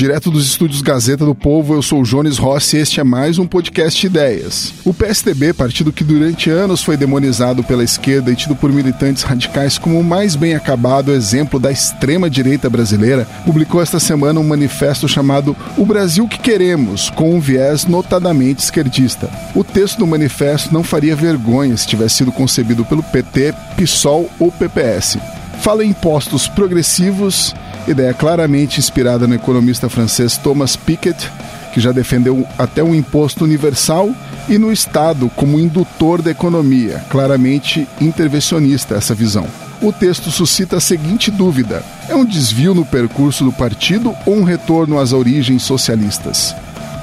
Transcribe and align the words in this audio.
Direto 0.00 0.30
dos 0.30 0.46
estúdios 0.46 0.80
Gazeta 0.80 1.26
do 1.26 1.34
Povo, 1.34 1.74
eu 1.74 1.82
sou 1.82 2.00
o 2.00 2.04
Jones 2.04 2.38
Rossi 2.38 2.78
e 2.78 2.80
este 2.80 3.00
é 3.00 3.04
mais 3.04 3.38
um 3.38 3.46
podcast 3.46 4.06
Ideias. 4.06 4.72
O 4.82 4.94
PSDB, 4.94 5.52
partido 5.52 5.92
que 5.92 6.02
durante 6.02 6.48
anos 6.48 6.82
foi 6.82 6.96
demonizado 6.96 7.62
pela 7.62 7.84
esquerda 7.84 8.32
e 8.32 8.34
tido 8.34 8.56
por 8.56 8.72
militantes 8.72 9.24
radicais 9.24 9.76
como 9.76 10.00
o 10.00 10.02
mais 10.02 10.36
bem 10.36 10.54
acabado 10.54 11.12
exemplo 11.12 11.60
da 11.60 11.70
extrema-direita 11.70 12.70
brasileira, 12.70 13.26
publicou 13.44 13.82
esta 13.82 14.00
semana 14.00 14.40
um 14.40 14.48
manifesto 14.48 15.06
chamado 15.06 15.54
O 15.76 15.84
Brasil 15.84 16.26
que 16.26 16.38
Queremos, 16.38 17.10
com 17.10 17.34
um 17.34 17.38
viés 17.38 17.84
notadamente 17.84 18.62
esquerdista. 18.62 19.28
O 19.54 19.62
texto 19.62 19.98
do 19.98 20.06
manifesto 20.06 20.72
não 20.72 20.82
faria 20.82 21.14
vergonha 21.14 21.76
se 21.76 21.86
tivesse 21.86 22.14
sido 22.14 22.32
concebido 22.32 22.86
pelo 22.86 23.02
PT, 23.02 23.52
PSOL 23.76 24.30
ou 24.38 24.50
PPS. 24.50 25.18
Fala 25.60 25.84
em 25.84 25.90
impostos 25.90 26.48
progressivos 26.48 27.54
ideia 27.86 28.14
claramente 28.14 28.78
inspirada 28.78 29.26
no 29.26 29.34
economista 29.34 29.88
francês 29.88 30.36
Thomas 30.36 30.76
Piketty, 30.76 31.30
que 31.72 31.80
já 31.80 31.92
defendeu 31.92 32.46
até 32.58 32.82
um 32.82 32.94
imposto 32.94 33.44
universal, 33.44 34.10
e 34.48 34.58
no 34.58 34.72
Estado 34.72 35.30
como 35.36 35.60
indutor 35.60 36.22
da 36.22 36.30
economia, 36.30 37.04
claramente 37.08 37.86
intervencionista 38.00 38.96
essa 38.96 39.14
visão. 39.14 39.46
O 39.80 39.92
texto 39.92 40.30
suscita 40.30 40.76
a 40.76 40.80
seguinte 40.80 41.30
dúvida: 41.30 41.82
é 42.08 42.14
um 42.14 42.24
desvio 42.24 42.74
no 42.74 42.84
percurso 42.84 43.44
do 43.44 43.52
partido 43.52 44.14
ou 44.26 44.36
um 44.36 44.44
retorno 44.44 44.98
às 44.98 45.12
origens 45.12 45.62
socialistas? 45.62 46.54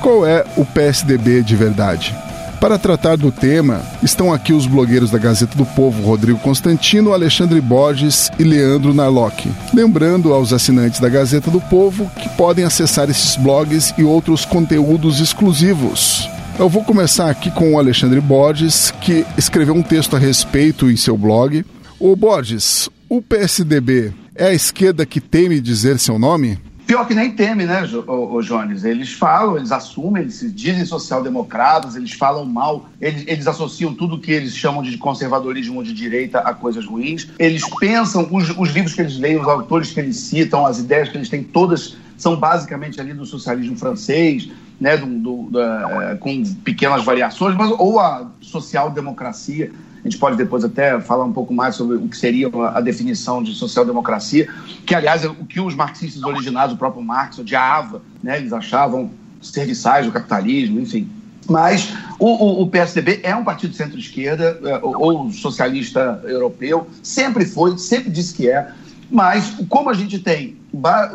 Qual 0.02 0.26
é 0.26 0.44
o 0.55 0.66
PSDB 0.66 1.41
de 1.41 1.55
verdade? 1.55 2.16
Para 2.60 2.80
tratar 2.80 3.18
do 3.18 3.32
tema, 3.32 3.84
estão 4.02 4.34
aqui 4.34 4.52
os 4.52 4.66
blogueiros 4.66 5.12
da 5.12 5.20
Gazeta 5.20 5.56
do 5.56 5.66
Povo, 5.66 6.02
Rodrigo 6.02 6.40
Constantino, 6.40 7.14
Alexandre 7.14 7.62
Borges 7.62 8.32
e 8.40 8.44
Leandro 8.44 8.96
Narlock. 8.96 9.48
Lembrando 9.72 10.34
aos 10.34 10.52
assinantes 10.52 11.00
da 11.00 11.08
Gazeta 11.08 11.52
do 11.52 11.62
Povo 11.62 12.10
que 12.18 12.27
podem 12.30 12.66
acessar 12.66 13.12
esses 13.12 13.36
blogs 13.36 13.94
e 13.96 14.04
outros 14.04 14.44
conteúdos 14.44 15.20
exclusivos. 15.20 16.27
Eu 16.58 16.68
vou 16.68 16.84
começar 16.84 17.30
aqui 17.30 17.52
com 17.52 17.74
o 17.74 17.77
Alexandre 17.77 18.20
Borges, 18.20 18.92
que 19.02 19.24
escreveu 19.38 19.76
um 19.76 19.84
texto 19.84 20.16
a 20.16 20.20
respeito 20.20 20.90
em 20.90 20.98
seu 20.98 21.16
blog. 21.16 21.64
O 21.99 22.16
Borges, 22.16 22.90
o 23.08 23.21
PSDB 23.21 24.12
é 24.36 24.48
a 24.48 24.54
esquerda 24.54 25.05
que 25.05 25.21
teme 25.21 25.62
dizer 25.62 25.99
seu 25.99 26.18
nome? 26.18 26.58
Pior 26.88 27.05
que 27.05 27.13
nem 27.13 27.32
teme, 27.32 27.66
né, 27.66 27.84
o, 28.07 28.41
Jones? 28.41 28.85
Eles 28.85 29.12
falam, 29.12 29.57
eles 29.57 29.74
assumem, 29.74 30.24
eles 30.24 30.35
se 30.35 30.49
dizem 30.49 30.85
social-democratas, 30.85 31.98
eles 31.98 32.13
falam 32.13 32.46
mal, 32.46 32.90
eles, 33.02 33.26
eles 33.27 33.46
associam 33.46 33.93
tudo 33.93 34.18
que 34.18 34.32
eles 34.32 34.55
chamam 34.55 34.82
de 34.82 34.98
conservadorismo 34.98 35.84
de 35.84 35.93
direita 35.93 36.40
a 36.40 36.54
coisas 36.54 36.85
ruins. 36.85 37.27
Eles 37.38 37.62
pensam, 37.77 38.26
os, 38.32 38.58
os 38.58 38.70
livros 38.70 38.93
que 38.93 39.02
eles 39.02 39.20
leem, 39.20 39.38
os 39.38 39.48
autores 39.49 39.91
que 39.91 39.99
eles 39.99 40.15
citam, 40.15 40.65
as 40.65 40.80
ideias 40.80 41.10
que 41.10 41.18
eles 41.18 41.27
têm, 41.27 41.43
todas 41.43 41.98
são 42.15 42.38
basicamente 42.38 43.02
ali 43.02 43.13
do 43.13 43.26
socialismo 43.26 43.77
francês, 43.77 44.49
né, 44.80 44.96
do, 44.96 45.08
do, 45.08 45.49
da, 45.52 46.18
com 46.21 46.41
pequenas 46.63 47.04
variações, 47.04 47.54
mas, 47.55 47.70
ou 47.77 47.99
a 47.99 48.32
social-democracia 48.40 49.74
a 50.08 50.10
gente 50.10 50.20
pode 50.20 50.38
depois 50.38 50.63
até 50.63 51.00
falar 51.02 51.26
um 51.26 51.34
pouco 51.34 51.54
mais 51.54 51.76
sobre 51.76 51.98
o 51.98 52.08
que 52.08 52.16
seria 52.16 52.50
a 52.74 52.80
definição 52.80 53.44
de 53.44 53.54
social-democracia, 53.54 54.48
que, 54.86 54.96
aliás, 54.96 55.26
é 55.26 55.27
o 55.27 55.46
que 55.46 55.60
os 55.60 55.76
marxistas 55.76 56.24
originais, 56.24 56.72
o 56.72 56.77
próprio 56.77 57.04
Marx, 57.04 57.38
odiava, 57.38 58.02
né? 58.24 58.38
eles 58.38 58.54
achavam 58.54 59.12
serviçais 59.41 60.05
do 60.05 60.12
capitalismo, 60.14 60.80
enfim. 60.80 61.10
Mas 61.49 61.94
o, 62.18 62.26
o, 62.26 62.62
o 62.64 62.68
PSDB 62.68 63.20
é 63.22 63.36
um 63.36 63.44
partido 63.44 63.74
centro-esquerda, 63.74 64.58
é, 64.64 64.80
ou 64.81 65.30
socialista 65.30 66.22
europeu, 66.24 66.88
sempre 67.03 67.46
foi, 67.46 67.78
sempre 67.78 68.09
disse 68.09 68.34
que 68.34 68.50
é, 68.50 68.72
mas 69.12 69.58
como 69.68 69.90
a 69.90 69.94
gente 69.94 70.19
tem 70.19 70.58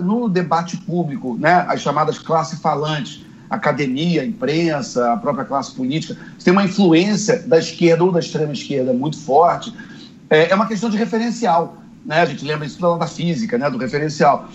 no 0.00 0.28
debate 0.28 0.76
público 0.76 1.36
né, 1.38 1.64
as 1.66 1.80
chamadas 1.80 2.18
classes 2.18 2.58
falantes, 2.58 3.24
academia, 3.52 4.24
imprensa, 4.24 5.12
a 5.12 5.16
própria 5.16 5.44
classe 5.44 5.74
política, 5.74 6.16
tem 6.42 6.52
uma 6.52 6.64
influência 6.64 7.38
da 7.40 7.58
esquerda 7.58 8.02
ou 8.02 8.10
da 8.10 8.18
extrema 8.18 8.52
esquerda 8.52 8.92
muito 8.92 9.18
forte, 9.18 9.72
é, 10.30 10.50
é 10.50 10.54
uma 10.54 10.66
questão 10.66 10.88
de 10.88 10.96
referencial. 10.96 11.76
Né? 12.04 12.20
A 12.20 12.24
gente 12.24 12.44
lembra 12.44 12.66
isso 12.66 12.80
da 12.96 13.06
física, 13.06 13.58
né? 13.58 13.70
do 13.70 13.76
referencial. 13.76 14.48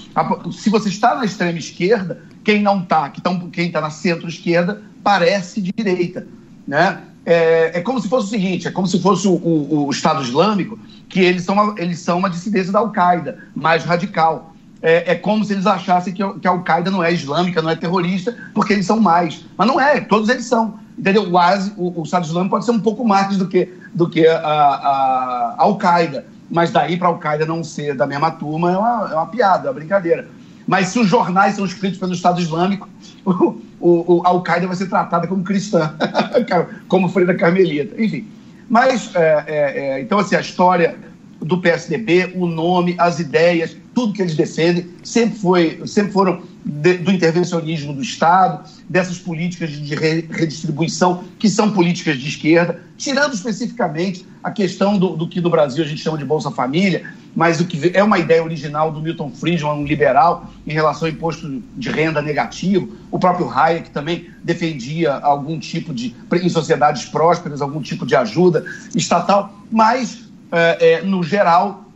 Se 0.52 0.70
você 0.70 0.90
está 0.90 1.16
na 1.16 1.26
extrema 1.26 1.58
esquerda, 1.60 2.22
quem 2.44 2.62
não 2.62 2.82
está, 2.82 3.10
quem 3.52 3.68
está 3.68 3.80
na 3.80 3.92
centro-esquerda, 3.92 4.82
parece 5.04 5.62
de 5.62 5.72
direita. 5.72 6.28
Né? 6.68 7.00
É, 7.24 7.78
é, 7.78 7.82
como 7.82 8.02
se 8.02 8.10
fosse 8.10 8.28
o 8.28 8.30
seguinte: 8.30 8.68
é 8.68 8.72
como 8.72 8.88
se 8.88 9.00
fosse 9.00 9.28
o, 9.28 9.34
o, 9.34 9.86
o 9.86 9.92
Estado 9.92 10.24
Islâmico, 10.24 10.80
que 11.08 11.20
eles 11.20 11.44
são, 11.44 11.56
uma, 11.56 11.76
eles 11.78 12.00
são 12.00 12.18
uma 12.18 12.30
dissidência 12.30 12.72
da 12.72 12.80
Al-Qaeda, 12.80 13.38
mais 13.56 13.84
radical 13.84 14.54
é, 14.82 15.12
é, 15.12 15.16
como 15.16 15.44
se 15.44 15.54
eles 15.54 15.66
achassem 15.66 16.14
que, 16.14 16.24
que 16.40 16.48
a 16.48 16.52
Al-Qaeda 16.52 16.92
não 16.92 17.04
é 17.04 17.12
islâmica, 17.12 17.62
não 17.62 17.70
é 17.70 17.76
terrorista, 17.76 18.36
porque 18.54 18.74
eles 18.74 18.86
são 18.86 19.00
mais. 19.00 19.46
Mas 19.58 19.68
não 19.68 19.80
é, 19.80 20.00
todos 20.02 20.30
eles 20.30 20.46
são. 20.46 20.80
Entendeu? 20.98 21.24
O, 21.24 21.38
o, 21.78 22.02
o 22.02 22.04
Estado 22.04 22.26
Islâmico 22.26 22.52
pode 22.52 22.66
ser 22.66 22.72
um 22.72 22.80
pouco 22.80 23.06
mais 23.06 23.38
do 23.38 23.48
que, 23.48 23.72
do 23.94 24.10
que 24.10 24.28
a, 24.28 24.38
a, 24.38 25.56
a 25.58 25.64
Al-Qaeda. 25.64 26.26
Mas 26.50 26.72
daí 26.72 26.98
para 26.98 27.08
a 27.08 27.12
Al-Qaeda 27.12 27.46
não 27.46 27.64
ser 27.64 27.96
da 27.96 28.08
mesma 28.08 28.32
turma 28.32 28.72
é 28.72 28.78
uma, 28.78 29.10
é 29.12 29.16
uma 29.16 29.28
piada, 29.28 29.68
é 29.68 29.70
uma 29.70 29.76
brincadeira. 29.76 30.28
Mas 30.66 30.90
se 30.90 31.00
os 31.00 31.08
jornais 31.08 31.56
são 31.56 31.66
escritos 31.66 32.00
pelo 32.00 32.14
Estado 32.14 32.42
Islâmico, 32.42 32.90
o, 33.26 33.58
o, 33.80 34.22
a 34.26 34.30
Al-Qaeda 34.30 34.68
vai 34.68 34.76
ser 34.76 34.88
tratada 34.88 35.28
como 35.28 35.44
cristã, 35.44 35.94
como 36.88 37.10
freira 37.10 37.36
carmelita. 37.36 38.02
Enfim. 38.02 38.28
Mas, 38.70 39.16
é, 39.16 39.44
é, 39.48 39.80
é, 39.80 40.02
então, 40.02 40.20
assim, 40.20 40.36
a 40.36 40.42
história 40.42 40.98
do 41.40 41.60
PSDB, 41.60 42.34
o 42.36 42.48
nome, 42.48 42.96
as 42.98 43.20
ideias, 43.20 43.78
tudo 43.98 44.14
que 44.14 44.22
eles 44.22 44.36
defendem, 44.36 44.88
sempre, 45.04 45.40
foi, 45.40 45.82
sempre 45.88 46.12
foram 46.12 46.44
de, 46.64 47.00
do 47.00 47.12
intervencionismo 47.12 47.94
do 47.94 48.04
Estado, 48.04 48.64
dessas 48.88 49.18
políticas 49.18 49.72
de 49.72 49.96
redistribuição, 49.96 51.24
que 51.40 51.50
são 51.50 51.72
políticas 51.72 52.20
de 52.20 52.30
esquerda, 52.30 52.80
tirando 52.96 53.34
especificamente 53.34 54.24
a 54.44 54.52
questão 54.52 55.00
do, 55.00 55.16
do 55.16 55.28
que 55.28 55.42
no 55.42 55.50
Brasil 55.50 55.84
a 55.84 55.88
gente 55.88 56.00
chama 56.00 56.16
de 56.16 56.24
Bolsa 56.24 56.52
Família, 56.52 57.12
mas 57.36 57.60
o 57.60 57.66
que 57.66 57.90
é 57.92 58.04
uma 58.04 58.20
ideia 58.20 58.44
original 58.44 58.92
do 58.92 59.02
Milton 59.02 59.32
Friedman, 59.32 59.72
um 59.72 59.84
liberal, 59.84 60.54
em 60.68 60.74
relação 60.74 61.08
ao 61.08 61.12
imposto 61.12 61.64
de 61.76 61.90
renda 61.90 62.22
negativo. 62.22 62.96
O 63.10 63.18
próprio 63.18 63.50
Hayek 63.50 63.90
também 63.90 64.30
defendia 64.44 65.16
algum 65.16 65.58
tipo 65.58 65.92
de, 65.92 66.16
em 66.34 66.50
sociedades 66.50 67.06
prósperas, 67.06 67.64
algum 67.64 67.82
tipo 67.82 68.06
de 68.06 68.16
ajuda 68.16 68.64
estatal, 68.94 69.60
mas, 69.72 70.30
é, 70.52 70.92
é, 70.94 71.02
no 71.02 71.24
geral, 71.24 71.87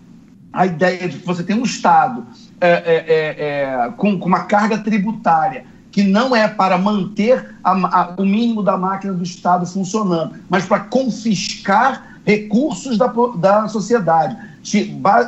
a 0.54 0.66
ideia 0.66 1.08
de 1.08 1.18
que 1.20 1.26
você 1.26 1.44
tem 1.44 1.56
um 1.56 1.64
Estado 1.64 2.26
é, 2.60 2.70
é, 2.70 3.06
é, 3.08 3.86
é, 3.88 3.92
com, 3.98 4.20
com, 4.20 4.28
uma 4.28 4.42
carga 4.42 4.78
tributária 4.78 5.66
que 5.92 6.04
não 6.04 6.36
é 6.36 6.48
para 6.48 6.78
manter 6.78 7.56
a, 7.64 7.72
a, 7.72 8.16
o 8.18 8.26
mínimo 8.26 8.64
da 8.64 8.78
máquina 8.78 9.14
do 9.14 9.24
Estado 9.24 9.66
funcionando, 9.66 10.36
mas 10.50 10.66
para 10.66 10.80
confiscar 10.80 12.20
recursos 12.26 12.98
da, 12.98 13.08
da 13.38 13.68
sociedade, 13.68 14.38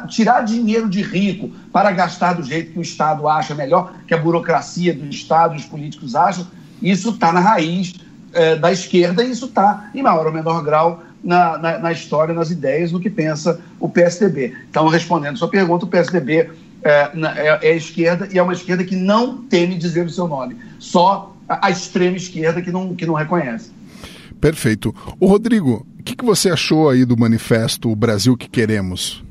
tirar 0.09 0.41
dinheiro 0.41 0.87
de 0.87 1.01
rico 1.01 1.49
para 1.71 1.91
gastar 1.91 2.33
do 2.33 2.43
jeito 2.43 2.73
que 2.73 2.79
o 2.79 2.81
Estado 2.81 3.27
acha 3.27 3.55
melhor, 3.55 3.93
que 4.07 4.13
a 4.13 4.17
burocracia 4.17 4.93
do 4.93 5.05
Estado, 5.05 5.55
os 5.55 5.65
políticos 5.65 6.15
acham, 6.15 6.45
isso 6.81 7.09
está 7.09 7.31
na 7.31 7.39
raiz 7.39 7.95
é, 8.33 8.55
da 8.55 8.71
esquerda 8.71 9.23
e 9.23 9.31
isso 9.31 9.45
está, 9.45 9.89
em 9.93 10.01
maior 10.01 10.27
ou 10.27 10.33
menor 10.33 10.63
grau, 10.63 11.03
na, 11.23 11.57
na, 11.57 11.79
na, 11.79 11.91
história, 11.91 12.33
nas 12.33 12.51
ideias, 12.51 12.91
no 12.91 12.99
que 12.99 13.09
pensa 13.09 13.59
o 13.79 13.87
PSDB. 13.87 14.53
Então, 14.69 14.87
respondendo 14.87 15.33
a 15.35 15.37
sua 15.37 15.47
pergunta, 15.47 15.85
o 15.85 15.87
PSDB 15.87 16.49
é, 16.83 17.11
é, 17.15 17.69
é 17.69 17.71
a 17.71 17.75
esquerda 17.75 18.27
e 18.31 18.37
é 18.37 18.43
uma 18.43 18.53
esquerda 18.53 18.83
que 18.83 18.95
não 18.95 19.37
teme 19.43 19.75
dizer 19.75 20.05
o 20.05 20.09
seu 20.09 20.27
nome. 20.27 20.57
Só 20.79 21.33
a, 21.47 21.67
a 21.67 21.71
extrema 21.71 22.17
esquerda 22.17 22.61
que 22.61 22.71
não, 22.71 22.93
que 22.93 23.05
não 23.05 23.13
reconhece. 23.13 23.71
Perfeito. 24.39 24.93
O 25.19 25.27
Rodrigo, 25.27 25.87
o 25.99 26.03
que, 26.03 26.15
que 26.15 26.25
você 26.25 26.49
achou 26.49 26.89
aí 26.89 27.05
do 27.05 27.17
manifesto 27.17 27.89
O 27.89 27.95
Brasil 27.95 28.35
que 28.35 28.49
Queremos? 28.49 29.23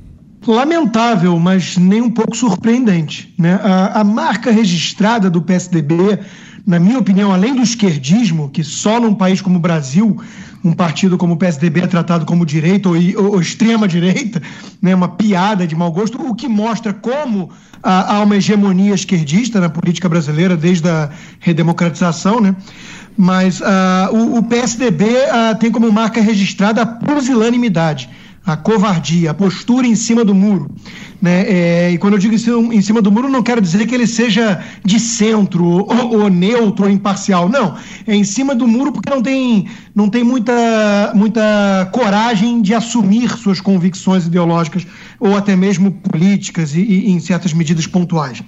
Lamentável, 0.47 1.39
mas 1.39 1.77
nem 1.77 2.01
um 2.01 2.11
pouco 2.11 2.35
surpreendente. 2.35 3.33
Né? 3.39 3.61
A, 3.63 4.01
a 4.01 4.05
marca 4.05 4.51
registrada 4.51 5.31
do 5.31 5.41
PSDB 5.41 6.19
na 6.67 6.79
minha 6.79 6.99
opinião, 6.99 7.33
além 7.33 7.55
do 7.55 7.63
esquerdismo, 7.63 8.49
que 8.49 8.63
só 8.63 9.01
num 9.01 9.15
país 9.15 9.41
como 9.41 9.57
o 9.57 9.61
Brasil, 9.61 10.17
um 10.65 10.73
partido 10.73 11.19
como 11.19 11.35
o 11.35 11.37
PSDB 11.37 11.81
é 11.81 11.87
tratado 11.87 12.25
como 12.25 12.47
direita 12.47 12.89
ou, 12.89 12.95
ou, 12.95 13.33
ou 13.33 13.41
extrema-direita, 13.41 14.41
né, 14.81 14.95
uma 14.95 15.09
piada 15.09 15.67
de 15.67 15.75
mau 15.75 15.91
gosto, 15.91 16.21
o 16.21 16.35
que 16.35 16.49
mostra 16.49 16.93
como 16.93 17.51
há, 17.83 18.21
uma 18.23 18.37
hegemonia 18.37 18.95
esquerdista 18.95 19.61
na 19.61 19.69
política 19.69 20.09
brasileira 20.09 20.57
desde 20.57 20.89
a 20.89 21.11
redemocratização, 21.41 22.41
né? 22.41 22.55
Mas 23.17 23.61
uh, 23.61 23.65
o, 24.13 24.39
o, 24.39 24.43
PSDB 24.43 25.05
uh, 25.05 25.51
ah, 25.51 25.55
tem 25.55 25.71
como 25.71 25.93
marca 25.93 26.21
registrada 26.21 26.81
a 26.81 26.87
pusilanimidade. 26.87 28.09
A 28.45 28.57
covardia, 28.57 29.31
a 29.31 29.35
postura 29.35 29.87
em 29.87 29.95
cima 29.95 30.25
do 30.25 30.35
muro. 30.35 30.71
Né? 31.21 31.45
É, 31.49 31.91
e 31.93 31.99
quando 31.99 32.15
eu 32.15 32.19
digo 32.19 32.35
em 32.35 32.83
cima 32.83 33.01
do 33.01 33.13
muro, 33.13 33.29
não 33.29 33.45
quero 33.45 33.61
dizer 33.61 33.87
que 33.87 33.95
ele 33.95 34.09
seja 34.09 34.61
de 34.85 34.99
centro, 34.99 35.65
ou, 35.65 36.23
ou, 36.23 36.29
neutro, 36.29 36.87
ou 36.87 36.91
imparcial. 36.91 37.49
Não. 37.49 37.77
É 38.05 38.15
em 38.15 38.25
cima 38.25 38.57
do 38.57 38.67
muro 38.67 38.91
porque 38.91 39.09
não 39.09 39.23
tem, 39.23 39.69
não 39.95 40.09
tem 40.09 40.25
muita, 40.25 41.13
muita 41.15 41.89
coragem 41.93 42.61
de 42.61 42.75
assumir 42.75 43.31
suas 43.37 43.61
convicções 43.61 44.27
ideológicas 44.27 44.85
ou 45.21 45.37
até 45.37 45.55
mesmo 45.55 45.93
políticas 45.93 46.75
e, 46.75 46.81
e 46.81 47.13
em 47.13 47.21
certas 47.21 47.53
medidas 47.53 47.87
pontuais. 47.87 48.43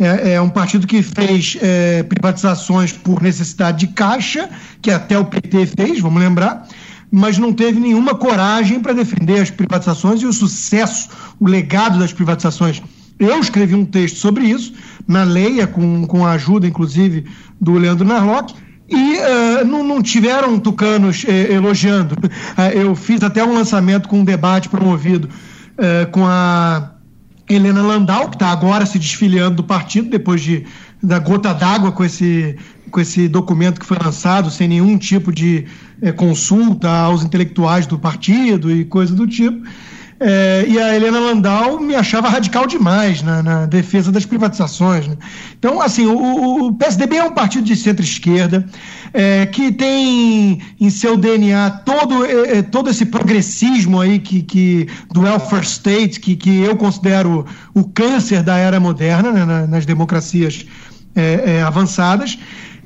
É, 0.00 0.32
é 0.32 0.40
um 0.40 0.50
partido 0.50 0.84
que 0.84 1.00
fez 1.00 1.56
é, 1.62 2.02
privatizações 2.02 2.92
por 2.92 3.22
necessidade 3.22 3.86
de 3.86 3.92
caixa, 3.92 4.50
que 4.82 4.90
até 4.90 5.16
o 5.16 5.24
PT 5.24 5.66
fez, 5.66 6.00
vamos 6.00 6.20
lembrar 6.20 6.66
mas 7.10 7.38
não 7.38 7.52
teve 7.52 7.80
nenhuma 7.80 8.14
coragem 8.14 8.80
para 8.80 8.92
defender 8.92 9.40
as 9.40 9.50
privatizações 9.50 10.20
e 10.20 10.26
o 10.26 10.32
sucesso, 10.32 11.08
o 11.40 11.46
legado 11.46 11.98
das 11.98 12.12
privatizações. 12.12 12.82
Eu 13.18 13.40
escrevi 13.40 13.74
um 13.74 13.84
texto 13.84 14.16
sobre 14.16 14.44
isso, 14.44 14.72
na 15.06 15.24
Leia, 15.24 15.66
com, 15.66 16.06
com 16.06 16.24
a 16.24 16.32
ajuda, 16.32 16.66
inclusive, 16.66 17.24
do 17.60 17.72
Leandro 17.72 18.06
Narlock, 18.06 18.54
e 18.88 19.16
uh, 19.16 19.66
não, 19.66 19.84
não, 19.84 20.02
tiveram 20.02 20.58
tucanos 20.58 21.24
eh, 21.28 21.52
elogiando. 21.52 22.14
Uh, 22.14 22.62
eu 22.74 22.94
fiz 22.94 23.22
até 23.22 23.44
um 23.44 23.52
lançamento 23.52 24.08
com 24.08 24.20
um 24.20 24.24
debate 24.24 24.68
promovido 24.68 25.28
uh, 25.28 26.10
com 26.10 26.26
a 26.26 26.92
Helena 27.48 27.82
Landau, 27.82 28.30
que 28.30 28.36
está 28.36 28.48
agora 28.48 28.86
se 28.86 28.98
desfiliando 28.98 29.56
do 29.56 29.64
partido, 29.64 30.08
depois 30.08 30.40
de, 30.40 30.64
da 31.02 31.18
gota 31.18 31.52
d'água 31.52 31.92
com 31.92 32.02
esse, 32.02 32.56
com 32.90 33.00
esse 33.00 33.28
documento 33.28 33.78
que 33.78 33.86
foi 33.86 33.98
lançado, 34.02 34.50
sem 34.50 34.68
nenhum 34.68 34.96
tipo 34.96 35.32
de 35.32 35.66
é, 36.00 36.12
consulta 36.12 36.88
aos 36.88 37.22
intelectuais 37.22 37.86
do 37.86 37.98
partido 37.98 38.70
e 38.70 38.84
coisa 38.84 39.14
do 39.14 39.26
tipo. 39.26 39.66
É, 40.20 40.64
e 40.66 40.76
a 40.80 40.96
Helena 40.96 41.20
Landau 41.20 41.78
me 41.78 41.94
achava 41.94 42.28
radical 42.28 42.66
demais 42.66 43.22
na, 43.22 43.40
na 43.40 43.66
defesa 43.66 44.10
das 44.10 44.26
privatizações. 44.26 45.06
Né? 45.06 45.16
Então, 45.56 45.80
assim, 45.80 46.06
o, 46.06 46.66
o, 46.66 46.74
PSDB 46.74 47.18
é 47.18 47.24
um 47.24 47.32
partido 47.32 47.64
de 47.64 47.76
centro-esquerda 47.76 48.66
é, 49.12 49.46
que 49.46 49.70
tem 49.70 50.60
em 50.80 50.90
seu 50.90 51.16
DNA 51.16 51.70
todo, 51.84 52.24
é, 52.24 52.58
é, 52.58 52.62
todo 52.62 52.90
esse 52.90 53.06
progressismo 53.06 54.00
aí 54.00 54.18
que, 54.18 54.42
que, 54.42 54.88
do 55.12 55.20
welfare 55.20 55.64
state, 55.64 56.18
que, 56.18 56.34
que 56.34 56.62
eu 56.62 56.74
considero 56.74 57.46
o 57.72 57.84
câncer 57.84 58.42
da 58.42 58.56
era 58.56 58.80
moderna 58.80 59.30
né, 59.30 59.66
nas 59.68 59.86
democracias 59.86 60.66
é, 61.14 61.62
avançadas. 61.62 62.36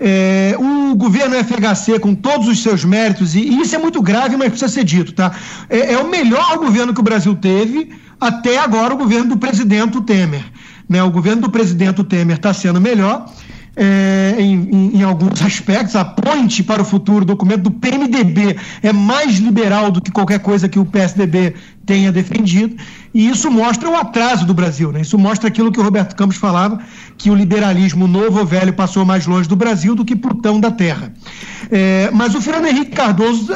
É, 0.05 0.57
o 0.59 0.97
governo 0.97 1.37
FHC, 1.37 2.01
com 2.01 2.13
todos 2.13 2.49
os 2.49 2.61
seus 2.61 2.85
méritos, 2.85 3.37
e, 3.37 3.41
e, 3.41 3.61
isso 3.61 3.77
é 3.77 3.79
muito 3.79 4.03
grave, 4.03 4.37
mas 4.37 4.49
precisa 4.49 4.69
ser 4.69 4.83
dito, 4.83 5.13
tá? 5.13 5.31
É, 5.71 5.93
é, 5.93 5.99
o 5.99 6.09
melhor 6.09 6.59
governo 6.59 6.93
que 6.93 6.99
o 6.99 7.05
Brasil 7.05 7.37
teve 7.37 7.93
até 8.21 8.59
agora, 8.59 8.95
o 8.95 8.97
governo 8.97 9.31
do 9.31 9.37
presidente 9.37 10.01
Temer. 10.03 10.45
Né? 10.89 11.01
O 11.05 11.11
governo 11.11 11.43
do 11.43 11.51
presidente 11.51 12.03
Temer 12.03 12.37
está 12.37 12.53
sendo 12.53 12.81
melhor 12.81 13.33
é, 13.77 14.37
em, 14.39 14.97
em, 14.97 15.03
alguns 15.03 15.43
aspectos. 15.43 15.97
A 15.97 16.05
ponte 16.05 16.63
para 16.63 16.83
o 16.83 16.85
futuro, 16.85 17.25
documento 17.25 17.63
do 17.63 17.71
PMDB, 17.71 18.57
é 18.83 18.93
mais 18.93 19.37
liberal 19.37 19.91
do 19.91 20.01
que 20.01 20.11
qualquer 20.11 20.41
coisa 20.41 20.69
que 20.69 20.79
o 20.79 20.85
PSDB 20.85 21.55
tenha 21.87 22.13
defendido. 22.13 22.77
E 23.15 23.29
isso 23.29 23.51
mostra 23.51 23.89
o 23.89 23.97
atraso 23.97 24.47
do 24.47 24.55
Brasil. 24.55 24.93
Né? 24.93 25.01
Isso 25.01 25.19
mostra 25.19 25.49
aquilo 25.49 25.73
que 25.73 25.81
o 25.81 25.83
Roberto 25.83 26.15
Campos 26.15 26.37
falava, 26.37 26.81
que 27.19 27.31
o 27.31 27.35
liberalismo 27.35 28.07
novo 28.07 28.41
ou 28.41 28.47
velho 28.47 28.73
passou 28.73 29.05
mais 29.05 29.27
longe 29.27 29.49
do 29.49 29.57
Brasil 29.57 29.95
do 29.95 30.05
que 30.05 30.15
Plutão 30.17 30.61
da 30.61 30.71
Terra. 30.71 31.13
É, 31.71 32.11
mas 32.13 32.35
o 32.35 32.41
Fernando 32.41 32.67
Henrique 32.67 32.93
Cardoso, 32.93 33.53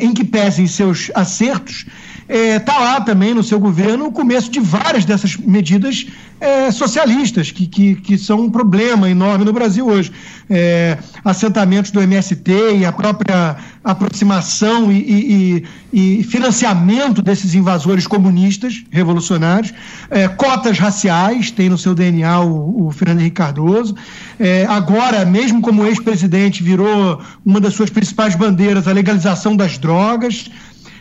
em 0.00 0.12
que 0.12 0.24
pesem 0.24 0.66
seus 0.66 1.10
acertos, 1.14 1.86
está 2.28 2.34
é, 2.34 2.58
tá 2.58 2.78
lá 2.78 3.00
também 3.00 3.32
no 3.32 3.42
seu 3.42 3.58
governo 3.58 4.06
o 4.06 4.12
começo 4.12 4.50
de 4.50 4.60
várias 4.60 5.06
dessas 5.06 5.34
medidas 5.36 6.06
é, 6.38 6.70
socialistas, 6.70 7.50
que, 7.50 7.66
que, 7.66 7.94
que 7.96 8.18
são 8.18 8.42
um 8.42 8.50
problema 8.50 9.10
enorme 9.10 9.44
no 9.44 9.52
Brasil 9.52 9.86
hoje. 9.86 10.12
É, 10.50 10.98
assentamentos 11.24 11.90
do 11.90 12.00
MST 12.00 12.76
e 12.78 12.84
a 12.84 12.92
própria 12.92 13.56
aproximação 13.82 14.92
e, 14.92 15.64
e, 15.92 16.18
e 16.20 16.24
financiamento 16.24 17.22
desses 17.22 17.54
invasores 17.54 18.06
comunistas 18.06 18.84
revolucionários, 18.90 19.72
é, 20.10 20.28
cotas 20.28 20.78
raciais, 20.78 21.50
tem 21.50 21.68
no 21.68 21.78
seu 21.78 21.94
DNA 21.94 22.40
o, 22.40 22.86
o 22.86 22.90
Fernando 22.92 23.20
Henrique 23.20 23.36
Cardoso. 23.36 23.96
É, 24.38 24.66
agora, 24.68 25.24
mesmo 25.24 25.60
como 25.60 25.86
ex-presidente, 25.86 26.62
virou 26.62 27.20
uma 27.44 27.60
das 27.60 27.74
suas 27.74 27.90
principais 27.90 28.34
bandeiras 28.34 28.86
a 28.86 28.92
legalização 28.92 29.56
das 29.56 29.78
drogas 29.78 30.50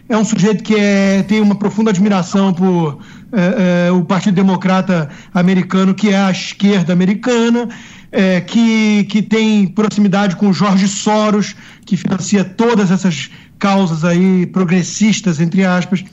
é 0.10 0.18
um 0.18 0.24
sujeito 0.24 0.64
que 0.64 0.76
é, 0.76 1.24
tem 1.24 1.42
uma 1.42 1.56
profunda 1.56 1.90
admiração 1.90 2.54
por 2.54 3.00
é, 3.32 3.88
é, 3.88 3.92
o 3.92 4.04
Partido 4.06 4.36
Democrata 4.36 5.10
americano, 5.34 5.94
que 5.94 6.10
é 6.10 6.18
a 6.18 6.32
esquerda 6.32 6.94
americana, 6.94 7.68
é, 8.12 8.40
que, 8.40 9.04
que 9.06 9.22
tem 9.22 9.68
proximidade 9.68 10.36
com 10.38 10.54
Jorge 10.54 10.88
Soros, 10.88 11.56
que 11.86 11.98
financia 11.98 12.44
todas 12.44 12.90
essas 12.90 13.30
causas 13.60 14.06
aí 14.06 14.46
progressistas, 14.46 15.42
entre 15.42 15.66
aspas, 15.66 16.04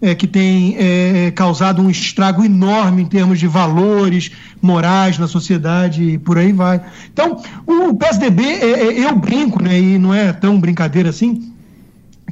é, 0.00 0.14
que 0.14 0.26
tem 0.26 0.76
é, 0.78 1.30
causado 1.30 1.82
um 1.82 1.90
estrago 1.90 2.44
enorme 2.44 3.02
em 3.02 3.06
termos 3.06 3.38
de 3.38 3.46
valores 3.46 4.30
morais 4.60 5.18
na 5.18 5.28
sociedade 5.28 6.02
e 6.02 6.18
por 6.18 6.38
aí 6.38 6.52
vai. 6.52 6.80
Então, 7.12 7.40
o 7.66 7.94
PSDB, 7.94 8.42
é, 8.44 9.00
eu 9.00 9.16
brinco, 9.16 9.62
né, 9.62 9.78
e 9.80 9.98
não 9.98 10.12
é 10.12 10.32
tão 10.32 10.60
brincadeira 10.60 11.10
assim, 11.10 11.51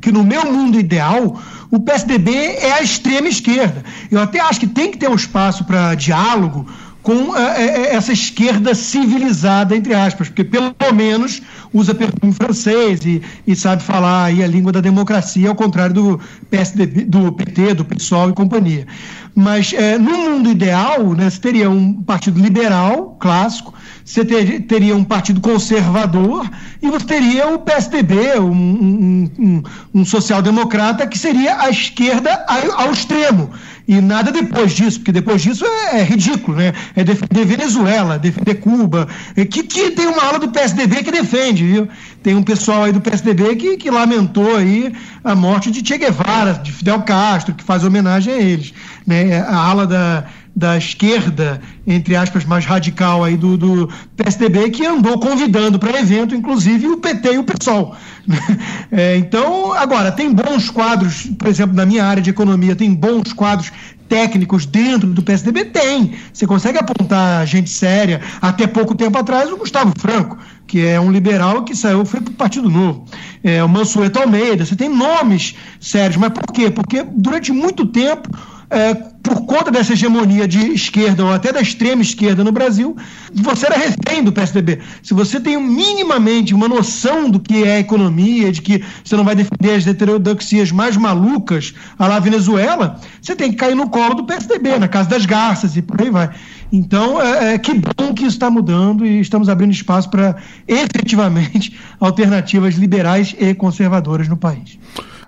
que 0.00 0.10
no 0.10 0.24
meu 0.24 0.50
mundo 0.50 0.78
ideal, 0.78 1.40
o 1.70 1.78
PSDB 1.78 2.32
é 2.32 2.72
a 2.72 2.82
extrema 2.82 3.28
esquerda. 3.28 3.84
Eu 4.10 4.20
até 4.20 4.40
acho 4.40 4.60
que 4.60 4.66
tem 4.66 4.90
que 4.90 4.98
ter 4.98 5.08
um 5.08 5.14
espaço 5.14 5.64
para 5.64 5.94
diálogo 5.94 6.66
com 7.02 7.34
é, 7.34 7.64
é, 7.64 7.94
essa 7.94 8.12
esquerda 8.12 8.74
civilizada, 8.74 9.74
entre 9.74 9.94
aspas, 9.94 10.28
porque 10.28 10.44
pelo 10.44 10.74
menos 10.94 11.40
usa 11.72 11.94
perfume 11.94 12.32
francês 12.32 13.00
e, 13.04 13.22
e 13.46 13.56
sabe 13.56 13.82
falar 13.82 14.26
a 14.26 14.46
língua 14.46 14.72
da 14.72 14.80
democracia, 14.80 15.48
ao 15.48 15.54
contrário 15.54 15.94
do 15.94 16.20
PSDB, 16.50 17.04
do 17.04 17.32
PT, 17.32 17.74
do 17.74 17.84
PSOL 17.84 18.30
e 18.30 18.32
companhia. 18.32 18.86
Mas 19.34 19.72
no 20.00 20.18
mundo 20.18 20.50
ideal, 20.50 21.14
né, 21.14 21.30
você 21.30 21.40
teria 21.40 21.70
um 21.70 22.02
partido 22.02 22.38
liberal, 22.40 23.16
clássico, 23.18 23.72
você 24.04 24.24
ter, 24.24 24.60
teria 24.62 24.96
um 24.96 25.04
partido 25.04 25.40
conservador 25.40 26.48
e 26.82 26.88
você 26.90 27.04
teria 27.04 27.48
o 27.48 27.58
PSDB, 27.58 28.38
um, 28.38 28.50
um, 28.50 29.30
um, 29.38 29.62
um 29.94 30.04
social-democrata 30.04 31.06
que 31.06 31.18
seria 31.18 31.60
a 31.60 31.70
esquerda 31.70 32.44
ao, 32.46 32.86
ao, 32.86 32.92
extremo. 32.92 33.50
E 33.86 34.00
nada 34.00 34.30
depois 34.30 34.72
disso, 34.72 35.00
porque 35.00 35.12
depois 35.12 35.42
disso 35.42 35.64
é, 35.64 36.00
é 36.00 36.04
ridículo, 36.04 36.56
né? 36.56 36.72
É 36.94 37.02
defender 37.02 37.44
Venezuela, 37.44 38.18
defender 38.18 38.56
Cuba, 38.56 39.08
que, 39.34 39.62
que 39.64 39.90
tem 39.90 40.06
uma 40.06 40.22
ala 40.22 40.38
do 40.38 40.50
PSDB 40.50 41.02
que 41.02 41.10
defende, 41.10 41.64
viu? 41.64 41.88
Tem 42.22 42.34
um 42.34 42.42
pessoal 42.42 42.84
aí 42.84 42.92
do 42.92 43.00
PSDB 43.00 43.56
que, 43.56 43.76
que 43.76 43.90
lamentou 43.90 44.56
aí 44.56 44.92
a 45.24 45.34
morte 45.34 45.70
de 45.70 45.86
Che 45.86 45.98
Guevara, 45.98 46.54
de 46.54 46.70
Fidel 46.70 47.02
Castro, 47.02 47.54
que 47.54 47.64
faz 47.64 47.82
homenagem 47.82 48.32
a 48.32 48.38
eles. 48.38 48.72
Né? 49.06 49.40
A 49.40 49.56
ala 49.56 49.86
da, 49.86 50.24
da 50.54 50.76
esquerda, 50.76 51.60
entre 51.86 52.16
aspas, 52.16 52.44
mais 52.44 52.64
radical 52.64 53.22
aí 53.24 53.36
do, 53.36 53.56
do 53.56 53.88
PSDB, 54.16 54.70
que 54.70 54.84
andou 54.84 55.18
convidando 55.18 55.78
para 55.78 55.98
evento, 55.98 56.34
inclusive, 56.34 56.88
o 56.88 56.98
PT 56.98 57.34
e 57.34 57.38
o 57.38 57.44
PSOL. 57.44 57.94
É, 58.92 59.16
então, 59.16 59.72
agora, 59.72 60.10
tem 60.10 60.32
bons 60.32 60.68
quadros, 60.68 61.22
por 61.38 61.46
exemplo, 61.46 61.76
na 61.76 61.86
minha 61.86 62.04
área 62.04 62.20
de 62.20 62.30
economia, 62.30 62.74
tem 62.74 62.92
bons 62.92 63.32
quadros 63.32 63.70
técnicos 64.10 64.66
dentro 64.66 65.08
do 65.08 65.22
PSDB? 65.22 65.66
Tem. 65.66 66.14
Você 66.32 66.46
consegue 66.46 66.76
apontar 66.78 67.46
gente 67.46 67.70
séria. 67.70 68.20
Até 68.42 68.66
pouco 68.66 68.94
tempo 68.96 69.16
atrás, 69.16 69.50
o 69.50 69.56
Gustavo 69.56 69.92
Franco, 69.96 70.36
que 70.66 70.84
é 70.84 71.00
um 71.00 71.12
liberal 71.12 71.62
que 71.62 71.76
saiu, 71.76 72.04
foi 72.04 72.20
para 72.20 72.32
o 72.32 72.34
Partido 72.34 72.68
Novo. 72.68 73.06
É, 73.42 73.62
o 73.62 73.68
Mansueto 73.68 74.18
Almeida, 74.18 74.66
você 74.66 74.74
tem 74.74 74.88
nomes 74.88 75.54
sérios. 75.80 76.16
Mas 76.16 76.32
por 76.32 76.52
quê? 76.52 76.70
Porque 76.70 77.04
durante 77.04 77.52
muito 77.52 77.86
tempo 77.86 78.28
é, 78.70 78.94
por 78.94 79.44
conta 79.46 79.70
dessa 79.70 79.92
hegemonia 79.92 80.46
de 80.46 80.58
esquerda 80.72 81.24
ou 81.24 81.32
até 81.32 81.52
da 81.52 81.60
extrema 81.60 82.02
esquerda 82.02 82.44
no 82.44 82.52
Brasil, 82.52 82.96
você 83.32 83.66
era 83.66 83.76
refém 83.76 84.22
do 84.22 84.32
PSDB. 84.32 84.78
Se 85.02 85.12
você 85.12 85.40
tem 85.40 85.60
minimamente 85.60 86.54
uma 86.54 86.68
noção 86.68 87.28
do 87.28 87.40
que 87.40 87.64
é 87.64 87.80
economia, 87.80 88.52
de 88.52 88.62
que 88.62 88.82
você 89.04 89.16
não 89.16 89.24
vai 89.24 89.34
defender 89.34 89.74
as 89.74 89.86
heterodoxias 89.86 90.70
mais 90.70 90.96
malucas 90.96 91.74
a 91.98 92.06
lá 92.06 92.18
Venezuela, 92.20 92.98
você 93.20 93.34
tem 93.34 93.50
que 93.50 93.56
cair 93.56 93.74
no 93.74 93.90
colo 93.90 94.14
do 94.14 94.24
PSDB, 94.24 94.78
na 94.78 94.88
Casa 94.88 95.10
das 95.10 95.26
Garças 95.26 95.76
e 95.76 95.82
por 95.82 96.00
aí 96.00 96.10
vai. 96.10 96.30
Então, 96.72 97.20
é, 97.20 97.54
é 97.54 97.58
que 97.58 97.74
bom 97.74 98.14
que 98.14 98.22
isso 98.22 98.36
está 98.36 98.48
mudando 98.48 99.04
e 99.04 99.20
estamos 99.20 99.48
abrindo 99.48 99.72
espaço 99.72 100.08
para 100.08 100.36
efetivamente 100.68 101.76
alternativas 101.98 102.76
liberais 102.76 103.34
e 103.38 103.52
conservadoras 103.54 104.28
no 104.28 104.36
país. 104.36 104.78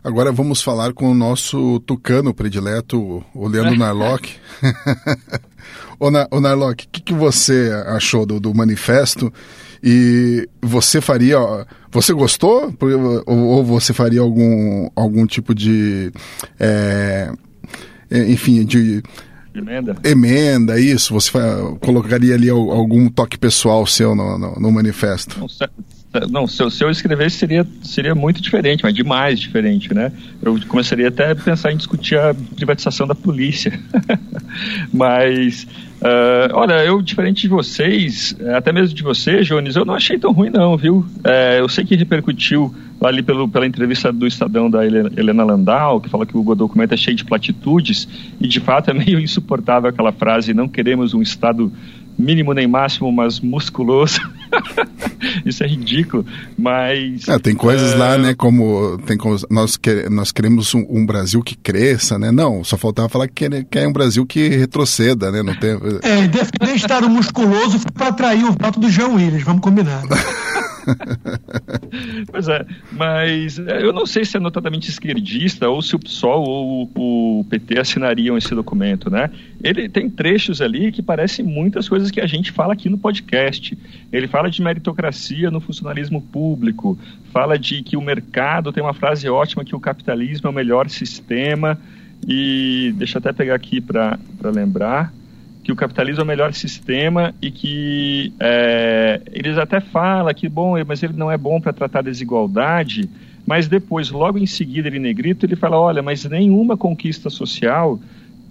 Agora 0.04 0.32
vamos 0.32 0.60
falar 0.60 0.92
com 0.92 1.10
o 1.10 1.14
nosso 1.14 1.78
tucano 1.80 2.34
predileto, 2.34 3.24
o 3.32 3.46
Leandro 3.46 3.76
Narlock. 3.78 4.34
o, 5.98 6.10
Na, 6.10 6.26
Narlock, 6.40 6.84
o 6.84 6.88
que, 6.90 7.00
que 7.00 7.14
você 7.14 7.70
achou 7.86 8.26
do, 8.26 8.40
do 8.40 8.52
manifesto 8.52 9.32
E 9.82 10.48
você 10.60 11.00
faria. 11.00 11.38
Você 11.90 12.12
gostou? 12.12 12.74
Ou 13.26 13.64
você 13.64 13.92
faria 13.92 14.20
algum, 14.20 14.88
algum 14.96 15.24
tipo 15.24 15.54
de. 15.54 16.12
É, 16.58 17.32
enfim, 18.10 18.64
de. 18.64 19.02
Emenda? 19.54 19.96
Emenda, 20.02 20.80
isso. 20.80 21.14
Você 21.14 21.30
colocaria 21.80 22.34
ali 22.34 22.48
algum 22.50 23.08
toque 23.08 23.38
pessoal 23.38 23.86
seu 23.86 24.14
no, 24.14 24.38
no, 24.38 24.54
no 24.54 24.72
manifesto? 24.72 25.38
Não, 25.38 25.48
se 26.46 26.62
eu, 26.62 26.70
se 26.70 26.84
eu 26.84 26.90
escrevesse 26.90 27.38
seria, 27.38 27.66
seria 27.82 28.14
muito 28.14 28.42
diferente, 28.42 28.82
mas 28.82 28.94
demais 28.94 29.40
diferente, 29.40 29.94
né? 29.94 30.12
Eu 30.42 30.58
começaria 30.68 31.08
até 31.08 31.30
a 31.30 31.36
pensar 31.36 31.72
em 31.72 31.76
discutir 31.76 32.18
a 32.18 32.34
privatização 32.54 33.06
da 33.06 33.14
polícia. 33.14 33.80
mas, 34.92 35.66
uh, 36.02 36.52
olha, 36.52 36.84
eu, 36.84 37.00
diferente 37.00 37.42
de 37.42 37.48
vocês, 37.48 38.36
até 38.54 38.72
mesmo 38.72 38.94
de 38.94 39.02
você, 39.02 39.42
Jones, 39.42 39.74
eu 39.74 39.86
não 39.86 39.94
achei 39.94 40.18
tão 40.18 40.32
ruim 40.32 40.50
não, 40.50 40.76
viu? 40.76 41.06
É, 41.24 41.60
eu 41.60 41.68
sei 41.68 41.84
que 41.84 41.96
repercutiu 41.96 42.74
ali 43.00 43.22
pelo, 43.22 43.48
pela 43.48 43.66
entrevista 43.66 44.12
do 44.12 44.26
Estadão 44.26 44.70
da 44.70 44.84
Helena 44.84 45.44
Landau, 45.44 45.98
que 45.98 46.10
fala 46.10 46.26
que 46.26 46.36
o 46.36 46.54
documento 46.54 46.92
é 46.92 46.96
cheio 46.96 47.16
de 47.16 47.24
platitudes, 47.24 48.06
e 48.38 48.46
de 48.46 48.60
fato 48.60 48.90
é 48.90 48.94
meio 48.94 49.18
insuportável 49.20 49.88
aquela 49.88 50.12
frase, 50.12 50.52
não 50.52 50.68
queremos 50.68 51.14
um 51.14 51.22
Estado 51.22 51.72
mínimo 52.18 52.52
nem 52.52 52.66
máximo, 52.66 53.10
mas 53.10 53.40
musculoso. 53.40 54.20
Isso 55.44 55.62
é 55.62 55.66
ridículo, 55.66 56.24
mas... 56.58 57.28
É, 57.28 57.38
tem 57.38 57.54
coisas 57.54 57.94
lá, 57.94 58.18
né, 58.18 58.34
como, 58.34 58.98
tem 59.06 59.16
como 59.16 59.36
nós, 59.50 59.76
que, 59.76 60.08
nós 60.08 60.32
queremos 60.32 60.74
um, 60.74 60.84
um, 60.88 61.06
Brasil 61.06 61.42
que 61.42 61.56
cresça, 61.56 62.18
né? 62.18 62.30
Não, 62.30 62.64
só 62.64 62.76
faltava 62.76 63.08
falar 63.08 63.28
que 63.28 63.48
quer, 63.48 63.64
quer 63.64 63.88
um 63.88 63.92
Brasil 63.92 64.26
que 64.26 64.48
retroceda, 64.48 65.30
né? 65.30 65.42
Não 65.42 65.54
tem... 65.54 65.70
É, 66.02 66.28
defender 66.28 66.74
Estado 66.74 67.08
musculoso 67.08 67.80
para 67.94 68.08
atrair 68.08 68.44
o 68.44 68.52
voto 68.52 68.80
do 68.80 68.90
João 68.90 69.14
Willis, 69.14 69.42
vamos 69.42 69.62
combinar. 69.62 70.02
pois 72.30 72.48
é, 72.48 72.64
mas 72.92 73.58
é, 73.58 73.82
eu 73.82 73.92
não 73.92 74.06
sei 74.06 74.24
se 74.24 74.36
é 74.36 74.40
notadamente 74.40 74.90
esquerdista 74.90 75.68
ou 75.68 75.82
se 75.82 75.94
o 75.94 75.98
PSOL 75.98 76.42
ou 76.42 76.90
o 76.96 77.46
PT 77.48 77.78
assinariam 77.78 78.36
esse 78.36 78.54
documento, 78.54 79.10
né? 79.10 79.30
Ele 79.62 79.88
tem 79.88 80.10
trechos 80.10 80.60
ali 80.60 80.90
que 80.90 81.02
parecem 81.02 81.44
muitas 81.44 81.88
coisas 81.88 82.10
que 82.10 82.20
a 82.20 82.26
gente 82.26 82.50
fala 82.50 82.72
aqui 82.72 82.88
no 82.88 82.98
podcast. 82.98 83.76
Ele 84.12 84.26
fala 84.26 84.41
de 84.50 84.62
meritocracia 84.62 85.50
no 85.50 85.60
funcionalismo 85.60 86.20
público, 86.20 86.98
fala 87.32 87.58
de 87.58 87.82
que 87.82 87.96
o 87.96 88.02
mercado 88.02 88.72
tem 88.72 88.82
uma 88.82 88.94
frase 88.94 89.28
ótima 89.28 89.64
que 89.64 89.74
o 89.74 89.80
capitalismo 89.80 90.48
é 90.48 90.50
o 90.50 90.54
melhor 90.54 90.88
sistema 90.88 91.78
e 92.26 92.94
deixa 92.96 93.18
eu 93.18 93.20
até 93.20 93.32
pegar 93.32 93.54
aqui 93.54 93.80
para 93.80 94.18
lembrar 94.44 95.12
que 95.62 95.70
o 95.70 95.76
capitalismo 95.76 96.22
é 96.22 96.24
o 96.24 96.26
melhor 96.26 96.52
sistema 96.52 97.34
e 97.40 97.50
que 97.50 98.32
é, 98.40 99.20
eles 99.32 99.56
até 99.56 99.80
falam 99.80 100.32
que, 100.34 100.48
bom, 100.48 100.74
mas 100.84 101.02
ele 101.02 101.12
não 101.12 101.30
é 101.30 101.38
bom 101.38 101.60
para 101.60 101.72
tratar 101.72 102.02
desigualdade, 102.02 103.08
mas 103.46 103.68
depois, 103.68 104.10
logo 104.10 104.38
em 104.38 104.46
seguida, 104.46 104.88
ele 104.88 104.98
negrito, 104.98 105.46
ele 105.46 105.56
fala, 105.56 105.78
olha, 105.78 106.02
mas 106.02 106.24
nenhuma 106.24 106.76
conquista 106.76 107.30
social 107.30 107.98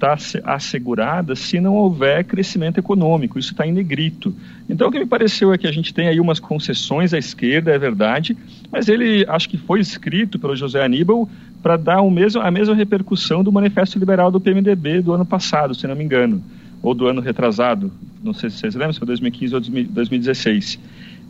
está 0.01 0.17
assegurada 0.45 1.35
se 1.35 1.59
não 1.59 1.75
houver 1.75 2.23
crescimento 2.23 2.79
econômico, 2.79 3.37
isso 3.37 3.51
está 3.51 3.67
em 3.67 3.71
negrito. 3.71 4.33
Então, 4.67 4.87
o 4.87 4.91
que 4.91 4.99
me 4.99 5.05
pareceu 5.05 5.53
é 5.53 5.57
que 5.57 5.67
a 5.67 5.71
gente 5.71 5.93
tem 5.93 6.07
aí 6.07 6.19
umas 6.19 6.39
concessões 6.39 7.13
à 7.13 7.19
esquerda, 7.19 7.71
é 7.71 7.77
verdade, 7.77 8.35
mas 8.71 8.89
ele, 8.89 9.25
acho 9.27 9.47
que 9.47 9.57
foi 9.57 9.79
escrito 9.79 10.39
pelo 10.39 10.55
José 10.55 10.83
Aníbal 10.83 11.29
para 11.61 11.77
dar 11.77 12.01
o 12.01 12.09
mesmo, 12.09 12.41
a 12.41 12.49
mesma 12.49 12.73
repercussão 12.73 13.43
do 13.43 13.51
Manifesto 13.51 13.99
Liberal 13.99 14.31
do 14.31 14.41
PMDB 14.41 15.01
do 15.01 15.13
ano 15.13 15.25
passado, 15.25 15.75
se 15.75 15.85
não 15.85 15.95
me 15.95 16.03
engano 16.03 16.43
ou 16.81 16.95
do 16.95 17.05
ano 17.05 17.21
retrasado, 17.21 17.91
não 18.23 18.33
sei 18.33 18.49
se 18.49 18.57
vocês 18.57 18.73
lembram, 18.73 18.93
se 18.93 18.99
foi 18.99 19.05
2015 19.05 19.53
ou 19.53 19.61
2016. 19.61 20.79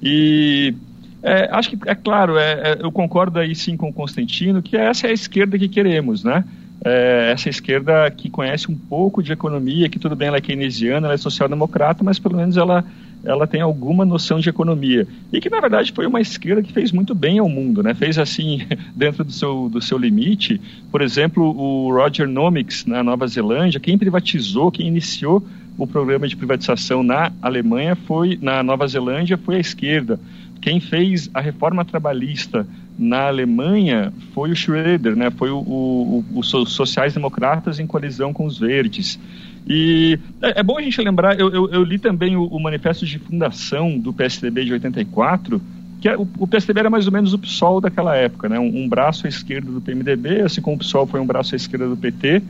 E 0.01 0.73
é, 1.21 1.49
acho 1.51 1.71
que, 1.71 1.77
é 1.85 1.93
claro, 1.93 2.37
é, 2.37 2.51
é, 2.53 2.77
eu 2.79 2.91
concordo 2.91 3.37
aí 3.37 3.53
sim 3.53 3.75
com 3.75 3.89
o 3.89 3.93
Constantino, 3.93 4.61
que 4.61 4.77
essa 4.77 5.07
é 5.07 5.09
a 5.09 5.13
esquerda 5.13 5.59
que 5.59 5.67
queremos, 5.67 6.23
né? 6.23 6.45
É, 6.83 7.31
essa 7.31 7.49
esquerda 7.49 8.09
que 8.09 8.29
conhece 8.29 8.71
um 8.71 8.75
pouco 8.75 9.21
de 9.21 9.31
economia, 9.31 9.87
que 9.87 9.99
tudo 9.99 10.15
bem, 10.15 10.29
ela 10.29 10.37
é 10.37 10.41
keynesiana, 10.41 11.07
ela 11.07 11.13
é 11.13 11.17
social-democrata, 11.17 12.03
mas 12.03 12.17
pelo 12.17 12.35
menos 12.35 12.57
ela 12.57 12.83
ela 13.23 13.45
tem 13.45 13.61
alguma 13.61 14.03
noção 14.03 14.39
de 14.39 14.49
economia. 14.49 15.07
E 15.31 15.39
que, 15.39 15.49
na 15.49 15.59
verdade, 15.59 15.91
foi 15.91 16.05
uma 16.07 16.19
esquerda 16.19 16.63
que 16.63 16.73
fez 16.73 16.91
muito 16.91 17.13
bem 17.13 17.39
ao 17.39 17.47
mundo, 17.47 17.83
né? 17.83 17.93
Fez 17.93 18.17
assim, 18.17 18.65
dentro 18.95 19.23
do 19.23 19.31
seu, 19.31 19.69
do 19.69 19.81
seu 19.81 19.97
limite. 19.97 20.59
Por 20.91 21.01
exemplo, 21.01 21.43
o 21.43 21.93
Roger 21.93 22.27
Nomics, 22.27 22.85
na 22.85 23.03
Nova 23.03 23.27
Zelândia, 23.27 23.79
quem 23.79 23.97
privatizou, 23.97 24.71
quem 24.71 24.87
iniciou 24.87 25.45
o 25.77 25.87
programa 25.87 26.27
de 26.27 26.35
privatização 26.35 27.03
na 27.03 27.31
Alemanha 27.41 27.95
foi, 27.95 28.37
na 28.41 28.61
Nova 28.63 28.87
Zelândia, 28.87 29.37
foi 29.37 29.57
a 29.57 29.59
esquerda. 29.59 30.19
Quem 30.61 30.79
fez 30.79 31.29
a 31.33 31.41
reforma 31.41 31.83
trabalhista 31.83 32.67
na 32.97 33.27
Alemanha 33.27 34.13
foi 34.33 34.51
o 34.51 34.55
Schroeder, 34.55 35.15
né? 35.15 35.31
Foi 35.31 35.49
os 35.51 36.47
sociais-democratas 36.47 37.79
em 37.79 37.87
colisão 37.87 38.33
com 38.33 38.45
os 38.45 38.59
verdes. 38.59 39.19
E 39.67 40.19
é, 40.41 40.59
é 40.59 40.63
bom 40.63 40.77
a 40.77 40.81
gente 40.81 41.01
lembrar, 41.01 41.39
eu, 41.39 41.49
eu, 41.49 41.69
eu 41.69 41.83
li 41.83 41.99
também 41.99 42.35
o, 42.35 42.43
o, 42.45 42.59
manifesto 42.59 43.05
de 43.05 43.19
fundação 43.19 43.97
do 43.97 44.11
PSDB 44.11 44.65
de 44.65 44.73
84, 44.73 45.61
que 46.01 46.09
é, 46.09 46.17
o, 46.17 46.27
o, 46.39 46.47
PSDB 46.47 46.79
era 46.79 46.89
mais 46.89 47.05
ou 47.05 47.13
menos 47.13 47.33
o 47.33 47.39
PSOL 47.39 47.79
daquela 47.79 48.15
época, 48.15 48.49
né? 48.49 48.59
Um, 48.59 48.83
um, 48.83 48.89
braço 48.89 49.25
à 49.27 49.29
esquerda 49.29 49.71
do 49.71 49.81
PMDB, 49.81 50.41
assim 50.41 50.61
como 50.61 50.75
o 50.75 50.79
PSOL 50.79 51.05
foi 51.05 51.19
um 51.19 51.25
braço 51.25 51.53
à 51.53 51.57
esquerda 51.57 51.87
do 51.87 51.95
PT, 51.95 52.41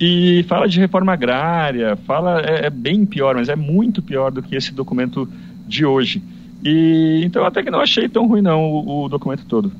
e 0.00 0.44
fala 0.48 0.66
de 0.66 0.80
reforma 0.80 1.12
agrária, 1.12 1.94
fala 2.06 2.40
é, 2.40 2.66
é 2.66 2.70
bem 2.70 3.04
pior, 3.04 3.34
mas 3.34 3.48
é 3.48 3.56
muito 3.56 4.00
pior 4.00 4.30
do 4.30 4.42
que 4.42 4.56
esse 4.56 4.72
documento 4.72 5.28
de 5.68 5.84
hoje. 5.84 6.22
E 6.64 7.22
então 7.24 7.44
até 7.44 7.62
que 7.62 7.70
não 7.70 7.80
achei 7.80 8.08
tão 8.08 8.26
ruim 8.26 8.42
não 8.42 8.60
o, 8.60 9.04
o 9.04 9.08
documento 9.08 9.44
todo. 9.46 9.72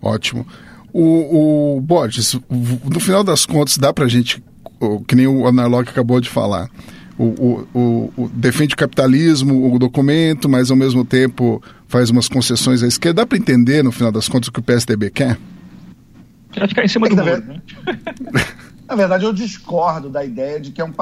Ótimo. 0.00 0.46
O, 0.92 1.76
o 1.76 1.80
Borges, 1.80 2.38
no 2.50 3.00
final 3.00 3.24
das 3.24 3.46
contas, 3.46 3.78
dá 3.78 3.92
para 3.92 4.04
a 4.04 4.08
gente 4.08 4.42
que 5.06 5.14
nem 5.14 5.26
o 5.26 5.46
Analog 5.46 5.88
acabou 5.88 6.20
de 6.20 6.28
falar. 6.28 6.68
O, 7.18 7.24
o, 7.24 7.68
o, 7.74 8.12
o, 8.16 8.28
defende 8.28 8.74
o 8.74 8.76
capitalismo, 8.76 9.72
o 9.72 9.78
documento, 9.78 10.48
mas 10.48 10.70
ao 10.70 10.76
mesmo 10.76 11.04
tempo 11.04 11.62
faz 11.86 12.10
umas 12.10 12.28
concessões 12.28 12.82
à 12.82 12.86
esquerda. 12.86 13.22
Dá 13.22 13.26
para 13.26 13.38
entender, 13.38 13.84
no 13.84 13.92
final 13.92 14.10
das 14.10 14.28
contas, 14.28 14.48
o 14.48 14.52
que 14.52 14.60
o 14.60 14.62
PSDB 14.62 15.10
quer? 15.10 15.38
Quer 16.50 16.68
ficar 16.68 16.84
em 16.84 16.88
cima 16.88 17.06
é 17.06 17.10
do 17.10 17.16
muro, 17.16 17.44
né? 17.44 17.62
Na 18.88 18.96
verdade, 18.96 19.24
eu 19.24 19.32
discordo 19.32 20.10
da 20.10 20.24
ideia 20.24 20.60
de 20.60 20.70
que 20.70 20.80
é 20.80 20.84
um, 20.84 20.92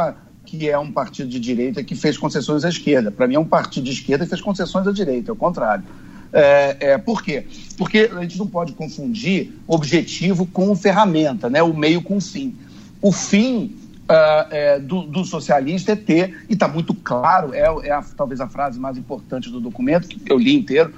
que 0.50 0.68
é 0.68 0.76
um 0.78 0.90
partido 0.90 1.28
de 1.30 1.38
direita 1.38 1.84
que 1.84 1.94
fez 1.94 2.18
concessões 2.18 2.64
à 2.64 2.68
esquerda. 2.68 3.10
Para 3.10 3.28
mim, 3.28 3.36
é 3.36 3.38
um 3.38 3.44
partido 3.44 3.84
de 3.84 3.92
esquerda 3.92 4.24
que 4.24 4.30
fez 4.30 4.42
concessões 4.42 4.86
à 4.86 4.92
direita, 4.92 5.30
é 5.30 5.32
o 5.32 5.36
contrário. 5.36 5.84
É, 6.32 6.76
é, 6.80 6.98
por 6.98 7.22
quê? 7.22 7.46
Porque 7.78 8.10
a 8.12 8.20
gente 8.22 8.36
não 8.36 8.46
pode 8.46 8.72
confundir 8.72 9.52
objetivo 9.66 10.46
com 10.46 10.74
ferramenta, 10.74 11.48
né? 11.48 11.62
o 11.62 11.72
meio 11.72 12.02
com 12.02 12.16
o 12.16 12.20
fim 12.20 12.54
o 13.00 13.12
fim 13.12 13.76
uh, 14.10 14.46
é, 14.50 14.78
do, 14.78 15.02
do, 15.02 15.24
socialista 15.24 15.92
é 15.92 15.96
ter, 15.96 16.44
e 16.48 16.52
está 16.52 16.68
muito 16.68 16.92
claro, 16.92 17.54
é, 17.54 17.60
é 17.88 17.92
a, 17.92 18.02
talvez 18.02 18.40
a 18.40 18.48
frase 18.48 18.78
mais 18.78 18.98
importante 18.98 19.48
do 19.48 19.60
documento, 19.60 20.08
que 20.08 20.30
eu 20.30 20.38
li 20.38 20.54
inteiro, 20.54 20.92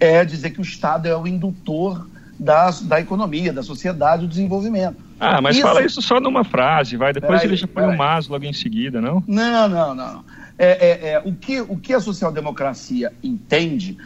é 0.00 0.24
dizer 0.24 0.50
que 0.50 0.60
o 0.60 0.62
Estado 0.62 1.06
é 1.06 1.16
o 1.16 1.26
indutor 1.26 2.08
da, 2.38 2.70
da 2.70 3.00
economia, 3.00 3.52
da 3.52 3.62
sociedade, 3.62 4.22
do 4.22 4.28
desenvolvimento. 4.28 4.96
Ah, 5.18 5.40
mas 5.40 5.56
isso... 5.56 5.66
fala 5.66 5.84
isso 5.84 6.02
só 6.02 6.20
numa 6.20 6.44
frase, 6.44 6.96
vai. 6.96 7.12
Depois 7.12 7.42
ele 7.42 7.56
já 7.56 7.66
põe 7.66 7.84
o 7.84 7.90
um 7.90 7.96
mas 7.96 8.28
logo 8.28 8.44
em 8.44 8.52
seguida, 8.52 9.00
não? 9.00 9.22
Não, 9.26 9.68
não, 9.68 9.94
não. 9.94 10.24
É, 10.58 10.68
é, 10.68 11.10
é, 11.12 11.22
o, 11.24 11.32
que, 11.32 11.60
o 11.60 11.76
que 11.76 11.92
a 11.92 12.00
social-democracia 12.00 13.12
entende 13.22 13.96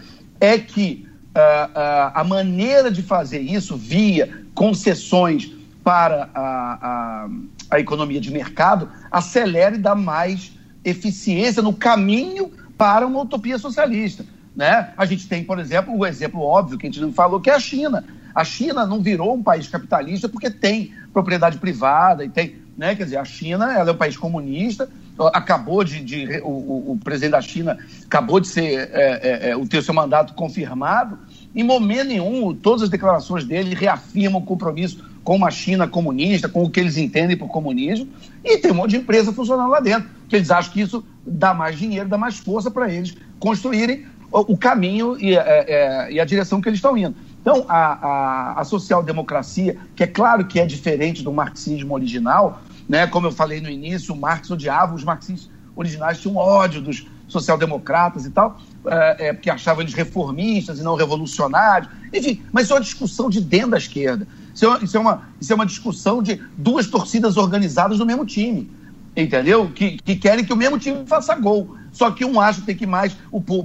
é 0.41 0.59
que 0.59 1.07
uh, 1.29 1.71
uh, 1.71 2.13
a 2.15 2.25
maneira 2.25 2.91
de 2.91 3.03
fazer 3.03 3.41
isso 3.41 3.77
via 3.77 4.45
concessões 4.55 5.53
para 5.85 6.29
a, 6.35 6.79
a, 6.83 7.29
a 7.71 7.81
economia 7.81 8.21
de 8.21 8.31
mercado 8.31 8.91
acelere 9.11 9.77
e 9.77 9.79
dá 9.79 9.95
mais 9.95 10.53
eficiência 10.85 11.63
no 11.63 11.73
caminho 11.73 12.51
para 12.77 13.07
uma 13.07 13.23
utopia 13.23 13.59
socialista. 13.59 14.25
Né? 14.55 14.93
A 14.97 15.05
gente 15.05 15.29
tem, 15.29 15.45
por 15.45 15.59
exemplo, 15.59 15.97
o 15.97 16.05
exemplo 16.05 16.41
óbvio 16.41 16.79
que 16.79 16.87
a 16.87 16.91
gente 16.91 17.01
não 17.01 17.13
falou, 17.13 17.41
que 17.41 17.51
é 17.51 17.55
a 17.55 17.61
China. 17.61 18.05
A 18.35 18.45
China 18.45 18.87
não 18.87 19.01
virou 19.01 19.35
um 19.35 19.43
país 19.43 19.69
capitalista 19.69 20.29
porque 20.29 20.51
tem 20.51 20.93
propriedade 21.13 21.59
privada 21.59 22.25
e 22.25 22.29
tem. 22.29 22.57
Né? 22.77 22.95
Quer 22.95 23.05
dizer, 23.05 23.17
a 23.17 23.25
China 23.25 23.73
ela 23.73 23.91
é 23.91 23.93
um 23.93 23.97
país 23.97 24.17
comunista, 24.17 24.89
acabou 25.33 25.83
de. 25.83 26.01
de 26.01 26.41
o, 26.45 26.93
o, 26.93 27.01
presidente 27.03 27.33
da 27.33 27.41
China 27.41 27.79
acabou 28.05 28.39
de 28.39 28.49
ser 28.49 28.91
é, 28.93 29.21
é, 29.23 29.51
é, 29.51 29.57
o 29.57 29.67
ter 29.67 29.83
seu 29.83 29.95
mandato 29.95 30.35
confirmado. 30.35 31.19
Em 31.55 31.65
momento 31.65 32.09
nenhum, 32.09 32.55
todas 32.55 32.83
as 32.83 32.89
declarações 32.89 33.45
dele 33.45 33.75
reafirmam 33.75 34.41
o 34.41 34.45
compromisso 34.45 35.05
com 35.25 35.37
uma 35.37 35.51
China 35.51 35.87
comunista, 35.87 36.49
com 36.49 36.63
o 36.63 36.71
que 36.71 36.81
eles 36.81 36.97
entendem 36.97 37.37
por 37.37 37.49
comunismo, 37.49 38.09
e 38.45 38.59
tem 38.59 38.71
um 38.71 38.75
monte 38.77 38.91
de 38.91 38.97
empresa 38.97 39.33
funcionando 39.33 39.69
lá 39.69 39.81
dentro, 39.81 40.09
que 40.29 40.37
eles 40.37 40.51
acham 40.51 40.73
que 40.73 40.81
isso 40.81 41.05
dá 41.27 41.53
mais 41.53 41.79
dinheiro, 41.79 42.09
dá 42.09 42.17
mais 42.17 42.39
força 42.39 42.71
para 42.71 42.91
eles 42.91 43.15
construírem 43.39 44.07
o, 44.31 44.57
caminho 44.57 45.17
e, 45.19 45.35
é, 45.35 45.39
é, 45.39 46.13
e, 46.13 46.21
a 46.21 46.25
direção 46.25 46.61
que 46.61 46.69
eles 46.69 46.79
estão 46.79 46.97
indo. 46.97 47.15
Então, 47.49 47.65
a, 47.67 48.57
a, 48.57 48.61
a 48.61 48.65
social-democracia, 48.65 49.79
que 49.97 50.03
é 50.03 50.07
claro 50.07 50.45
que 50.45 50.61
é 50.61 50.67
diferente 50.67 51.23
do 51.23 51.33
marxismo 51.33 51.95
original, 51.95 52.61
né? 52.87 53.07
como 53.07 53.27
eu 53.27 53.33
falei 53.33 53.59
no 53.59 53.71
início, 53.71 54.15
Marx 54.15 54.51
odiava 54.51 54.95
os 54.95 55.03
marxistas 55.03 55.49
originais, 55.75 56.21
tinham 56.21 56.37
ódio 56.37 56.83
dos, 56.83 57.07
social-democratas 57.27 58.27
e 58.27 58.31
tal, 58.31 58.61
é, 58.87 59.33
porque 59.33 59.49
achavam 59.49 59.81
eles 59.81 59.95
reformistas 59.95 60.79
e 60.79 60.83
não 60.83 60.95
revolucionários. 60.95 61.91
Enfim, 62.13 62.43
mas 62.53 62.65
isso 62.65 62.75
é 62.75 62.77
uma 62.77 62.83
discussão 62.83 63.31
de 63.31 63.41
dentro 63.41 63.71
da 63.71 63.79
esquerda. 63.79 64.29
Isso 64.55 64.67
é, 64.67 64.69
uma, 64.69 64.85
isso 64.85 64.97
é, 64.99 65.01
uma, 65.01 65.23
isso 65.41 65.53
é 65.53 65.55
uma 65.55 65.67
discussão 65.67 66.23
de 66.23 66.43
duas 66.55 66.87
torcidas 66.87 67.39
organizadas 67.39 67.97
do 67.97 68.05
mesmo 68.05 68.27
time 68.27 68.71
entendeu? 69.17 69.71
Que, 69.75 69.99
que 69.99 70.17
querem 70.17 70.45
que 70.45 70.53
o 70.53 70.57
mesmo 70.57 70.79
time 70.79 71.05
faça 71.07 71.35
gol. 71.35 71.77
Só 71.93 72.11
que 72.11 72.25
um 72.25 72.41
acha 72.41 72.61
que 72.61 72.67
tem 72.67 72.77
que 72.77 72.85
ir 72.85 72.89
mais 72.89 73.17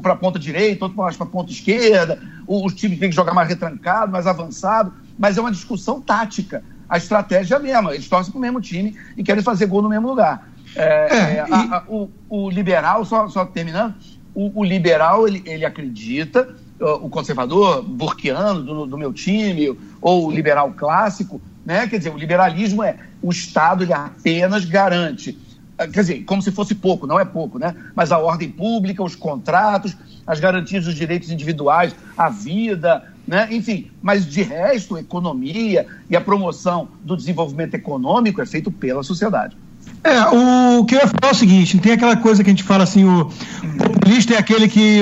para 0.01 0.13
a 0.13 0.15
ponta 0.15 0.39
direita, 0.39 0.85
outro 0.85 1.01
acha 1.03 1.17
para 1.17 1.27
a 1.27 1.29
ponta 1.29 1.51
esquerda, 1.51 2.21
os 2.47 2.73
times 2.73 2.99
têm 2.99 3.09
que 3.09 3.15
jogar 3.15 3.33
mais 3.33 3.47
retrancado, 3.47 4.11
mais 4.11 4.27
avançado, 4.27 4.93
mas 5.17 5.37
é 5.37 5.41
uma 5.41 5.51
discussão 5.51 6.01
tática. 6.01 6.63
A 6.87 6.97
estratégia 6.97 7.55
é 7.55 7.57
a 7.57 7.59
mesma, 7.59 7.93
eles 7.93 8.07
torcem 8.07 8.31
para 8.31 8.37
o 8.37 8.41
mesmo 8.41 8.61
time 8.61 8.95
e 9.17 9.23
querem 9.23 9.43
fazer 9.43 9.65
gol 9.65 9.81
no 9.81 9.89
mesmo 9.89 10.07
lugar. 10.07 10.47
É, 10.75 10.83
é, 10.83 11.35
é, 11.35 11.39
a, 11.39 11.77
a, 11.77 11.83
o, 11.87 12.09
o, 12.29 12.49
liberal, 12.49 13.05
só, 13.05 13.27
só 13.27 13.45
terminando, 13.45 13.95
o, 14.33 14.61
o, 14.61 14.63
liberal 14.63 15.27
ele, 15.27 15.43
ele 15.45 15.65
acredita, 15.65 16.55
o 16.79 17.09
conservador 17.09 17.83
burquiano 17.83 18.61
do, 18.61 18.85
do 18.85 18.97
meu 18.97 19.13
time, 19.13 19.77
ou 20.01 20.27
o 20.27 20.31
liberal 20.31 20.73
clássico, 20.73 21.39
né? 21.65 21.87
Quer 21.87 21.97
dizer, 21.97 22.09
o 22.09 22.17
liberalismo 22.17 22.83
é 22.83 22.97
o 23.21 23.31
Estado 23.31 23.83
ele 23.83 23.93
apenas 23.93 24.65
garante, 24.65 25.37
quer 25.77 26.01
dizer, 26.01 26.23
como 26.23 26.41
se 26.41 26.51
fosse 26.51 26.75
pouco, 26.75 27.07
não 27.07 27.19
é 27.19 27.25
pouco, 27.25 27.57
né? 27.57 27.75
Mas 27.95 28.11
a 28.11 28.17
ordem 28.17 28.49
pública, 28.49 29.03
os 29.03 29.15
contratos, 29.15 29.95
as 30.25 30.39
garantias 30.39 30.85
dos 30.85 30.95
direitos 30.95 31.31
individuais, 31.31 31.95
a 32.17 32.29
vida, 32.29 33.03
né? 33.27 33.47
Enfim, 33.51 33.89
mas 34.01 34.25
de 34.25 34.41
resto, 34.41 34.95
a 34.95 34.99
economia 34.99 35.85
e 36.09 36.15
a 36.15 36.21
promoção 36.21 36.87
do 37.03 37.15
desenvolvimento 37.15 37.73
econômico 37.73 38.41
é 38.41 38.45
feito 38.45 38.71
pela 38.71 39.03
sociedade. 39.03 39.57
É, 40.03 40.21
o 40.25 40.85
que 40.85 40.95
eu 40.95 40.99
ia 40.99 41.07
falar 41.07 41.29
é 41.29 41.31
o 41.31 41.35
seguinte, 41.35 41.79
tem 41.79 41.93
aquela 41.93 42.17
coisa 42.17 42.43
que 42.43 42.49
a 42.49 42.53
gente 42.53 42.63
fala 42.63 42.83
assim, 42.83 43.05
o 43.05 43.29
populista 43.77 44.33
é 44.33 44.37
aquele 44.37 44.67
que 44.67 44.99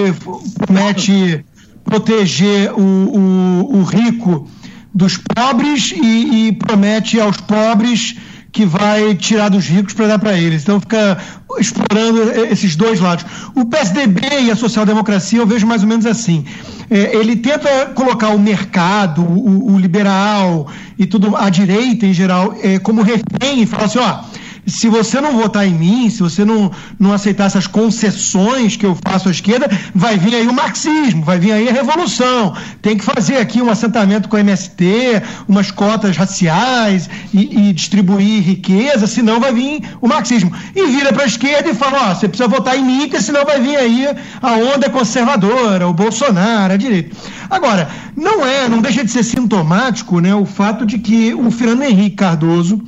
promete 0.57 1.43
proteger 1.83 2.71
o, 2.73 2.81
o, 2.81 3.79
o 3.79 3.83
rico 3.83 4.47
dos 4.93 5.17
pobres 5.17 5.91
e, 5.91 6.47
e 6.47 6.51
promete 6.51 7.19
aos 7.19 7.37
pobres 7.37 8.15
que 8.51 8.65
vai 8.65 9.15
tirar 9.15 9.49
dos 9.49 9.65
ricos 9.67 9.93
para 9.93 10.07
dar 10.07 10.19
para 10.19 10.37
eles. 10.37 10.63
Então 10.63 10.79
fica 10.79 11.17
explorando 11.57 12.21
esses 12.51 12.75
dois 12.75 12.99
lados. 12.99 13.25
O 13.55 13.65
PSDB 13.65 14.21
e 14.41 14.51
a 14.51 14.55
social-democracia 14.55 15.39
eu 15.39 15.47
vejo 15.47 15.65
mais 15.65 15.81
ou 15.81 15.87
menos 15.87 16.05
assim. 16.05 16.45
É, 16.89 17.15
ele 17.15 17.37
tenta 17.37 17.87
colocar 17.95 18.29
o 18.29 18.39
mercado, 18.39 19.21
o, 19.21 19.73
o, 19.73 19.79
liberal 19.79 20.67
e 20.99 21.05
tudo, 21.05 21.35
a 21.37 21.49
direita 21.49 22.05
em 22.05 22.13
geral, 22.13 22.55
é, 22.61 22.77
como 22.79 23.01
refém 23.01 23.61
e 23.61 23.65
falar 23.65 23.85
assim, 23.85 23.99
ó 23.99 24.40
se 24.65 24.87
você 24.87 25.19
não 25.19 25.37
votar 25.37 25.67
em 25.67 25.73
mim, 25.73 26.09
se 26.09 26.21
você 26.21 26.45
não, 26.45 26.71
não 26.99 27.13
aceitar 27.13 27.45
essas 27.45 27.67
concessões 27.67 28.75
que 28.75 28.85
eu 28.85 28.95
faço 29.03 29.27
à 29.27 29.31
esquerda, 29.31 29.69
vai 29.93 30.17
vir 30.17 30.35
aí 30.35 30.47
o 30.47 30.53
marxismo, 30.53 31.23
vai 31.23 31.39
vir 31.39 31.51
aí 31.51 31.69
a 31.69 31.73
revolução. 31.73 32.55
Tem 32.81 32.97
que 32.97 33.03
fazer 33.03 33.37
aqui 33.37 33.61
um 33.61 33.69
assentamento 33.69 34.29
com 34.29 34.35
o 34.35 34.39
MST, 34.39 35.21
umas 35.47 35.71
cotas 35.71 36.15
raciais 36.15 37.09
e, 37.33 37.69
e 37.69 37.73
distribuir 37.73 38.43
riqueza, 38.43 39.07
senão 39.07 39.39
vai 39.39 39.53
vir 39.53 39.81
o 39.99 40.07
marxismo. 40.07 40.51
E 40.75 40.85
vira 40.87 41.11
para 41.11 41.23
a 41.23 41.27
esquerda 41.27 41.69
e 41.69 41.73
fala: 41.73 42.11
ó, 42.11 42.15
você 42.15 42.27
precisa 42.27 42.47
votar 42.47 42.77
em 42.77 42.83
mim, 42.83 42.99
porque 43.01 43.21
senão 43.21 43.43
vai 43.45 43.59
vir 43.59 43.75
aí 43.75 44.07
a 44.41 44.53
onda 44.53 44.89
conservadora, 44.89 45.87
o 45.87 45.93
Bolsonaro, 45.93 46.73
a 46.73 46.77
direita. 46.77 47.15
Agora, 47.49 47.89
não 48.15 48.45
é, 48.45 48.69
não 48.69 48.79
deixa 48.79 49.03
de 49.03 49.11
ser 49.11 49.23
sintomático 49.23 50.19
né, 50.19 50.33
o 50.33 50.45
fato 50.45 50.85
de 50.85 50.99
que 50.99 51.33
o 51.33 51.49
Fernando 51.51 51.83
Henrique 51.83 52.15
Cardoso 52.15 52.81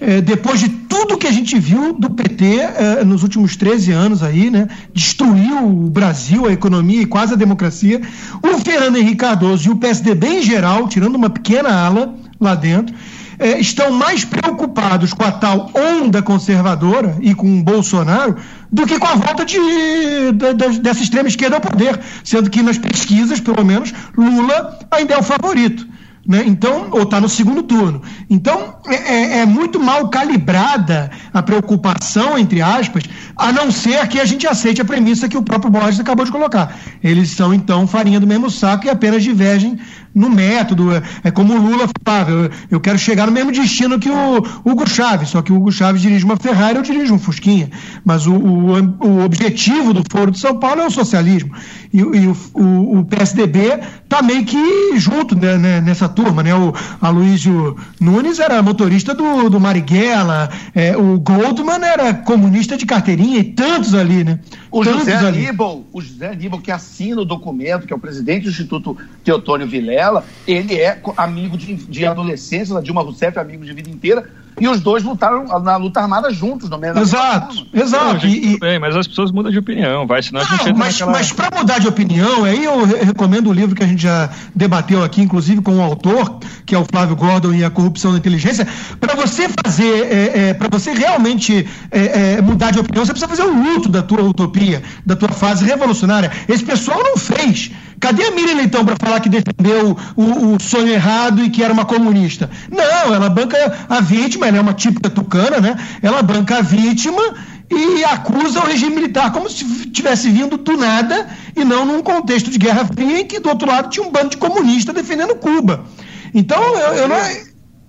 é, 0.00 0.20
depois 0.20 0.60
de 0.60 0.68
tudo 0.68 1.16
que 1.16 1.26
a 1.26 1.32
gente 1.32 1.58
viu 1.58 1.92
do 1.92 2.10
PT 2.10 2.58
é, 2.58 3.04
nos 3.04 3.22
últimos 3.22 3.56
13 3.56 3.92
anos 3.92 4.22
aí, 4.22 4.50
né, 4.50 4.68
destruiu 4.92 5.66
o 5.66 5.90
Brasil, 5.90 6.46
a 6.46 6.52
economia 6.52 7.02
e 7.02 7.06
quase 7.06 7.34
a 7.34 7.36
democracia, 7.36 8.00
o 8.42 8.58
Fernando 8.58 8.96
Henrique 8.96 9.16
Cardoso 9.16 9.68
e 9.68 9.72
o 9.72 9.76
PSDB 9.76 10.26
em 10.26 10.42
geral, 10.42 10.88
tirando 10.88 11.16
uma 11.16 11.30
pequena 11.30 11.70
ala 11.70 12.14
lá 12.40 12.54
dentro, 12.54 12.94
é, 13.38 13.58
estão 13.58 13.90
mais 13.92 14.24
preocupados 14.24 15.12
com 15.12 15.24
a 15.24 15.32
tal 15.32 15.70
onda 15.74 16.22
conservadora 16.22 17.16
e 17.20 17.34
com 17.34 17.58
o 17.58 17.62
Bolsonaro 17.62 18.36
do 18.72 18.86
que 18.86 18.98
com 18.98 19.06
a 19.06 19.14
volta 19.14 19.44
de, 19.44 19.58
de, 19.58 20.80
dessa 20.80 21.02
extrema 21.02 21.28
esquerda 21.28 21.56
ao 21.56 21.60
poder, 21.60 22.00
sendo 22.24 22.50
que 22.50 22.62
nas 22.62 22.78
pesquisas, 22.78 23.40
pelo 23.40 23.64
menos, 23.64 23.92
Lula 24.16 24.78
ainda 24.90 25.14
é 25.14 25.18
o 25.18 25.22
favorito. 25.22 25.86
Né? 26.26 26.42
Então, 26.46 26.88
ou 26.90 27.02
está 27.02 27.20
no 27.20 27.28
segundo 27.28 27.62
turno. 27.62 28.02
Então, 28.28 28.76
é, 28.86 28.94
é, 28.94 29.38
é, 29.38 29.46
muito 29.46 29.78
mal 29.78 30.08
calibrada 30.08 31.10
a 31.32 31.42
preocupação, 31.42 32.36
entre 32.36 32.60
aspas, 32.60 33.04
a 33.36 33.52
não 33.52 33.70
ser 33.70 34.06
que 34.08 34.18
a 34.18 34.24
gente 34.24 34.46
aceite 34.46 34.80
a 34.80 34.84
premissa 34.84 35.28
que 35.28 35.36
o 35.36 35.42
próprio 35.42 35.70
Borges 35.70 36.00
acabou 36.00 36.24
de 36.24 36.32
colocar. 36.32 36.76
Eles 37.02 37.30
são, 37.30 37.54
então, 37.54 37.86
farinha 37.86 38.18
do 38.18 38.26
mesmo 38.26 38.50
saco 38.50 38.86
e 38.86 38.90
apenas 38.90 39.22
divergem 39.22 39.78
no 40.16 40.30
método. 40.30 40.92
É, 40.92 41.02
é 41.24 41.30
como 41.30 41.54
o 41.54 41.58
Lula 41.58 41.86
falava, 42.04 42.30
eu, 42.30 42.50
eu, 42.70 42.80
quero 42.80 42.98
chegar 42.98 43.26
no 43.26 43.32
mesmo 43.32 43.52
destino 43.52 43.98
que 43.98 44.10
o 44.10 44.38
Hugo 44.64 44.88
Chaves, 44.88 45.28
só 45.28 45.42
que 45.42 45.52
o 45.52 45.56
Hugo 45.56 45.70
Chaves 45.70 46.00
dirige 46.00 46.24
uma 46.24 46.36
Ferrari, 46.36 46.76
eu 46.76 46.82
dirijo 46.82 47.14
um 47.14 47.18
Fusquinha. 47.18 47.70
Mas 48.04 48.26
o, 48.26 48.34
o, 48.34 48.72
o 49.00 49.24
objetivo 49.24 49.92
do 49.92 50.02
Foro 50.10 50.30
de 50.30 50.40
São 50.40 50.58
Paulo 50.58 50.80
é 50.80 50.86
o 50.86 50.90
socialismo. 50.90 51.52
E, 51.92 51.98
e 51.98 52.26
o, 52.26 52.36
o, 52.54 52.98
o, 52.98 53.04
PSDB 53.04 53.78
está 54.06 54.22
meio 54.22 54.44
que 54.44 54.98
junto 54.98 55.36
né, 55.36 55.58
né, 55.58 55.80
nessa 55.80 56.08
turma. 56.08 56.42
Né? 56.42 56.54
O 56.54 56.72
Aloysio 57.00 57.76
Nunes 58.00 58.38
era 58.38 58.62
motorista 58.62 59.14
do, 59.14 59.50
do 59.50 59.60
Marighella, 59.60 60.48
é, 60.74 60.96
o 60.96 61.18
Goldman 61.18 61.84
era 61.84 62.14
comunista 62.14 62.76
de 62.76 62.86
carteirinha 62.86 63.40
e 63.40 63.44
tantos 63.44 63.94
ali, 63.94 64.24
né? 64.24 64.40
O 64.70 64.84
José 64.84 65.14
Aníbal, 65.14 65.84
o 65.92 66.00
José 66.00 66.28
Aníbal 66.28 66.60
que 66.60 66.70
assina 66.70 67.20
o 67.20 67.24
documento, 67.24 67.86
que 67.86 67.92
é 67.92 67.96
o 67.96 67.98
presidente 67.98 68.44
do 68.44 68.50
Instituto 68.50 68.96
Teotônio 69.24 69.66
Vilela, 69.66 70.24
ele 70.46 70.74
é 70.74 71.00
amigo 71.16 71.56
de, 71.56 71.74
de 71.74 72.06
adolescência, 72.06 72.74
da 72.74 72.80
Dilma 72.80 73.02
Rousseff, 73.02 73.38
amigo 73.38 73.64
de 73.64 73.72
vida 73.72 73.90
inteira, 73.90 74.28
e 74.58 74.68
os 74.68 74.80
dois 74.80 75.02
lutaram 75.02 75.44
na 75.60 75.76
luta 75.76 76.00
armada 76.00 76.32
juntos, 76.32 76.70
no 76.70 76.78
mesmo 76.78 77.00
Exato, 77.00 77.66
exato. 77.72 78.04
Não, 78.04 78.18
gente, 78.18 78.54
e, 78.54 78.58
bem, 78.58 78.78
mas 78.78 78.96
as 78.96 79.06
pessoas 79.06 79.30
mudam 79.30 79.52
de 79.52 79.58
opinião, 79.58 80.06
vai, 80.06 80.22
senão 80.22 80.40
não, 80.40 80.48
a 80.48 80.56
gente 80.56 80.72
mas, 80.72 80.94
naquela... 80.94 81.12
mas 81.12 81.32
para 81.32 81.58
mudar 81.58 81.78
de 81.78 81.88
opinião, 81.88 82.44
aí 82.44 82.64
eu 82.64 82.84
recomendo 82.84 83.48
o 83.48 83.52
livro 83.52 83.74
que 83.74 83.82
a 83.82 83.86
gente 83.86 84.02
já 84.02 84.30
debateu 84.54 85.04
aqui, 85.04 85.20
inclusive 85.20 85.60
com 85.60 85.76
o 85.76 85.82
autor, 85.82 86.38
que 86.64 86.74
é 86.74 86.78
o 86.78 86.84
Flávio 86.84 87.16
Gordon 87.16 87.52
e 87.52 87.64
a 87.64 87.70
corrupção 87.70 88.12
da 88.12 88.18
inteligência. 88.18 88.66
Para 88.98 89.14
você 89.14 89.48
fazer, 89.62 90.06
é, 90.12 90.48
é, 90.48 90.54
para 90.54 90.68
você 90.68 90.92
realmente 90.92 91.66
é, 91.90 92.34
é, 92.34 92.42
mudar 92.42 92.70
de 92.70 92.78
opinião, 92.78 93.04
você 93.04 93.12
precisa 93.12 93.28
fazer 93.28 93.42
o 93.42 93.62
luto 93.62 93.88
da 93.88 94.02
tua 94.02 94.22
utopia, 94.22 94.82
da 95.04 95.14
tua 95.14 95.28
fase 95.28 95.64
revolucionária. 95.64 96.30
Esse 96.48 96.64
pessoal 96.64 97.02
não 97.02 97.16
fez. 97.16 97.70
Cadê 98.06 98.22
a 98.22 98.30
Miriam 98.30 98.62
então 98.62 98.84
para 98.84 98.94
falar 98.94 99.18
que 99.18 99.28
defendeu 99.28 99.96
o, 100.14 100.54
o, 100.54 100.60
sonho 100.60 100.92
errado 100.92 101.42
e 101.42 101.50
que 101.50 101.60
era 101.60 101.72
uma 101.72 101.84
comunista? 101.84 102.48
Não, 102.70 103.12
ela 103.12 103.28
banca 103.28 103.56
a 103.88 104.00
vítima, 104.00 104.46
ela 104.46 104.58
é 104.58 104.60
uma 104.60 104.74
típica 104.74 105.10
tucana, 105.10 105.58
né? 105.58 105.76
Ela 106.00 106.22
banca 106.22 106.58
a 106.58 106.60
vítima 106.60 107.20
e 107.68 108.04
acusa 108.04 108.60
o 108.60 108.64
regime 108.64 108.94
militar 108.94 109.32
como 109.32 109.50
se 109.50 109.90
tivesse 109.90 110.30
vindo 110.30 110.56
do 110.56 110.76
nada 110.76 111.26
e 111.56 111.64
não 111.64 111.84
num 111.84 112.00
contexto 112.00 112.48
de 112.48 112.58
Guerra 112.58 112.84
Fria 112.84 113.22
em 113.22 113.26
que 113.26 113.40
do 113.40 113.48
outro 113.48 113.66
lado 113.66 113.90
tinha 113.90 114.06
um 114.06 114.12
bando 114.12 114.30
de 114.30 114.36
comunistas 114.36 114.94
defendendo 114.94 115.34
Cuba. 115.34 115.84
Então 116.32 116.62
eu, 116.62 116.94
eu 116.94 117.08
não, 117.08 117.16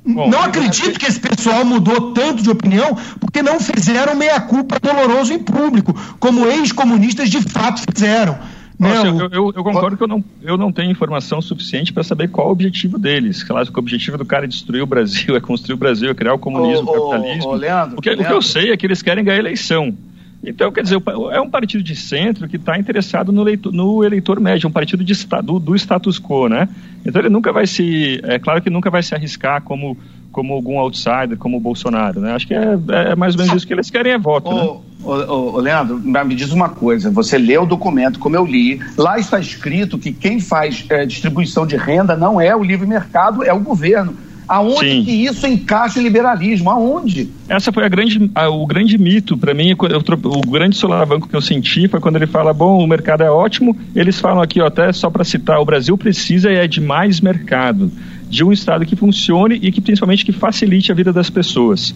Bom, 0.04 0.32
não 0.32 0.42
acredito 0.42 1.00
que 1.00 1.06
esse 1.06 1.20
pessoal 1.20 1.64
mudou 1.64 2.12
tanto 2.14 2.42
de 2.42 2.50
opinião 2.50 2.98
porque 3.20 3.44
não 3.44 3.60
fizeram 3.60 4.16
meia-culpa 4.16 4.80
doloroso 4.82 5.32
em 5.32 5.38
público, 5.38 5.94
como 6.20 6.48
ex-comunistas 6.48 7.30
de 7.30 7.40
fato 7.40 7.84
fizeram. 7.94 8.57
Nossa, 8.80 9.08
eu, 9.08 9.30
eu, 9.32 9.54
eu, 9.56 9.64
concordo 9.64 9.98
que 9.98 10.04
eu 10.04 10.08
não, 10.08 10.24
eu 10.42 10.56
não 10.56 10.72
tenho 10.72 10.92
informação 10.92 11.42
suficiente 11.42 11.92
para 11.92 12.04
saber 12.04 12.28
qual 12.30 12.48
é 12.48 12.50
o 12.50 12.54
objetivo 12.54 13.00
deles. 13.00 13.44
Claro 13.44 13.72
que 13.72 13.78
o 13.78 13.80
objetivo 13.80 14.18
do 14.20 14.26
cara 14.26 14.46
é 14.46 14.48
destruir 14.48 14.84
o 14.84 14.86
Brasil, 14.86 15.34
é 15.36 15.40
construir 15.40 15.74
o 15.74 15.78
Brasil, 15.78 16.12
é 16.12 16.14
criar 16.14 16.34
o 16.34 16.40
comunismo, 16.40 16.90
o 16.90 17.10
capitalismo. 17.10 17.54
Leandro, 17.56 17.98
o, 17.98 18.02
que, 18.02 18.10
Leandro. 18.10 18.26
o 18.26 18.28
que 18.28 18.34
eu 18.34 18.42
sei 18.42 18.72
é 18.72 18.78
que 18.78 18.86
eles 18.86 19.02
querem 19.02 19.24
ganhar 19.24 19.38
a 19.38 19.40
eleição. 19.40 19.96
Então, 20.44 20.72
quer 20.72 20.84
dizer, 20.84 21.02
é 21.32 21.42
um 21.42 21.50
partido 21.50 21.84
de 21.84 21.96
centro 21.96 22.48
que 22.48 22.58
está 22.58 22.78
interessado 22.78 23.32
no 23.32 23.42
eleitor, 23.42 23.74
no 23.74 24.04
eleitor 24.04 24.40
médio, 24.40 24.70
um 24.70 24.72
partido 24.72 25.04
de, 25.04 25.14
do, 25.44 25.60
do 25.60 25.76
status 25.76 26.20
quo, 26.20 26.48
né? 26.48 26.70
Então 27.04 27.20
ele 27.22 27.30
nunca 27.30 27.52
vai 27.52 27.66
se. 27.66 28.22
É 28.24 28.38
claro 28.38 28.62
que 28.62 28.70
nunca 28.70 28.92
vai 28.92 29.02
se 29.02 29.16
arriscar 29.16 29.62
como 29.64 29.98
como 30.32 30.54
algum 30.54 30.80
outsider, 30.80 31.38
como 31.38 31.58
o 31.58 31.60
Bolsonaro, 31.60 32.20
né? 32.20 32.34
Acho 32.34 32.48
que 32.48 32.54
é, 32.54 32.78
é 33.12 33.16
mais 33.16 33.34
ou 33.36 33.42
menos 33.42 33.56
isso 33.56 33.68
que 33.68 33.74
eles 33.74 33.90
querem 33.90 34.14
é 34.14 34.18
voto, 34.18 34.54
né? 34.54 34.62
Ô, 35.04 35.56
ô, 35.56 35.60
Leandro, 35.60 35.98
me 36.00 36.36
diz 36.36 36.52
uma 36.52 36.70
coisa, 36.70 37.10
você 37.10 37.38
lê 37.38 37.58
o 37.58 37.66
documento 37.66 38.20
como 38.20 38.36
eu 38.36 38.46
li, 38.46 38.80
lá 38.98 39.18
está 39.18 39.40
escrito 39.40 39.98
que 39.98 40.12
quem 40.12 40.40
faz 40.40 40.86
é, 40.90 41.06
distribuição 41.06 41.66
de 41.66 41.76
renda 41.76 42.16
não 42.16 42.42
é 42.42 42.56
o 42.56 42.64
livre 42.64 42.88
mercado, 42.88 43.44
é 43.44 43.54
o 43.54 43.60
governo. 43.60 44.16
Aonde 44.48 44.92
Sim. 44.92 45.04
que 45.04 45.12
isso 45.12 45.46
encaixa 45.46 46.00
em 46.00 46.04
liberalismo? 46.04 46.70
Aonde? 46.70 47.30
Essa 47.50 47.72
foi 47.72 47.84
a 47.84 47.90
grande, 47.90 48.32
a, 48.34 48.48
o 48.48 48.66
grande 48.66 48.98
mito 48.98 49.38
para 49.38 49.54
mim, 49.54 49.72
eu, 49.72 49.78
o 50.24 50.42
grande 50.50 50.78
solavanco 50.78 51.28
que 51.28 51.36
eu 51.36 51.42
senti 51.42 51.88
foi 51.90 52.00
quando 52.00 52.16
ele 52.16 52.28
fala, 52.28 52.54
bom, 52.54 52.82
o 52.82 52.88
mercado 52.88 53.24
é 53.24 53.30
ótimo, 53.30 53.76
eles 53.94 54.20
falam 54.20 54.42
aqui, 54.42 54.62
ó, 54.62 54.68
até 54.68 54.94
só 54.94 55.10
para 55.10 55.26
citar, 55.26 55.60
o 55.60 55.66
Brasil 55.66 55.98
precisa 55.98 56.50
é 56.50 56.66
de 56.66 56.80
mais 56.80 57.20
mercado 57.20 57.92
de 58.30 58.44
um 58.44 58.52
Estado 58.52 58.86
que 58.86 58.96
funcione 58.96 59.60
e 59.62 59.72
que 59.72 59.82
principalmente 59.82 60.26
que 60.26 60.32
facilite 60.32 60.92
a 60.92 60.96
vida 60.96 61.14
das 61.14 61.30
pessoas. 61.30 61.96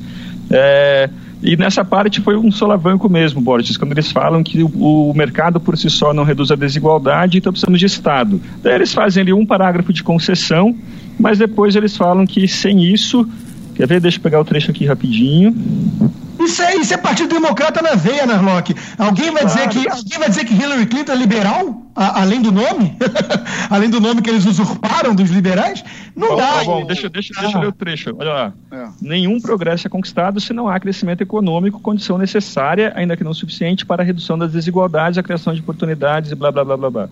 É, 0.49 1.09
E 1.43 1.57
nessa 1.57 1.83
parte 1.83 2.21
foi 2.21 2.37
um 2.37 2.51
solavanco 2.51 3.09
mesmo, 3.09 3.41
Borges, 3.41 3.75
quando 3.75 3.93
eles 3.93 4.11
falam 4.11 4.43
que 4.43 4.61
o, 4.61 5.09
o, 5.09 5.13
mercado 5.15 5.59
por 5.59 5.75
si 5.75 5.89
só 5.89 6.13
não 6.13 6.23
reduz 6.23 6.51
a 6.51 6.55
desigualdade, 6.55 7.39
então 7.39 7.51
precisamos 7.51 7.79
de 7.79 7.87
Estado. 7.87 8.39
Daí 8.61 8.75
eles 8.75 8.93
fazem 8.93 9.21
ali 9.21 9.33
um 9.33 9.43
parágrafo 9.43 9.91
de 9.91 10.03
concessão, 10.03 10.75
mas 11.19 11.39
depois 11.39 11.75
eles 11.75 11.97
falam 11.97 12.27
que 12.27 12.47
sem 12.47 12.83
isso. 12.83 13.27
Quer 13.73 13.87
ver? 13.87 13.99
Deixa 13.99 14.19
eu 14.19 14.21
pegar 14.21 14.39
o 14.39 14.45
trecho 14.45 14.69
aqui 14.69 14.85
rapidinho. 14.85 15.55
Isso 16.43 16.61
é, 16.61 16.75
isso 16.75 16.93
é 16.93 16.97
Partido 16.97 17.29
Democrata 17.29 17.81
na 17.81 17.93
veia, 17.93 18.25
Narlock. 18.25 18.75
Alguém 18.97 19.31
vai, 19.31 19.43
claro. 19.43 19.47
dizer 19.47 19.69
que, 19.69 19.89
alguém 19.89 20.19
vai 20.19 20.29
dizer 20.29 20.45
que 20.45 20.53
Hillary 20.53 20.85
Clinton 20.87 21.11
é 21.11 21.15
liberal? 21.15 21.85
A, 21.95 22.21
além 22.21 22.41
do 22.41 22.51
nome? 22.51 22.97
além 23.69 23.89
do 23.89 23.99
nome 23.99 24.21
que 24.21 24.29
eles 24.29 24.45
usurparam 24.45 25.13
dos 25.13 25.29
liberais? 25.29 25.83
Não 26.15 26.29
bom, 26.29 26.35
dá. 26.37 26.63
Bom, 26.63 26.85
deixa, 26.85 27.09
deixa, 27.09 27.33
ah. 27.37 27.41
deixa 27.41 27.57
eu 27.57 27.61
ler 27.61 27.67
o 27.67 27.71
trecho. 27.71 28.15
Olha 28.17 28.33
lá. 28.33 28.53
É. 28.71 28.87
Nenhum 29.01 29.39
progresso 29.39 29.87
é 29.87 29.89
conquistado 29.89 30.39
se 30.39 30.53
não 30.53 30.67
há 30.67 30.79
crescimento 30.79 31.21
econômico, 31.21 31.79
condição 31.79 32.17
necessária, 32.17 32.91
ainda 32.95 33.15
que 33.15 33.23
não 33.23 33.33
suficiente, 33.33 33.85
para 33.85 34.01
a 34.01 34.05
redução 34.05 34.37
das 34.37 34.51
desigualdades, 34.51 35.17
a 35.17 35.23
criação 35.23 35.53
de 35.53 35.59
oportunidades 35.59 36.31
e 36.31 36.35
blá 36.35 36.51
blá 36.51 36.65
blá 36.65 36.77
blá 36.77 36.89
blá. 36.89 37.09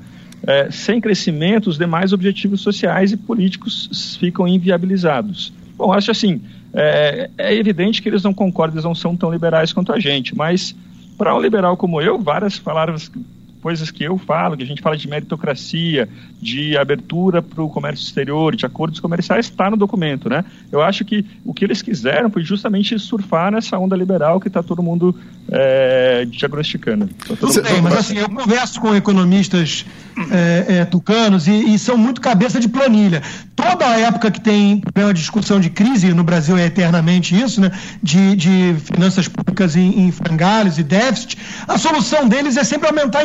É, 0.47 0.71
sem 0.71 1.01
crescimento, 1.01 1.69
os 1.69 1.77
demais 1.77 2.13
objetivos 2.13 2.61
sociais 2.61 3.11
e 3.11 3.17
políticos 3.17 4.17
ficam 4.19 4.47
inviabilizados. 4.47 5.53
Bom, 5.77 5.93
acho 5.93 6.11
assim, 6.11 6.41
é, 6.73 7.29
é, 7.37 7.55
evidente 7.55 8.01
que 8.01 8.09
eles 8.09 8.23
não 8.23 8.33
concordam, 8.33 8.75
eles 8.75 8.85
não 8.85 8.95
são 8.95 9.15
tão 9.15 9.31
liberais 9.31 9.73
quanto 9.73 9.91
a 9.91 9.99
gente, 9.99 10.35
mas 10.35 10.75
para 11.17 11.35
um 11.35 11.41
liberal 11.41 11.75
como 11.75 12.01
eu, 12.01 12.19
várias 12.19 12.59
palavras 12.59 13.11
coisas 13.61 13.91
que 13.91 14.03
eu 14.03 14.17
falo, 14.17 14.55
que 14.57 14.63
a 14.63 14.65
gente 14.65 14.81
fala 14.81 14.97
de 14.97 15.07
meritocracia, 15.07 16.07
de 16.41 16.77
abertura 16.77 17.41
para 17.41 17.63
o 17.63 17.69
comércio 17.69 18.05
exterior, 18.05 18.55
de 18.55 18.65
acordos 18.65 18.99
comerciais, 18.99 19.45
está 19.45 19.69
no 19.69 19.77
documento, 19.77 20.29
né? 20.29 20.45
Eu 20.71 20.81
acho 20.81 21.03
que 21.03 21.25
o 21.43 21.53
que 21.53 21.65
eles 21.65 21.81
quiseram 21.81 22.29
foi 22.29 22.43
justamente 22.43 22.97
surfar 22.97 23.51
nessa 23.51 23.77
onda 23.77 23.95
liberal 23.95 24.39
que 24.39 24.47
está 24.47 24.63
todo 24.63 24.81
mundo 24.81 25.15
é, 25.51 26.25
diagnosticando. 26.25 27.07
Tá 27.07 27.35
Tudo 27.35 27.61
bem, 27.61 27.81
mas 27.81 27.93
assim, 27.93 28.17
eu 28.17 28.29
converso 28.29 28.79
com 28.79 28.95
economistas 28.95 29.85
é, 30.31 30.79
é, 30.79 30.85
tucanos 30.85 31.47
e, 31.47 31.73
e, 31.73 31.79
são 31.79 31.97
muito 31.97 32.21
cabeça 32.21 32.59
de 32.59 32.67
planilha. 32.67 33.21
Toda 33.55 33.87
a 33.87 33.99
época 33.99 34.31
que 34.31 34.39
tem 34.39 34.81
uma 34.95 35.13
discussão 35.13 35.59
de 35.59 35.69
crise, 35.69 36.13
no 36.13 36.23
Brasil 36.23 36.57
é 36.57 36.65
eternamente 36.65 37.39
isso, 37.39 37.61
né? 37.61 37.71
De, 38.01 38.35
de 38.35 38.75
finanças 38.79 39.27
públicas 39.27 39.75
em, 39.75 40.07
em 40.07 40.11
frangalhos 40.11 40.77
e 40.77 40.83
déficit, 40.83 41.37
a 41.67 41.77
solução 41.77 42.27
deles 42.27 42.57
é 42.57 42.63
sempre 42.63 42.87
aumentar 42.87 43.23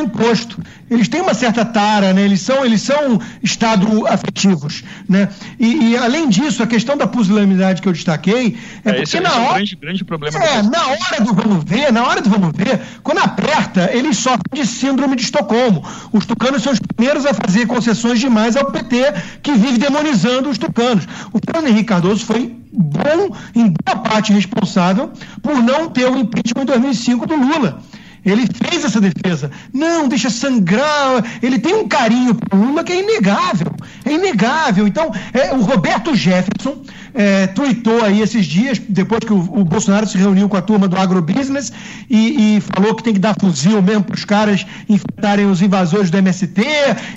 Eles 0.91 1.09
têm 1.09 1.21
uma 1.21 1.35
certa 1.35 1.65
tara, 1.65 2.13
né? 2.13 2.23
Eles 2.23 2.41
são, 2.41 2.65
eles 2.65 2.83
são 2.83 3.21
estado 3.43 4.07
afetivos, 4.07 4.83
né? 5.09 5.29
E, 5.59 5.91
e 5.91 5.97
além 5.97 6.29
disso, 6.29 6.63
a 6.63 6.67
questão 6.67 6.97
da 6.97 7.07
pusilanimidade 7.07 7.81
que 7.83 7.89
eu 7.89 7.93
destaquei 7.93 8.57
é, 8.85 8.91
é 8.91 8.93
porque 8.93 9.03
esse, 9.03 9.21
na 9.21 9.29
esse 9.29 9.39
hora, 9.39 9.45
é 9.45 9.51
um 9.51 9.55
grande, 9.55 9.77
grande 9.77 10.05
problema. 10.05 10.39
É, 10.39 10.63
na 10.63 10.87
hora 10.87 11.21
do 11.21 11.35
vamos 11.35 11.65
ver, 11.65 11.93
na 11.93 12.07
hora 12.07 12.23
do 12.23 12.31
vamos 12.31 12.53
ver, 12.55 12.81
quando 13.03 13.19
aperta, 13.19 13.91
eles 13.93 14.19
sofrem 14.19 14.43
de 14.53 14.67
síndrome 14.67 15.17
de 15.17 15.23
Estocolmo. 15.23 15.85
Os 16.13 16.27
tucanos 16.27 16.63
são 16.63 16.73
os 16.73 16.79
primeiros 16.79 17.27
a 17.27 17.35
fazer 17.35 17.67
concessões 17.67 18.21
demais 18.21 18.57
ao 18.57 18.71
PT, 18.71 19.15
que 19.43 19.53
vive 19.53 19.79
demonizando 19.79 20.49
os 20.49 20.59
tucanos. 20.59 21.07
O 21.33 21.39
Fernando 21.45 21.69
Henrique 21.69 21.89
Cardoso 21.89 22.25
foi 22.25 22.55
bom, 22.73 23.37
em 23.55 23.69
boa 23.69 23.99
parte 24.03 24.33
responsável, 24.33 25.11
por 25.43 25.63
não 25.63 25.89
ter 25.89 26.07
o 26.07 26.17
impeachment 26.17 26.63
em 26.63 26.67
2005 26.67 27.27
do 27.27 27.37
Lula. 27.37 27.83
Ele 28.25 28.47
fez 28.47 28.85
essa 28.85 29.01
defesa. 29.01 29.51
Não, 29.73 30.09
deixa 30.09 30.31
sangrar. 30.31 31.25
Ele 31.43 31.59
tem 31.59 31.75
um 31.75 31.87
carinho 31.87 32.35
por 32.35 32.59
Lula 32.59 32.83
que 32.83 32.93
é 32.93 33.01
inegável. 33.01 33.73
É 34.05 34.13
inegável. 34.13 34.87
Então, 34.89 35.13
é, 35.33 35.53
o 35.53 35.61
Roberto 35.61 36.15
Jefferson 36.15 36.83
é, 37.15 37.47
tweetou 37.47 38.03
aí 38.03 38.21
esses 38.21 38.45
dias, 38.45 38.79
depois 38.79 39.21
que 39.21 39.33
o, 39.33 39.39
o, 39.39 39.65
Bolsonaro 39.65 40.07
se 40.07 40.19
reuniu 40.19 40.49
com 40.49 40.57
a 40.57 40.63
turma 40.63 40.89
do 40.89 40.97
agrobusiness 40.97 41.73
e, 42.11 42.57
e 42.57 42.61
falou 42.61 42.95
que 42.95 43.05
tem 43.05 43.15
que 43.15 43.21
dar 43.21 43.37
fuzil 43.39 43.81
mesmo 43.81 44.03
para 44.03 44.17
os 44.17 44.25
caras 44.25 44.67
enfrentarem 44.89 45.47
os 45.47 45.63
invasores 45.63 46.11
do 46.11 46.19
MST 46.19 46.63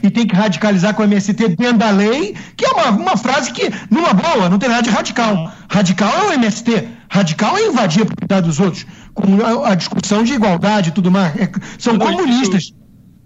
e 0.04 0.10
tem 0.10 0.28
que 0.28 0.36
radicalizar 0.36 0.93
com 0.93 1.02
o 1.02 1.06
MST 1.06 1.50
dentro 1.50 1.78
da 1.78 1.89
lei, 1.89 2.36
que 2.56 2.65
é 2.65 2.70
uma, 2.70 2.91
uma 2.91 3.17
frase 3.17 3.52
que, 3.52 3.72
numa 3.89 4.13
boa, 4.13 4.50
não 4.50 4.60
tem 4.60 4.70
nada 4.70 4.84
de 4.84 4.89
radical. 4.89 5.52
Radical 5.70 6.12
é 6.15 6.28
o 6.28 6.34
MST. 6.34 6.88
Radical 7.10 7.58
é 7.58 7.67
invadir 7.67 8.04
a 8.04 8.06
propriedade 8.06 8.48
dos 8.48 8.60
outros 8.60 8.86
com 9.17 9.43
a, 9.43 9.71
a 9.71 9.75
discussão 9.75 10.23
de 10.23 10.34
igualdade 10.34 10.89
e 10.89 10.91
tudo 10.91 11.10
mais. 11.10 11.36
É, 11.36 11.49
são 11.77 11.97
Não, 11.97 12.06
comunistas. 12.06 12.63
Isso, 12.63 12.75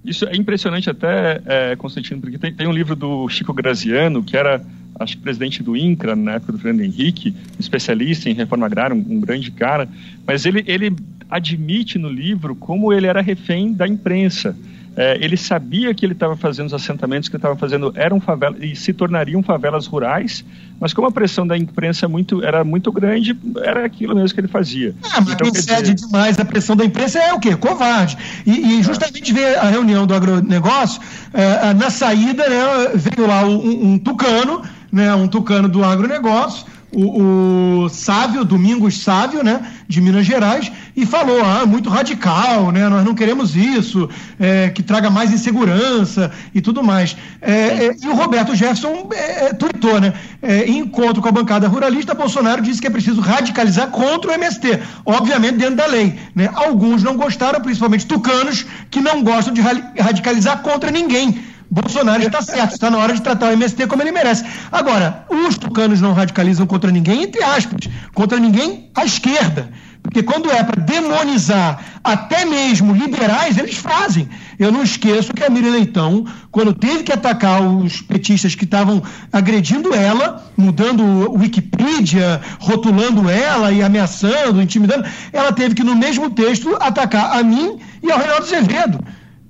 isso, 0.03 0.25
é 0.25 0.35
impressionante 0.35 0.89
até, 0.89 1.41
é, 1.45 1.75
Constantino, 1.75 2.21
porque 2.21 2.37
tem, 2.37 2.53
tem, 2.53 2.67
um 2.67 2.71
livro 2.71 2.95
do 2.95 3.27
Chico 3.27 3.53
Graziano, 3.53 4.23
que 4.23 4.35
era, 4.37 4.63
acho 4.99 5.17
que 5.17 5.23
presidente 5.23 5.61
do 5.61 5.75
INCRA 5.75 6.15
na 6.15 6.33
época 6.33 6.53
do 6.53 6.57
Fernando 6.57 6.81
Henrique, 6.81 7.35
especialista 7.59 8.29
em 8.29 8.33
reforma 8.33 8.65
agrária, 8.65 8.95
um, 8.95 9.05
um 9.07 9.19
grande 9.19 9.51
cara, 9.51 9.87
mas 10.25 10.45
ele, 10.45 10.63
ele 10.65 10.95
admite 11.29 11.97
no 11.97 12.09
livro 12.09 12.55
como 12.55 12.91
ele 12.91 13.07
era 13.07 13.21
refém 13.21 13.73
da 13.73 13.87
imprensa. 13.87 14.55
É, 15.01 15.17
ele 15.19 15.35
sabia 15.35 15.91
que 15.95 16.05
ele 16.05 16.13
estava 16.13 16.37
fazendo 16.37 16.67
os 16.67 16.75
assentamentos 16.75 17.27
que 17.27 17.35
ele 17.35 17.39
estava 17.39 17.55
fazendo 17.55 17.91
eram 17.95 18.21
favelas 18.21 18.59
e 18.61 18.75
se 18.75 18.93
tornariam 18.93 19.41
favelas 19.41 19.87
rurais, 19.87 20.45
mas 20.79 20.93
como 20.93 21.07
a 21.07 21.11
pressão 21.11 21.47
da 21.47 21.57
imprensa 21.57 22.07
muito, 22.07 22.43
era 22.43 22.63
muito 22.63 22.91
grande, 22.91 23.35
era 23.63 23.83
aquilo 23.83 24.13
mesmo 24.13 24.35
que 24.35 24.41
ele 24.41 24.47
fazia. 24.47 24.93
Ah, 25.01 25.19
mas 25.21 25.33
então, 25.33 25.51
quem 25.51 25.59
cede 25.59 25.95
dizer... 25.95 26.05
demais 26.05 26.39
a 26.39 26.45
pressão 26.45 26.75
da 26.75 26.85
imprensa 26.85 27.17
é 27.17 27.33
o 27.33 27.39
quê? 27.39 27.55
Covarde. 27.55 28.15
E, 28.45 28.51
e 28.51 28.83
justamente 28.83 29.33
ver 29.33 29.57
a 29.57 29.71
reunião 29.71 30.05
do 30.05 30.13
agronegócio, 30.13 31.01
é, 31.33 31.73
na 31.73 31.89
saída 31.89 32.47
né, 32.47 32.91
veio 32.93 33.27
lá 33.27 33.43
um, 33.43 33.93
um 33.93 33.97
tucano, 33.97 34.61
né, 34.91 35.15
um 35.15 35.27
tucano 35.27 35.67
do 35.67 35.83
agronegócio, 35.83 36.63
o, 36.91 37.83
o 37.83 37.89
Sávio, 37.89 38.43
Domingos 38.43 39.01
Sávio, 39.01 39.43
né, 39.43 39.61
de 39.87 40.01
Minas 40.01 40.25
Gerais, 40.25 40.71
e 40.95 41.05
falou, 41.05 41.41
ah, 41.43 41.65
muito 41.65 41.89
radical, 41.89 42.71
né, 42.71 42.87
nós 42.89 43.05
não 43.05 43.15
queremos 43.15 43.55
isso, 43.55 44.09
é, 44.39 44.69
que 44.69 44.83
traga 44.83 45.09
mais 45.09 45.31
insegurança 45.31 46.31
e 46.53 46.61
tudo 46.61 46.83
mais. 46.83 47.15
É, 47.41 47.51
é, 47.51 47.95
e 48.01 48.07
o 48.07 48.15
Roberto 48.15 48.55
Jefferson 48.55 49.09
é, 49.13 49.45
é 49.45 49.53
tweetou, 49.53 49.99
né, 49.99 50.13
é, 50.41 50.65
em 50.65 50.79
encontro 50.79 51.21
com 51.21 51.29
a 51.29 51.31
bancada 51.31 51.67
ruralista, 51.67 52.13
Bolsonaro 52.13 52.61
disse 52.61 52.81
que 52.81 52.87
é 52.87 52.89
preciso 52.89 53.21
radicalizar 53.21 53.87
contra 53.87 54.31
o 54.31 54.33
MST, 54.33 54.79
obviamente 55.05 55.57
dentro 55.57 55.75
da 55.75 55.85
lei. 55.85 56.17
Né? 56.35 56.49
Alguns 56.53 57.03
não 57.03 57.15
gostaram, 57.15 57.59
principalmente 57.61 58.05
tucanos, 58.05 58.65
que 58.89 58.99
não 58.99 59.23
gostam 59.23 59.53
de 59.53 59.61
radicalizar 59.61 60.59
contra 60.61 60.91
ninguém. 60.91 61.50
Bolsonaro 61.71 62.21
está 62.21 62.41
certo, 62.41 62.73
está 62.73 62.89
na 62.91 62.97
hora 62.97 63.13
de 63.13 63.21
tratar 63.21 63.47
o 63.47 63.53
MST 63.53 63.87
como 63.87 64.03
ele 64.03 64.11
merece. 64.11 64.43
Agora, 64.69 65.25
os 65.29 65.57
tucanos 65.57 66.01
não 66.01 66.11
radicalizam 66.11 66.67
contra 66.67 66.91
ninguém, 66.91 67.23
entre 67.23 67.41
aspas, 67.41 67.89
contra 68.13 68.37
ninguém 68.37 68.91
à 68.93 69.05
esquerda. 69.05 69.69
Porque 70.03 70.21
quando 70.21 70.51
é 70.51 70.61
para 70.63 70.81
demonizar 70.81 71.79
até 72.03 72.43
mesmo 72.43 72.93
liberais, 72.93 73.57
eles 73.57 73.77
fazem. 73.77 74.27
Eu 74.59 74.69
não 74.69 74.83
esqueço 74.83 75.33
que 75.33 75.45
a 75.45 75.49
Miriam 75.49 75.71
Leitão, 75.71 76.25
quando 76.51 76.73
teve 76.73 77.03
que 77.03 77.13
atacar 77.13 77.61
os 77.61 78.01
petistas 78.01 78.53
que 78.53 78.65
estavam 78.65 79.01
agredindo 79.31 79.93
ela, 79.93 80.43
mudando 80.57 81.03
o 81.03 81.37
Wikipedia, 81.37 82.41
rotulando 82.59 83.29
ela 83.29 83.71
e 83.71 83.81
ameaçando, 83.81 84.61
intimidando, 84.61 85.05
ela 85.31 85.53
teve 85.53 85.73
que, 85.73 85.83
no 85.83 85.95
mesmo 85.95 86.31
texto, 86.31 86.75
atacar 86.81 87.37
a 87.37 87.43
mim 87.43 87.79
e 88.03 88.11
ao 88.11 88.17
Reinaldo 88.17 88.43
Azevedo. 88.43 88.99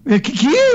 É, 0.03 0.19
que, 0.19 0.31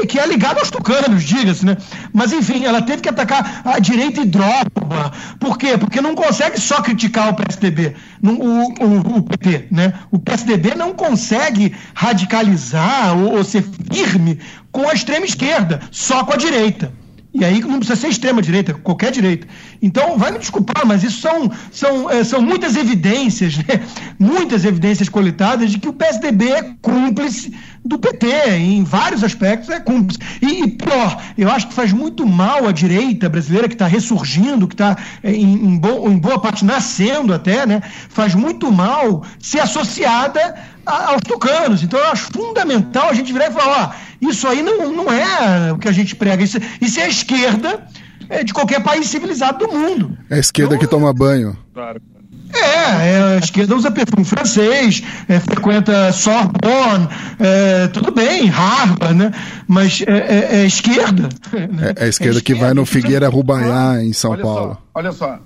que, 0.07 0.19
é 0.21 0.27
ligado 0.27 0.59
aos 0.59 0.71
tucanos, 0.71 1.25
diga-se, 1.25 1.67
né? 1.67 1.77
Mas 2.12 2.33
enfim, 2.33 2.65
ela 2.65 2.81
teve 2.81 3.03
que 3.03 3.09
atacar 3.09 3.62
a 3.65 3.79
direita 3.81 4.21
hidrófoba. 4.21 5.12
Por 5.41 5.59
quê? 5.59 5.77
Porque 5.77 6.01
não 6.01 6.15
consegue 6.15 6.61
só 6.61 6.81
criticar 6.81 7.31
o 7.31 7.35
PSDB, 7.35 7.97
o, 8.23 8.29
o, 8.31 9.19
o 9.19 9.23
PT, 9.25 9.67
né? 9.73 9.95
O 10.12 10.19
PSDB 10.19 10.77
não 10.77 10.95
consegue 10.95 11.75
radicalizar 11.93 13.19
ou, 13.19 13.37
ou 13.37 13.45
ser 13.45 13.65
firme 13.93 14.39
com 14.71 14.89
a 14.89 14.95
extrema 14.95 15.27
esquerda, 15.27 15.81
só 15.91 16.23
com 16.23 16.33
a 16.33 16.37
direita. 16.37 16.93
E 17.39 17.45
aí 17.45 17.61
não 17.61 17.79
precisa 17.79 18.01
ser 18.01 18.09
extrema-direita, 18.09 18.73
qualquer 18.73 19.12
direita. 19.12 19.47
Então, 19.83 20.17
vai 20.17 20.31
me 20.33 20.39
desculpar, 20.39 20.87
mas 20.87 21.05
isso 21.05 21.21
são, 21.21 21.53
são, 21.71 22.11
é, 22.11 22.25
são 22.25 22.41
muitas 22.41 22.77
evidências, 22.77 23.59
né? 23.59 23.83
muitas 24.19 24.65
evidências 24.65 25.11
coletadas 25.11 25.71
de 25.71 25.79
que 25.79 25.87
o 25.87 25.93
PSDB 25.93 26.49
é 26.49 26.75
cúmplice 26.81 27.53
do 27.87 27.99
PT, 27.99 28.27
em 28.57 28.85
vários 28.85 29.22
aspectos 29.22 29.70
é 29.70 29.81
cúmplice. 29.81 30.18
E, 30.42 30.64
e 30.64 30.70
pior, 30.70 31.22
eu 31.37 31.51
acho 31.51 31.68
que 31.68 31.75
faz 31.75 31.92
muito 31.92 32.27
mal 32.27 32.66
à 32.66 32.72
direita 32.72 33.29
brasileira, 33.29 33.68
que 33.68 33.75
está 33.75 33.87
ressurgindo, 33.87 34.66
que 34.66 34.75
está 34.75 34.96
é, 35.22 35.33
em, 35.33 35.53
em, 35.53 35.79
bo, 35.79 36.09
em 36.09 36.18
boa 36.18 36.38
parte 36.38 36.64
nascendo 36.64 37.33
até, 37.33 37.66
né? 37.66 37.83
faz 38.09 38.35
muito 38.35 38.70
mal 38.72 39.25
ser 39.38 39.61
associada 39.61 40.57
aos 40.85 41.20
tucanos. 41.27 41.83
Então 41.83 41.99
eu 41.99 42.07
acho 42.07 42.31
fundamental 42.33 43.09
a 43.09 43.14
gente 43.14 43.33
virar 43.33 43.49
e 43.49 43.53
falar, 43.53 43.94
ó, 43.94 44.16
isso 44.20 44.46
aí 44.46 44.62
não, 44.62 44.92
não 44.92 45.12
é 45.12 45.72
o 45.72 45.79
que 45.79 45.88
a 45.88 45.92
gente 45.92 46.14
prega. 46.16 46.42
Isso, 46.42 46.59
isso 46.81 47.01
é 47.01 47.05
a 47.05 47.09
esquerda 47.09 47.87
é, 48.29 48.44
de 48.44 48.53
qualquer 48.53 48.83
país 48.83 49.07
civilizado 49.09 49.66
do 49.66 49.72
mundo. 49.72 50.16
É 50.31 50.37
a 50.37 50.38
esquerda 50.38 50.75
então, 50.75 50.87
que 50.87 50.90
toma 50.90 51.12
banho. 51.12 51.57
Claro. 51.72 52.01
É, 52.54 53.09
é, 53.09 53.37
a 53.37 53.38
esquerda 53.38 53.74
usa 53.74 53.90
perfume 53.90 54.24
francês, 54.24 55.02
é, 55.28 55.40
frequenta 55.40 56.12
Sorbonne, 56.12 57.09
é, 57.38 57.88
tudo 57.88 58.12
bem, 58.12 58.46
Harvard, 58.46 59.14
né? 59.14 59.32
Mas 59.66 60.02
é, 60.06 60.12
é, 60.12 60.56
é 60.61 60.66
esquerda. 60.66 61.28
Né? 61.52 61.94
É, 61.96 62.04
a 62.04 62.09
esquerda 62.09 62.40
que 62.40 62.54
vai 62.54 62.72
no 62.72 62.87
Figueira 62.87 63.28
Rubaiá, 63.28 64.02
em 64.02 64.12
São 64.12 64.32
olha 64.32 64.42
Paulo. 64.42 64.72
Só, 64.74 64.80
olha 64.94 65.12
só, 65.12 65.38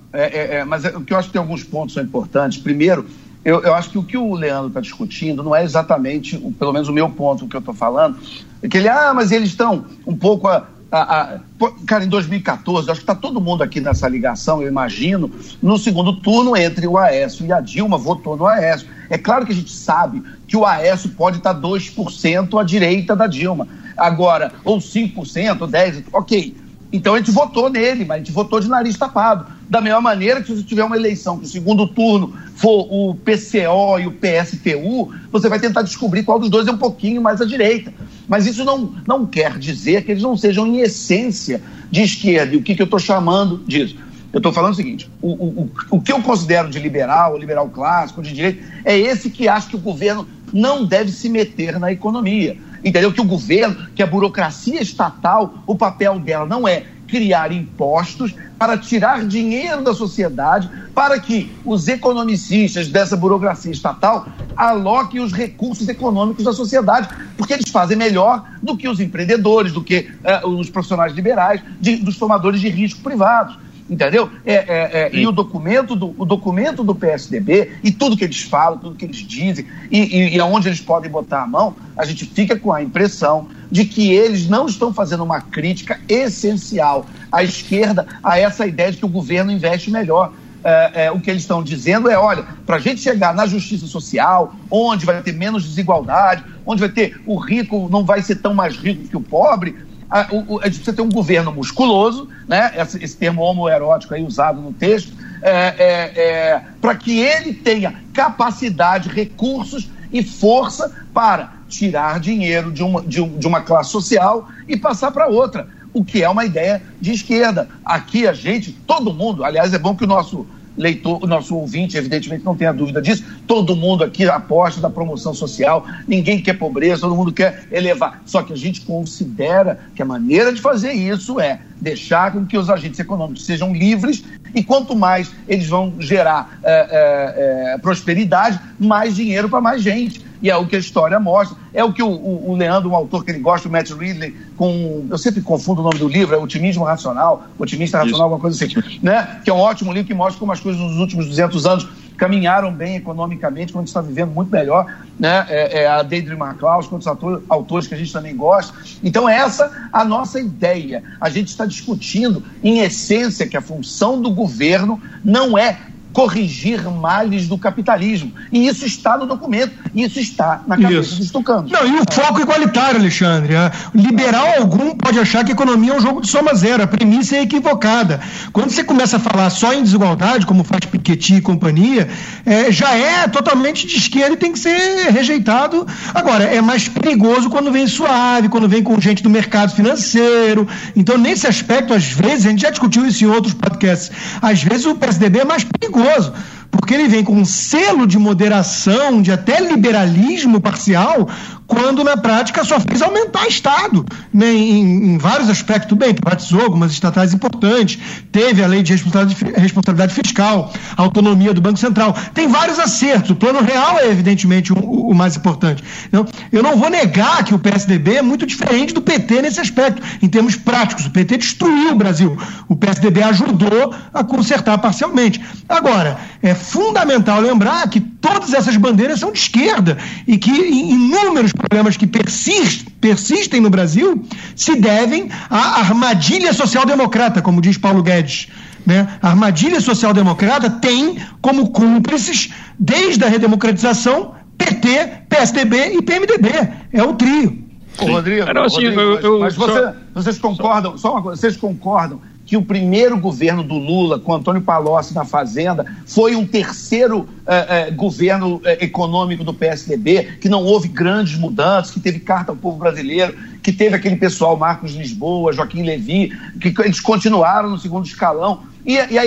mas 0.66 0.84
o 0.84 1.00
que 1.00 1.12
eu 1.12 1.18
acho 1.18 1.28
que 1.28 1.32
tem 1.32 1.40
alguns 1.40 1.62
pontos 1.62 1.94
são 1.94 2.02
importantes. 2.02 2.58
Primeiro, 2.58 3.06
eu, 3.44 3.62
eu 3.62 3.74
acho 3.74 3.90
que 3.90 3.98
o 3.98 4.02
que 4.02 4.18
o 4.18 4.34
Leandro 4.34 4.68
está 4.68 4.80
discutindo 4.80 5.42
não 5.42 5.56
é 5.56 5.64
exatamente, 5.64 6.36
pelo 6.58 6.72
menos 6.72 6.88
o 6.88 6.92
meu 6.92 7.08
ponto 7.08 7.48
que 7.48 7.56
eu 7.56 7.60
estou 7.60 7.74
falando, 7.74 8.18
é 8.62 8.68
que 8.68 8.76
ele, 8.76 8.88
ah, 8.88 9.12
mas 9.14 9.32
eles 9.32 9.48
estão 9.48 9.86
um 10.06 10.14
pouco. 10.14 10.46
A, 10.48 10.66
a, 10.90 11.20
a, 11.20 11.40
cara, 11.86 12.04
em 12.04 12.08
2014, 12.08 12.90
acho 12.90 13.00
que 13.00 13.04
está 13.04 13.14
todo 13.14 13.40
mundo 13.40 13.62
aqui 13.62 13.80
nessa 13.80 14.08
ligação, 14.08 14.60
eu 14.60 14.68
imagino, 14.68 15.30
no 15.62 15.78
segundo 15.78 16.14
turno 16.20 16.56
entre 16.56 16.86
o 16.86 16.98
Aécio 16.98 17.46
e 17.46 17.52
a 17.52 17.60
Dilma, 17.60 17.96
votou 17.96 18.36
no 18.36 18.46
Aécio. 18.46 18.88
É 19.08 19.16
claro 19.16 19.46
que 19.46 19.52
a 19.52 19.54
gente 19.54 19.72
sabe 19.72 20.22
que 20.48 20.56
o 20.56 20.66
Aécio 20.66 21.10
pode 21.10 21.38
estar 21.38 21.54
tá 21.54 21.60
2% 21.60 22.60
à 22.60 22.64
direita 22.64 23.14
da 23.14 23.26
Dilma. 23.26 23.68
Agora, 23.96 24.52
ou 24.64 24.78
5%, 24.78 25.60
ou 25.60 25.68
10%, 25.68 26.04
ok. 26.12 26.56
Então 26.92 27.14
a 27.14 27.18
gente 27.18 27.30
votou 27.30 27.70
nele, 27.70 28.04
mas 28.04 28.16
a 28.16 28.18
gente 28.18 28.32
votou 28.32 28.58
de 28.58 28.68
nariz 28.68 28.98
tapado. 28.98 29.46
Da 29.70 29.80
mesma 29.80 30.00
maneira 30.00 30.40
que 30.40 30.48
se 30.48 30.56
você 30.56 30.64
tiver 30.64 30.82
uma 30.82 30.96
eleição 30.96 31.38
que 31.38 31.44
o 31.44 31.48
segundo 31.48 31.86
turno 31.86 32.34
for 32.56 32.88
o 32.90 33.14
PCO 33.14 34.00
e 34.00 34.06
o 34.08 34.10
PSTU, 34.10 35.14
você 35.30 35.48
vai 35.48 35.60
tentar 35.60 35.82
descobrir 35.82 36.24
qual 36.24 36.40
dos 36.40 36.50
dois 36.50 36.66
é 36.66 36.72
um 36.72 36.76
pouquinho 36.76 37.22
mais 37.22 37.40
à 37.40 37.44
direita. 37.44 37.94
Mas 38.26 38.46
isso 38.46 38.64
não, 38.64 38.92
não 39.06 39.24
quer 39.24 39.56
dizer 39.60 40.04
que 40.04 40.10
eles 40.10 40.24
não 40.24 40.36
sejam, 40.36 40.66
em 40.66 40.80
essência, 40.80 41.62
de 41.88 42.02
esquerda. 42.02 42.52
E 42.54 42.58
o 42.58 42.62
que, 42.62 42.74
que 42.74 42.82
eu 42.82 42.84
estou 42.84 42.98
chamando 42.98 43.62
disso? 43.64 43.94
Eu 44.32 44.38
estou 44.38 44.52
falando 44.52 44.72
o 44.72 44.76
seguinte: 44.76 45.08
o, 45.22 45.30
o, 45.30 45.70
o 45.92 46.00
que 46.00 46.10
eu 46.10 46.20
considero 46.20 46.68
de 46.68 46.80
liberal, 46.80 47.38
liberal 47.38 47.68
clássico, 47.68 48.22
de 48.22 48.32
direita, 48.32 48.64
é 48.84 48.98
esse 48.98 49.30
que 49.30 49.46
acha 49.46 49.68
que 49.68 49.76
o 49.76 49.80
governo 49.80 50.26
não 50.52 50.84
deve 50.84 51.12
se 51.12 51.28
meter 51.28 51.78
na 51.78 51.92
economia 51.92 52.56
entendeu? 52.84 53.12
Que 53.12 53.20
o 53.20 53.24
governo, 53.24 53.76
que 53.94 54.02
a 54.02 54.06
burocracia 54.06 54.80
estatal, 54.80 55.62
o 55.66 55.74
papel 55.74 56.18
dela 56.18 56.46
não 56.46 56.66
é 56.66 56.84
criar 57.10 57.52
impostos 57.52 58.34
para 58.58 58.78
tirar 58.78 59.26
dinheiro 59.26 59.82
da 59.82 59.92
sociedade, 59.92 60.70
para 60.94 61.18
que 61.18 61.50
os 61.64 61.88
economicistas 61.88 62.88
dessa 62.88 63.16
burocracia 63.16 63.72
estatal 63.72 64.26
aloquem 64.56 65.20
os 65.20 65.32
recursos 65.32 65.88
econômicos 65.88 66.44
da 66.44 66.52
sociedade, 66.52 67.08
porque 67.36 67.54
eles 67.54 67.70
fazem 67.70 67.96
melhor 67.96 68.44
do 68.62 68.76
que 68.76 68.88
os 68.88 69.00
empreendedores, 69.00 69.72
do 69.72 69.82
que 69.82 70.10
uh, 70.44 70.48
os 70.48 70.70
profissionais 70.70 71.14
liberais, 71.14 71.62
de, 71.80 71.96
dos 71.96 72.18
tomadores 72.18 72.60
de 72.60 72.68
risco 72.68 73.00
privados 73.00 73.56
entendeu? 73.90 74.30
É, 74.46 74.54
é, 74.54 74.90
é, 75.02 75.10
e 75.12 75.26
o 75.26 75.32
documento, 75.32 75.96
do, 75.96 76.14
o 76.16 76.24
documento 76.24 76.84
do 76.84 76.94
PSDB 76.94 77.72
e 77.82 77.90
tudo 77.90 78.16
que 78.16 78.24
eles 78.24 78.42
falam, 78.42 78.78
tudo 78.78 78.94
que 78.94 79.04
eles 79.04 79.16
dizem 79.16 79.66
e, 79.90 79.98
e, 79.98 80.36
e 80.36 80.40
aonde 80.40 80.68
eles 80.68 80.80
podem 80.80 81.10
botar 81.10 81.42
a 81.42 81.46
mão, 81.46 81.74
a 81.96 82.04
gente 82.04 82.24
fica 82.24 82.56
com 82.56 82.72
a 82.72 82.80
impressão 82.80 83.48
de 83.70 83.84
que 83.84 84.12
eles 84.12 84.48
não 84.48 84.66
estão 84.66 84.94
fazendo 84.94 85.24
uma 85.24 85.40
crítica 85.40 86.00
essencial 86.08 87.04
à 87.32 87.42
esquerda 87.42 88.06
a 88.22 88.38
essa 88.38 88.66
ideia 88.66 88.92
de 88.92 88.98
que 88.98 89.04
o 89.04 89.08
governo 89.08 89.50
investe 89.50 89.90
melhor. 89.90 90.32
É, 90.62 91.06
é, 91.06 91.10
o 91.10 91.18
que 91.18 91.30
eles 91.30 91.42
estão 91.42 91.62
dizendo 91.62 92.10
é: 92.10 92.18
olha, 92.18 92.44
para 92.66 92.76
a 92.76 92.78
gente 92.78 93.00
chegar 93.00 93.34
na 93.34 93.46
justiça 93.46 93.86
social, 93.86 94.54
onde 94.70 95.06
vai 95.06 95.22
ter 95.22 95.32
menos 95.32 95.64
desigualdade, 95.64 96.44
onde 96.66 96.80
vai 96.80 96.90
ter 96.90 97.18
o 97.26 97.38
rico 97.38 97.88
não 97.90 98.04
vai 98.04 98.20
ser 98.20 98.36
tão 98.36 98.52
mais 98.52 98.76
rico 98.76 99.08
que 99.08 99.16
o 99.16 99.22
pobre, 99.22 99.74
a, 100.10 100.20
a 100.22 100.60
precisa 100.60 100.92
ter 100.92 101.02
um 101.02 101.08
governo 101.08 101.52
musculoso, 101.52 102.28
né? 102.48 102.72
esse, 102.76 103.02
esse 103.02 103.16
termo 103.16 103.42
homoerótico 103.42 104.14
aí 104.14 104.24
usado 104.24 104.60
no 104.60 104.72
texto, 104.72 105.12
é, 105.42 105.50
é, 105.50 106.22
é, 106.22 106.62
para 106.80 106.94
que 106.96 107.20
ele 107.20 107.54
tenha 107.54 107.94
capacidade, 108.12 109.08
recursos 109.08 109.88
e 110.12 110.22
força 110.22 110.92
para 111.14 111.54
tirar 111.68 112.18
dinheiro 112.18 112.72
de 112.72 112.82
uma, 112.82 113.00
de, 113.02 113.20
um, 113.20 113.38
de 113.38 113.46
uma 113.46 113.60
classe 113.60 113.90
social 113.90 114.48
e 114.66 114.76
passar 114.76 115.12
para 115.12 115.28
outra, 115.28 115.68
o 115.92 116.04
que 116.04 116.22
é 116.22 116.28
uma 116.28 116.44
ideia 116.44 116.82
de 117.00 117.12
esquerda. 117.12 117.68
Aqui 117.84 118.26
a 118.26 118.32
gente, 118.32 118.72
todo 118.72 119.14
mundo, 119.14 119.44
aliás, 119.44 119.72
é 119.72 119.78
bom 119.78 119.94
que 119.94 120.04
o 120.04 120.08
nosso 120.08 120.46
leitor, 120.80 121.22
o 121.22 121.26
nosso 121.26 121.54
ouvinte, 121.54 121.96
evidentemente, 121.96 122.44
não 122.44 122.56
tenha 122.56 122.72
dúvida 122.72 123.02
disso. 123.02 123.22
Todo 123.46 123.76
mundo 123.76 124.02
aqui 124.02 124.28
aposta 124.28 124.80
da 124.80 124.88
promoção 124.88 125.34
social, 125.34 125.86
ninguém 126.08 126.40
quer 126.40 126.54
pobreza, 126.54 127.02
todo 127.02 127.14
mundo 127.14 127.32
quer 127.32 127.66
elevar. 127.70 128.22
Só 128.24 128.42
que 128.42 128.52
a 128.52 128.56
gente 128.56 128.80
considera 128.80 129.78
que 129.94 130.00
a 130.00 130.06
maneira 130.06 130.52
de 130.52 130.60
fazer 130.60 130.92
isso 130.92 131.38
é 131.38 131.60
deixar 131.78 132.32
com 132.32 132.46
que 132.46 132.56
os 132.56 132.70
agentes 132.70 132.98
econômicos 132.98 133.44
sejam 133.44 133.74
livres 133.74 134.24
e 134.54 134.64
quanto 134.64 134.96
mais 134.96 135.30
eles 135.46 135.68
vão 135.68 135.94
gerar 135.98 136.58
é, 136.62 136.72
é, 136.72 137.74
é, 137.74 137.78
prosperidade, 137.78 138.58
mais 138.78 139.14
dinheiro 139.14 139.48
para 139.48 139.60
mais 139.60 139.82
gente 139.82 140.29
e 140.42 140.50
é 140.50 140.56
o 140.56 140.66
que 140.66 140.76
a 140.76 140.78
história 140.78 141.18
mostra. 141.20 141.56
É 141.72 141.84
o 141.84 141.92
que 141.92 142.02
o, 142.02 142.08
o, 142.08 142.50
o 142.50 142.56
Leandro, 142.56 142.90
um 142.90 142.94
autor 142.94 143.24
que 143.24 143.30
ele 143.30 143.40
gosta, 143.40 143.68
o 143.68 143.72
Matt 143.72 143.90
Ridley, 143.90 144.34
com. 144.56 145.06
Eu 145.10 145.18
sempre 145.18 145.40
confundo 145.40 145.80
o 145.80 145.84
nome 145.84 145.98
do 145.98 146.08
livro, 146.08 146.34
é 146.34 146.38
Otimismo 146.38 146.84
Racional, 146.84 147.44
Otimista 147.58 147.98
Racional, 147.98 148.22
alguma 148.22 148.40
coisa 148.40 148.64
assim, 148.64 148.74
né? 149.02 149.40
Que 149.44 149.50
é 149.50 149.52
um 149.52 149.58
ótimo 149.58 149.92
livro 149.92 150.06
que 150.06 150.14
mostra 150.14 150.38
como 150.38 150.52
as 150.52 150.60
coisas 150.60 150.80
nos 150.80 150.98
últimos 150.98 151.26
200 151.26 151.66
anos 151.66 151.88
caminharam 152.16 152.70
bem 152.70 152.96
economicamente, 152.96 153.72
quando 153.72 153.84
a 153.84 153.86
gente 153.86 153.88
está 153.88 154.02
vivendo 154.02 154.30
muito 154.30 154.50
melhor, 154.50 154.84
né? 155.18 155.46
É, 155.48 155.82
é 155.84 155.88
a 155.88 156.02
Deidre 156.02 156.34
McClaus, 156.34 156.86
quantos 156.86 157.06
autores, 157.06 157.42
autores 157.48 157.86
que 157.86 157.94
a 157.94 157.96
gente 157.96 158.12
também 158.12 158.36
gosta. 158.36 158.74
Então, 159.02 159.26
essa 159.26 159.88
a 159.90 160.04
nossa 160.04 160.38
ideia. 160.38 161.02
A 161.18 161.30
gente 161.30 161.48
está 161.48 161.64
discutindo, 161.64 162.42
em 162.62 162.80
essência, 162.80 163.46
que 163.46 163.56
a 163.56 163.62
função 163.62 164.20
do 164.20 164.30
governo 164.30 165.00
não 165.24 165.56
é 165.56 165.78
corrigir 166.12 166.82
males 166.90 167.48
do 167.48 167.56
capitalismo. 167.56 168.32
E 168.52 168.66
isso 168.66 168.84
está 168.84 169.16
no 169.16 169.26
documento, 169.26 169.72
isso 169.94 170.18
está 170.18 170.62
na 170.66 170.76
cabeça 170.76 171.00
isso. 171.00 171.18
dos 171.18 171.30
tucanos. 171.30 171.70
Não, 171.70 171.86
e 171.86 172.00
o 172.00 172.04
foco 172.10 172.40
igualitário, 172.40 173.00
Alexandre. 173.00 173.54
É, 173.54 173.70
liberal 173.94 174.46
algum 174.58 174.94
pode 174.94 175.18
achar 175.18 175.44
que 175.44 175.50
a 175.50 175.54
economia 175.54 175.92
é 175.92 175.96
um 175.96 176.00
jogo 176.00 176.20
de 176.20 176.28
soma 176.28 176.54
zero, 176.54 176.82
a 176.82 176.86
premissa 176.86 177.36
é 177.36 177.42
equivocada. 177.42 178.20
Quando 178.52 178.70
você 178.70 178.84
começa 178.84 179.16
a 179.16 179.20
falar 179.20 179.50
só 179.50 179.72
em 179.72 179.82
desigualdade, 179.82 180.46
como 180.46 180.64
faz 180.64 180.84
Piketty 180.84 181.36
e 181.36 181.40
companhia, 181.40 182.08
é, 182.44 182.70
já 182.70 182.94
é 182.94 183.28
totalmente 183.28 183.86
de 183.86 183.96
esquerda 183.96 184.34
e 184.34 184.36
tem 184.36 184.52
que 184.52 184.58
ser 184.58 185.10
rejeitado. 185.10 185.86
Agora, 186.14 186.44
é 186.44 186.60
mais 186.60 186.88
perigoso 186.88 187.50
quando 187.50 187.70
vem 187.70 187.86
suave, 187.86 188.48
quando 188.48 188.68
vem 188.68 188.82
com 188.82 189.00
gente 189.00 189.22
do 189.22 189.30
mercado 189.30 189.74
financeiro. 189.74 190.66
Então, 190.94 191.18
nesse 191.18 191.46
aspecto, 191.46 191.92
às 191.94 192.04
vezes, 192.04 192.46
a 192.46 192.50
gente 192.50 192.62
já 192.62 192.70
discutiu 192.70 193.06
isso 193.06 193.24
em 193.24 193.28
outros 193.28 193.54
podcasts, 193.54 194.10
às 194.40 194.62
vezes 194.62 194.86
o 194.86 194.94
PSDB 194.94 195.40
é 195.40 195.44
mais 195.44 195.64
perigoso, 195.64 196.32
porque 196.70 196.94
ele 196.94 197.08
vem 197.08 197.24
com 197.24 197.34
um 197.34 197.44
selo 197.44 198.06
de 198.06 198.18
moderação, 198.18 199.20
de 199.20 199.32
até 199.32 199.60
liberalismo 199.60 200.60
parcial, 200.60 201.28
quando 201.70 202.02
na 202.02 202.16
prática 202.16 202.64
só 202.64 202.80
fez 202.80 203.00
aumentar 203.00 203.46
Estado, 203.46 204.04
né, 204.34 204.52
em, 204.52 205.14
em, 205.14 205.18
vários 205.18 205.48
aspectos. 205.48 205.96
Bem, 205.96 206.12
privatizou 206.12 206.62
algumas 206.62 206.90
estatais 206.90 207.32
importantes, 207.32 207.96
teve 208.32 208.62
a 208.62 208.66
lei 208.66 208.82
de 208.82 208.92
responsabilidade 208.92 210.12
fiscal, 210.12 210.72
autonomia 210.96 211.54
do 211.54 211.60
Banco 211.60 211.78
Central. 211.78 212.12
Tem 212.34 212.48
vários 212.48 212.80
acertos. 212.80 213.30
O 213.30 213.36
plano 213.36 213.62
real 213.62 214.00
é, 214.00 214.08
evidentemente, 214.08 214.72
o, 214.72 214.76
o 214.76 215.14
mais 215.14 215.36
importante. 215.36 215.84
Então, 216.08 216.26
eu 216.50 216.60
não 216.60 216.76
vou 216.76 216.90
negar 216.90 217.44
que 217.44 217.54
o 217.54 217.58
PSDB 217.58 218.16
é 218.16 218.22
muito 218.22 218.44
diferente 218.44 218.92
do 218.92 219.00
PT 219.00 219.42
nesse 219.42 219.60
aspecto, 219.60 220.02
em 220.20 220.28
termos 220.28 220.56
práticos. 220.56 221.06
O 221.06 221.10
PT 221.10 221.36
destruiu 221.36 221.92
o 221.92 221.94
Brasil. 221.94 222.36
O 222.68 222.74
PSDB 222.74 223.22
ajudou 223.22 223.94
a 224.12 224.24
consertar 224.24 224.76
parcialmente. 224.78 225.40
Agora, 225.68 226.18
é 226.42 226.52
fundamental 226.52 227.40
lembrar 227.40 227.88
que 227.88 228.00
todas 228.20 228.52
essas 228.52 228.76
bandeiras 228.76 229.20
são 229.20 229.32
de 229.32 229.38
esquerda 229.38 229.96
e 230.26 230.36
que 230.36 230.50
inúmeros 230.50 231.52
problemas 231.52 231.96
que 231.96 232.06
persist, 232.06 232.88
persistem 233.00 233.60
no 233.60 233.70
Brasil 233.70 234.22
se 234.54 234.76
devem 234.76 235.28
à 235.48 235.80
armadilha 235.80 236.52
social-democrata, 236.52 237.40
como 237.40 237.60
diz 237.60 237.78
Paulo 237.78 238.02
Guedes. 238.02 238.48
Né? 238.86 239.08
A 239.22 239.30
armadilha 239.30 239.80
social-democrata 239.80 240.70
tem 240.70 241.18
como 241.40 241.70
cúmplices, 241.70 242.50
desde 242.78 243.24
a 243.24 243.28
redemocratização, 243.28 244.34
PT, 244.56 245.24
PSDB 245.28 245.94
e 245.94 246.02
PMDB. 246.02 246.48
É 246.92 247.02
o 247.02 247.14
trio. 247.14 247.70
Ô, 247.98 248.06
Rodrigo, 248.06 248.42
assim, 248.42 248.86
Rodrigo 248.86 249.00
eu, 249.00 249.20
eu, 249.20 249.40
mas, 249.40 249.54
você, 249.54 249.72
só, 249.72 249.94
vocês 250.14 250.38
concordam, 250.38 250.96
só 250.96 251.12
uma 251.12 251.22
coisa, 251.22 251.40
vocês 251.40 251.56
concordam 251.56 252.20
que 252.50 252.56
o 252.56 252.62
primeiro 252.62 253.16
governo 253.16 253.62
do 253.62 253.76
Lula, 253.76 254.18
com 254.18 254.34
Antônio 254.34 254.60
Palocci 254.60 255.14
na 255.14 255.24
Fazenda, 255.24 255.86
foi 256.04 256.34
um 256.34 256.44
terceiro 256.44 257.28
eh, 257.46 257.66
eh, 257.68 257.90
governo 257.92 258.60
eh, 258.64 258.86
econômico 258.86 259.44
do 259.44 259.54
PSDB, 259.54 260.38
que 260.40 260.48
não 260.48 260.64
houve 260.64 260.88
grandes 260.88 261.38
mudanças, 261.38 261.92
que 261.92 262.00
teve 262.00 262.18
carta 262.18 262.50
ao 262.50 262.56
povo 262.56 262.76
brasileiro, 262.76 263.36
que 263.62 263.72
teve 263.72 263.94
aquele 263.94 264.16
pessoal, 264.16 264.56
Marcos 264.56 264.96
Lisboa, 264.96 265.52
Joaquim 265.52 265.84
Levi, 265.84 266.36
que 266.60 266.74
eles 266.82 266.98
continuaram 266.98 267.70
no 267.70 267.78
segundo 267.78 268.04
escalão. 268.04 268.62
E, 268.84 268.94
e, 268.94 269.16
a, 269.16 269.24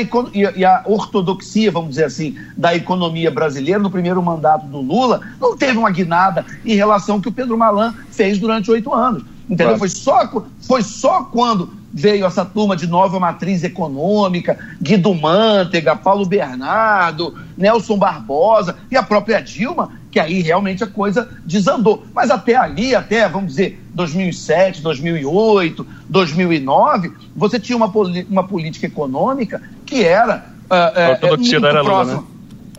e, 0.58 0.66
a, 0.66 0.84
ortodoxia, 0.86 1.72
vamos 1.72 1.92
dizer 1.92 2.04
assim, 2.04 2.36
da 2.58 2.76
economia 2.76 3.32
brasileira 3.32 3.80
no 3.80 3.90
primeiro 3.90 4.22
mandato 4.22 4.66
do 4.66 4.82
Lula 4.82 5.22
não 5.40 5.56
teve 5.56 5.78
uma 5.78 5.92
guinada 5.92 6.46
em 6.66 6.76
relação 6.76 7.16
ao 7.16 7.22
que 7.22 7.30
o 7.30 7.32
Pedro 7.32 7.58
Malan 7.58 7.96
fez 8.12 8.38
durante 8.38 8.70
oito 8.70 8.94
anos. 8.94 9.24
Entendeu? 9.46 9.78
Claro. 9.78 9.80
Foi, 9.80 9.90
só, 9.90 10.44
foi 10.62 10.82
só 10.82 11.24
quando 11.26 11.74
veio 11.94 12.26
essa 12.26 12.44
turma 12.44 12.76
de 12.76 12.88
nova 12.88 13.20
matriz 13.20 13.64
econômica, 13.64 14.58
Guido 14.82 15.14
Mantega, 15.14 15.96
Paulo 15.96 16.26
Bernardo, 16.26 17.36
Nelson 17.56 17.98
Barbosa 17.98 18.78
e 18.90 18.98
a 18.98 19.04
própria 19.04 19.40
Dilma, 19.42 19.92
que 20.10 20.20
aí 20.20 20.42
realmente 20.42 20.84
a 20.84 20.88
coisa 20.88 21.30
desandou. 21.46 22.04
Mas 22.14 22.32
até 22.32 22.56
ali, 22.56 22.96
até, 22.96 23.28
vamos 23.30 23.50
dizer, 23.50 23.80
2007, 23.94 24.82
2008, 24.82 25.86
2009, 26.10 27.12
você 27.36 27.60
tinha 27.60 27.78
uma, 27.78 27.92
uma 28.30 28.44
política 28.44 28.88
econômica 28.88 29.62
que 29.86 30.04
era, 30.04 30.48
uh, 30.72 31.28
uh, 31.28 31.38
muito 31.38 31.62
próxima. 31.62 31.82
Lula, 31.82 32.06
né? 32.06 32.24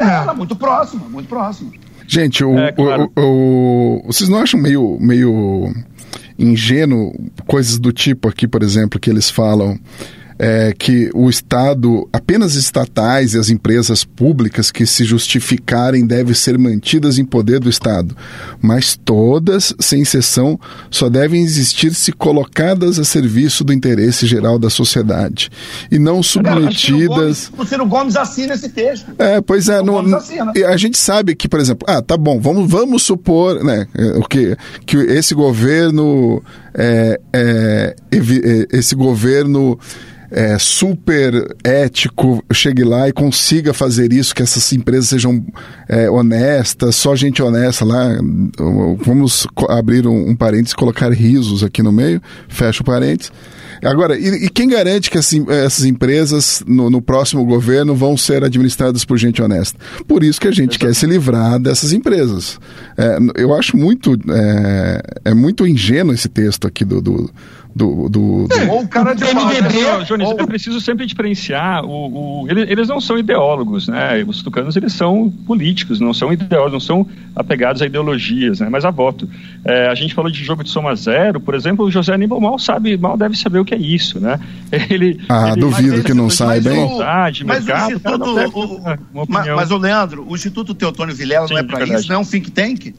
É, 0.00 0.04
ela 0.04 0.32
é 0.32 0.34
muito 0.34 0.56
próxima, 0.56 1.04
muito 1.08 1.28
próxima. 1.28 1.70
Gente, 2.06 2.44
o, 2.44 2.58
é, 2.58 2.72
claro. 2.72 3.10
o, 3.16 3.20
o, 3.20 4.00
o, 4.04 4.12
vocês 4.12 4.28
não 4.28 4.38
acham 4.38 4.60
meio, 4.60 4.98
meio 5.00 5.72
ingênuo 6.38 7.12
coisas 7.46 7.78
do 7.78 7.92
tipo 7.92 8.28
aqui, 8.28 8.46
por 8.46 8.62
exemplo, 8.62 8.98
que 8.98 9.10
eles 9.10 9.30
falam 9.30 9.78
é, 10.38 10.74
que 10.76 11.10
o 11.14 11.28
Estado, 11.30 12.08
apenas 12.12 12.54
estatais 12.54 13.34
e 13.34 13.38
as 13.38 13.50
empresas 13.50 14.04
públicas 14.04 14.70
que 14.70 14.86
se 14.86 15.04
justificarem 15.04 16.06
devem 16.06 16.34
ser 16.34 16.58
mantidas 16.58 17.18
em 17.18 17.24
poder 17.24 17.60
do 17.60 17.70
Estado, 17.70 18.16
mas 18.60 18.98
todas, 19.04 19.74
sem 19.78 20.02
exceção, 20.02 20.58
só 20.90 21.08
devem 21.08 21.42
existir 21.42 21.94
se 21.94 22.12
colocadas 22.12 22.98
a 22.98 23.04
serviço 23.04 23.64
do 23.64 23.72
interesse 23.72 24.26
geral 24.26 24.58
da 24.58 24.70
sociedade 24.70 25.50
e 25.90 25.98
não 25.98 26.22
submetidas. 26.22 27.50
O 27.56 27.64
Ciro 27.64 27.86
Gomes 27.86 28.16
assina 28.16 28.54
esse 28.54 28.68
texto. 28.68 29.12
É, 29.18 29.40
pois 29.40 29.68
é. 29.68 29.82
No, 29.82 29.98
a 30.66 30.76
gente 30.76 30.98
sabe 30.98 31.34
que, 31.34 31.48
por 31.48 31.60
exemplo, 31.60 31.86
ah, 31.88 32.02
tá 32.02 32.16
bom, 32.16 32.40
vamos, 32.40 32.70
vamos 32.70 33.02
supor 33.02 33.62
né, 33.62 33.86
o 34.16 34.22
que, 34.28 34.56
que 34.86 34.96
esse 34.96 35.34
governo. 35.34 36.42
É, 36.76 37.20
é, 37.32 37.96
esse 38.72 38.96
governo 38.96 39.78
é, 40.34 40.58
super 40.58 41.56
ético 41.62 42.44
chegue 42.52 42.82
lá 42.82 43.08
e 43.08 43.12
consiga 43.12 43.72
fazer 43.72 44.12
isso, 44.12 44.34
que 44.34 44.42
essas 44.42 44.72
empresas 44.72 45.08
sejam 45.08 45.46
é, 45.88 46.10
honestas, 46.10 46.96
só 46.96 47.14
gente 47.14 47.40
honesta 47.40 47.84
lá. 47.84 48.18
Vamos 48.98 49.46
abrir 49.68 50.08
um, 50.08 50.30
um 50.30 50.34
parênteses 50.34 50.74
colocar 50.74 51.12
risos 51.12 51.62
aqui 51.62 51.84
no 51.84 51.92
meio, 51.92 52.20
fecha 52.48 52.82
o 52.82 52.84
parênteses. 52.84 53.30
Agora, 53.82 54.18
e, 54.18 54.46
e, 54.46 54.48
quem 54.48 54.68
garante 54.68 55.10
que 55.10 55.18
assim, 55.18 55.44
essas 55.48 55.84
empresas 55.84 56.64
no, 56.66 56.88
no, 56.88 57.02
próximo 57.02 57.44
governo 57.44 57.94
vão 57.94 58.16
ser 58.16 58.42
administradas 58.42 59.04
por 59.04 59.18
gente 59.18 59.42
honesta? 59.42 59.78
Por 60.08 60.24
isso 60.24 60.40
que 60.40 60.48
a 60.48 60.52
gente 60.52 60.78
quer 60.78 60.94
se 60.94 61.06
livrar 61.06 61.58
dessas 61.58 61.92
empresas. 61.92 62.58
É, 62.96 63.18
eu 63.36 63.54
acho 63.54 63.76
muito 63.76 64.14
é, 64.30 65.02
é, 65.26 65.34
muito 65.34 65.66
ingênuo 65.66 66.14
esse 66.14 66.28
texto 66.28 66.66
aqui 66.66 66.84
do, 66.84 67.00
do 67.00 67.30
do, 67.74 68.08
do, 68.08 68.46
do... 68.46 68.70
Ou 68.70 68.82
o 68.82 68.88
cara 68.88 69.14
de 69.14 69.24
MDB. 69.24 70.04
Jones, 70.06 70.28
ou... 70.28 70.38
é 70.38 70.46
preciso 70.46 70.80
sempre 70.80 71.06
diferenciar. 71.06 71.84
O, 71.84 72.42
o, 72.42 72.46
eles, 72.48 72.70
eles 72.70 72.88
não 72.88 73.00
são 73.00 73.18
ideólogos, 73.18 73.88
né? 73.88 74.22
Os 74.26 74.42
tucanos 74.42 74.76
eles 74.76 74.92
são 74.92 75.28
políticos, 75.44 75.98
não 75.98 76.14
são 76.14 76.32
ideólogos, 76.32 76.72
não 76.72 76.80
são 76.80 77.06
apegados 77.34 77.82
a 77.82 77.86
ideologias, 77.86 78.60
né? 78.60 78.68
Mas 78.70 78.84
a 78.84 78.90
voto. 78.90 79.28
É, 79.64 79.88
a 79.88 79.94
gente 79.94 80.14
falou 80.14 80.30
de 80.30 80.44
jogo 80.44 80.62
de 80.62 80.70
soma 80.70 80.94
zero, 80.94 81.40
por 81.40 81.54
exemplo, 81.54 81.84
o 81.84 81.90
José 81.90 82.14
Aníbal 82.14 82.40
mal 82.40 82.58
sabe, 82.60 82.96
mal 82.96 83.16
deve 83.16 83.36
saber 83.36 83.58
o 83.58 83.64
que 83.64 83.74
é 83.74 83.78
isso, 83.78 84.20
né? 84.20 84.38
Ele, 84.90 85.20
ah, 85.28 85.50
ele, 85.50 85.60
duvido 85.60 86.02
que 86.02 86.12
não 86.12 86.28
saiba, 86.28 86.72
hein? 86.72 86.86
Vontade, 86.86 87.44
mas, 87.44 87.64
mercado, 87.64 87.90
o 87.90 87.94
Instituto, 87.94 88.24
o, 89.14 89.26
mas, 89.28 89.46
mas, 89.46 89.70
o 89.70 89.78
Leandro, 89.78 90.26
o 90.28 90.34
Instituto 90.34 90.74
Teotônio 90.74 91.14
Vilela 91.14 91.46
Sim, 91.46 91.54
não 91.54 91.60
é 91.60 91.62
para 91.62 91.84
isso, 91.84 92.08
não 92.08 92.16
é 92.16 92.18
um 92.18 92.24
think 92.24 92.50
tank? 92.50 92.94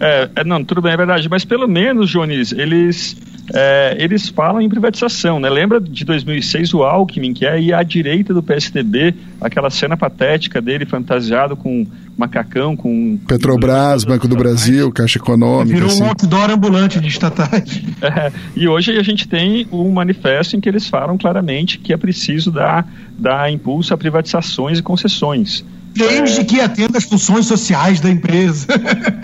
É, 0.00 0.28
é, 0.36 0.44
não, 0.44 0.64
tudo 0.64 0.82
bem, 0.82 0.92
é 0.92 0.96
verdade, 0.96 1.28
mas 1.28 1.44
pelo 1.44 1.68
menos, 1.68 2.10
Jones, 2.10 2.50
eles 2.52 3.16
é, 3.54 3.96
eles 3.98 4.28
falam 4.28 4.60
em 4.62 4.68
privatização, 4.68 5.38
né? 5.38 5.50
Lembra 5.50 5.78
de 5.78 6.04
2006 6.04 6.72
o 6.72 6.82
Alckmin, 6.82 7.34
que 7.34 7.44
é 7.44 7.50
aí 7.50 7.72
à 7.72 7.82
direita 7.82 8.32
do 8.32 8.42
PSDB, 8.42 9.14
aquela 9.40 9.68
cena 9.68 9.94
patética 9.96 10.60
dele 10.60 10.86
fantasiado 10.86 11.54
com 11.54 11.86
macacão, 12.16 12.74
com... 12.74 13.18
Petrobras, 13.26 14.04
Banco 14.04 14.26
do 14.26 14.36
Brasil, 14.36 14.90
Caixa 14.90 15.18
Econômica... 15.18 15.74
Virou 15.74 15.90
assim. 15.90 16.02
um 16.02 16.08
outdoor 16.08 16.50
ambulante 16.50 16.98
de 16.98 17.08
estatais. 17.08 17.82
É, 18.00 18.32
e 18.56 18.66
hoje 18.66 18.98
a 18.98 19.02
gente 19.02 19.28
tem 19.28 19.66
um 19.70 19.90
manifesto 19.92 20.56
em 20.56 20.60
que 20.60 20.68
eles 20.68 20.88
falam 20.88 21.16
claramente 21.16 21.78
que 21.78 21.92
é 21.92 21.96
preciso 21.96 22.50
dar, 22.50 22.86
dar 23.18 23.50
impulso 23.50 23.92
a 23.94 23.96
privatizações 23.96 24.78
e 24.78 24.82
concessões. 24.82 25.64
Desde 25.94 26.40
é... 26.40 26.44
que 26.44 26.60
atenda 26.60 26.98
às 26.98 27.04
funções 27.04 27.46
sociais 27.46 28.00
da 28.00 28.10
empresa. 28.10 28.66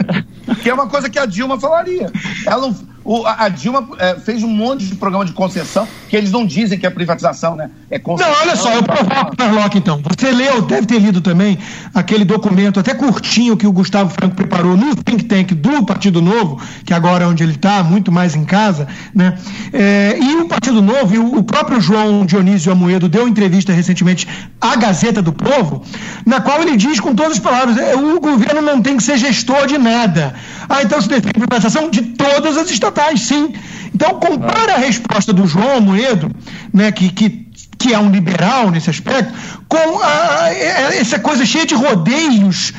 que 0.62 0.68
é 0.68 0.74
uma 0.74 0.86
coisa 0.86 1.08
que 1.08 1.18
a 1.18 1.26
Dilma 1.26 1.58
falaria. 1.58 2.10
Ela 2.46 2.68
não 2.68 2.76
o, 3.08 3.26
a 3.26 3.48
Dilma 3.48 3.88
é, 3.98 4.16
fez 4.16 4.42
um 4.42 4.48
monte 4.48 4.84
de 4.84 4.94
programa 4.94 5.24
de 5.24 5.32
concessão 5.32 5.88
que 6.10 6.14
eles 6.14 6.30
não 6.30 6.44
dizem 6.44 6.78
que 6.78 6.86
é 6.86 6.90
privatização, 6.90 7.56
né? 7.56 7.70
É 7.90 7.98
concessão. 7.98 8.30
Não, 8.30 8.40
olha 8.42 8.54
só, 8.54 8.70
eu 8.70 8.82
provoco, 8.82 9.34
Narlock, 9.38 9.78
então. 9.78 9.98
Você 10.10 10.30
leu, 10.30 10.60
deve 10.60 10.86
ter 10.86 10.98
lido 10.98 11.22
também 11.22 11.58
aquele 11.94 12.22
documento, 12.22 12.78
até 12.78 12.92
curtinho, 12.92 13.56
que 13.56 13.66
o 13.66 13.72
Gustavo 13.72 14.10
Franco 14.10 14.36
preparou 14.36 14.76
no 14.76 14.94
think 14.94 15.24
tank 15.24 15.54
do 15.54 15.86
Partido 15.86 16.20
Novo, 16.20 16.60
que 16.84 16.92
agora 16.92 17.24
é 17.24 17.26
onde 17.26 17.42
ele 17.42 17.54
está, 17.54 17.82
muito 17.82 18.12
mais 18.12 18.34
em 18.34 18.44
casa, 18.44 18.86
né? 19.14 19.38
É, 19.72 20.18
e 20.20 20.36
o 20.36 20.46
Partido 20.46 20.82
Novo, 20.82 21.14
e 21.14 21.18
o, 21.18 21.38
o 21.38 21.42
próprio 21.42 21.80
João 21.80 22.26
Dionísio 22.26 22.70
Amoedo 22.70 23.08
deu 23.08 23.26
entrevista 23.26 23.72
recentemente 23.72 24.28
à 24.60 24.76
Gazeta 24.76 25.22
do 25.22 25.32
Povo, 25.32 25.82
na 26.26 26.42
qual 26.42 26.60
ele 26.60 26.76
diz 26.76 27.00
com 27.00 27.14
todas 27.14 27.32
as 27.32 27.38
palavras: 27.38 27.78
é, 27.78 27.96
o 27.96 28.20
governo 28.20 28.60
não 28.60 28.82
tem 28.82 28.98
que 28.98 29.02
ser 29.02 29.16
gestor 29.16 29.66
de 29.66 29.78
nada. 29.78 30.34
Ah, 30.68 30.82
então 30.82 31.00
se 31.00 31.08
defende 31.08 31.32
privatização 31.32 31.88
de 31.88 32.02
todas 32.02 32.58
as 32.58 32.70
estatais 32.70 32.97
sim. 33.16 33.52
Então, 33.94 34.20
compara 34.20 34.74
a 34.74 34.78
resposta 34.78 35.32
do 35.32 35.46
João 35.46 35.80
Moedo, 35.80 36.30
né, 36.72 36.92
que, 36.92 37.10
que, 37.10 37.48
que 37.78 37.94
é 37.94 37.98
um 37.98 38.10
liberal 38.10 38.70
nesse 38.70 38.90
aspecto, 38.90 39.32
com 39.68 40.00
a, 40.02 40.52
essa 40.52 41.18
coisa 41.18 41.46
cheia 41.46 41.66
de 41.66 41.74
rodeios, 41.74 42.72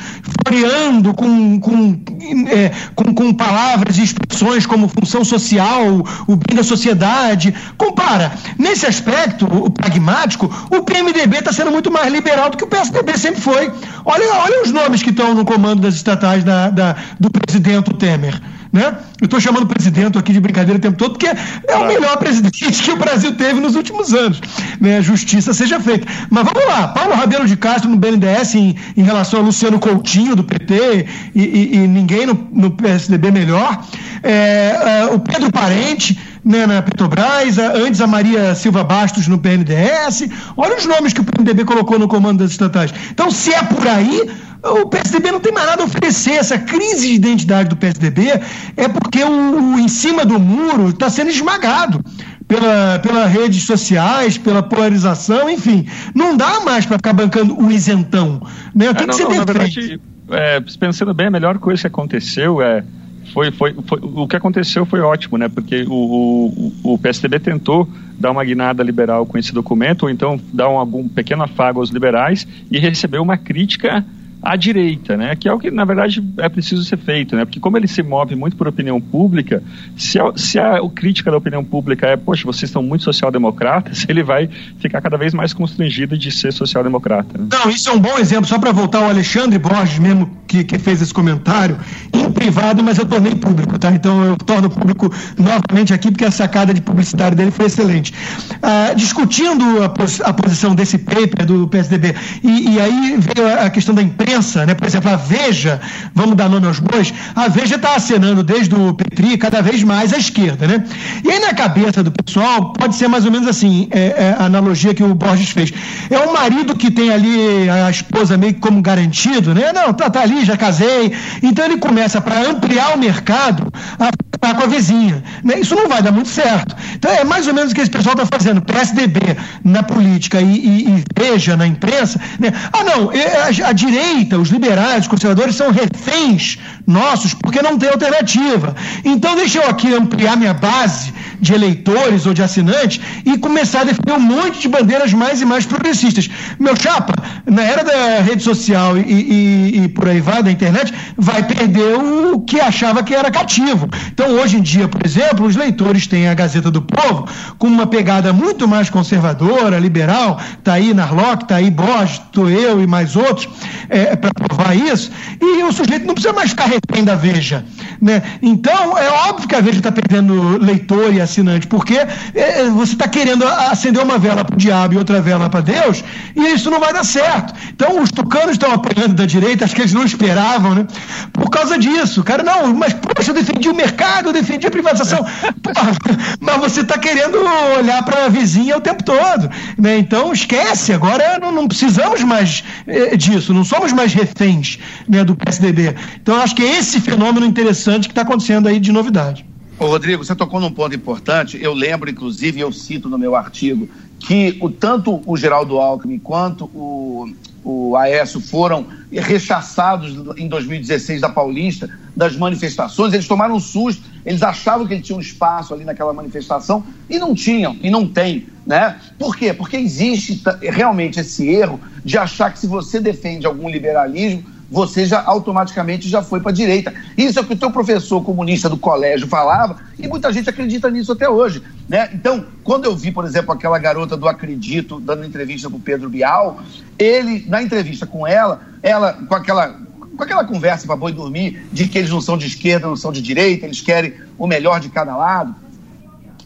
floreando 0.46 1.14
com, 1.14 1.58
com, 1.60 2.00
é, 2.48 2.70
com, 2.94 3.14
com, 3.14 3.32
palavras 3.32 3.98
e 3.98 4.02
expressões 4.02 4.66
como 4.66 4.88
função 4.88 5.24
social, 5.24 6.04
o 6.26 6.36
bem 6.36 6.56
da 6.56 6.62
sociedade. 6.62 7.54
Compara. 7.78 8.32
Nesse 8.58 8.86
aspecto, 8.86 9.46
o 9.46 9.70
pragmático, 9.70 10.50
o 10.70 10.82
PMDB 10.82 11.38
está 11.38 11.52
sendo 11.52 11.70
muito 11.70 11.90
mais 11.90 12.12
liberal 12.12 12.50
do 12.50 12.56
que 12.56 12.64
o 12.64 12.68
PSDB 12.68 13.16
sempre 13.16 13.40
foi. 13.40 13.72
Olha, 14.04 14.34
olha 14.34 14.62
os 14.62 14.72
nomes 14.72 15.02
que 15.02 15.10
estão 15.10 15.34
no 15.34 15.44
comando 15.44 15.82
das 15.82 15.94
estatais 15.94 16.44
da, 16.44 16.70
da 16.70 16.96
do 17.18 17.30
presidente 17.30 17.92
Temer 17.94 18.40
né? 18.72 18.96
Eu 19.20 19.24
estou 19.24 19.40
chamando 19.40 19.64
o 19.64 19.66
presidente 19.66 20.16
aqui 20.16 20.32
de 20.32 20.40
brincadeira 20.40 20.78
o 20.78 20.80
tempo 20.80 20.96
todo, 20.96 21.12
porque 21.12 21.26
é 21.26 21.76
o 21.76 21.86
melhor 21.86 22.16
presidente 22.18 22.70
que 22.70 22.90
o 22.90 22.96
Brasil 22.96 23.34
teve 23.34 23.60
nos 23.60 23.74
últimos 23.74 24.14
anos. 24.14 24.40
Né? 24.80 24.98
A 24.98 25.00
justiça 25.00 25.52
seja 25.52 25.80
feita. 25.80 26.06
Mas 26.30 26.44
vamos 26.44 26.68
lá, 26.68 26.88
Paulo 26.88 27.14
Rabelo 27.14 27.46
de 27.46 27.56
Castro 27.56 27.90
no 27.90 27.96
BNDES 27.96 28.54
em, 28.54 28.76
em 28.96 29.02
relação 29.02 29.40
a 29.40 29.42
Luciano 29.42 29.78
Coutinho 29.78 30.36
do 30.36 30.44
PT 30.44 31.06
e, 31.34 31.40
e, 31.40 31.74
e 31.76 31.78
ninguém 31.88 32.26
no, 32.26 32.48
no, 32.52 32.70
PSDB 32.70 33.30
melhor. 33.30 33.84
É, 34.22 35.02
é, 35.02 35.04
o 35.12 35.18
Pedro 35.18 35.50
Parente 35.50 36.18
né, 36.44 36.66
na 36.66 36.82
Petrobras, 36.82 37.58
antes 37.58 38.00
a 38.00 38.06
Maria 38.06 38.54
Silva 38.54 38.82
Bastos 38.84 39.28
no 39.28 39.38
PNDS. 39.38 40.28
Olha 40.56 40.76
os 40.76 40.86
nomes 40.86 41.12
que 41.12 41.20
o 41.20 41.24
PNDB 41.24 41.64
colocou 41.64 41.98
no 41.98 42.08
comando 42.08 42.38
das 42.38 42.50
estatais. 42.50 42.92
Então, 43.10 43.30
se 43.30 43.52
é 43.52 43.62
por 43.62 43.86
aí, 43.86 44.30
o 44.62 44.86
PSDB 44.86 45.32
não 45.32 45.40
tem 45.40 45.52
mais 45.52 45.66
nada 45.66 45.82
a 45.82 45.86
oferecer. 45.86 46.32
Essa 46.32 46.58
crise 46.58 47.08
de 47.08 47.14
identidade 47.14 47.68
do 47.68 47.76
PSDB 47.76 48.40
é 48.76 48.88
porque 48.88 49.22
o, 49.22 49.74
o 49.74 49.78
em 49.78 49.88
cima 49.88 50.24
do 50.24 50.38
muro 50.38 50.90
está 50.90 51.08
sendo 51.08 51.30
esmagado 51.30 52.02
pela, 52.46 52.98
pelas 52.98 53.30
redes 53.30 53.64
sociais, 53.64 54.36
pela 54.36 54.62
polarização, 54.62 55.48
enfim. 55.48 55.86
Não 56.14 56.36
dá 56.36 56.60
mais 56.60 56.84
para 56.84 56.96
ficar 56.96 57.12
bancando 57.12 57.58
o 57.58 57.70
isentão. 57.70 58.42
Né? 58.74 58.92
Tem 58.92 59.04
é, 59.04 59.06
não, 59.06 59.08
que 59.08 59.14
ser 59.14 59.24
não, 59.24 59.36
na 59.36 59.44
verdade, 59.44 60.00
é, 60.30 60.60
pensando 60.78 61.14
bem, 61.14 61.28
a 61.28 61.30
melhor 61.30 61.58
coisa 61.58 61.82
que 61.82 61.86
aconteceu 61.86 62.60
é. 62.60 62.84
Foi, 63.32 63.50
foi, 63.50 63.74
foi, 63.86 63.98
o 64.02 64.26
que 64.26 64.36
aconteceu 64.36 64.84
foi 64.84 65.00
ótimo, 65.00 65.38
né? 65.38 65.48
Porque 65.48 65.84
o, 65.88 66.72
o, 66.84 66.94
o 66.94 66.98
PSDB 66.98 67.38
tentou 67.38 67.88
dar 68.18 68.30
uma 68.30 68.44
guinada 68.44 68.82
liberal 68.82 69.24
com 69.24 69.38
esse 69.38 69.52
documento, 69.52 70.04
ou 70.04 70.10
então 70.10 70.38
dar 70.52 70.68
um, 70.68 70.78
algum 70.78 71.08
pequeno 71.08 71.42
afago 71.42 71.80
aos 71.80 71.90
liberais 71.90 72.46
e 72.70 72.78
recebeu 72.78 73.22
uma 73.22 73.36
crítica 73.36 74.04
à 74.42 74.56
direita, 74.56 75.16
né? 75.16 75.36
Que 75.36 75.48
é 75.48 75.52
o 75.52 75.58
que 75.58 75.70
na 75.70 75.84
verdade 75.84 76.22
é 76.38 76.48
preciso 76.48 76.82
ser 76.84 76.96
feito, 76.96 77.36
né? 77.36 77.44
Porque 77.44 77.60
como 77.60 77.76
ele 77.76 77.86
se 77.86 78.02
move 78.02 78.34
muito 78.34 78.56
por 78.56 78.66
opinião 78.66 79.00
pública, 79.00 79.62
se 79.96 80.18
a, 80.18 80.32
se 80.34 80.58
a 80.58 80.78
crítica 80.94 81.30
da 81.30 81.36
opinião 81.36 81.64
pública 81.64 82.06
é, 82.06 82.16
poxa, 82.16 82.44
vocês 82.44 82.70
estão 82.70 82.82
muito 82.82 83.04
social-democratas, 83.04 84.06
ele 84.08 84.22
vai 84.22 84.48
ficar 84.78 85.00
cada 85.00 85.16
vez 85.16 85.34
mais 85.34 85.52
constrangido 85.52 86.16
de 86.16 86.30
ser 86.30 86.52
social-democrata. 86.52 87.38
Né? 87.38 87.48
Não, 87.52 87.70
isso 87.70 87.88
é 87.88 87.92
um 87.92 88.00
bom 88.00 88.18
exemplo. 88.18 88.46
Só 88.46 88.58
para 88.58 88.72
voltar 88.72 88.98
ao 88.98 89.10
Alexandre 89.10 89.58
Borges 89.58 89.98
mesmo 89.98 90.30
que, 90.46 90.64
que 90.64 90.78
fez 90.78 91.02
esse 91.02 91.12
comentário 91.12 91.78
em 92.12 92.30
privado, 92.32 92.82
mas 92.82 92.98
eu 92.98 93.06
tornei 93.06 93.34
público, 93.34 93.78
tá? 93.78 93.90
Então 93.92 94.24
eu 94.24 94.36
torno 94.36 94.70
público 94.70 95.12
novamente 95.38 95.92
aqui 95.92 96.10
porque 96.10 96.24
a 96.24 96.30
sacada 96.30 96.72
de 96.72 96.80
publicidade 96.80 97.36
dele 97.36 97.50
foi 97.50 97.66
excelente. 97.66 98.14
Ah, 98.62 98.92
discutindo 98.94 99.82
a, 99.82 99.88
pos, 99.88 100.20
a, 100.20 100.32
posição 100.32 100.74
desse 100.74 100.98
paper 100.98 101.44
do 101.46 101.68
PSDB 101.68 102.14
e, 102.42 102.74
e 102.74 102.80
aí 102.80 103.18
veio 103.18 103.46
a, 103.46 103.66
a 103.66 103.70
questão 103.70 103.94
da 103.94 104.02
imprensa 104.02 104.29
imprensa, 104.30 104.64
né? 104.64 104.74
por 104.74 104.86
exemplo, 104.86 105.10
a 105.10 105.16
Veja, 105.16 105.80
vamos 106.14 106.36
dar 106.36 106.48
nome 106.48 106.66
aos 106.66 106.78
bois, 106.78 107.12
a 107.34 107.48
Veja 107.48 107.76
está 107.76 107.96
acenando 107.96 108.42
desde 108.42 108.74
o 108.74 108.94
Petri 108.94 109.36
cada 109.36 109.60
vez 109.60 109.82
mais 109.82 110.12
à 110.12 110.18
esquerda. 110.18 110.66
Né? 110.66 110.84
E 111.24 111.30
aí 111.30 111.40
na 111.40 111.52
cabeça 111.52 112.02
do 112.02 112.12
pessoal 112.12 112.72
pode 112.72 112.94
ser 112.94 113.08
mais 113.08 113.24
ou 113.24 113.32
menos 113.32 113.48
assim, 113.48 113.88
é, 113.90 114.00
é 114.00 114.36
a 114.38 114.44
analogia 114.44 114.94
que 114.94 115.02
o 115.02 115.14
Borges 115.14 115.50
fez. 115.50 115.72
É 116.08 116.18
o 116.18 116.32
marido 116.32 116.76
que 116.76 116.90
tem 116.90 117.10
ali 117.10 117.68
a 117.68 117.90
esposa 117.90 118.36
meio 118.36 118.54
que 118.54 118.60
como 118.60 118.80
garantido, 118.80 119.54
né? 119.54 119.72
Não, 119.72 119.92
tá, 119.92 120.08
tá 120.08 120.22
ali, 120.22 120.44
já 120.44 120.56
casei. 120.56 121.12
Então 121.42 121.64
ele 121.64 121.78
começa 121.78 122.20
para 122.20 122.40
ampliar 122.48 122.94
o 122.94 122.98
mercado 122.98 123.66
a 123.98 124.10
ficar 124.32 124.54
com 124.54 124.62
a 124.62 124.66
vizinha. 124.66 125.22
Né? 125.44 125.60
Isso 125.60 125.74
não 125.74 125.88
vai 125.88 126.02
dar 126.02 126.12
muito 126.12 126.28
certo. 126.28 126.74
Então 126.94 127.10
é 127.10 127.24
mais 127.24 127.46
ou 127.46 127.54
menos 127.54 127.72
o 127.72 127.74
que 127.74 127.80
esse 127.80 127.90
pessoal 127.90 128.14
está 128.14 128.26
fazendo. 128.26 128.62
PSDB 128.62 129.20
na 129.64 129.82
política 129.82 130.40
e, 130.40 130.46
e, 130.46 130.88
e 130.88 131.04
Veja 131.20 131.56
na 131.56 131.66
imprensa. 131.66 132.18
Né? 132.38 132.52
Ah, 132.72 132.82
não, 132.82 133.12
é, 133.12 133.42
a, 133.42 133.68
a 133.68 133.72
direita 133.72 134.19
direita, 134.20 134.38
os 134.38 134.50
liberais, 134.50 135.02
os 135.02 135.08
conservadores 135.08 135.56
são 135.56 135.70
reféns 135.70 136.58
nossos 136.86 137.34
porque 137.34 137.62
não 137.62 137.78
tem 137.78 137.88
alternativa. 137.88 138.74
Então 139.04 139.34
deixa 139.34 139.58
eu 139.58 139.68
aqui 139.68 139.92
ampliar 139.94 140.36
minha 140.36 140.54
base 140.54 141.12
de 141.40 141.54
eleitores 141.54 142.26
ou 142.26 142.34
de 142.34 142.42
assinantes 142.42 143.00
e 143.24 143.38
começar 143.38 143.80
a 143.80 143.84
defender 143.84 144.12
um 144.12 144.20
monte 144.20 144.60
de 144.60 144.68
bandeiras 144.68 145.12
mais 145.12 145.40
e 145.40 145.44
mais 145.44 145.64
progressistas. 145.64 146.28
Meu 146.58 146.76
chapa, 146.76 147.14
na 147.46 147.62
era 147.62 147.82
da 147.82 148.20
rede 148.20 148.42
social 148.42 148.96
e, 148.98 149.00
e, 149.00 149.84
e 149.84 149.88
por 149.88 150.08
aí 150.08 150.20
vai, 150.20 150.42
da 150.42 150.50
internet, 150.50 150.92
vai 151.16 151.42
perder 151.42 151.96
o 151.96 152.40
que 152.40 152.60
achava 152.60 153.02
que 153.02 153.14
era 153.14 153.30
cativo. 153.30 153.88
Então, 154.12 154.30
hoje 154.32 154.58
em 154.58 154.62
dia, 154.62 154.86
por 154.86 155.04
exemplo, 155.04 155.46
os 155.46 155.56
leitores 155.56 156.06
têm 156.06 156.28
a 156.28 156.34
Gazeta 156.34 156.70
do 156.70 156.82
Povo 156.82 157.26
com 157.58 157.66
uma 157.66 157.86
pegada 157.86 158.32
muito 158.32 158.68
mais 158.68 158.90
conservadora, 158.90 159.78
liberal, 159.78 160.38
tá 160.62 160.74
aí 160.74 160.92
Narlock, 160.92 161.46
tá 161.46 161.56
aí 161.56 161.70
Borges, 161.70 162.20
tô 162.32 162.48
eu 162.48 162.82
e 162.82 162.86
mais 162.86 163.16
outros, 163.16 163.48
é, 163.88 164.09
para 164.16 164.32
provar 164.32 164.76
isso, 164.76 165.10
e 165.40 165.62
o 165.62 165.72
sujeito 165.72 166.06
não 166.06 166.14
precisa 166.14 166.32
mais 166.32 166.50
ficar 166.50 166.66
refém 166.66 167.04
da 167.04 167.14
Veja. 167.14 167.64
Né? 168.00 168.22
Então, 168.42 168.96
é 168.96 169.08
óbvio 169.28 169.48
que 169.48 169.54
a 169.54 169.60
Veja 169.60 169.78
está 169.78 169.92
perdendo 169.92 170.58
leitor 170.58 171.12
e 171.12 171.20
assinante, 171.20 171.66
porque 171.66 171.98
é, 172.34 172.64
você 172.70 172.92
está 172.92 173.08
querendo 173.08 173.46
acender 173.46 174.02
uma 174.02 174.18
vela 174.18 174.44
para 174.44 174.54
o 174.54 174.58
diabo 174.58 174.94
e 174.94 174.98
outra 174.98 175.20
vela 175.20 175.48
para 175.50 175.60
Deus, 175.60 176.02
e 176.34 176.40
isso 176.48 176.70
não 176.70 176.80
vai 176.80 176.92
dar 176.92 177.04
certo. 177.04 177.54
Então, 177.70 178.00
os 178.02 178.10
tucanos 178.10 178.52
estão 178.52 178.72
apanhando 178.72 179.14
da 179.14 179.26
direita, 179.26 179.64
acho 179.64 179.74
que 179.74 179.82
eles 179.82 179.92
não 179.92 180.04
esperavam, 180.04 180.74
né? 180.74 180.86
Por 181.32 181.50
causa 181.50 181.78
disso. 181.78 182.22
Cara, 182.24 182.42
não, 182.42 182.74
mas 182.74 182.94
poxa, 182.94 183.30
eu 183.30 183.34
defendi 183.34 183.68
o 183.68 183.74
mercado, 183.74 184.28
eu 184.28 184.32
defendi 184.32 184.66
a 184.66 184.70
privatização. 184.70 185.24
Porra, 185.62 185.92
mas 186.40 186.56
você 186.56 186.80
está 186.80 186.98
querendo 186.98 187.38
olhar 187.76 188.02
para 188.04 188.26
a 188.26 188.28
vizinha 188.28 188.76
o 188.76 188.80
tempo 188.80 189.02
todo. 189.02 189.50
Né? 189.78 189.98
Então, 189.98 190.32
esquece, 190.32 190.92
agora 190.92 191.38
não, 191.38 191.52
não 191.52 191.68
precisamos 191.68 192.22
mais 192.22 192.64
eh, 192.86 193.16
disso, 193.16 193.52
não 193.52 193.64
somos 193.64 193.92
mais 193.92 193.99
reféns 194.08 194.78
né, 195.08 195.24
do 195.24 195.36
PSDB. 195.36 195.94
Então, 196.20 196.36
acho 196.36 196.54
que 196.54 196.62
é 196.62 196.78
esse 196.78 197.00
fenômeno 197.00 197.46
interessante 197.46 198.08
que 198.08 198.12
está 198.12 198.22
acontecendo 198.22 198.68
aí 198.68 198.80
de 198.80 198.92
novidade. 198.92 199.44
Ô, 199.78 199.86
Rodrigo, 199.86 200.22
você 200.22 200.34
tocou 200.34 200.60
num 200.60 200.70
ponto 200.70 200.94
importante. 200.94 201.58
Eu 201.60 201.72
lembro, 201.72 202.10
inclusive, 202.10 202.60
eu 202.60 202.70
cito 202.70 203.08
no 203.08 203.16
meu 203.16 203.34
artigo, 203.34 203.88
que 204.18 204.58
o, 204.60 204.68
tanto 204.68 205.22
o 205.24 205.36
Geraldo 205.36 205.78
Alckmin 205.78 206.18
quanto 206.18 206.66
o, 206.66 207.32
o 207.64 207.96
Aécio 207.96 208.40
foram 208.40 208.86
rechaçados 209.10 210.14
em 210.36 210.48
2016 210.48 211.22
da 211.22 211.28
Paulista, 211.28 211.88
das 212.14 212.36
manifestações. 212.36 213.14
Eles 213.14 213.26
tomaram 213.26 213.56
um 213.56 213.60
susto, 213.60 214.02
eles 214.24 214.42
achavam 214.42 214.86
que 214.86 214.94
ele 214.94 215.02
tinha 215.02 215.16
um 215.16 215.20
espaço 215.20 215.72
ali 215.72 215.84
naquela 215.84 216.12
manifestação 216.12 216.84
e 217.08 217.18
não 217.18 217.34
tinham, 217.34 217.76
e 217.82 217.90
não 217.90 218.06
tem. 218.06 218.46
Né? 218.66 218.96
Por 219.18 219.36
quê? 219.36 219.52
Porque 219.52 219.76
existe 219.76 220.42
realmente 220.60 221.20
esse 221.20 221.48
erro 221.48 221.80
de 222.04 222.18
achar 222.18 222.52
que 222.52 222.58
se 222.58 222.66
você 222.66 223.00
defende 223.00 223.46
algum 223.46 223.68
liberalismo, 223.68 224.44
você 224.70 225.04
já 225.04 225.20
automaticamente 225.22 226.08
já 226.08 226.22
foi 226.22 226.40
para 226.40 226.50
a 226.50 226.54
direita. 226.54 226.94
Isso 227.18 227.38
é 227.38 227.42
o 227.42 227.44
que 227.44 227.54
o 227.54 227.58
teu 227.58 227.70
professor 227.70 228.22
comunista 228.22 228.68
do 228.68 228.76
colégio 228.76 229.26
falava, 229.26 229.78
e 229.98 230.06
muita 230.06 230.32
gente 230.32 230.48
acredita 230.48 230.88
nisso 230.88 231.10
até 231.10 231.28
hoje. 231.28 231.62
Né? 231.88 232.08
Então, 232.14 232.46
quando 232.62 232.84
eu 232.84 232.94
vi, 232.94 233.10
por 233.10 233.24
exemplo, 233.24 233.52
aquela 233.52 233.78
garota 233.78 234.16
do 234.16 234.28
Acredito 234.28 235.00
dando 235.00 235.24
entrevista 235.24 235.68
para 235.68 235.76
o 235.76 235.80
Pedro 235.80 236.08
Bial, 236.08 236.60
ele, 236.96 237.44
na 237.48 237.60
entrevista 237.60 238.06
com 238.06 238.26
ela, 238.26 238.60
ela 238.82 239.14
com 239.14 239.34
aquela 239.34 239.76
com 240.20 240.24
aquela 240.24 240.44
conversa 240.44 240.86
para 240.86 240.96
boi 240.96 241.12
dormir 241.12 241.66
de 241.72 241.88
que 241.88 241.96
eles 241.96 242.10
não 242.10 242.20
são 242.20 242.36
de 242.36 242.46
esquerda, 242.46 242.86
não 242.86 242.96
são 242.96 243.10
de 243.10 243.22
direita, 243.22 243.64
eles 243.64 243.80
querem 243.80 244.12
o 244.36 244.46
melhor 244.46 244.78
de 244.78 244.90
cada 244.90 245.16
lado. 245.16 245.54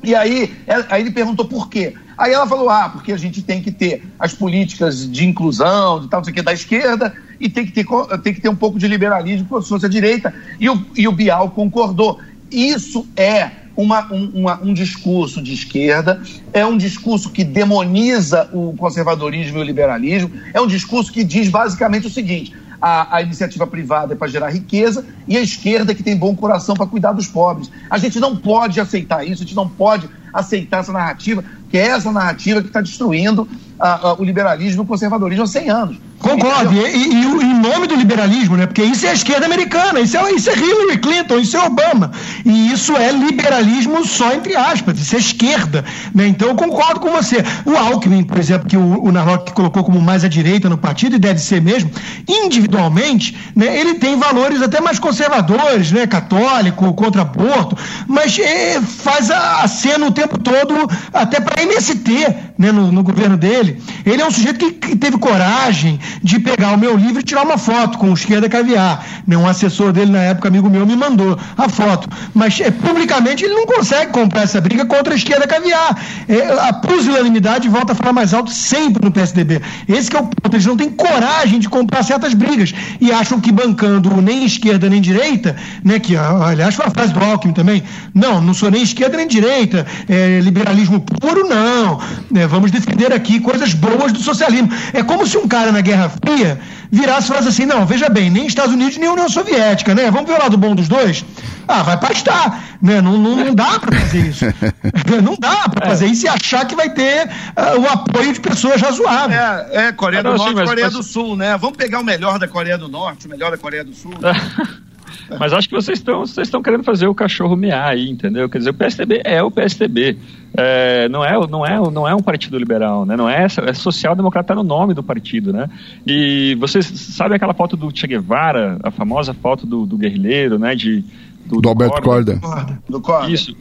E 0.01 0.14
aí, 0.14 0.55
aí 0.89 1.03
ele 1.03 1.11
perguntou 1.11 1.45
por 1.45 1.68
quê. 1.68 1.95
Aí 2.16 2.33
ela 2.33 2.47
falou: 2.47 2.70
ah, 2.70 2.89
porque 2.89 3.11
a 3.11 3.16
gente 3.16 3.43
tem 3.43 3.61
que 3.61 3.72
ter 3.72 4.05
as 4.16 4.33
políticas 4.33 5.11
de 5.11 5.27
inclusão, 5.27 6.01
de 6.01 6.09
tal, 6.09 6.20
não 6.20 6.25
sei 6.25 6.33
o 6.33 6.37
que, 6.37 6.43
da 6.43 6.53
esquerda, 6.53 7.12
e 7.41 7.49
tem 7.49 7.66
que 7.66 7.72
ter, 7.72 7.85
tem 8.22 8.33
que 8.33 8.41
ter 8.41 8.49
um 8.49 8.55
pouco 8.55 8.79
de 8.79 8.87
liberalismo 8.87 9.49
como 9.49 9.61
se 9.61 9.68
fosse 9.68 9.87
a 9.87 9.89
direita. 9.89 10.33
E 10.61 10.70
o, 10.70 10.87
e 10.95 11.09
o 11.09 11.12
Bial 11.12 11.51
concordou. 11.51 12.20
Isso 12.53 13.09
é 13.16 13.51
uma, 13.77 14.12
um, 14.12 14.31
uma, 14.35 14.61
um 14.62 14.72
discurso 14.72 15.43
de 15.43 15.53
esquerda, 15.53 16.22
é 16.53 16.64
um 16.64 16.77
discurso 16.77 17.31
que 17.31 17.43
demoniza 17.43 18.49
o 18.53 18.72
conservadorismo 18.77 19.59
e 19.59 19.61
o 19.61 19.64
liberalismo, 19.64 20.31
é 20.53 20.61
um 20.61 20.66
discurso 20.68 21.12
que 21.12 21.25
diz 21.25 21.49
basicamente 21.49 22.07
o 22.07 22.11
seguinte: 22.11 22.53
a, 22.87 23.16
a 23.16 23.22
iniciativa 23.22 23.66
privada 23.66 24.12
é 24.12 24.16
para 24.16 24.28
gerar 24.28 24.51
riqueza 24.51 25.07
e 25.26 25.39
a 25.39 25.41
esquerda 25.41 25.93
é 25.93 25.95
que 25.95 26.03
tem 26.03 26.14
bom 26.14 26.37
coração 26.37 26.76
para 26.76 26.87
cuidar 26.87 27.12
dos 27.12 27.26
pobres. 27.26 27.70
A 27.89 27.97
gente 27.97 28.20
não 28.20 28.37
pode 28.37 28.78
aceitar 28.78 29.24
isso, 29.24 29.43
a 29.43 29.47
gente 29.47 29.57
não 29.57 29.66
pode 29.66 30.07
aceitar 30.35 30.80
essa 30.80 30.93
narrativa, 30.93 31.45
que 31.70 31.78
é 31.78 31.87
essa 31.87 32.11
narrativa 32.11 32.61
que 32.61 32.66
está 32.66 32.80
destruindo 32.80 33.49
a, 33.78 34.09
a, 34.09 34.14
o 34.14 34.24
liberalismo 34.24 34.82
e 34.82 34.85
o 34.85 34.87
conservadorismo 34.87 35.45
há 35.45 35.47
100 35.47 35.70
anos. 35.70 35.97
Concordo. 36.24 36.72
E, 36.72 36.78
e, 36.78 37.12
e, 37.12 37.45
em 37.45 37.61
nome 37.61 37.87
do 37.87 37.95
liberalismo, 37.95 38.57
né? 38.57 38.66
Porque 38.66 38.82
isso 38.82 39.07
é 39.07 39.11
a 39.11 39.12
esquerda 39.12 39.45
americana, 39.45 40.01
isso 40.01 40.16
é, 40.16 40.32
isso 40.32 40.49
é 40.49 40.57
Hillary 40.57 40.99
Clinton, 40.99 41.39
isso 41.39 41.57
é 41.57 41.66
Obama. 41.66 42.12
E 42.47 42.72
isso 42.72 42.97
é 42.97 43.12
liberalismo 43.12 44.05
só 44.07 44.32
entre 44.32 44.57
aspas, 44.57 44.99
isso 44.99 45.14
é 45.14 45.18
esquerda. 45.18 45.85
Né? 46.14 46.26
Então 46.26 46.49
eu 46.49 46.55
concordo 46.55 47.01
com 47.01 47.11
você. 47.11 47.45
O 47.66 47.76
Alckmin, 47.76 48.24
por 48.24 48.39
exemplo, 48.39 48.66
que 48.66 48.76
o, 48.76 49.05
o 49.05 49.12
Narlock 49.12 49.53
colocou 49.53 49.85
como 49.85 50.01
mais 50.01 50.24
à 50.24 50.28
direita 50.28 50.68
no 50.68 50.78
partido, 50.78 51.16
e 51.16 51.18
deve 51.18 51.41
ser 51.41 51.61
mesmo, 51.61 51.91
individualmente, 52.26 53.37
né, 53.55 53.78
ele 53.78 53.95
tem 53.95 54.18
valores 54.18 54.62
até 54.62 54.80
mais 54.80 54.99
conservadores, 54.99 55.93
né? 55.93 56.07
Católico, 56.07 56.95
contra 56.95 57.22
aborto, 57.22 57.76
mas 58.07 58.39
é, 58.39 58.80
faz 58.80 59.28
cena 59.70 60.07
o 60.07 60.12
tempo 60.27 60.39
todo, 60.39 60.89
até 61.12 61.41
para 61.41 61.62
MST, 61.62 62.11
né, 62.59 62.72
no, 62.72 62.91
no 62.91 63.03
governo 63.03 63.37
dele. 63.37 63.81
Ele 64.05 64.22
é 64.22 64.27
um 64.27 64.31
sujeito 64.31 64.59
que, 64.59 64.72
que 64.72 64.97
teve 64.97 65.18
coragem 65.18 65.99
de 66.22 66.39
pegar 66.39 66.72
o 66.72 66.79
meu 66.79 66.97
livro 66.97 67.20
e 67.20 67.22
tirar 67.22 67.43
uma 67.43 67.59
foto 67.59 67.99
com 67.99 68.11
o 68.11 68.14
Esquerda 68.14 68.49
Caviar. 68.49 69.05
Né? 69.27 69.37
Um 69.37 69.47
assessor 69.47 69.93
dele, 69.93 70.12
na 70.12 70.20
época, 70.20 70.49
amigo 70.49 70.68
meu, 70.68 70.87
me 70.87 70.97
mandou 70.97 71.39
a 71.57 71.68
foto. 71.68 72.09
Mas 72.35 72.61
é, 72.61 72.70
publicamente 72.70 73.45
ele 73.45 73.55
não 73.55 73.66
consegue 73.66 74.12
comprar 74.12 74.43
essa 74.43 74.61
briga 74.61 74.85
contra 74.87 75.12
a 75.12 75.16
Esquerda 75.16 75.47
Caviar. 75.47 75.99
É, 76.29 76.68
a 76.68 76.72
pusilanimidade 76.72 77.68
volta 77.68 77.93
a 77.93 77.95
falar 77.95 78.12
mais 78.12 78.33
alto 78.33 78.51
sempre 78.51 79.05
no 79.05 79.11
PSDB. 79.11 79.61
Esse 79.89 80.14
é 80.14 80.20
o 80.20 80.22
ponto. 80.22 80.55
Eles 80.55 80.66
não 80.66 80.77
têm 80.77 80.91
coragem 80.91 81.59
de 81.59 81.68
comprar 81.68 82.03
certas 82.03 82.35
brigas 82.35 82.72
e 83.01 83.12
acham 83.12 83.41
que 83.41 83.51
bancando 83.51 84.11
nem 84.20 84.45
esquerda 84.45 84.89
nem 84.89 85.01
direita, 85.01 85.57
né, 85.83 85.99
que 85.99 86.16
aliás 86.16 86.75
foi 86.75 86.87
a 86.87 86.91
frase 86.91 87.12
do 87.12 87.20
Alckmin 87.20 87.53
também, 87.53 87.83
não, 88.14 88.41
não 88.41 88.55
sou 88.55 88.70
nem 88.70 88.83
esquerda 88.83 89.16
nem 89.16 89.27
direita, 89.27 89.87
é, 90.15 90.41
liberalismo 90.41 91.01
puro, 91.01 91.49
não. 91.49 92.01
É, 92.35 92.47
vamos 92.47 92.71
defender 92.71 93.12
aqui 93.12 93.41
coisas 93.41 93.75
boas 93.75 94.12
do 94.12 94.21
socialismo. 94.21 94.71
É 94.93 95.03
como 95.03 95.27
se 95.27 95.37
um 95.37 95.49
cara 95.49 95.73
na 95.73 95.81
Guerra 95.81 96.09
Fria 96.09 96.61
virasse 96.91 97.27
e 97.27 97.29
falasse 97.29 97.49
assim: 97.49 97.67
não, 97.67 97.85
veja 97.85 98.09
bem, 98.09 98.31
nem 98.31 98.47
Estados 98.47 98.73
Unidos 98.73 98.97
nem 98.97 99.09
União 99.09 99.29
Soviética, 99.29 99.95
né? 99.95 100.11
Vamos 100.11 100.31
ver 100.31 100.37
o 100.37 100.43
lado 100.43 100.57
bom 100.57 100.75
dos 100.75 100.89
dois? 100.89 101.25
Ah, 101.67 101.83
vai 101.83 101.99
pastar, 101.99 102.62
né? 102.81 103.01
Não, 103.01 103.17
não, 103.17 103.37
não 103.37 103.55
dá 103.55 103.79
para 103.81 103.99
fazer 103.99 104.27
isso. 104.27 104.45
não 105.23 105.37
dá 105.39 105.69
para 105.69 105.87
fazer 105.87 106.07
isso 106.07 106.27
e 106.27 106.29
achar 106.29 106.67
que 106.67 106.77
vai 106.77 106.91
ter 106.91 107.27
uh, 107.27 107.81
o 107.81 107.89
apoio 107.89 108.33
de 108.33 108.41
pessoas 108.41 108.81
razoáveis. 108.81 109.41
É, 109.41 109.87
é 109.87 109.93
Coreia 109.93 110.23
do 110.23 110.35
Norte 110.35 110.61
e 110.61 110.65
Coreia 110.65 110.87
mas... 110.87 110.95
do 110.95 111.03
Sul, 111.03 111.37
né? 111.37 111.57
Vamos 111.57 111.77
pegar 111.77 112.01
o 112.01 112.05
melhor 112.05 112.39
da 112.39 112.47
Coreia 112.47 112.77
do 112.77 112.89
Norte, 112.89 113.27
o 113.27 113.31
melhor 113.31 113.51
da 113.51 113.59
Coreia 113.59 113.83
do 113.83 113.95
Sul. 113.95 114.12
Né? 114.21 114.33
Mas 115.39 115.53
acho 115.53 115.68
que 115.68 115.75
vocês 115.75 115.99
estão 115.99 116.20
vocês 116.20 116.47
estão 116.47 116.62
querendo 116.62 116.85
fazer 116.85 117.07
o 117.07 117.14
cachorro 117.14 117.57
mear 117.57 117.89
aí, 117.89 118.09
entendeu? 118.09 118.49
Quer 118.49 118.59
dizer, 118.59 118.70
o 118.70 118.75
PSDB 118.75 119.22
é 119.25 119.43
o 119.43 119.51
PSDB. 119.51 120.16
É, 120.57 121.09
não, 121.09 121.25
é, 121.25 121.35
não, 121.49 121.66
é, 121.66 121.91
não 121.91 122.09
é 122.09 122.14
um 122.14 122.22
partido 122.22 122.57
liberal, 122.57 123.05
né? 123.05 123.16
Não 123.16 123.29
é, 123.29 123.45
é 123.45 123.72
social-democrata 123.72 124.49
tá 124.49 124.55
no 124.55 124.62
nome 124.62 124.95
do 124.95 125.03
partido, 125.03 125.53
né? 125.53 125.68
E 126.07 126.55
vocês 126.61 126.87
sabem 126.87 127.37
aquela 127.37 127.55
foto 127.55 127.77
do 127.77 127.91
Che 127.97 128.07
Guevara, 128.07 128.79
a 128.83 128.91
famosa 128.91 129.35
foto 129.35 129.66
do, 129.66 129.85
do 129.85 129.97
guerrilheiro, 129.97 130.59
né? 130.59 130.75
De, 130.75 131.05
do, 131.47 131.61
do 131.61 131.68
Alberto 131.68 132.01
Corda. 132.03 132.39
Corda. 132.39 132.83
Do 132.89 133.01
Corda. 133.01 133.31
Isso. 133.31 133.57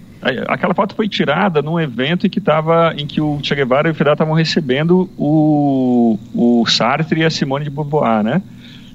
Aquela 0.48 0.74
foto 0.74 0.96
foi 0.96 1.10
tirada 1.10 1.62
num 1.62 1.78
evento 1.78 2.26
em 2.26 2.30
que, 2.30 2.40
tava, 2.40 2.94
em 2.98 3.06
que 3.06 3.20
o 3.20 3.40
Che 3.44 3.56
Guevara 3.56 3.90
e 3.90 3.92
o 3.92 3.96
Fidel 3.96 4.14
estavam 4.14 4.34
recebendo 4.34 5.10
o, 5.18 6.18
o 6.34 6.66
Sartre 6.66 7.22
e 7.22 7.26
a 7.26 7.30
Simone 7.30 7.66
de 7.66 7.70
Beauvoir, 7.70 8.24
né? 8.24 8.42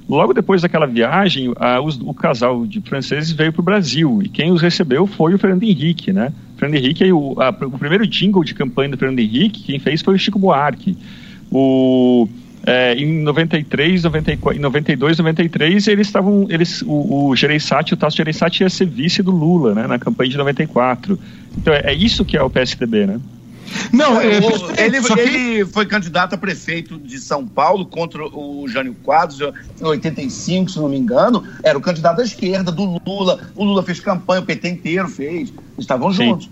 Logo 0.09 0.33
depois 0.33 0.63
daquela 0.63 0.87
viagem, 0.87 1.53
a, 1.57 1.81
os, 1.81 2.01
o 2.01 2.15
casal 2.15 2.67
de 2.67 2.81
franceses 2.81 3.31
veio 3.31 3.53
para 3.53 3.61
o 3.61 3.65
Brasil 3.65 4.21
e 4.23 4.29
quem 4.29 4.51
os 4.51 4.63
recebeu 4.63 5.07
foi 5.07 5.35
o 5.35 5.39
Fernando 5.39 5.65
Henrique, 5.65 6.13
né? 6.13 6.33
Fernando 6.57 6.83
Henrique, 6.83 7.13
o, 7.13 7.37
a, 7.39 7.51
o 7.51 7.79
primeiro 7.79 8.07
jingle 8.07 8.43
de 8.43 8.55
campanha 8.55 8.89
do 8.89 8.97
Fernando 8.97 9.19
Henrique, 9.19 9.65
quem 9.65 9.79
fez 9.79 10.01
foi 10.01 10.15
o 10.15 10.19
Chico 10.19 10.39
Buarque. 10.39 10.97
O, 11.51 12.27
é, 12.67 12.95
em 12.95 13.23
93, 13.23 14.03
94, 14.03 14.59
em 14.59 14.63
92, 14.63 15.19
93, 15.19 15.89
eles 15.89 16.07
estavam, 16.07 16.47
eles, 16.49 16.83
o, 16.83 17.29
o 17.29 17.37
Gereissati, 17.37 17.93
o 17.93 17.97
Tasso 17.97 18.17
Gereissati 18.17 18.63
ia 18.63 18.71
ser 18.71 18.87
vice 18.87 19.23
do 19.23 19.31
Lula, 19.31 19.75
né? 19.75 19.87
Na 19.87 19.99
campanha 19.99 20.31
de 20.31 20.39
94. 20.39 21.19
Então 21.57 21.75
é, 21.75 21.93
é 21.93 21.95
isso 21.95 22.25
que 22.25 22.37
é 22.37 22.43
o 22.43 22.49
PSDB, 22.49 23.07
né? 23.07 23.21
Não, 23.93 24.21
é, 24.21 24.27
ele, 24.27 25.01
que... 25.01 25.21
ele, 25.21 25.65
foi 25.67 25.87
candidato 25.87 26.35
a 26.35 26.39
prefeito 26.39 26.99
de 26.99 27.19
São 27.19 27.47
Paulo 27.47 27.87
contra 27.87 28.23
o 28.25 28.67
Jânio 28.69 28.95
Quadros 29.03 29.41
em 29.81 29.85
85, 29.85 30.71
se 30.71 30.79
não 30.79 30.89
me 30.89 30.99
engano. 30.99 31.45
Era 31.63 31.77
o 31.77 31.81
candidato 31.81 32.17
da 32.19 32.25
esquerda, 32.25 32.71
do 32.71 33.01
Lula. 33.07 33.41
O 33.55 33.65
Lula 33.65 33.83
fez 33.83 34.01
campanha, 34.01 34.41
o 34.41 34.45
PT 34.45 34.69
inteiro 34.69 35.09
fez. 35.09 35.53
Estavam 35.79 36.13
Sim. 36.13 36.29
juntos. 36.29 36.49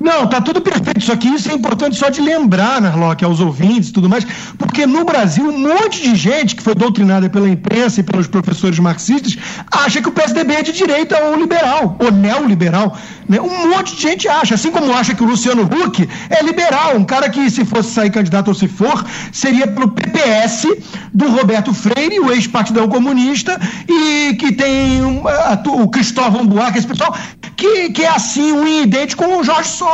Não, 0.00 0.26
tá 0.26 0.40
tudo 0.40 0.60
perfeito. 0.60 1.00
Só 1.02 1.16
que 1.16 1.28
isso 1.28 1.50
é 1.50 1.54
importante 1.54 1.96
só 1.96 2.08
de 2.08 2.20
lembrar, 2.20 2.80
Narlock, 2.80 3.24
aos 3.24 3.40
ouvintes 3.40 3.88
e 3.88 3.92
tudo 3.92 4.08
mais, 4.08 4.24
porque 4.56 4.86
no 4.86 5.04
Brasil 5.04 5.44
um 5.48 5.58
monte 5.58 6.02
de 6.02 6.14
gente 6.14 6.54
que 6.54 6.62
foi 6.62 6.74
doutrinada 6.74 7.28
pela 7.28 7.48
imprensa 7.48 8.00
e 8.00 8.02
pelos 8.02 8.26
professores 8.26 8.78
marxistas 8.78 9.36
acha 9.70 10.00
que 10.00 10.08
o 10.08 10.12
PSDB 10.12 10.54
é 10.54 10.62
de 10.62 10.72
direita 10.72 11.22
ou 11.24 11.36
liberal, 11.36 11.96
ou 11.98 12.10
neoliberal. 12.12 12.96
Né? 13.28 13.40
Um 13.40 13.68
monte 13.68 13.96
de 13.96 14.02
gente 14.02 14.28
acha, 14.28 14.54
assim 14.54 14.70
como 14.70 14.92
acha 14.92 15.14
que 15.14 15.22
o 15.22 15.26
Luciano 15.26 15.62
Huck 15.62 16.08
é 16.30 16.42
liberal, 16.42 16.96
um 16.96 17.04
cara 17.04 17.28
que, 17.28 17.50
se 17.50 17.64
fosse 17.64 17.90
sair 17.90 18.10
candidato 18.10 18.48
ou 18.48 18.54
se 18.54 18.68
for, 18.68 19.04
seria 19.32 19.66
pelo 19.66 19.90
PPS 19.90 20.66
do 21.12 21.28
Roberto 21.28 21.74
Freire, 21.74 22.20
o 22.20 22.32
ex-partidão 22.32 22.88
comunista, 22.88 23.60
e 23.88 24.34
que 24.34 24.52
tem 24.52 25.04
um, 25.04 25.26
a, 25.26 25.60
o 25.66 25.88
Cristóvão 25.88 26.46
Buarque, 26.46 26.78
esse 26.78 26.86
pessoal, 26.86 27.14
que, 27.56 27.90
que 27.90 28.02
é 28.02 28.08
assim, 28.08 28.52
um 28.52 28.66
idêntico 28.66 29.24
com 29.24 29.38
o 29.38 29.44
Jorge 29.44 29.68
Soros. 29.70 29.87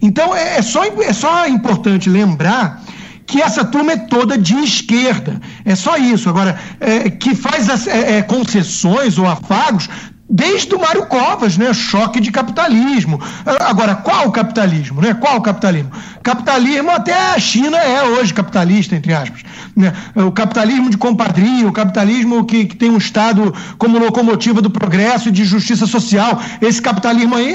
Então 0.00 0.34
é, 0.34 0.58
é, 0.58 0.62
só, 0.62 0.84
é 0.84 1.12
só 1.12 1.46
importante 1.46 2.10
lembrar 2.10 2.82
que 3.26 3.40
essa 3.40 3.64
turma 3.64 3.92
é 3.92 3.96
toda 3.96 4.36
de 4.36 4.54
esquerda. 4.56 5.40
É 5.64 5.74
só 5.74 5.96
isso. 5.96 6.28
Agora, 6.28 6.58
é, 6.78 7.08
que 7.08 7.34
faz 7.34 7.70
as, 7.70 7.86
é, 7.86 8.18
é 8.18 8.22
concessões 8.22 9.18
ou 9.18 9.26
afagos 9.26 9.88
desde 10.28 10.74
o 10.74 10.80
Mário 10.80 11.06
Covas, 11.06 11.56
né? 11.56 11.72
Choque 11.72 12.20
de 12.20 12.30
capitalismo. 12.30 13.20
Agora, 13.60 13.94
qual 13.94 14.30
capitalismo, 14.32 15.00
né? 15.00 15.14
Qual 15.14 15.40
capitalismo? 15.40 15.90
Capitalismo 16.22 16.90
até 16.90 17.12
a 17.12 17.38
China 17.38 17.76
é 17.76 18.02
hoje 18.02 18.32
capitalista, 18.32 18.96
entre 18.96 19.12
aspas. 19.12 19.42
Né? 19.76 19.92
O 20.14 20.32
capitalismo 20.32 20.90
de 20.90 20.96
compadria, 20.96 21.68
o 21.68 21.72
capitalismo 21.72 22.44
que, 22.44 22.64
que 22.64 22.76
tem 22.76 22.90
um 22.90 22.96
Estado 22.96 23.54
como 23.76 23.98
locomotiva 23.98 24.62
do 24.62 24.70
progresso 24.70 25.28
e 25.28 25.32
de 25.32 25.44
justiça 25.44 25.86
social. 25.86 26.40
Esse 26.60 26.80
capitalismo 26.80 27.34
aí, 27.34 27.54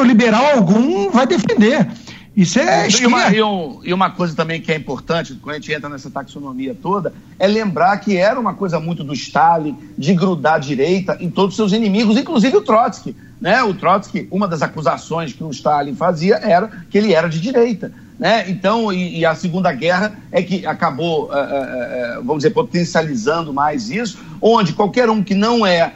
o 0.00 0.04
liberal 0.04 0.44
algum 0.56 1.10
vai 1.10 1.26
defender. 1.26 1.88
Isso 2.34 2.58
é 2.58 2.88
e 2.88 3.06
uma, 3.06 3.28
e, 3.28 3.42
um, 3.42 3.80
e 3.84 3.92
uma 3.92 4.10
coisa 4.10 4.34
também 4.34 4.60
que 4.60 4.72
é 4.72 4.76
importante, 4.76 5.34
quando 5.34 5.56
a 5.56 5.58
gente 5.58 5.72
entra 5.72 5.88
nessa 5.88 6.10
taxonomia 6.10 6.74
toda, 6.74 7.12
é 7.38 7.46
lembrar 7.46 7.98
que 7.98 8.16
era 8.16 8.40
uma 8.40 8.54
coisa 8.54 8.80
muito 8.80 9.04
do 9.04 9.12
Stalin, 9.12 9.76
de 9.98 10.14
grudar 10.14 10.54
a 10.54 10.58
direita 10.58 11.18
em 11.20 11.28
todos 11.28 11.50
os 11.50 11.56
seus 11.56 11.72
inimigos, 11.72 12.16
inclusive 12.16 12.56
o 12.56 12.62
Trotsky. 12.62 13.14
Né? 13.38 13.62
O 13.62 13.74
Trotsky, 13.74 14.28
uma 14.30 14.48
das 14.48 14.62
acusações 14.62 15.34
que 15.34 15.44
o 15.44 15.50
Stalin 15.50 15.94
fazia 15.94 16.36
era 16.36 16.70
que 16.88 16.96
ele 16.96 17.12
era 17.12 17.28
de 17.28 17.38
direita. 17.38 17.92
Né? 18.18 18.48
Então, 18.48 18.90
e, 18.90 19.18
e 19.18 19.26
a 19.26 19.34
Segunda 19.34 19.70
Guerra 19.72 20.16
é 20.30 20.42
que 20.42 20.64
acabou, 20.64 21.24
uh, 21.24 21.32
uh, 21.32 22.20
uh, 22.20 22.24
vamos 22.24 22.38
dizer, 22.38 22.50
potencializando 22.50 23.52
mais 23.52 23.90
isso, 23.90 24.18
onde 24.40 24.72
qualquer 24.72 25.10
um 25.10 25.22
que 25.22 25.34
não 25.34 25.66
é, 25.66 25.92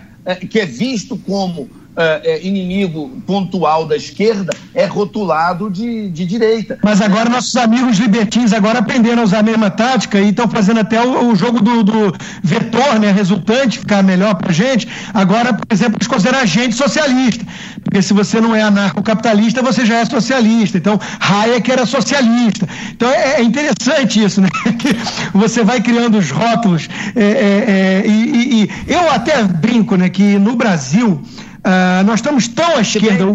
que 0.50 0.58
é 0.58 0.66
visto 0.66 1.16
como 1.16 1.70
é, 1.96 2.20
é, 2.24 2.46
inimigo 2.46 3.10
pontual 3.26 3.86
da 3.86 3.96
esquerda 3.96 4.52
é 4.74 4.84
rotulado 4.84 5.70
de, 5.70 6.10
de 6.10 6.26
direita. 6.26 6.78
Mas 6.82 7.00
agora 7.00 7.30
nossos 7.30 7.56
amigos 7.56 7.98
libertins 7.98 8.52
agora 8.52 8.80
aprenderam 8.80 9.22
a 9.22 9.24
usar 9.24 9.38
a 9.38 9.42
mesma 9.42 9.70
tática 9.70 10.20
e 10.20 10.28
estão 10.28 10.48
fazendo 10.48 10.80
até 10.80 11.02
o, 11.02 11.30
o 11.30 11.36
jogo 11.36 11.60
do, 11.60 11.82
do, 11.82 12.14
vetor, 12.42 12.98
né, 13.00 13.10
resultante, 13.10 13.78
ficar 13.78 14.02
melhor 14.02 14.34
para 14.34 14.52
gente. 14.52 14.86
Agora, 15.12 15.54
por 15.54 15.66
exemplo, 15.72 15.96
eles 15.96 16.06
consideram 16.06 16.40
a 16.40 16.46
gente 16.46 16.74
socialista. 16.74 17.44
Porque 17.82 18.02
se 18.02 18.12
você 18.12 18.40
não 18.40 18.54
é 18.54 18.62
anarcocapitalista, 18.62 19.62
você 19.62 19.86
já 19.86 19.96
é 19.96 20.04
socialista. 20.04 20.76
Então, 20.78 21.00
Hayek 21.20 21.70
era 21.70 21.86
socialista. 21.86 22.68
Então, 22.90 23.10
é, 23.10 23.40
é 23.40 23.42
interessante 23.42 24.22
isso, 24.22 24.40
né? 24.40 24.48
Que 24.76 24.94
você 25.32 25.64
vai 25.64 25.80
criando 25.80 26.18
os 26.18 26.30
rótulos. 26.30 26.88
É, 27.14 27.22
é, 27.22 27.24
é, 27.24 28.06
e, 28.06 28.10
e, 28.10 28.70
e 28.86 28.92
eu 28.92 29.10
até 29.10 29.42
brinco, 29.42 29.96
né, 29.96 30.08
que 30.08 30.38
no 30.38 30.54
Brasil 30.54 31.22
Uh, 31.66 32.04
nós 32.04 32.20
estamos 32.20 32.46
tão 32.46 32.76
à 32.76 32.80
esquerda. 32.80 33.26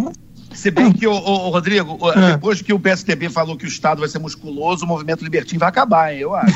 Se 0.54 0.72
bem 0.72 0.92
que, 0.92 1.06
o, 1.06 1.12
o 1.12 1.50
Rodrigo, 1.50 1.98
é. 2.12 2.34
depois 2.34 2.62
que 2.62 2.72
o 2.72 2.80
PSDB 2.80 3.30
falou 3.30 3.58
que 3.58 3.66
o 3.66 3.68
Estado 3.68 4.00
vai 4.00 4.08
ser 4.08 4.20
musculoso, 4.20 4.86
o 4.86 4.88
movimento 4.88 5.24
libertino 5.24 5.60
vai 5.60 5.70
acabar, 5.70 6.14
hein, 6.14 6.20
eu 6.20 6.36
acho. 6.36 6.54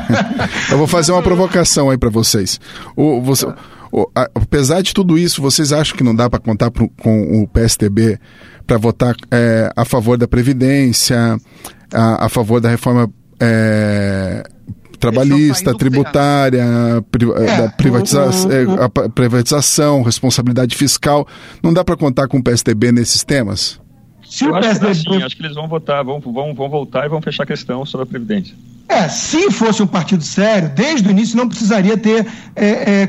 eu 0.70 0.78
vou 0.78 0.86
fazer 0.86 1.12
uma 1.12 1.22
provocação 1.22 1.90
aí 1.90 1.98
para 1.98 2.08
vocês. 2.08 2.60
O, 2.96 3.20
você, 3.20 3.46
o, 3.90 4.10
a, 4.14 4.28
apesar 4.34 4.80
de 4.80 4.94
tudo 4.94 5.18
isso, 5.18 5.42
vocês 5.42 5.72
acham 5.72 5.96
que 5.96 6.04
não 6.04 6.14
dá 6.14 6.30
para 6.30 6.40
contar 6.40 6.70
pro, 6.70 6.88
com 6.88 7.42
o 7.42 7.48
PSDB 7.48 8.18
para 8.66 8.78
votar 8.78 9.14
é, 9.30 9.70
a 9.76 9.84
favor 9.84 10.16
da 10.16 10.28
Previdência, 10.28 11.36
a, 11.92 12.26
a 12.26 12.28
favor 12.28 12.60
da 12.60 12.70
reforma 12.70 13.10
é, 13.40 14.44
trabalhista, 15.02 15.76
tributária, 15.76 16.64
pri, 17.10 17.26
é, 17.32 17.56
da 17.56 17.68
privatiza 17.70 18.22
é, 18.50 18.84
a 18.84 19.08
privatização, 19.08 20.02
responsabilidade 20.02 20.76
fiscal. 20.76 21.26
Não 21.62 21.72
dá 21.72 21.84
para 21.84 21.96
contar 21.96 22.28
com 22.28 22.38
o 22.38 22.42
PSDB 22.42 22.92
nesses 22.92 23.24
temas? 23.24 23.80
Se 24.24 24.44
Eu 24.44 24.50
o 24.50 24.60
PSDB... 24.60 24.90
acho, 24.90 25.04
que, 25.04 25.22
acho 25.24 25.36
que 25.36 25.42
eles 25.42 25.56
vão 25.56 25.66
votar, 25.66 26.04
vão, 26.04 26.20
vão, 26.20 26.54
vão 26.54 26.70
voltar 26.70 27.04
e 27.04 27.08
vão 27.08 27.20
fechar 27.20 27.42
a 27.42 27.46
questão 27.46 27.84
sobre 27.84 28.04
a 28.04 28.06
Previdência. 28.06 28.54
É, 28.88 29.08
se 29.08 29.50
fosse 29.50 29.82
um 29.82 29.86
partido 29.86 30.22
sério, 30.22 30.70
desde 30.74 31.08
o 31.08 31.10
início 31.10 31.36
não 31.36 31.48
precisaria 31.48 31.96
ter 31.96 32.26
é, 32.54 33.02
é, 33.02 33.06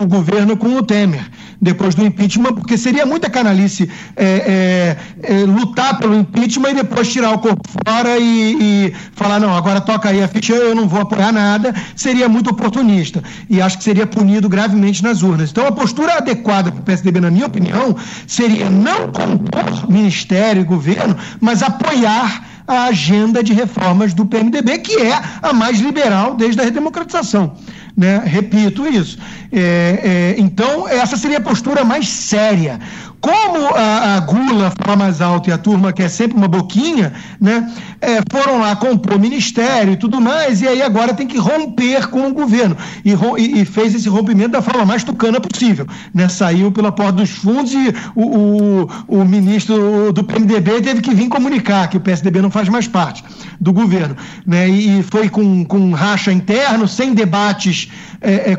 o 0.00 0.06
governo 0.06 0.56
com 0.56 0.74
o 0.76 0.82
Temer 0.82 1.24
depois 1.60 1.94
do 1.94 2.04
impeachment, 2.04 2.52
porque 2.54 2.76
seria 2.76 3.06
muita 3.06 3.30
canalice 3.30 3.88
é, 4.16 4.96
é, 5.22 5.32
é, 5.34 5.44
lutar 5.44 5.98
pelo 5.98 6.14
impeachment 6.14 6.70
e 6.70 6.74
depois 6.74 7.10
tirar 7.10 7.32
o 7.32 7.38
corpo 7.38 7.62
fora 7.86 8.18
e, 8.18 8.56
e, 8.60 8.94
falar, 9.12 9.40
não, 9.40 9.56
agora 9.56 9.80
toca 9.80 10.08
aí 10.08 10.22
a 10.22 10.28
ficha, 10.28 10.52
eu 10.52 10.74
não 10.74 10.88
vou 10.88 11.00
apoiar 11.00 11.32
nada, 11.32 11.72
seria 11.94 12.28
muito 12.28 12.50
oportunista. 12.50 13.22
E 13.48 13.62
acho 13.62 13.78
que 13.78 13.84
seria 13.84 14.06
punido 14.06 14.48
gravemente 14.48 15.02
nas 15.02 15.22
urnas. 15.22 15.50
Então 15.50 15.66
a 15.66 15.72
postura 15.72 16.18
adequada 16.18 16.70
para 16.70 16.80
o 16.80 16.84
PSDB, 16.84 17.20
na 17.20 17.30
minha 17.30 17.46
opinião, 17.46 17.96
seria 18.26 18.68
não 18.68 19.10
compor 19.12 19.88
ministério 19.88 20.62
e 20.62 20.64
governo, 20.64 21.16
mas 21.40 21.62
apoiar 21.62 22.54
a 22.66 22.84
agenda 22.84 23.42
de 23.42 23.52
reformas 23.52 24.14
do 24.14 24.24
PMDB, 24.26 24.78
que 24.78 24.96
é 24.96 25.20
a 25.42 25.52
mais 25.52 25.80
liberal 25.80 26.34
desde 26.34 26.60
a 26.60 26.64
redemocratização. 26.64 27.54
Né? 27.96 28.22
Repito 28.24 28.86
isso. 28.86 29.18
É, 29.56 30.00
é, 30.02 30.34
então, 30.36 30.88
essa 30.88 31.16
seria 31.16 31.38
a 31.38 31.40
postura 31.40 31.84
mais 31.84 32.08
séria. 32.08 32.80
Como 33.20 33.68
a, 33.74 34.16
a, 34.16 34.20
Gula 34.20 34.72
fala 34.76 34.96
mais 34.96 35.22
alto 35.22 35.48
e 35.48 35.52
a 35.52 35.56
turma 35.56 35.92
quer 35.92 36.10
sempre 36.10 36.36
uma 36.36 36.48
boquinha, 36.48 37.12
né? 37.40 37.72
É, 38.00 38.18
foram 38.30 38.58
lá 38.58 38.76
compor 38.76 39.18
ministério 39.18 39.94
e 39.94 39.96
tudo 39.96 40.20
mais, 40.20 40.60
e 40.60 40.68
aí 40.68 40.82
agora 40.82 41.14
tem 41.14 41.26
que 41.26 41.38
romper 41.38 42.08
com 42.08 42.26
o 42.26 42.34
governo. 42.34 42.76
E, 43.02 43.12
e, 43.60 43.64
fez 43.64 43.94
esse 43.94 44.08
rompimento 44.10 44.50
da 44.50 44.60
forma 44.60 44.84
mais 44.84 45.04
tucana 45.04 45.40
possível. 45.40 45.86
Né? 46.12 46.28
Saiu 46.28 46.70
pela 46.70 46.92
porta 46.92 47.12
dos 47.12 47.30
fundos 47.30 47.72
e 47.72 47.94
o, 48.14 48.24
o, 48.24 49.20
o 49.20 49.24
ministro 49.24 50.12
do 50.12 50.22
PMDB 50.22 50.82
teve 50.82 51.00
que 51.00 51.14
vir 51.14 51.28
comunicar 51.28 51.88
que 51.88 51.96
o 51.96 52.00
PSDB 52.00 52.42
não 52.42 52.50
faz 52.50 52.68
mais 52.68 52.86
parte 52.86 53.24
do 53.58 53.72
governo. 53.72 54.16
Né? 54.44 54.68
E 54.68 55.02
foi 55.02 55.30
com, 55.30 55.64
com 55.64 55.92
racha 55.92 56.30
interno, 56.30 56.86
sem 56.86 57.14
debates 57.14 57.88
é, 58.20 58.52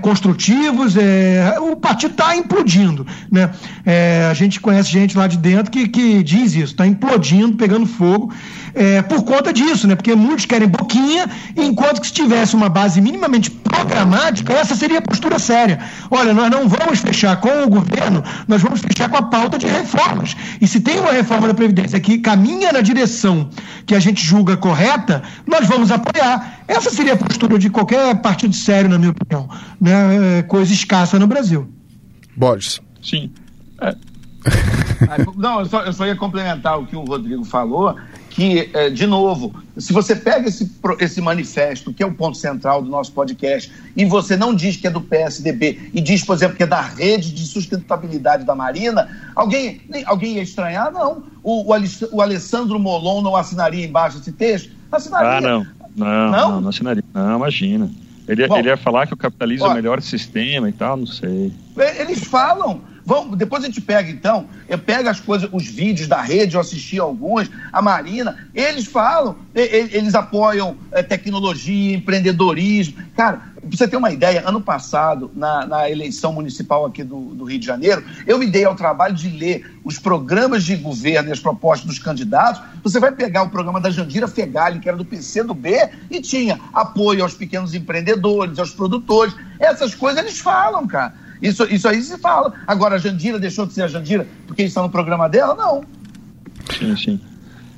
é, 0.95 1.57
o 1.59 1.75
partido 1.75 2.11
está 2.11 2.35
implodindo. 2.35 3.07
Né? 3.31 3.49
É, 3.85 4.27
a 4.29 4.33
gente 4.33 4.59
conhece 4.59 4.89
gente 4.89 5.17
lá 5.17 5.27
de 5.27 5.37
dentro 5.37 5.71
que, 5.71 5.87
que 5.87 6.21
diz 6.21 6.53
isso, 6.53 6.73
está 6.73 6.85
implodindo, 6.85 7.55
pegando 7.55 7.85
fogo, 7.85 8.33
é, 8.73 9.01
por 9.01 9.23
conta 9.23 9.53
disso, 9.53 9.87
né? 9.87 9.95
porque 9.95 10.13
muitos 10.13 10.45
querem 10.45 10.67
boquinha, 10.67 11.29
enquanto 11.55 12.01
que 12.01 12.07
se 12.07 12.13
tivesse 12.13 12.55
uma 12.55 12.67
base 12.67 12.99
minimamente 12.99 13.49
programática, 13.49 14.53
essa 14.53 14.75
seria 14.75 14.99
a 14.99 15.01
postura 15.01 15.39
séria. 15.39 15.79
Olha, 16.11 16.33
nós 16.33 16.51
não 16.51 16.67
vamos 16.67 16.99
fechar 16.99 17.37
com 17.37 17.63
o 17.63 17.69
governo, 17.69 18.23
nós 18.47 18.61
vamos 18.61 18.81
fechar 18.81 19.09
com 19.09 19.17
a 19.17 19.23
pauta 19.23 19.57
de 19.57 19.67
reformas. 19.67 20.35
E 20.59 20.67
se 20.67 20.79
tem 20.81 20.99
uma 20.99 21.11
reforma 21.11 21.47
da 21.47 21.53
Previdência 21.53 21.99
que 21.99 22.17
caminha 22.17 22.71
na 22.71 22.81
direção 22.81 23.49
que 23.85 23.95
a 23.95 23.99
gente 23.99 24.23
julga 24.23 24.57
correta, 24.57 25.23
nós 25.47 25.65
vamos 25.67 25.91
apoiar. 25.91 26.64
Essa 26.67 26.89
seria 26.89 27.13
a 27.13 27.17
postura 27.17 27.59
de 27.59 27.69
qualquer 27.69 28.15
partido 28.21 28.55
sério, 28.55 28.89
na 28.89 28.97
minha 28.97 29.11
opinião. 29.11 29.47
Né? 29.79 30.39
É 30.39 30.43
coisa 30.43 30.73
escassa 30.73 31.19
no 31.19 31.27
Brasil. 31.27 31.69
Borges. 32.35 32.81
Sim. 33.01 33.31
É. 33.81 33.95
Não, 35.35 35.59
eu 35.59 35.65
só, 35.65 35.81
eu 35.81 35.93
só 35.93 36.05
ia 36.05 36.15
complementar 36.15 36.79
o 36.79 36.85
que 36.85 36.95
o 36.95 37.03
Rodrigo 37.03 37.43
falou, 37.43 37.95
que, 38.29 38.69
é, 38.73 38.89
de 38.89 39.07
novo, 39.07 39.53
se 39.77 39.93
você 39.93 40.15
pega 40.15 40.47
esse, 40.47 40.69
esse 40.99 41.21
manifesto, 41.21 41.93
que 41.93 42.03
é 42.03 42.05
o 42.05 42.13
ponto 42.13 42.37
central 42.37 42.81
do 42.81 42.89
nosso 42.89 43.11
podcast, 43.11 43.71
e 43.95 44.05
você 44.05 44.35
não 44.35 44.53
diz 44.53 44.75
que 44.77 44.87
é 44.87 44.89
do 44.89 45.01
PSDB, 45.01 45.89
e 45.93 46.01
diz, 46.01 46.23
por 46.23 46.35
exemplo, 46.35 46.57
que 46.57 46.63
é 46.63 46.67
da 46.67 46.81
rede 46.81 47.31
de 47.31 47.45
sustentabilidade 47.45 48.43
da 48.43 48.53
Marina, 48.53 49.09
alguém, 49.33 49.81
alguém 50.05 50.35
ia 50.35 50.43
estranhar? 50.43 50.91
Não. 50.91 51.23
O, 51.41 51.73
o, 51.73 51.75
o 52.11 52.21
Alessandro 52.21 52.77
Molon 52.79 53.21
não 53.21 53.35
assinaria 53.35 53.85
embaixo 53.85 54.17
esse 54.17 54.31
texto? 54.31 54.71
Assinaria. 54.91 55.37
Ah, 55.37 55.41
não. 55.41 55.65
Não, 55.95 56.31
não, 56.31 56.31
não, 56.31 56.61
não 56.61 56.69
assinaria. 56.69 57.03
Não, 57.13 57.37
imagina. 57.37 57.89
Ele, 58.27 58.47
Bom, 58.47 58.57
ele 58.57 58.69
ia 58.69 58.77
falar 58.77 59.05
que 59.05 59.13
o 59.13 59.17
capitalismo 59.17 59.67
é 59.67 59.69
o 59.69 59.73
melhor 59.73 60.01
sistema 60.01 60.67
e 60.67 60.71
tal, 60.71 60.97
não 60.97 61.05
sei. 61.05 61.53
Eles 61.99 62.23
falam, 62.23 62.81
Vamos, 63.05 63.37
depois 63.37 63.63
a 63.63 63.67
gente 63.67 63.81
pega, 63.81 64.09
então, 64.09 64.47
eu 64.67 64.79
pego 64.79 65.07
as 65.07 65.19
coisas, 65.19 65.47
os 65.53 65.67
vídeos 65.67 66.07
da 66.07 66.21
rede, 66.21 66.55
eu 66.55 66.61
assisti 66.61 66.99
alguns, 66.99 67.51
a 67.71 67.79
Marina, 67.79 68.49
eles 68.51 68.87
falam, 68.87 69.35
eles 69.53 70.15
apoiam 70.15 70.75
é, 70.91 71.03
tecnologia, 71.03 71.95
empreendedorismo. 71.95 72.97
Cara, 73.15 73.53
pra 73.61 73.69
você 73.69 73.87
ter 73.87 73.95
uma 73.95 74.11
ideia, 74.11 74.43
ano 74.43 74.59
passado, 74.59 75.29
na, 75.35 75.67
na 75.67 75.87
eleição 75.87 76.33
municipal 76.33 76.83
aqui 76.83 77.03
do, 77.03 77.35
do, 77.35 77.45
Rio 77.45 77.59
de 77.59 77.65
Janeiro, 77.67 78.03
eu 78.25 78.39
me 78.39 78.47
dei 78.47 78.65
ao 78.65 78.75
trabalho 78.75 79.13
de 79.13 79.29
ler 79.29 79.79
os 79.83 79.99
programas 79.99 80.63
de 80.63 80.75
governo 80.75 81.29
e 81.29 81.31
as 81.31 81.39
propostas 81.39 81.85
dos 81.85 81.99
candidatos. 81.99 82.59
Você 82.81 82.99
vai 82.99 83.11
pegar 83.11 83.43
o 83.43 83.49
programa 83.51 83.79
da 83.79 83.91
Jandira 83.91 84.27
Fegali, 84.27 84.79
que 84.79 84.89
era 84.89 84.97
do 84.97 85.05
PC 85.05 85.43
do 85.43 85.53
B, 85.53 85.89
e 86.09 86.19
tinha 86.21 86.59
apoio 86.73 87.21
aos 87.21 87.35
pequenos 87.35 87.75
empreendedores, 87.75 88.57
aos 88.57 88.71
produtores. 88.71 89.35
Essas 89.59 89.93
coisas 89.93 90.23
eles 90.23 90.39
falam, 90.39 90.87
cara. 90.87 91.24
Isso, 91.47 91.63
isso 91.65 91.87
aí 91.87 92.01
se 92.01 92.17
fala. 92.17 92.53
Agora, 92.65 92.95
a 92.95 92.97
Jandira 92.97 93.39
deixou 93.39 93.65
de 93.65 93.73
ser 93.73 93.83
a 93.83 93.87
Jandira 93.87 94.27
porque 94.47 94.63
está 94.63 94.81
no 94.81 94.89
programa 94.89 95.27
dela? 95.29 95.55
Não. 95.55 95.83
Sim, 96.77 96.95
sim. 96.95 97.19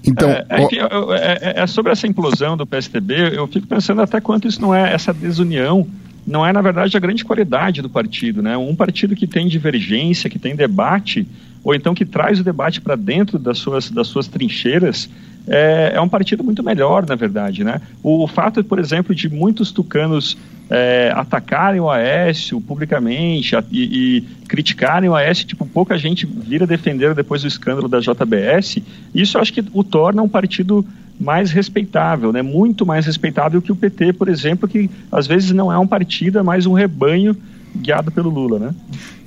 Então, 0.05 0.29
é, 0.29 0.45
é, 0.49 1.59
é, 1.59 1.63
é, 1.63 1.67
sobre 1.67 1.91
essa 1.91 2.07
implosão 2.07 2.55
do 2.55 2.65
PSDB, 2.65 3.35
eu 3.35 3.45
fico 3.47 3.67
pensando 3.67 4.01
até 4.01 4.21
quanto 4.21 4.47
isso 4.47 4.61
não 4.61 4.73
é 4.73 4.93
essa 4.93 5.13
desunião, 5.13 5.85
não 6.25 6.45
é 6.45 6.53
na 6.53 6.61
verdade 6.61 6.95
a 6.95 6.99
grande 6.99 7.25
qualidade 7.25 7.81
do 7.81 7.89
partido, 7.89 8.41
né? 8.41 8.55
Um 8.55 8.75
partido 8.75 9.15
que 9.15 9.27
tem 9.27 9.47
divergência, 9.47 10.29
que 10.29 10.39
tem 10.39 10.55
debate, 10.55 11.27
ou 11.63 11.75
então 11.75 11.93
que 11.93 12.05
traz 12.05 12.39
o 12.39 12.43
debate 12.43 12.79
para 12.79 12.95
dentro 12.95 13.37
das 13.37 13.57
suas, 13.57 13.89
das 13.89 14.07
suas 14.07 14.27
trincheiras, 14.27 15.09
é, 15.47 15.93
é, 15.95 16.01
um 16.01 16.09
partido 16.09 16.43
muito 16.43 16.61
melhor, 16.61 17.05
na 17.05 17.15
verdade, 17.15 17.63
né? 17.63 17.81
O, 18.03 18.27
fato, 18.27 18.63
por 18.63 18.79
exemplo, 18.79 19.15
de 19.15 19.29
muitos 19.29 19.71
tucanos 19.71 20.37
é, 20.69 21.11
atacarem 21.15 21.79
o 21.79 21.89
Aécio 21.89 22.59
publicamente 22.59 23.55
a, 23.55 23.63
e, 23.71 23.83
e, 24.17 24.21
criticarem 24.47 25.09
o 25.09 25.15
Aécio, 25.15 25.47
tipo, 25.47 25.65
pouca 25.65 25.97
gente 25.97 26.25
vira 26.25 26.67
defender 26.67 27.15
depois 27.15 27.41
do 27.41 27.47
escândalo 27.47 27.87
da 27.87 27.99
JBS, 27.99 28.79
isso 29.15 29.37
acho 29.37 29.53
que 29.53 29.63
o 29.73 29.83
torna 29.83 30.21
um 30.21 30.29
partido 30.29 30.85
mais 31.19 31.51
respeitável, 31.51 32.31
né? 32.31 32.41
muito 32.41 32.85
mais 32.85 33.05
respeitável 33.05 33.61
que 33.61 33.71
o 33.71 33.75
PT, 33.75 34.13
por 34.13 34.27
exemplo, 34.27 34.67
que 34.67 34.89
às 35.11 35.25
vezes 35.25 35.51
não 35.51 35.71
é 35.71 35.77
um 35.79 35.87
partido, 35.87 36.37
é 36.37 36.43
mais 36.43 36.65
um 36.65 36.73
rebanho 36.73 37.35
guiado 37.75 38.11
pelo 38.11 38.29
Lula, 38.29 38.59
né? 38.59 38.75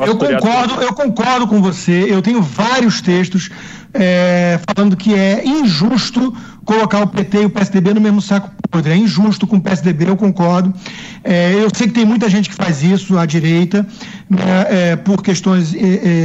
eu 0.00 0.16
concordo, 0.16 0.74
pelo... 0.74 0.86
eu 0.86 0.94
concordo 0.94 1.46
com 1.46 1.60
você. 1.60 2.06
Eu 2.08 2.22
tenho 2.22 2.42
vários 2.42 3.00
textos 3.00 3.50
é, 3.92 4.58
falando 4.66 4.96
que 4.96 5.14
é 5.14 5.44
injusto 5.44 6.34
colocar 6.64 7.02
o 7.02 7.08
PT 7.08 7.42
e 7.42 7.44
o 7.46 7.50
PSDB 7.50 7.94
no 7.94 8.00
mesmo 8.00 8.22
saco 8.22 8.50
podre. 8.70 8.92
É 8.92 8.96
injusto 8.96 9.46
com 9.46 9.56
o 9.56 9.60
PSDB, 9.60 10.08
eu 10.08 10.16
concordo. 10.16 10.72
É, 11.24 11.54
eu 11.54 11.68
sei 11.74 11.88
que 11.88 11.94
tem 11.94 12.04
muita 12.04 12.30
gente 12.30 12.48
que 12.48 12.54
faz 12.54 12.82
isso 12.82 13.18
à 13.18 13.26
direita, 13.26 13.86
né, 14.28 14.66
é, 14.68 14.96
por 14.96 15.22
questões 15.22 15.74
é, 15.74 15.78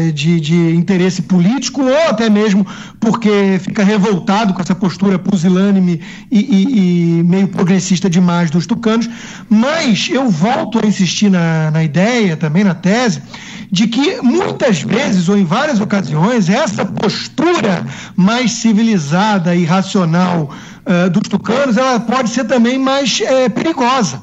é, 0.08 0.12
de, 0.12 0.40
de, 0.40 0.76
interesse 0.76 1.24
político 1.24 1.82
ou 1.82 2.10
até 2.10 2.30
mesmo 2.30 2.66
porque 3.00 3.60
fica 3.60 3.84
revoltado 3.84 4.54
com 4.54 4.62
essa 4.62 4.76
postura 4.76 5.18
pusilânime 5.18 6.00
e, 6.32 6.40
e, 6.40 7.20
e 7.20 7.24
meio 7.24 7.48
progressista 7.48 8.10
demais 8.10 8.52
dos 8.52 8.68
tucanos. 8.68 9.10
Mas 9.50 10.10
eu 10.12 10.30
volto 10.30 10.80
a 10.84 10.88
insistir 10.88 11.30
na, 11.30 11.72
na 11.72 11.84
ideia, 11.84 12.38
também 12.38 12.64
na 12.64 12.76
tese, 12.76 13.22
de 13.72 13.88
que 13.88 14.22
muitas 14.22 14.82
vezes 14.82 15.28
ou 15.28 15.38
em 15.38 15.44
várias 15.44 15.80
ocasiões 15.80 16.50
essa 16.50 16.86
postura 16.86 17.55
mais 18.16 18.52
civilizada 18.52 19.56
e 19.56 19.66
racional 19.66 20.50
uh, 20.86 21.10
dos 21.10 21.28
tucanos 21.28 21.78
ela 21.78 22.00
pode 22.00 22.30
ser 22.30 22.46
também 22.46 22.78
mais 22.78 23.22
é, 23.22 23.50
perigosa 23.50 24.22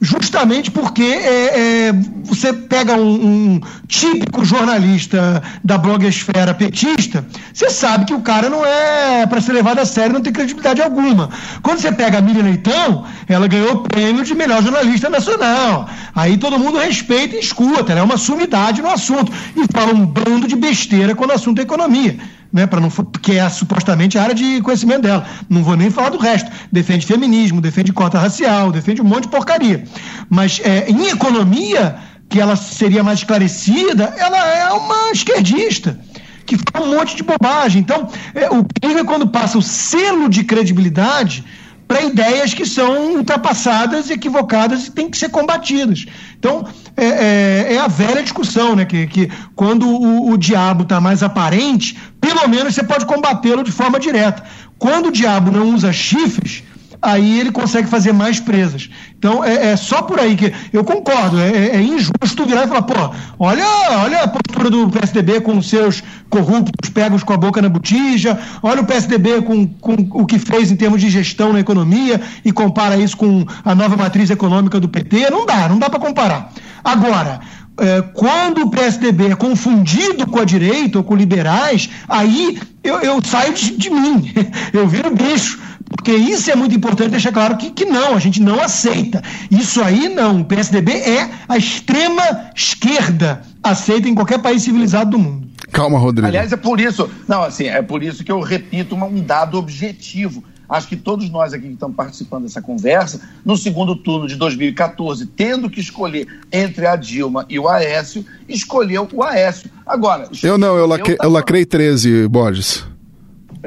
justamente 0.00 0.70
porque 0.70 1.02
é, 1.02 1.88
é, 1.88 1.92
você 2.22 2.52
pega 2.52 2.94
um, 2.94 3.54
um, 3.54 3.60
típico 3.88 4.44
jornalista 4.44 5.42
da 5.64 5.78
blogosfera 5.78 6.52
petista, 6.52 7.24
você 7.52 7.70
sabe 7.70 8.04
que 8.04 8.14
o 8.14 8.20
cara 8.20 8.50
não 8.50 8.64
é 8.64 9.26
para 9.26 9.40
ser 9.40 9.52
levado 9.52 9.78
a 9.78 9.86
sério, 9.86 10.12
não 10.12 10.20
tem 10.20 10.32
credibilidade 10.32 10.82
alguma. 10.82 11.30
Quando 11.62 11.80
você 11.80 11.90
pega 11.92 12.18
a 12.18 12.20
Miriam 12.20 12.42
Leitão, 12.42 13.04
ela 13.26 13.46
ganhou 13.46 13.72
o 13.72 13.82
prêmio 13.82 14.24
de 14.24 14.34
melhor 14.34 14.62
jornalista 14.62 15.08
nacional. 15.08 15.88
Aí 16.14 16.36
todo 16.36 16.58
mundo 16.58 16.78
respeita 16.78 17.36
e 17.36 17.40
escuta, 17.40 17.92
ela 17.92 18.00
é 18.00 18.04
uma 18.04 18.18
sumidade 18.18 18.82
no 18.82 18.90
assunto 18.90 19.32
e 19.56 19.64
fala 19.72 19.94
um 19.94 20.04
bando 20.04 20.46
de 20.46 20.56
besteira 20.56 21.14
quando 21.14 21.30
o 21.30 21.34
assunto 21.34 21.58
é 21.58 21.62
economia 21.62 22.18
né, 22.52 22.66
para 22.66 22.80
não 22.80 22.90
que 23.20 23.32
é 23.32 23.48
supostamente 23.48 24.18
a 24.18 24.22
área 24.22 24.34
de 24.34 24.60
conhecimento 24.62 25.02
dela. 25.02 25.26
Não 25.48 25.62
vou 25.62 25.76
nem 25.76 25.90
falar 25.90 26.10
do 26.10 26.18
resto. 26.18 26.50
Defende 26.70 27.06
feminismo, 27.06 27.60
defende 27.60 27.92
cota 27.92 28.18
racial, 28.18 28.72
defende 28.72 29.02
um 29.02 29.04
monte 29.04 29.22
de 29.22 29.28
porcaria. 29.28 29.84
Mas 30.28 30.60
é, 30.64 30.88
em 30.90 31.08
economia, 31.08 31.96
que 32.28 32.40
ela 32.40 32.56
seria 32.56 33.02
mais 33.02 33.20
esclarecida, 33.20 34.14
ela 34.16 34.38
é 34.38 34.72
uma 34.72 35.10
esquerdista 35.12 35.98
que 36.44 36.56
fala 36.72 36.86
um 36.86 36.96
monte 36.96 37.16
de 37.16 37.22
bobagem. 37.22 37.82
Então, 37.82 38.08
é, 38.34 38.48
o 38.50 38.64
perigo 38.64 39.00
é 39.00 39.04
quando 39.04 39.26
passa 39.26 39.58
o 39.58 39.62
selo 39.62 40.28
de 40.28 40.44
credibilidade 40.44 41.44
para 41.86 42.02
ideias 42.02 42.52
que 42.52 42.66
são 42.66 43.16
ultrapassadas, 43.16 44.10
equivocadas 44.10 44.86
e 44.86 44.90
têm 44.90 45.08
que 45.08 45.16
ser 45.16 45.28
combatidas. 45.28 46.06
Então, 46.38 46.66
é, 46.96 47.06
é, 47.06 47.74
é 47.74 47.78
a 47.78 47.86
velha 47.86 48.22
discussão, 48.22 48.74
né? 48.74 48.84
Que, 48.84 49.06
que 49.06 49.30
quando 49.54 49.88
o, 49.88 50.30
o 50.30 50.36
diabo 50.36 50.82
está 50.82 51.00
mais 51.00 51.22
aparente, 51.22 51.96
pelo 52.20 52.48
menos 52.48 52.74
você 52.74 52.82
pode 52.82 53.06
combatê-lo 53.06 53.62
de 53.62 53.70
forma 53.70 54.00
direta. 54.00 54.42
Quando 54.78 55.06
o 55.06 55.12
diabo 55.12 55.50
não 55.52 55.74
usa 55.74 55.92
chifres, 55.92 56.64
aí 57.00 57.40
ele 57.40 57.52
consegue 57.52 57.88
fazer 57.88 58.12
mais 58.12 58.40
presas. 58.40 58.90
Então 59.18 59.42
é, 59.42 59.72
é 59.72 59.76
só 59.76 60.02
por 60.02 60.20
aí 60.20 60.36
que 60.36 60.52
eu 60.72 60.84
concordo, 60.84 61.38
é, 61.40 61.50
é, 61.50 61.76
é, 61.76 61.82
injusto 61.82 62.44
virar 62.46 62.64
e 62.64 62.68
falar, 62.68 62.82
pô, 62.82 63.14
olha, 63.38 63.64
olha 64.02 64.22
a 64.22 64.28
postura 64.28 64.70
do 64.70 64.90
PSDB 64.90 65.40
com 65.40 65.56
os 65.56 65.68
seus 65.68 66.02
corruptos 66.28 66.90
pegos 66.90 67.22
com 67.22 67.32
a 67.32 67.36
boca 67.36 67.62
na 67.62 67.68
botija, 67.68 68.38
olha 68.62 68.82
o 68.82 68.86
PSDB 68.86 69.42
com, 69.42 69.66
com 69.66 69.94
o 70.12 70.26
que 70.26 70.38
fez 70.38 70.70
em 70.70 70.76
termos 70.76 71.00
de 71.00 71.08
gestão 71.08 71.52
na 71.52 71.60
economia 71.60 72.20
e 72.44 72.52
compara 72.52 72.96
isso 72.96 73.16
com 73.16 73.44
a 73.64 73.74
nova 73.74 73.96
matriz 73.96 74.30
econômica 74.30 74.78
do 74.78 74.88
PT. 74.88 75.30
Não 75.30 75.46
dá, 75.46 75.68
não 75.68 75.78
dá 75.78 75.88
para 75.88 75.98
comparar. 75.98 76.52
Agora, 76.84 77.40
é, 77.78 78.02
quando 78.14 78.62
o 78.62 78.70
PSDB 78.70 79.32
é 79.32 79.36
confundido 79.36 80.26
com 80.26 80.38
a 80.38 80.44
direita 80.44 80.98
ou 80.98 81.04
com 81.04 81.14
liberais, 81.14 81.90
aí 82.08 82.58
eu, 82.82 83.00
eu 83.00 83.20
saio 83.24 83.52
de, 83.52 83.76
de, 83.76 83.90
mim, 83.90 84.32
eu 84.72 84.86
viro 84.88 85.14
bicho. 85.14 85.60
Porque 85.88 86.12
isso 86.12 86.50
é 86.50 86.56
muito 86.56 86.74
importante 86.74 87.10
deixar 87.10 87.30
claro 87.30 87.56
que, 87.56 87.70
que 87.70 87.84
não, 87.84 88.14
a 88.14 88.18
gente 88.18 88.42
não 88.42 88.60
aceita. 88.60 89.22
Isso 89.50 89.80
aí 89.80 90.08
não. 90.08 90.40
O 90.40 90.44
PSDB 90.44 90.92
é 90.92 91.30
a 91.48 91.56
extrema 91.56 92.50
esquerda 92.56 93.42
aceita 93.62 94.08
em 94.08 94.14
qualquer 94.14 94.40
país 94.40 94.62
civilizado 94.62 95.10
do 95.10 95.18
mundo. 95.18 95.48
Calma, 95.70 95.98
Rodrigo. 95.98 96.26
Aliás, 96.26 96.52
é 96.52 96.56
por 96.56 96.80
isso. 96.80 97.08
Não, 97.28 97.42
assim, 97.42 97.66
é 97.66 97.82
por 97.82 98.02
isso 98.02 98.24
que 98.24 98.32
eu 98.32 98.40
repito 98.40 98.96
um 98.96 99.22
dado 99.22 99.58
objetivo. 99.58 100.42
Acho 100.68 100.88
que 100.88 100.96
todos 100.96 101.30
nós 101.30 101.52
aqui 101.52 101.66
que 101.66 101.74
estamos 101.74 101.96
participando 101.96 102.44
dessa 102.44 102.60
conversa, 102.60 103.20
no 103.44 103.56
segundo 103.56 103.94
turno 103.96 104.26
de 104.26 104.36
2014, 104.36 105.26
tendo 105.26 105.70
que 105.70 105.80
escolher 105.80 106.26
entre 106.52 106.86
a 106.86 106.96
Dilma 106.96 107.46
e 107.48 107.58
o 107.58 107.68
Aécio, 107.68 108.24
escolheu 108.48 109.08
o 109.12 109.22
Aécio. 109.22 109.70
Agora. 109.86 110.28
Eu 110.42 110.58
não, 110.58 110.76
eu, 110.76 110.86
lacrei, 110.86 111.16
eu 111.22 111.30
lacrei 111.30 111.64
13, 111.64 112.28
Borges. 112.28 112.84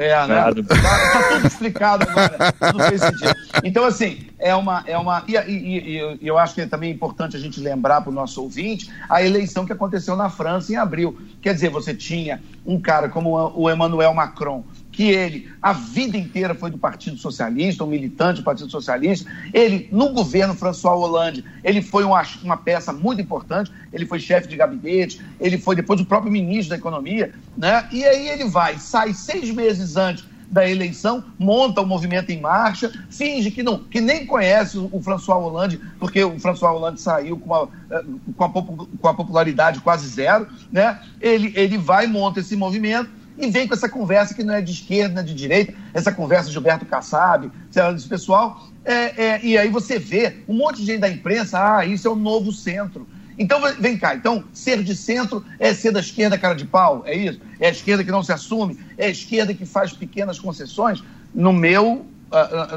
É, 0.00 0.26
né? 0.26 0.34
Tá, 0.66 1.12
tá, 1.12 1.28
tudo 1.34 1.46
explicado 1.46 2.06
agora. 2.08 2.52
Tudo 2.52 2.84
fez 2.84 3.02
sentido. 3.02 3.34
Então, 3.62 3.84
assim, 3.84 4.26
é 4.38 4.54
uma. 4.54 4.82
É 4.86 4.96
uma 4.96 5.22
e, 5.28 5.36
e, 5.36 5.98
e, 5.98 6.26
eu 6.26 6.38
acho 6.38 6.54
que 6.54 6.62
é 6.62 6.66
também 6.66 6.90
importante 6.90 7.36
a 7.36 7.38
gente 7.38 7.60
lembrar 7.60 8.00
para 8.00 8.10
o 8.10 8.14
nosso 8.14 8.40
ouvinte 8.42 8.90
a 9.10 9.22
eleição 9.22 9.66
que 9.66 9.72
aconteceu 9.74 10.16
na 10.16 10.30
França 10.30 10.72
em 10.72 10.76
abril. 10.76 11.18
Quer 11.42 11.52
dizer, 11.52 11.68
você 11.68 11.94
tinha 11.94 12.40
um 12.64 12.80
cara 12.80 13.10
como 13.10 13.52
o 13.54 13.70
Emmanuel 13.70 14.14
Macron, 14.14 14.64
que 14.92 15.10
ele, 15.10 15.48
a 15.62 15.72
vida 15.72 16.16
inteira, 16.16 16.54
foi 16.54 16.70
do 16.70 16.78
Partido 16.78 17.16
Socialista, 17.16 17.84
um 17.84 17.88
militante 17.88 18.40
do 18.40 18.44
Partido 18.44 18.70
Socialista. 18.70 19.30
Ele, 19.52 19.88
no 19.92 20.12
governo 20.12 20.54
François 20.54 20.98
Hollande, 20.98 21.44
ele 21.62 21.80
foi 21.80 22.04
uma, 22.04 22.22
uma 22.42 22.56
peça 22.56 22.92
muito 22.92 23.20
importante, 23.20 23.70
ele 23.92 24.06
foi 24.06 24.18
chefe 24.18 24.48
de 24.48 24.56
gabinete, 24.56 25.20
ele 25.40 25.58
foi 25.58 25.76
depois 25.76 26.00
o 26.00 26.04
próprio 26.04 26.32
ministro 26.32 26.70
da 26.70 26.76
Economia, 26.76 27.32
né? 27.56 27.88
E 27.92 28.04
aí 28.04 28.28
ele 28.28 28.44
vai, 28.44 28.78
sai 28.78 29.14
seis 29.14 29.50
meses 29.50 29.96
antes 29.96 30.24
da 30.50 30.68
eleição, 30.68 31.24
monta 31.38 31.80
o 31.80 31.86
movimento 31.86 32.30
em 32.30 32.40
marcha, 32.40 32.90
finge 33.08 33.52
que 33.52 33.62
não, 33.62 33.78
que 33.78 34.00
nem 34.00 34.26
conhece 34.26 34.76
o 34.78 35.00
François 35.00 35.40
Hollande, 35.40 35.80
porque 35.98 36.24
o 36.24 36.40
François 36.40 36.72
Hollande 36.72 37.00
saiu 37.00 37.38
com 37.38 37.54
a, 37.54 37.68
eh, 37.88 38.04
com 38.36 38.44
a, 38.44 38.48
com 38.48 39.08
a 39.08 39.14
popularidade 39.14 39.80
quase 39.80 40.08
zero, 40.08 40.48
né? 40.72 41.00
Ele, 41.20 41.52
ele 41.54 41.78
vai, 41.78 42.08
monta 42.08 42.40
esse 42.40 42.56
movimento, 42.56 43.08
e 43.40 43.50
vem 43.50 43.66
com 43.66 43.74
essa 43.74 43.88
conversa 43.88 44.34
que 44.34 44.44
não 44.44 44.54
é 44.54 44.60
de 44.60 44.72
esquerda, 44.72 45.14
não 45.14 45.22
é 45.22 45.24
de 45.24 45.34
direita, 45.34 45.72
essa 45.94 46.12
conversa 46.12 46.46
de 46.46 46.52
Gilberto 46.52 46.84
Kassab, 46.84 47.50
esse 47.96 48.08
pessoal. 48.08 48.68
É, 48.84 49.24
é, 49.24 49.40
e 49.42 49.56
aí 49.56 49.68
você 49.68 49.98
vê 49.98 50.36
um 50.46 50.54
monte 50.54 50.76
de 50.80 50.86
gente 50.86 51.00
da 51.00 51.08
imprensa, 51.08 51.78
ah, 51.78 51.84
isso 51.84 52.06
é 52.06 52.10
o 52.10 52.16
novo 52.16 52.52
centro. 52.52 53.06
Então, 53.38 53.60
vem 53.78 53.96
cá, 53.96 54.14
então, 54.14 54.44
ser 54.52 54.82
de 54.82 54.94
centro 54.94 55.42
é 55.58 55.72
ser 55.72 55.92
da 55.92 56.00
esquerda 56.00 56.36
cara 56.36 56.54
de 56.54 56.66
pau, 56.66 57.02
é 57.06 57.16
isso? 57.16 57.40
É 57.58 57.68
a 57.68 57.70
esquerda 57.70 58.04
que 58.04 58.10
não 58.10 58.22
se 58.22 58.32
assume? 58.32 58.78
É 58.98 59.06
a 59.06 59.10
esquerda 59.10 59.54
que 59.54 59.64
faz 59.64 59.92
pequenas 59.94 60.38
concessões? 60.38 61.02
No 61.34 61.50
meu, 61.50 62.04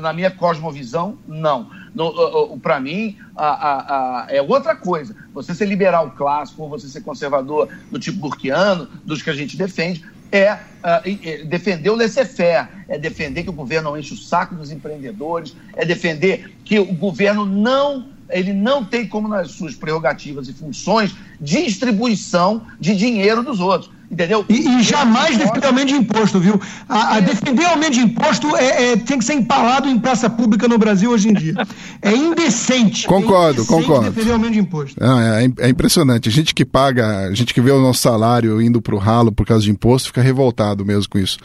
na 0.02 0.14
minha 0.14 0.32
cosmovisão, 0.32 1.18
não. 1.28 1.70
Para 2.62 2.80
mim, 2.80 3.18
a, 3.36 3.46
a, 3.46 4.24
a, 4.24 4.28
é 4.30 4.42
outra 4.42 4.76
coisa. 4.76 5.16
Você 5.34 5.54
ser 5.54 5.66
liberal 5.66 6.12
clássico 6.12 6.64
ou 6.64 6.70
você 6.70 6.88
ser 6.88 7.02
conservador 7.02 7.68
do 7.92 8.00
tipo 8.00 8.20
burquiano, 8.20 8.88
dos 9.06 9.22
que 9.22 9.30
a 9.30 9.36
gente 9.36 9.56
defende, 9.58 10.04
é 10.34 10.54
uh, 10.54 11.46
defender 11.48 11.92
o 11.92 11.96
laissez-faire, 11.96 12.68
é 12.90 12.98
defender 12.98 13.44
que 13.44 13.52
o 13.52 13.54
governo 13.54 13.92
não 13.92 13.98
enche 13.98 14.16
o 14.16 14.18
saco 14.18 14.56
dos 14.56 14.72
empreendedores, 14.72 15.56
é 15.76 15.86
defender 15.86 16.56
que 16.66 16.80
o 16.80 16.92
governo 16.92 17.46
não 17.46 18.13
ele 18.34 18.54
não 18.54 18.84
tem 18.84 19.08
como 19.08 19.28
nas 19.28 19.52
suas 19.52 19.76
prerrogativas 19.76 20.48
e 20.48 20.54
funções 20.54 21.14
distribuição 21.40 22.64
de 22.80 22.96
dinheiro 22.96 23.44
dos 23.44 23.60
outros. 23.60 23.92
Entendeu? 24.14 24.46
E, 24.48 24.68
e 24.68 24.84
jamais 24.84 25.36
defender 25.36 25.66
aumento 25.66 25.88
de 25.88 25.96
imposto, 25.96 26.40
viu? 26.40 26.62
A, 26.88 27.16
a 27.16 27.20
defender 27.20 27.66
aumento 27.66 27.94
de 27.94 28.02
imposto 28.02 28.56
é, 28.56 28.92
é, 28.92 28.96
tem 28.96 29.18
que 29.18 29.26
ser 29.26 29.34
empalado 29.34 29.90
em 29.90 29.98
praça 29.98 30.30
pública 30.30 30.68
no 30.68 30.78
Brasil 30.78 31.10
hoje 31.10 31.30
em 31.30 31.34
dia. 31.34 31.56
É 32.00 32.16
indecente. 32.16 33.08
Concordo, 33.10 33.62
é 33.62 33.64
indecente 33.64 33.88
concordo. 33.88 34.12
defender 34.12 34.32
aumento 34.32 34.54
de 34.54 34.60
imposto. 34.60 35.04
é, 35.04 35.66
é, 35.66 35.70
impressionante. 35.70 36.30
A 36.30 36.32
gente 36.32 36.54
que 36.54 36.64
paga, 36.64 37.28
a 37.28 37.34
gente 37.34 37.56
que 37.56 37.62
vê 37.62 37.72
o 37.72 37.82
nosso 37.82 38.02
salário 38.02 38.62
indo 38.62 38.80
para 38.80 38.94
o 38.94 39.00
ralo 39.00 39.32
por 39.32 39.48
causa 39.48 39.64
de 39.64 39.72
imposto, 39.72 40.10
fica 40.10 40.22
revoltado 40.22 40.86
mesmo 40.86 41.10
com 41.10 41.18
isso. 41.18 41.40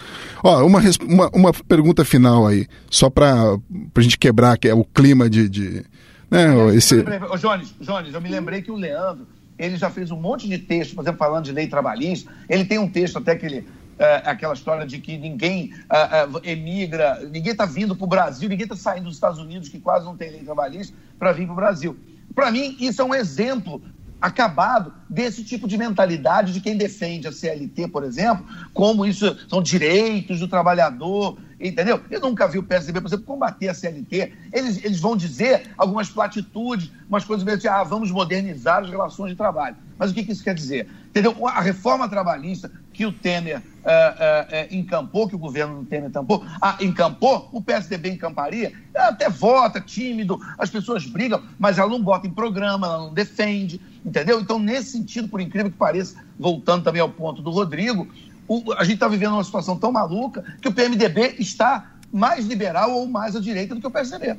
Ó, 0.45 0.63
uma, 0.67 0.83
uma, 1.09 1.31
uma 1.33 1.53
pergunta 1.67 2.05
final 2.05 2.47
aí, 2.47 2.67
só 2.91 3.09
para 3.09 3.57
a 3.97 4.01
gente 4.01 4.19
quebrar 4.19 4.59
que 4.59 4.69
é 4.69 4.75
o 4.75 4.85
clima 4.85 5.31
de. 5.31 5.49
de 5.49 5.85
né, 6.31 6.75
esse... 6.75 6.97
Ô, 7.31 7.37
Jones, 7.37 7.75
Jones, 7.81 8.15
eu 8.15 8.21
me 8.21 8.29
lembrei 8.29 8.63
que 8.63 8.71
o 8.71 8.77
Leandro 8.77 9.27
ele 9.59 9.77
já 9.77 9.91
fez 9.91 10.11
um 10.11 10.21
monte 10.21 10.49
de 10.49 10.57
texto, 10.59 10.95
por 10.95 11.03
exemplo, 11.03 11.19
falando 11.19 11.45
de 11.45 11.53
lei 11.53 11.67
trabalhista. 11.67 12.31
Ele 12.49 12.65
tem 12.65 12.79
um 12.79 12.89
texto 12.89 13.19
até 13.19 13.35
que 13.35 13.45
ele. 13.45 13.67
É, 13.99 14.23
aquela 14.27 14.55
história 14.55 14.87
de 14.87 15.01
que 15.01 15.19
ninguém 15.19 15.75
é, 15.91 15.99
é, 15.99 16.53
emigra, 16.53 17.19
ninguém 17.33 17.51
está 17.51 17.67
vindo 17.67 17.97
para 17.97 18.05
o 18.05 18.07
Brasil, 18.07 18.49
ninguém 18.49 18.63
está 18.63 18.77
saindo 18.77 19.07
dos 19.07 19.15
Estados 19.15 19.41
Unidos, 19.41 19.69
que 19.69 19.81
quase 19.81 20.05
não 20.05 20.17
tem 20.17 20.31
lei 20.31 20.45
trabalhista, 20.45 20.97
para 21.19 21.33
vir 21.33 21.47
para 21.47 21.53
o 21.53 21.57
Brasil. 21.57 21.97
Para 22.33 22.53
mim, 22.53 22.77
isso 22.79 23.03
é 23.03 23.05
um 23.05 23.13
exemplo 23.13 23.83
acabado 24.21 24.93
desse 25.09 25.45
tipo 25.45 25.69
de 25.69 25.79
mentalidade 25.79 26.53
de 26.53 26.61
quem 26.61 26.77
defende 26.77 27.29
a 27.29 27.33
CLT, 27.33 27.89
por 27.89 28.05
exemplo, 28.05 28.45
como 28.75 29.07
isso 29.07 29.37
são 29.49 29.63
direitos 29.63 30.41
do 30.41 30.49
trabalhador, 30.49 31.39
entendeu? 31.61 32.01
Eu 32.11 32.21
nunca 32.21 32.47
vi 32.49 32.59
o 32.59 32.63
PSDB, 32.63 33.01
por 33.01 33.09
exemplo, 33.09 33.25
combater 33.25 33.69
a 33.69 33.75
CLT. 33.75 34.33
Eles, 34.53 34.85
eles 34.85 35.01
vão 35.01 35.17
dizer 35.17 35.71
algumas 35.79 36.09
platitudes, 36.09 36.91
umas 37.09 37.25
coisas 37.25 37.45
meio 37.45 37.57
assim, 37.57 37.69
ah, 37.69 37.83
vamos 37.85 38.11
modernizar 38.11 38.83
as 38.83 38.91
relações 38.91 39.31
de 39.31 39.37
trabalho. 39.37 39.77
Mas 39.99 40.11
o 40.11 40.15
que, 40.15 40.23
que 40.23 40.33
isso 40.33 40.45
quer 40.45 40.55
dizer? 40.55 40.89
Entendeu? 41.09 41.35
A 41.47 41.61
reforma 41.61 42.09
trabalhista 42.09 42.71
que 42.93 43.05
o 43.05 43.13
Temer 43.13 43.59
uh, 43.59 43.61
uh, 43.61 44.75
encampou, 44.75 45.29
que 45.29 45.35
o 45.35 45.39
governo 45.39 45.81
do 45.81 45.85
Temer 45.85 46.09
encampou, 46.09 46.45
ah, 46.61 46.77
encampou, 46.81 47.49
o 47.53 47.61
PSDB 47.61 48.11
encamparia, 48.11 48.73
ela 48.95 49.09
até 49.09 49.29
vota, 49.29 49.81
tímido, 49.81 50.41
as 50.59 50.71
pessoas 50.71 51.07
brigam, 51.07 51.43
mas 51.59 51.79
ela 51.79 51.91
não 51.91 52.03
bota 52.03 52.27
em 52.27 52.31
programa, 52.31 52.87
ela 52.87 52.99
não 52.99 53.15
defende, 53.15 53.81
entendeu? 54.05 54.41
Então, 54.41 54.59
nesse 54.59 54.93
sentido, 54.93 55.29
por 55.29 55.41
incrível 55.41 55.71
que 55.71 55.77
pareça, 55.77 56.17
voltando 56.39 56.85
também 56.85 57.01
ao 57.01 57.09
ponto 57.09 57.43
do 57.43 57.51
Rodrigo, 57.51 58.09
o, 58.47 58.73
a 58.73 58.85
gente 58.85 58.95
está 58.95 59.09
vivendo 59.09 59.35
uma 59.35 59.45
situação 59.45 59.79
tão 59.79 59.93
maluca 59.93 60.45
que 60.61 60.69
o 60.69 60.73
PMDB 60.73 61.37
está 61.39 61.93
mais 62.13 62.47
liberal 62.47 62.93
ou 62.93 63.07
mais 63.07 63.37
à 63.37 63.41
direita 63.41 63.75
do 63.75 63.81
que 63.81 63.87
o 63.87 63.91
PSDB. 63.91 64.37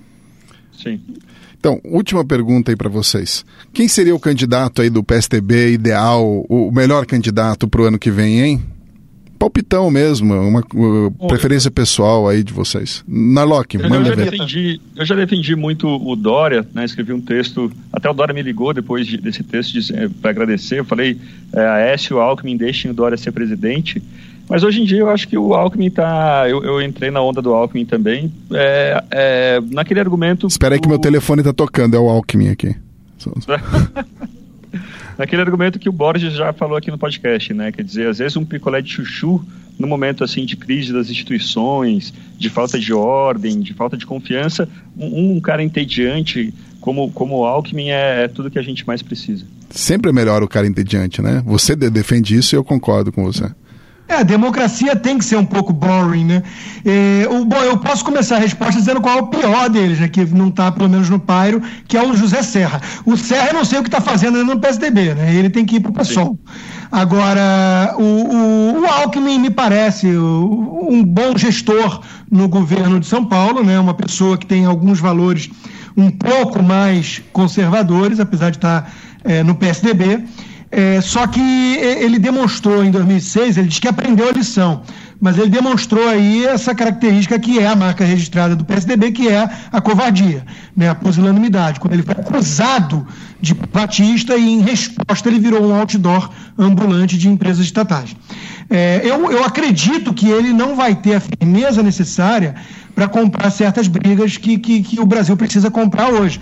Sim. 0.74 1.01
Então, 1.60 1.80
última 1.84 2.26
pergunta 2.26 2.72
aí 2.72 2.76
para 2.76 2.89
vocês. 2.89 3.45
Quem 3.74 3.88
seria 3.88 4.16
o 4.16 4.20
candidato 4.20 4.82
aí 4.82 4.89
do 4.89 5.03
PSDB 5.03 5.74
ideal, 5.74 6.45
o 6.49 6.72
melhor 6.72 7.05
candidato 7.05 7.68
para 7.68 7.82
o 7.82 7.86
ano 7.86 7.99
que 7.99 8.10
vem, 8.10 8.39
hein? 8.41 8.64
palpitão 9.39 9.89
mesmo, 9.89 10.34
uma 10.34 10.60
uh, 10.60 11.28
preferência 11.30 11.72
pessoal 11.72 12.28
aí 12.28 12.43
de 12.43 12.51
vocês. 12.51 13.05
Narlock, 13.07 13.78
manda 13.78 13.95
eu 13.95 14.05
já 14.05 14.16
ver. 14.16 14.32
Defendi, 14.32 14.82
eu 14.97 15.05
já 15.05 15.16
defendi 15.16 15.55
muito 15.55 15.88
o 15.88 16.16
Dória, 16.16 16.68
né, 16.74 16.84
escrevi 16.84 17.14
um 17.14 17.22
texto, 17.22 17.72
até 17.91 18.10
o 18.10 18.14
Dória 18.14 18.34
me 18.34 18.41
ligou 18.41 18.74
depois 18.74 19.07
de, 19.07 19.16
desse 19.16 19.41
texto 19.41 19.78
eh, 19.93 20.10
para 20.22 20.32
agradecer, 20.32 20.80
eu 20.80 20.86
falei, 20.86 21.18
é, 21.53 21.62
a 21.62 21.80
S 21.80 22.12
e 22.12 22.14
o 22.14 22.20
Alckmin 22.20 22.57
deixem 22.57 22.91
o 22.91 22.93
Dória 22.93 23.18
ser 23.18 23.32
presidente, 23.32 24.03
mas 24.50 24.64
hoje 24.64 24.82
em 24.82 24.86
dia 24.86 25.00
eu 25.00 25.10
acho 25.10 25.28
que 25.28 25.38
o 25.38 25.54
Alckmin 25.54 25.88
está. 25.88 26.50
Eu, 26.50 26.64
eu, 26.64 26.82
entrei 26.82 27.12
na 27.12 27.22
onda 27.22 27.41
do 27.41 27.54
Alckmin 27.54 27.86
também. 27.86 28.34
É, 28.52 29.04
é, 29.12 29.62
naquele 29.70 30.00
argumento. 30.00 30.47
Espera 30.47 30.74
aí 30.74 30.82
que 30.82 30.88
meu 30.88 30.97
telefone 30.97 31.41
está 31.41 31.54
tocando, 31.54 31.95
é 31.95 32.00
o 32.00 32.10
Alckmin 32.10 32.50
aqui. 32.50 32.76
naquele 35.18 35.41
argumento 35.41 35.78
que 35.78 35.89
o 35.89 35.91
Borges 35.91 36.34
já 36.34 36.52
falou 36.54 36.78
aqui 36.78 36.89
no 36.89 36.97
podcast, 36.97 37.54
né? 37.54 37.72
Quer 37.72 37.84
dizer, 37.84 38.08
às 38.08 38.18
vezes 38.18 38.38
um 38.38 38.45
picolé 38.45 38.82
de 38.82 38.89
chuchu, 38.89 39.45
no 39.78 39.86
momento 39.86 40.24
assim 40.24 40.45
de 40.45 40.56
crise 40.56 40.91
das 40.91 41.10
instituições, 41.10 42.14
de 42.38 42.50
falta 42.50 42.80
de 42.80 42.93
ordem, 42.93 43.60
de 43.60 43.74
falta 43.74 43.95
de 43.95 44.06
confiança, 44.06 44.68
um, 44.97 45.36
um 45.36 45.39
cara 45.39 45.62
entediante 45.62 46.54
como, 46.80 47.12
como 47.12 47.38
o 47.38 47.45
Alckmin 47.45 47.89
é, 47.89 48.24
é, 48.24 48.28
tudo 48.28 48.50
que 48.50 48.58
a 48.58 48.64
gente 48.64 48.88
mais 48.88 49.02
precisa. 49.02 49.45
Sempre 49.70 50.10
é 50.10 50.14
melhor 50.14 50.41
o 50.41 50.47
cara 50.47 50.66
entediante, 50.66 51.22
né? 51.22 51.43
Você 51.45 51.76
defende 51.76 52.36
isso 52.36 52.56
e 52.56 52.58
eu 52.58 52.64
concordo 52.64 53.12
com 53.12 53.24
você. 53.24 53.52
É, 54.10 54.16
a 54.16 54.24
democracia 54.24 54.95
tem 54.95 55.20
que 55.20 55.24
ser 55.24 55.36
um 55.36 55.45
pouco 55.45 55.72
boring, 55.72 56.26
né? 56.26 56.43
É, 56.84 57.28
o, 57.30 57.45
bom, 57.45 57.57
eu 57.57 57.78
posso 57.78 58.03
começar 58.03 58.38
a 58.38 58.39
resposta 58.39 58.80
dizendo 58.80 58.99
qual 58.99 59.20
é 59.20 59.22
o 59.22 59.28
pior 59.28 59.70
deles, 59.70 59.99
né? 59.99 60.07
Que 60.07 60.26
não 60.26 60.47
está, 60.47 60.72
pelo 60.72 60.89
menos, 60.89 61.12
no 61.12 61.20
pairo, 61.20 61.62
que 61.88 61.95
é 61.95 62.03
o 62.03 62.16
José 62.16 62.41
Serra. 62.41 62.82
O 63.05 63.16
Serra, 63.16 63.49
eu 63.49 63.53
não 63.53 63.64
sei 63.64 63.78
o 63.78 63.84
que 63.84 63.88
está 63.88 64.01
fazendo 64.01 64.43
no 64.43 64.60
PSDB, 64.60 65.14
né? 65.14 65.36
Ele 65.36 65.47
tem 65.47 65.64
que 65.64 65.76
ir 65.76 65.80
para 65.80 65.91
o 65.91 65.93
PSOL. 65.93 66.36
Agora, 66.91 67.93
o, 67.99 68.01
o, 68.01 68.82
o, 68.82 68.86
Alckmin 68.88 69.38
me 69.38 69.51
parece 69.51 70.07
um 70.07 71.03
bom 71.03 71.38
gestor 71.38 72.01
no 72.32 72.47
governo 72.47 72.99
de 72.99 73.05
São 73.05 73.24
Paulo, 73.24 73.64
né? 73.64 73.80
Uma 73.80 73.93
pessoa 73.93 74.39
que 74.39 74.47
tem 74.47 74.66
alguns 74.66 74.99
valores 74.99 75.51
um 75.95 76.10
pouco 76.10 76.64
mais 76.64 77.22
conservadores, 77.32 78.20
apesar 78.20 78.49
de 78.49 78.57
estar 78.57 78.82
tá, 78.82 78.91
é, 79.24 79.43
no 79.43 79.53
PSDB. 79.53 80.24
É, 80.72 81.01
só 81.01 81.26
que 81.26 81.41
ele 81.41 82.20
demonstrou 82.20 82.84
em 82.84 82.91
2006, 82.91 83.57
ele 83.57 83.67
disse 83.67 83.82
que 83.82 83.88
aprendeu 83.88 84.30
a 84.30 84.32
lição, 84.32 84.84
mas 85.20 85.36
ele 85.38 85.49
demonstrou 85.49 86.07
aí 86.07 86.45
essa 86.45 86.76
característica 86.76 87.39
que 87.39 87.57
é 87.57 87.67
a 87.67 87.76
marca 87.76 88.05
registrada 88.05 88.55
do 88.55 88.63
PSDB, 88.63 89.11
que 89.11 89.28
é 89.28 89.49
a 89.72 89.82
covardia, 89.82 90.45
né, 90.76 90.89
a 90.89 90.95
pusilanimidade. 90.95 91.80
Quando 91.80 91.93
ele 91.93 92.03
foi 92.03 92.13
acusado 92.13 93.05
de 93.41 93.55
privatista 93.55 94.36
e, 94.38 94.47
em 94.47 94.61
resposta, 94.61 95.28
ele 95.28 95.39
virou 95.39 95.65
um 95.65 95.74
outdoor 95.74 96.30
ambulante 96.57 97.17
de 97.17 97.28
empresas 97.28 97.65
estatais. 97.65 98.15
É, 98.70 99.01
eu, 99.03 99.32
eu 99.32 99.43
acredito 99.43 100.13
que 100.13 100.30
ele 100.30 100.53
não 100.53 100.76
vai 100.76 100.93
ter 100.93 101.15
a 101.15 101.20
firmeza 101.20 101.82
necessária 101.82 102.53
para 102.93 103.07
comprar 103.07 103.49
certas 103.49 103.88
brigas 103.88 104.38
que, 104.38 104.59
que, 104.59 104.84
que 104.84 104.99
o 104.99 105.05
Brasil 105.05 105.36
precisa 105.36 105.72
comprar 105.72 106.09
hoje 106.09 106.39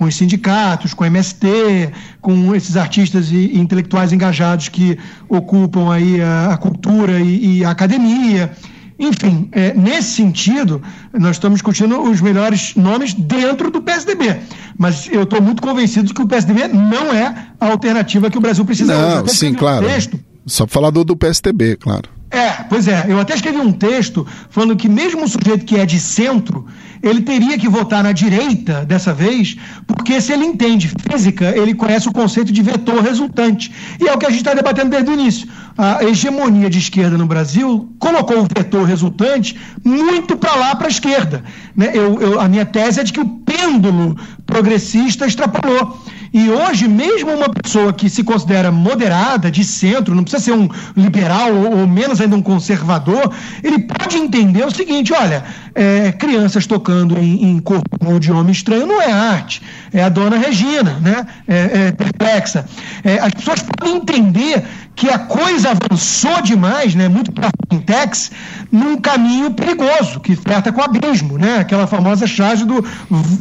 com 0.00 0.06
os 0.06 0.16
sindicatos, 0.16 0.94
com 0.94 1.04
o 1.04 1.06
MST, 1.06 1.92
com 2.22 2.54
esses 2.54 2.74
artistas 2.74 3.30
e, 3.30 3.58
intelectuais 3.58 4.14
engajados 4.14 4.70
que 4.70 4.98
ocupam 5.28 5.92
aí 5.92 6.22
a, 6.22 6.54
a 6.54 6.56
cultura 6.56 7.20
e, 7.20 7.58
e, 7.58 7.64
a 7.66 7.70
academia. 7.70 8.50
Enfim, 8.98 9.50
é, 9.52 9.74
nesse 9.74 10.12
sentido, 10.12 10.80
nós 11.12 11.32
estamos 11.36 11.58
discutindo 11.58 12.00
os 12.00 12.22
melhores 12.22 12.74
nomes 12.76 13.12
dentro 13.12 13.70
do 13.70 13.82
PSDB. 13.82 14.40
Mas 14.78 15.06
eu 15.12 15.24
estou 15.24 15.42
muito 15.42 15.60
convencido 15.60 16.06
de 16.06 16.14
que 16.14 16.22
o 16.22 16.26
PSDB 16.26 16.68
não 16.68 17.12
é 17.12 17.48
a 17.60 17.66
alternativa 17.66 18.30
que 18.30 18.38
o 18.38 18.40
Brasil 18.40 18.64
precisa. 18.64 18.96
Não, 18.96 19.26
sim, 19.26 19.52
claro. 19.52 19.86
Texto. 19.86 20.18
Só 20.46 20.66
falar 20.66 20.88
do, 20.88 21.04
do 21.04 21.14
PSDB, 21.14 21.76
claro. 21.76 22.08
É, 22.30 22.62
pois 22.68 22.86
é. 22.86 23.06
Eu 23.08 23.18
até 23.18 23.34
escrevi 23.34 23.58
um 23.58 23.72
texto 23.72 24.26
falando 24.50 24.76
que 24.76 24.88
mesmo 24.88 25.22
um 25.22 25.26
sujeito 25.26 25.64
que 25.64 25.76
é 25.76 25.84
de 25.84 25.98
centro, 25.98 26.64
ele 27.02 27.22
teria 27.22 27.58
que 27.58 27.68
votar 27.68 28.04
na 28.04 28.12
direita 28.12 28.84
dessa 28.84 29.12
vez, 29.12 29.56
porque 29.86 30.20
se 30.20 30.32
ele 30.32 30.44
entende 30.44 30.92
física, 31.10 31.56
ele 31.56 31.74
conhece 31.74 32.08
o 32.08 32.12
conceito 32.12 32.52
de 32.52 32.62
vetor 32.62 33.02
resultante. 33.02 33.72
E 33.98 34.06
é 34.06 34.14
o 34.14 34.18
que 34.18 34.26
a 34.26 34.30
gente 34.30 34.40
está 34.40 34.54
debatendo 34.54 34.90
desde 34.90 35.10
o 35.10 35.14
início. 35.14 35.48
A 35.76 36.04
hegemonia 36.04 36.70
de 36.70 36.78
esquerda 36.78 37.18
no 37.18 37.26
Brasil 37.26 37.90
colocou 37.98 38.40
o 38.42 38.46
vetor 38.56 38.84
resultante 38.84 39.58
muito 39.84 40.36
para 40.36 40.54
lá, 40.54 40.76
para 40.76 40.86
a 40.86 40.90
esquerda. 40.90 41.42
Né? 41.74 41.90
Eu, 41.94 42.20
eu, 42.20 42.40
a 42.40 42.48
minha 42.48 42.66
tese 42.66 43.00
é 43.00 43.02
de 43.02 43.12
que 43.12 43.20
o 43.20 43.26
pêndulo 43.26 44.16
progressista 44.46 45.26
extrapolou. 45.26 45.98
E 46.32 46.48
hoje, 46.48 46.86
mesmo 46.86 47.32
uma 47.32 47.48
pessoa 47.48 47.92
que 47.92 48.08
se 48.08 48.22
considera 48.22 48.70
moderada, 48.70 49.50
de 49.50 49.64
centro, 49.64 50.14
não 50.14 50.22
precisa 50.22 50.44
ser 50.44 50.52
um 50.52 50.68
liberal 50.96 51.52
ou, 51.52 51.80
ou 51.80 51.86
menos 51.88 52.20
ainda 52.20 52.36
um 52.36 52.42
conservador, 52.42 53.32
ele 53.62 53.80
pode 53.80 54.16
entender 54.16 54.64
o 54.64 54.70
seguinte: 54.70 55.12
olha, 55.12 55.44
é, 55.74 56.12
crianças 56.12 56.66
tocando 56.66 57.18
em, 57.18 57.50
em, 57.50 57.58
corpo 57.58 58.20
de 58.20 58.30
homem 58.30 58.52
estranho 58.52 58.86
não 58.86 59.02
é 59.02 59.10
arte, 59.10 59.60
é 59.92 60.02
a 60.02 60.08
dona 60.08 60.38
Regina, 60.38 61.00
né? 61.00 61.26
É, 61.48 61.88
é 61.88 61.92
perplexa. 61.92 62.64
É, 63.02 63.18
as 63.18 63.32
pessoas 63.32 63.62
podem 63.62 63.96
entender 63.96 64.64
que 64.94 65.08
a 65.08 65.18
coisa 65.18 65.70
avançou 65.70 66.42
demais, 66.42 66.94
né, 66.94 67.08
muito 67.08 67.32
para 67.32 67.48
fintechs, 67.70 68.30
num 68.70 69.00
caminho 69.00 69.52
perigoso, 69.52 70.20
que 70.20 70.36
flerta 70.36 70.72
com 70.72 70.80
o 70.80 70.84
abismo, 70.84 71.38
né? 71.38 71.58
Aquela 71.58 71.86
famosa 71.86 72.26
charge 72.26 72.64
do, 72.64 72.84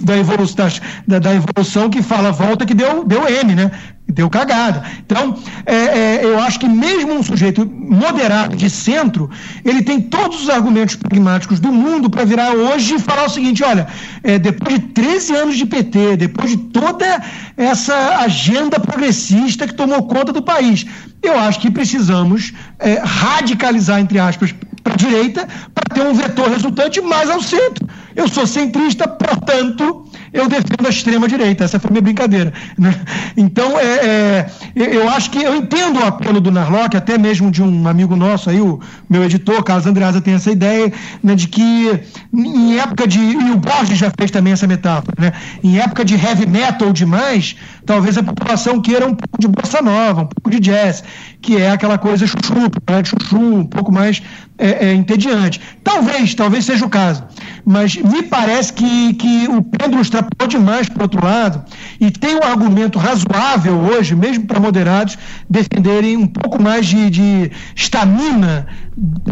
da, 0.01 0.17
evolução, 0.17 0.69
da, 1.07 1.19
da 1.19 1.33
evolução 1.35 1.89
que 1.89 2.01
fala 2.01 2.31
volta 2.31 2.65
que 2.65 2.73
deu, 2.73 3.03
deu 3.03 3.27
M, 3.27 3.55
né? 3.55 3.71
Deu 4.10 4.30
cagada. 4.30 4.84
Então, 5.05 5.38
é, 5.66 5.76
é, 5.76 6.20
eu 6.24 6.39
acho 6.39 6.60
que 6.60 6.68
mesmo 6.68 7.14
um 7.14 7.24
sujeito 7.24 7.66
moderado 7.66 8.55
de 8.55 8.70
centro, 8.70 9.30
ele 9.64 9.84
tem 9.84 10.01
todos 10.01 10.43
os 10.43 10.49
argumentos 10.49 10.95
pragmáticos 10.95 11.60
do 11.60 11.72
mundo 11.72 12.10
para 12.10 12.26
virar 12.26 12.51
hoje 12.51 12.95
e 12.95 12.99
falar 12.99 13.26
o 13.26 13.30
seguinte: 13.30 13.64
olha, 13.64 13.88
é, 14.24 14.39
depois 14.39 14.80
de 14.80 14.88
13 14.88 15.36
anos 15.36 15.57
de 15.57 15.66
PT, 15.66 16.18
depois 16.18 16.51
de 16.51 16.57
toda 16.57 17.22
essa 17.55 18.18
agenda 18.20 18.80
progressista 18.80 19.68
que 19.68 19.74
tomou 19.74 20.03
conta 20.03 20.34
do 20.34 20.41
país, 20.41 20.86
eu 21.22 21.38
acho 21.38 21.60
que 21.60 21.70
precisamos 21.70 22.53
é, 22.80 22.99
radicalizar, 23.03 23.99
entre 23.99 24.20
aspas, 24.20 24.53
para 24.84 24.93
a 24.93 24.97
direita 24.97 25.47
para 25.74 25.93
ter 25.93 26.01
um 26.01 26.14
vetor 26.14 26.49
resultante 26.49 26.99
mais 27.01 27.30
ao 27.30 27.41
centro. 27.41 27.88
Eu 28.16 28.28
sou 28.28 28.47
centrista, 28.47 29.07
portanto, 29.07 30.09
eu 30.34 30.47
defendo 30.47 30.86
a 30.86 30.89
extrema-direita. 30.89 31.63
Essa 31.63 31.80
foi 31.80 31.91
minha 31.91 32.01
brincadeira. 32.01 32.53
Né? 32.77 32.93
Então, 33.36 33.80
é, 33.80 33.86
é, 33.86 34.49
eu 34.75 35.09
acho 35.09 35.32
que 35.32 35.41
eu 35.41 35.55
entendo 35.55 35.99
o 35.99 36.05
apelo 36.05 36.39
do 36.39 36.51
Narlock, 36.51 36.95
até 36.95 37.17
mesmo 37.17 37.51
de 37.51 37.61
um 37.61 37.88
amigo 37.88 38.15
nosso 38.15 38.49
aí, 38.49 38.59
o 38.59 38.80
meu 39.09 39.23
editor, 39.23 39.63
Carlos 39.63 39.86
Andreasa, 39.86 40.21
tem 40.21 40.34
essa 40.34 40.51
ideia 40.51 40.91
né, 41.23 41.36
de 41.36 41.47
que 41.47 41.99
em 42.34 42.80
época 42.80 43.07
de. 43.07 43.19
E 43.19 43.51
o 43.51 43.57
Borges 43.57 43.97
já 43.97 44.11
fez 44.17 44.32
também 44.32 44.53
essa 44.53 44.67
metáfora, 44.67 45.15
né? 45.17 45.34
Em 45.63 45.80
época 45.80 46.03
de 46.05 46.15
heavy 46.15 46.45
metal 46.45 46.91
demais, 46.91 47.55
talvez 47.86 48.17
a 48.17 48.23
população 48.23 48.82
queira 48.82 49.05
um 49.05 49.15
pouco 49.15 49.39
de 49.39 49.47
bossa 49.47 49.82
nova, 49.82 50.21
um 50.21 50.27
pouco 50.27 50.49
de 50.49 50.59
jazz, 50.59 51.03
que 51.41 51.57
é 51.57 51.71
aquela 51.71 51.97
coisa 51.97 52.25
chuchu, 52.27 52.53
né, 52.89 53.03
chuchu 53.03 53.38
um 53.38 53.65
pouco 53.65 53.91
mais 53.91 54.21
é, 54.60 54.89
é, 54.89 54.93
entediante. 54.93 55.62
Talvez, 55.84 56.36
talvez 56.36 56.66
seja 56.66 56.86
o 56.86 56.89
caso. 56.89 57.24
Mas 57.66 57.95
me 57.95 58.24
parece 58.24 58.74
que, 58.74 59.14
que 59.14 59.47
o 59.47 59.62
Pedro 59.62 60.01
extrapolou 60.01 60.47
demais 60.47 60.89
para 60.89 60.99
o 60.99 61.03
outro 61.03 61.24
lado 61.24 61.64
e 61.99 62.12
tem 62.12 62.36
um 62.36 62.43
argumento 62.43 62.99
razoável 62.99 63.78
hoje, 63.78 64.16
mesmo 64.16 64.45
para 64.45 64.60
moderados, 64.60 65.18
defenderem 65.49 66.18
um 66.18 66.28
pouco 66.28 66.62
mais 66.62 66.86
de 66.88 67.51
estamina, 67.76 68.68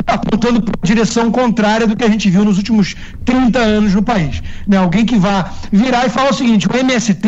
apontando 0.05 0.61
para 0.61 0.73
a 0.81 0.85
direção 0.85 1.29
contrária 1.31 1.85
do 1.85 1.95
que 1.95 2.03
a 2.03 2.09
gente 2.09 2.29
viu 2.29 2.45
nos 2.45 2.57
últimos 2.57 2.95
30 3.25 3.59
anos 3.59 3.93
no 3.93 4.03
país. 4.03 4.41
Né? 4.67 4.77
Alguém 4.77 5.05
que 5.05 5.17
vá 5.17 5.51
virar 5.71 6.05
e 6.05 6.09
falar 6.09 6.29
o 6.29 6.33
seguinte: 6.33 6.67
o 6.67 6.77
MST 6.77 7.27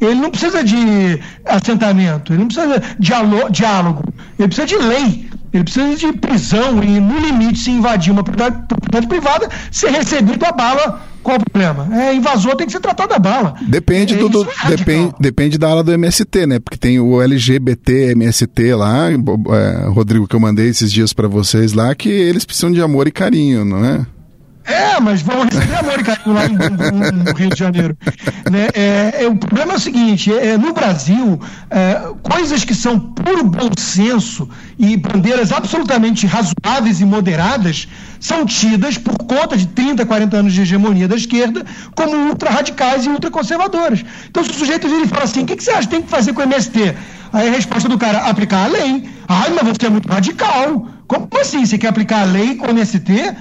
ele 0.00 0.20
não 0.20 0.30
precisa 0.30 0.62
de 0.62 1.18
assentamento, 1.44 2.32
ele 2.32 2.40
não 2.40 2.48
precisa 2.48 2.82
de 2.98 3.12
diálogo, 3.50 4.04
ele 4.38 4.48
precisa 4.48 4.66
de 4.66 4.76
lei. 4.76 5.32
Ele 5.52 5.64
precisa 5.64 5.94
de 5.94 6.12
prisão 6.14 6.82
e, 6.82 6.98
no 6.98 7.26
limite, 7.32 7.58
se 7.58 7.70
invadir 7.70 8.12
uma 8.12 8.22
propriedade, 8.22 8.66
propriedade 8.66 9.06
privada, 9.06 9.48
ser 9.70 9.90
recebido 9.90 10.44
a 10.44 10.52
bala. 10.52 11.12
Qual 11.22 11.36
o 11.36 11.40
problema? 11.40 11.88
É, 11.96 12.14
invasor 12.14 12.56
tem 12.56 12.66
que 12.66 12.72
ser 12.72 12.80
tratado 12.80 13.14
a 13.14 13.18
bala. 13.18 13.54
Depende, 13.62 14.14
é, 14.14 14.16
do, 14.16 14.42
é 14.64 14.76
depende, 14.76 15.14
depende 15.20 15.58
da 15.58 15.68
ala 15.68 15.84
do 15.84 15.92
MST, 15.92 16.46
né? 16.46 16.58
Porque 16.58 16.76
tem 16.76 16.98
o 16.98 17.22
LGBT 17.22 18.10
MST 18.10 18.74
lá, 18.74 19.08
é, 19.08 19.86
Rodrigo, 19.88 20.26
que 20.26 20.34
eu 20.34 20.40
mandei 20.40 20.68
esses 20.68 20.92
dias 20.92 21.12
para 21.12 21.28
vocês 21.28 21.72
lá, 21.72 21.94
que 21.94 22.08
eles 22.08 22.44
precisam 22.44 22.72
de 22.72 22.82
amor 22.82 23.06
e 23.06 23.12
carinho, 23.12 23.64
não 23.64 23.84
é? 23.84 24.04
É, 24.64 25.00
mas 25.00 25.22
vão 25.22 25.44
receber 25.44 25.74
amor 25.76 25.98
e 25.98 26.04
carinho 26.04 26.34
lá 26.34 26.48
no, 26.48 27.32
Rio 27.32 27.50
de 27.50 27.58
Janeiro. 27.58 27.96
Né? 28.50 28.68
É, 28.74 29.24
é, 29.24 29.28
o 29.28 29.36
problema 29.36 29.72
é 29.72 29.76
o 29.76 29.80
seguinte: 29.80 30.32
é, 30.32 30.56
no 30.56 30.72
Brasil, 30.72 31.40
é, 31.70 32.12
coisas 32.22 32.64
que 32.64 32.74
são 32.74 32.98
puro 32.98 33.44
bom 33.44 33.70
senso 33.76 34.48
e 34.78 34.96
bandeiras 34.96 35.52
absolutamente 35.52 36.26
razoáveis 36.26 37.00
e 37.00 37.04
moderadas 37.04 37.88
são 38.20 38.46
tidas, 38.46 38.96
por 38.96 39.16
conta 39.18 39.56
de 39.56 39.66
30, 39.66 40.06
40 40.06 40.36
anos 40.36 40.52
de 40.52 40.62
hegemonia 40.62 41.08
da 41.08 41.16
esquerda, 41.16 41.64
como 41.94 42.14
ultra-radicais 42.28 43.04
e 43.04 43.08
ultraconservadoras. 43.08 44.04
Então, 44.28 44.44
se 44.44 44.50
o 44.50 44.54
sujeito 44.54 44.88
vira 44.88 45.04
e 45.04 45.08
fala 45.08 45.24
assim: 45.24 45.42
o 45.42 45.46
que, 45.46 45.56
que 45.56 45.64
você 45.64 45.72
acha 45.72 45.82
que 45.82 45.94
tem 45.94 46.02
que 46.02 46.10
fazer 46.10 46.32
com 46.32 46.40
o 46.40 46.44
MST? 46.44 46.94
Aí 47.32 47.48
a 47.48 47.52
resposta 47.52 47.88
do 47.88 47.98
cara: 47.98 48.28
aplicar 48.28 48.64
a 48.64 48.68
lei. 48.68 49.08
Ai, 49.28 49.50
mas 49.50 49.76
você 49.76 49.86
é 49.86 49.90
muito 49.90 50.08
radical. 50.08 50.86
Como 51.08 51.28
assim? 51.40 51.64
Você 51.66 51.78
quer 51.78 51.88
aplicar 51.88 52.20
a 52.22 52.24
lei 52.24 52.56
com 52.56 52.66
o 52.66 52.70
MST? 52.70 53.34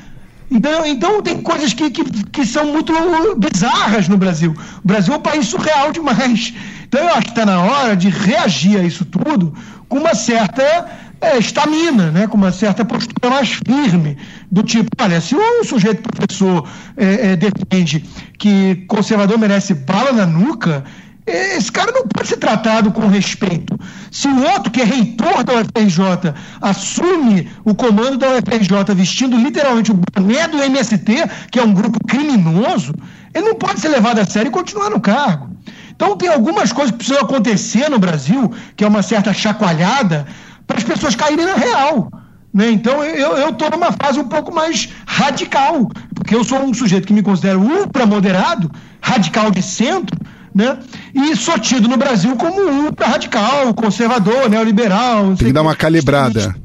Então, 0.51 0.85
então 0.85 1.21
tem 1.21 1.41
coisas 1.41 1.73
que, 1.73 1.89
que, 1.89 2.03
que 2.03 2.45
são 2.45 2.65
muito 2.65 2.93
bizarras 3.37 4.09
no 4.09 4.17
Brasil. 4.17 4.53
O 4.83 4.87
Brasil 4.87 5.13
é 5.13 5.17
um 5.17 5.21
país 5.21 5.47
surreal 5.47 5.93
demais. 5.93 6.53
Então 6.83 6.99
eu 7.01 7.09
acho 7.09 7.21
que 7.21 7.29
está 7.29 7.45
na 7.45 7.61
hora 7.61 7.95
de 7.95 8.09
reagir 8.09 8.77
a 8.77 8.83
isso 8.83 9.05
tudo 9.05 9.53
com 9.87 9.97
uma 9.99 10.13
certa 10.13 10.89
é, 11.21 11.37
estamina, 11.37 12.11
né? 12.11 12.27
com 12.27 12.35
uma 12.35 12.51
certa 12.51 12.83
postura 12.83 13.29
mais 13.29 13.59
firme, 13.65 14.17
do 14.49 14.63
tipo, 14.63 14.89
olha, 14.99 15.21
se 15.21 15.35
um 15.35 15.63
sujeito 15.63 16.01
professor 16.01 16.67
é, 16.97 17.31
é, 17.31 17.35
defende 17.35 18.03
que 18.39 18.83
conservador 18.87 19.37
merece 19.37 19.73
bala 19.73 20.11
na 20.11 20.25
nuca, 20.25 20.83
esse 21.25 21.71
cara 21.71 21.91
não 21.91 22.07
pode 22.07 22.27
ser 22.27 22.37
tratado 22.37 22.91
com 22.91 23.07
respeito. 23.07 23.77
Se 24.09 24.27
o 24.27 24.43
outro, 24.53 24.71
que 24.71 24.81
é 24.81 24.83
reitor 24.83 25.43
da 25.43 25.53
UFRJ, 25.53 26.33
assume 26.61 27.49
o 27.63 27.75
comando 27.75 28.17
da 28.17 28.27
UFRJ 28.29 28.95
vestindo 28.95 29.37
literalmente 29.37 29.91
o 29.91 29.93
boné 29.93 30.47
do 30.47 30.61
MST, 30.61 31.05
que 31.51 31.59
é 31.59 31.63
um 31.63 31.73
grupo 31.73 31.99
criminoso, 32.07 32.93
ele 33.33 33.45
não 33.45 33.55
pode 33.55 33.79
ser 33.79 33.89
levado 33.89 34.19
a 34.19 34.25
sério 34.25 34.49
e 34.49 34.51
continuar 34.51 34.89
no 34.89 34.99
cargo. 34.99 35.49
Então 35.91 36.17
tem 36.17 36.29
algumas 36.29 36.73
coisas 36.73 36.91
que 36.91 36.97
precisam 36.97 37.21
acontecer 37.21 37.87
no 37.89 37.99
Brasil, 37.99 38.51
que 38.75 38.83
é 38.83 38.87
uma 38.87 39.03
certa 39.03 39.31
chacoalhada, 39.33 40.25
para 40.65 40.77
as 40.77 40.83
pessoas 40.83 41.15
caírem 41.15 41.45
na 41.45 41.55
real. 41.55 42.11
Né? 42.53 42.71
Então 42.71 43.03
eu 43.03 43.49
estou 43.49 43.69
numa 43.69 43.91
fase 43.91 44.19
um 44.19 44.27
pouco 44.27 44.53
mais 44.53 44.89
radical, 45.05 45.89
porque 46.15 46.35
eu 46.35 46.43
sou 46.43 46.59
um 46.59 46.73
sujeito 46.73 47.07
que 47.07 47.13
me 47.13 47.21
considero 47.21 47.61
ultra 47.61 48.05
moderado, 48.05 48.71
radical 48.99 49.51
de 49.51 49.61
centro, 49.61 50.17
né? 50.53 50.77
E 51.13 51.35
sou 51.35 51.57
tido 51.59 51.87
no 51.87 51.97
Brasil 51.97 52.35
como 52.35 52.61
ultra 52.85 53.07
radical, 53.07 53.73
conservador, 53.73 54.49
neoliberal. 54.49 55.35
Tem 55.35 55.47
que 55.47 55.53
dar 55.53 55.61
uma 55.61 55.75
calibrada. 55.75 56.55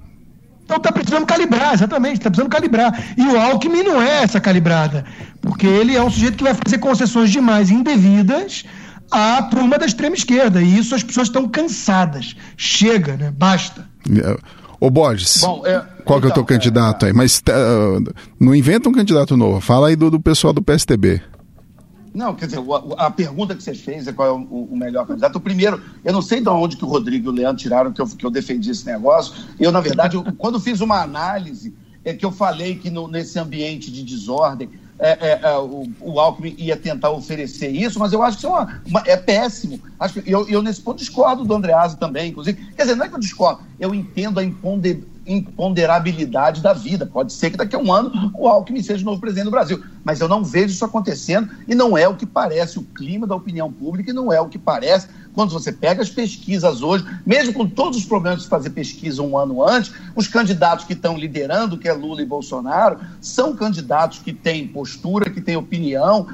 Então 0.64 0.78
está 0.78 0.90
precisando 0.90 1.24
calibrar, 1.24 1.74
exatamente, 1.74 2.14
está 2.14 2.28
precisando 2.28 2.50
calibrar. 2.50 2.92
E 3.16 3.22
o 3.22 3.40
Alckmin 3.40 3.84
não 3.84 4.02
é 4.02 4.24
essa 4.24 4.40
calibrada, 4.40 5.04
porque 5.40 5.64
ele 5.64 5.94
é 5.94 6.02
um 6.02 6.10
sujeito 6.10 6.36
que 6.36 6.42
vai 6.42 6.54
fazer 6.54 6.78
concessões 6.78 7.30
demais 7.30 7.70
indevidas 7.70 8.64
à 9.08 9.42
turma 9.42 9.78
da 9.78 9.86
extrema 9.86 10.16
esquerda. 10.16 10.60
E 10.60 10.76
isso 10.76 10.92
as 10.94 11.04
pessoas 11.04 11.28
estão 11.28 11.48
cansadas. 11.48 12.34
Chega, 12.56 13.16
né? 13.16 13.32
Basta. 13.36 13.88
Ô 14.80 14.90
Borges, 14.90 15.38
Bom, 15.40 15.62
é, 15.64 15.82
qual 16.04 16.18
então, 16.18 16.20
que 16.20 16.26
é 16.26 16.30
o 16.30 16.34
teu 16.34 16.42
então, 16.42 16.44
candidato 16.44 17.06
é, 17.06 17.08
aí? 17.08 17.14
Mas 17.14 17.38
uh, 17.38 18.12
não 18.38 18.54
inventa 18.54 18.88
um 18.88 18.92
candidato 18.92 19.36
novo. 19.36 19.60
Fala 19.60 19.88
aí 19.88 19.96
do, 19.96 20.10
do 20.10 20.20
pessoal 20.20 20.52
do 20.52 20.60
PSTB. 20.60 21.22
Não, 22.16 22.34
quer 22.34 22.46
dizer, 22.46 22.62
a, 22.96 23.10
pergunta 23.10 23.54
que 23.54 23.62
você 23.62 23.74
fez 23.74 24.08
é 24.08 24.12
qual 24.12 24.26
é 24.26 24.32
o, 24.32 24.74
melhor 24.74 25.06
candidato. 25.06 25.36
O 25.36 25.40
primeiro, 25.40 25.82
eu 26.02 26.14
não 26.14 26.22
sei 26.22 26.40
de 26.40 26.48
onde 26.48 26.78
que 26.78 26.84
o 26.84 26.88
Rodrigo 26.88 27.26
e 27.26 27.28
o 27.28 27.32
Leandro 27.32 27.62
tiraram 27.62 27.92
que 27.92 28.00
eu, 28.00 28.06
que 28.06 28.24
eu 28.24 28.30
defendi 28.30 28.70
esse 28.70 28.86
negócio. 28.86 29.34
Eu, 29.60 29.70
na 29.70 29.82
verdade, 29.82 30.16
eu, 30.16 30.24
quando 30.38 30.58
fiz 30.58 30.80
uma 30.80 31.02
análise, 31.02 31.74
é 32.02 32.14
que 32.14 32.24
eu 32.24 32.32
falei 32.32 32.76
que 32.76 32.88
no, 32.88 33.06
nesse 33.06 33.38
ambiente 33.38 33.92
de 33.92 34.02
desordem, 34.02 34.70
é, 34.98 35.10
é, 35.10 35.40
é, 35.42 35.58
o, 35.58 35.86
o 36.00 36.18
Alckmin 36.18 36.54
ia 36.56 36.74
tentar 36.74 37.10
oferecer 37.10 37.68
isso, 37.68 37.98
mas 37.98 38.14
eu 38.14 38.22
acho 38.22 38.38
que 38.38 38.46
isso 38.46 38.46
é, 38.46 38.58
uma, 38.58 38.82
uma, 38.86 39.02
é 39.04 39.16
péssimo. 39.18 39.78
Acho 40.00 40.22
que 40.22 40.32
eu, 40.32 40.48
eu, 40.48 40.62
nesse 40.62 40.80
ponto, 40.80 40.96
discordo 40.96 41.44
do 41.44 41.54
Andreasa 41.54 41.98
também, 41.98 42.30
inclusive. 42.30 42.58
Quer 42.74 42.84
dizer, 42.84 42.94
não 42.94 43.04
é 43.04 43.10
que 43.10 43.14
eu 43.14 43.20
discordo, 43.20 43.60
eu 43.78 43.94
entendo 43.94 44.40
a 44.40 44.42
imponder, 44.42 45.06
imponderabilidade 45.26 46.62
da 46.62 46.72
vida. 46.72 47.06
Pode 47.06 47.32
ser 47.32 47.50
que 47.50 47.56
daqui 47.56 47.74
a 47.74 47.78
um 47.78 47.92
ano 47.92 48.32
o 48.34 48.46
Alckmin 48.48 48.82
seja 48.82 49.02
o 49.02 49.06
novo 49.06 49.20
presidente 49.20 49.46
do 49.46 49.50
Brasil. 49.50 49.82
Mas 50.04 50.20
eu 50.20 50.28
não 50.28 50.44
vejo 50.44 50.74
isso 50.74 50.84
acontecendo 50.84 51.50
e 51.66 51.74
não 51.74 51.96
é 51.96 52.08
o 52.08 52.16
que 52.16 52.26
parece 52.26 52.78
o 52.78 52.82
clima 52.82 53.26
da 53.26 53.34
opinião 53.34 53.72
pública 53.72 54.10
e 54.10 54.14
não 54.14 54.32
é 54.32 54.40
o 54.40 54.48
que 54.48 54.58
parece 54.58 55.08
quando 55.36 55.52
você 55.52 55.70
pega 55.70 56.00
as 56.00 56.08
pesquisas 56.08 56.82
hoje, 56.82 57.04
mesmo 57.26 57.52
com 57.52 57.68
todos 57.68 57.98
os 57.98 58.06
problemas 58.06 58.44
de 58.44 58.48
fazer 58.48 58.70
pesquisa 58.70 59.22
um 59.22 59.36
ano 59.36 59.62
antes, 59.62 59.92
os 60.16 60.26
candidatos 60.26 60.86
que 60.86 60.94
estão 60.94 61.14
liderando, 61.14 61.76
que 61.76 61.86
é 61.86 61.92
Lula 61.92 62.22
e 62.22 62.24
Bolsonaro, 62.24 62.98
são 63.20 63.54
candidatos 63.54 64.18
que 64.18 64.32
têm 64.32 64.66
postura, 64.66 65.28
que 65.28 65.42
têm 65.42 65.54
opinião. 65.54 66.26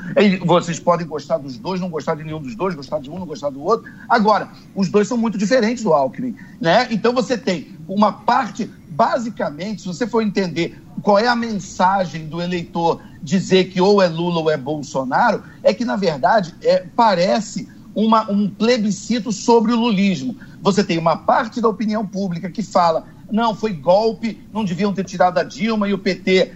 Vocês 0.46 0.78
podem 0.78 1.04
gostar 1.04 1.38
dos 1.38 1.58
dois, 1.58 1.80
não 1.80 1.90
gostar 1.90 2.14
de 2.14 2.22
nenhum 2.22 2.40
dos 2.40 2.54
dois, 2.54 2.76
gostar 2.76 3.00
de 3.00 3.10
um, 3.10 3.18
não 3.18 3.26
gostar 3.26 3.50
do 3.50 3.60
outro. 3.60 3.90
Agora, 4.08 4.48
os 4.72 4.88
dois 4.88 5.08
são 5.08 5.18
muito 5.18 5.36
diferentes 5.36 5.82
do 5.82 5.92
Alckmin. 5.92 6.36
Né? 6.60 6.86
Então 6.92 7.12
você 7.12 7.36
tem 7.36 7.76
uma 7.88 8.12
parte 8.12 8.70
basicamente, 8.92 9.82
se 9.82 9.88
você 9.88 10.06
for 10.06 10.22
entender 10.22 10.80
qual 11.02 11.18
é 11.18 11.26
a 11.26 11.36
mensagem 11.36 12.26
do 12.26 12.40
eleitor 12.40 13.00
dizer 13.22 13.70
que 13.70 13.80
ou 13.80 14.02
é 14.02 14.08
Lula 14.08 14.40
ou 14.40 14.50
é 14.50 14.56
Bolsonaro, 14.56 15.42
é 15.62 15.72
que, 15.72 15.84
na 15.84 15.96
verdade, 15.96 16.54
é, 16.62 16.84
parece 16.94 17.68
uma, 17.94 18.30
um 18.30 18.48
plebiscito 18.48 19.32
sobre 19.32 19.72
o 19.72 19.76
lulismo. 19.76 20.36
Você 20.60 20.84
tem 20.84 20.98
uma 20.98 21.16
parte 21.16 21.60
da 21.60 21.68
opinião 21.68 22.06
pública 22.06 22.50
que 22.50 22.62
fala 22.62 23.06
não, 23.30 23.54
foi 23.54 23.72
golpe, 23.72 24.46
não 24.52 24.62
deviam 24.62 24.92
ter 24.92 25.04
tirado 25.04 25.38
a 25.38 25.42
Dilma 25.42 25.88
e 25.88 25.94
o 25.94 25.98
PT 25.98 26.52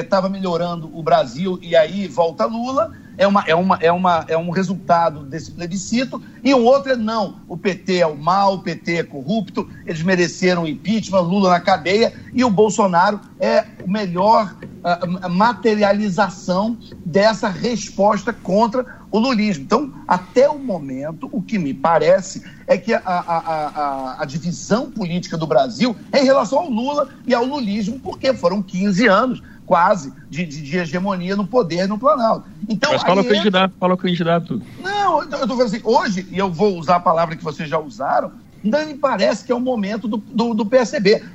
estava 0.00 0.26
é, 0.26 0.30
é, 0.30 0.30
é 0.30 0.30
melhorando 0.30 0.90
o 0.96 1.02
Brasil 1.02 1.58
e 1.60 1.76
aí 1.76 2.08
volta 2.08 2.46
Lula. 2.46 2.96
É, 3.20 3.26
uma, 3.26 3.44
é, 3.46 3.54
uma, 3.54 3.78
é, 3.82 3.92
uma, 3.92 4.24
é 4.28 4.38
um 4.38 4.48
resultado 4.48 5.24
desse 5.24 5.50
plebiscito, 5.50 6.22
e 6.42 6.54
o 6.54 6.64
outro 6.64 6.92
é 6.92 6.96
não, 6.96 7.42
o 7.46 7.54
PT 7.54 7.98
é 7.98 8.06
o 8.06 8.16
mal, 8.16 8.54
o 8.54 8.62
PT 8.62 8.96
é 8.96 9.02
corrupto, 9.02 9.68
eles 9.84 10.02
mereceram 10.02 10.66
impeachment, 10.66 11.20
Lula 11.20 11.50
na 11.50 11.60
cadeia, 11.60 12.14
e 12.32 12.42
o 12.42 12.48
Bolsonaro 12.48 13.20
é 13.38 13.66
o 13.84 13.90
melhor 13.90 14.56
uh, 14.62 15.28
materialização 15.28 16.78
dessa 17.04 17.50
resposta 17.50 18.32
contra 18.32 18.86
o 19.10 19.18
lulismo. 19.18 19.64
Então, 19.64 19.92
até 20.08 20.48
o 20.48 20.58
momento, 20.58 21.28
o 21.30 21.42
que 21.42 21.58
me 21.58 21.74
parece 21.74 22.42
é 22.66 22.78
que 22.78 22.94
a, 22.94 23.02
a, 23.04 23.36
a, 23.36 24.22
a, 24.22 24.24
divisão 24.24 24.90
política 24.90 25.36
do 25.36 25.46
Brasil 25.46 25.94
é 26.10 26.22
em 26.22 26.24
relação 26.24 26.60
ao 26.60 26.70
Lula 26.70 27.10
e 27.26 27.34
ao 27.34 27.44
lulismo, 27.44 28.00
porque 28.00 28.32
foram 28.32 28.62
15 28.62 29.06
anos 29.08 29.42
quase 29.70 30.12
de, 30.28 30.44
de, 30.44 30.62
de 30.62 30.78
hegemonia 30.78 31.36
no 31.36 31.46
poder 31.46 31.86
no 31.86 31.96
Planalto. 31.96 32.44
Então, 32.68 32.90
Mas 32.90 33.02
fala 33.02 33.20
o 33.20 33.24
candidato, 33.24 33.72
fala 33.78 33.94
o 33.94 33.96
candidato. 33.96 34.60
Não, 34.82 35.18
eu 35.18 35.24
estou 35.26 35.46
falando 35.46 35.62
assim, 35.62 35.80
hoje, 35.84 36.26
e 36.28 36.36
eu 36.36 36.50
vou 36.50 36.76
usar 36.76 36.96
a 36.96 37.00
palavra 37.00 37.36
que 37.36 37.44
vocês 37.44 37.68
já 37.68 37.78
usaram, 37.78 38.32
não 38.62 38.86
me 38.86 38.94
parece 38.94 39.44
que 39.44 39.52
é 39.52 39.54
o 39.54 39.60
momento 39.60 40.06
do, 40.06 40.18
do, 40.18 40.54
do. 40.54 40.70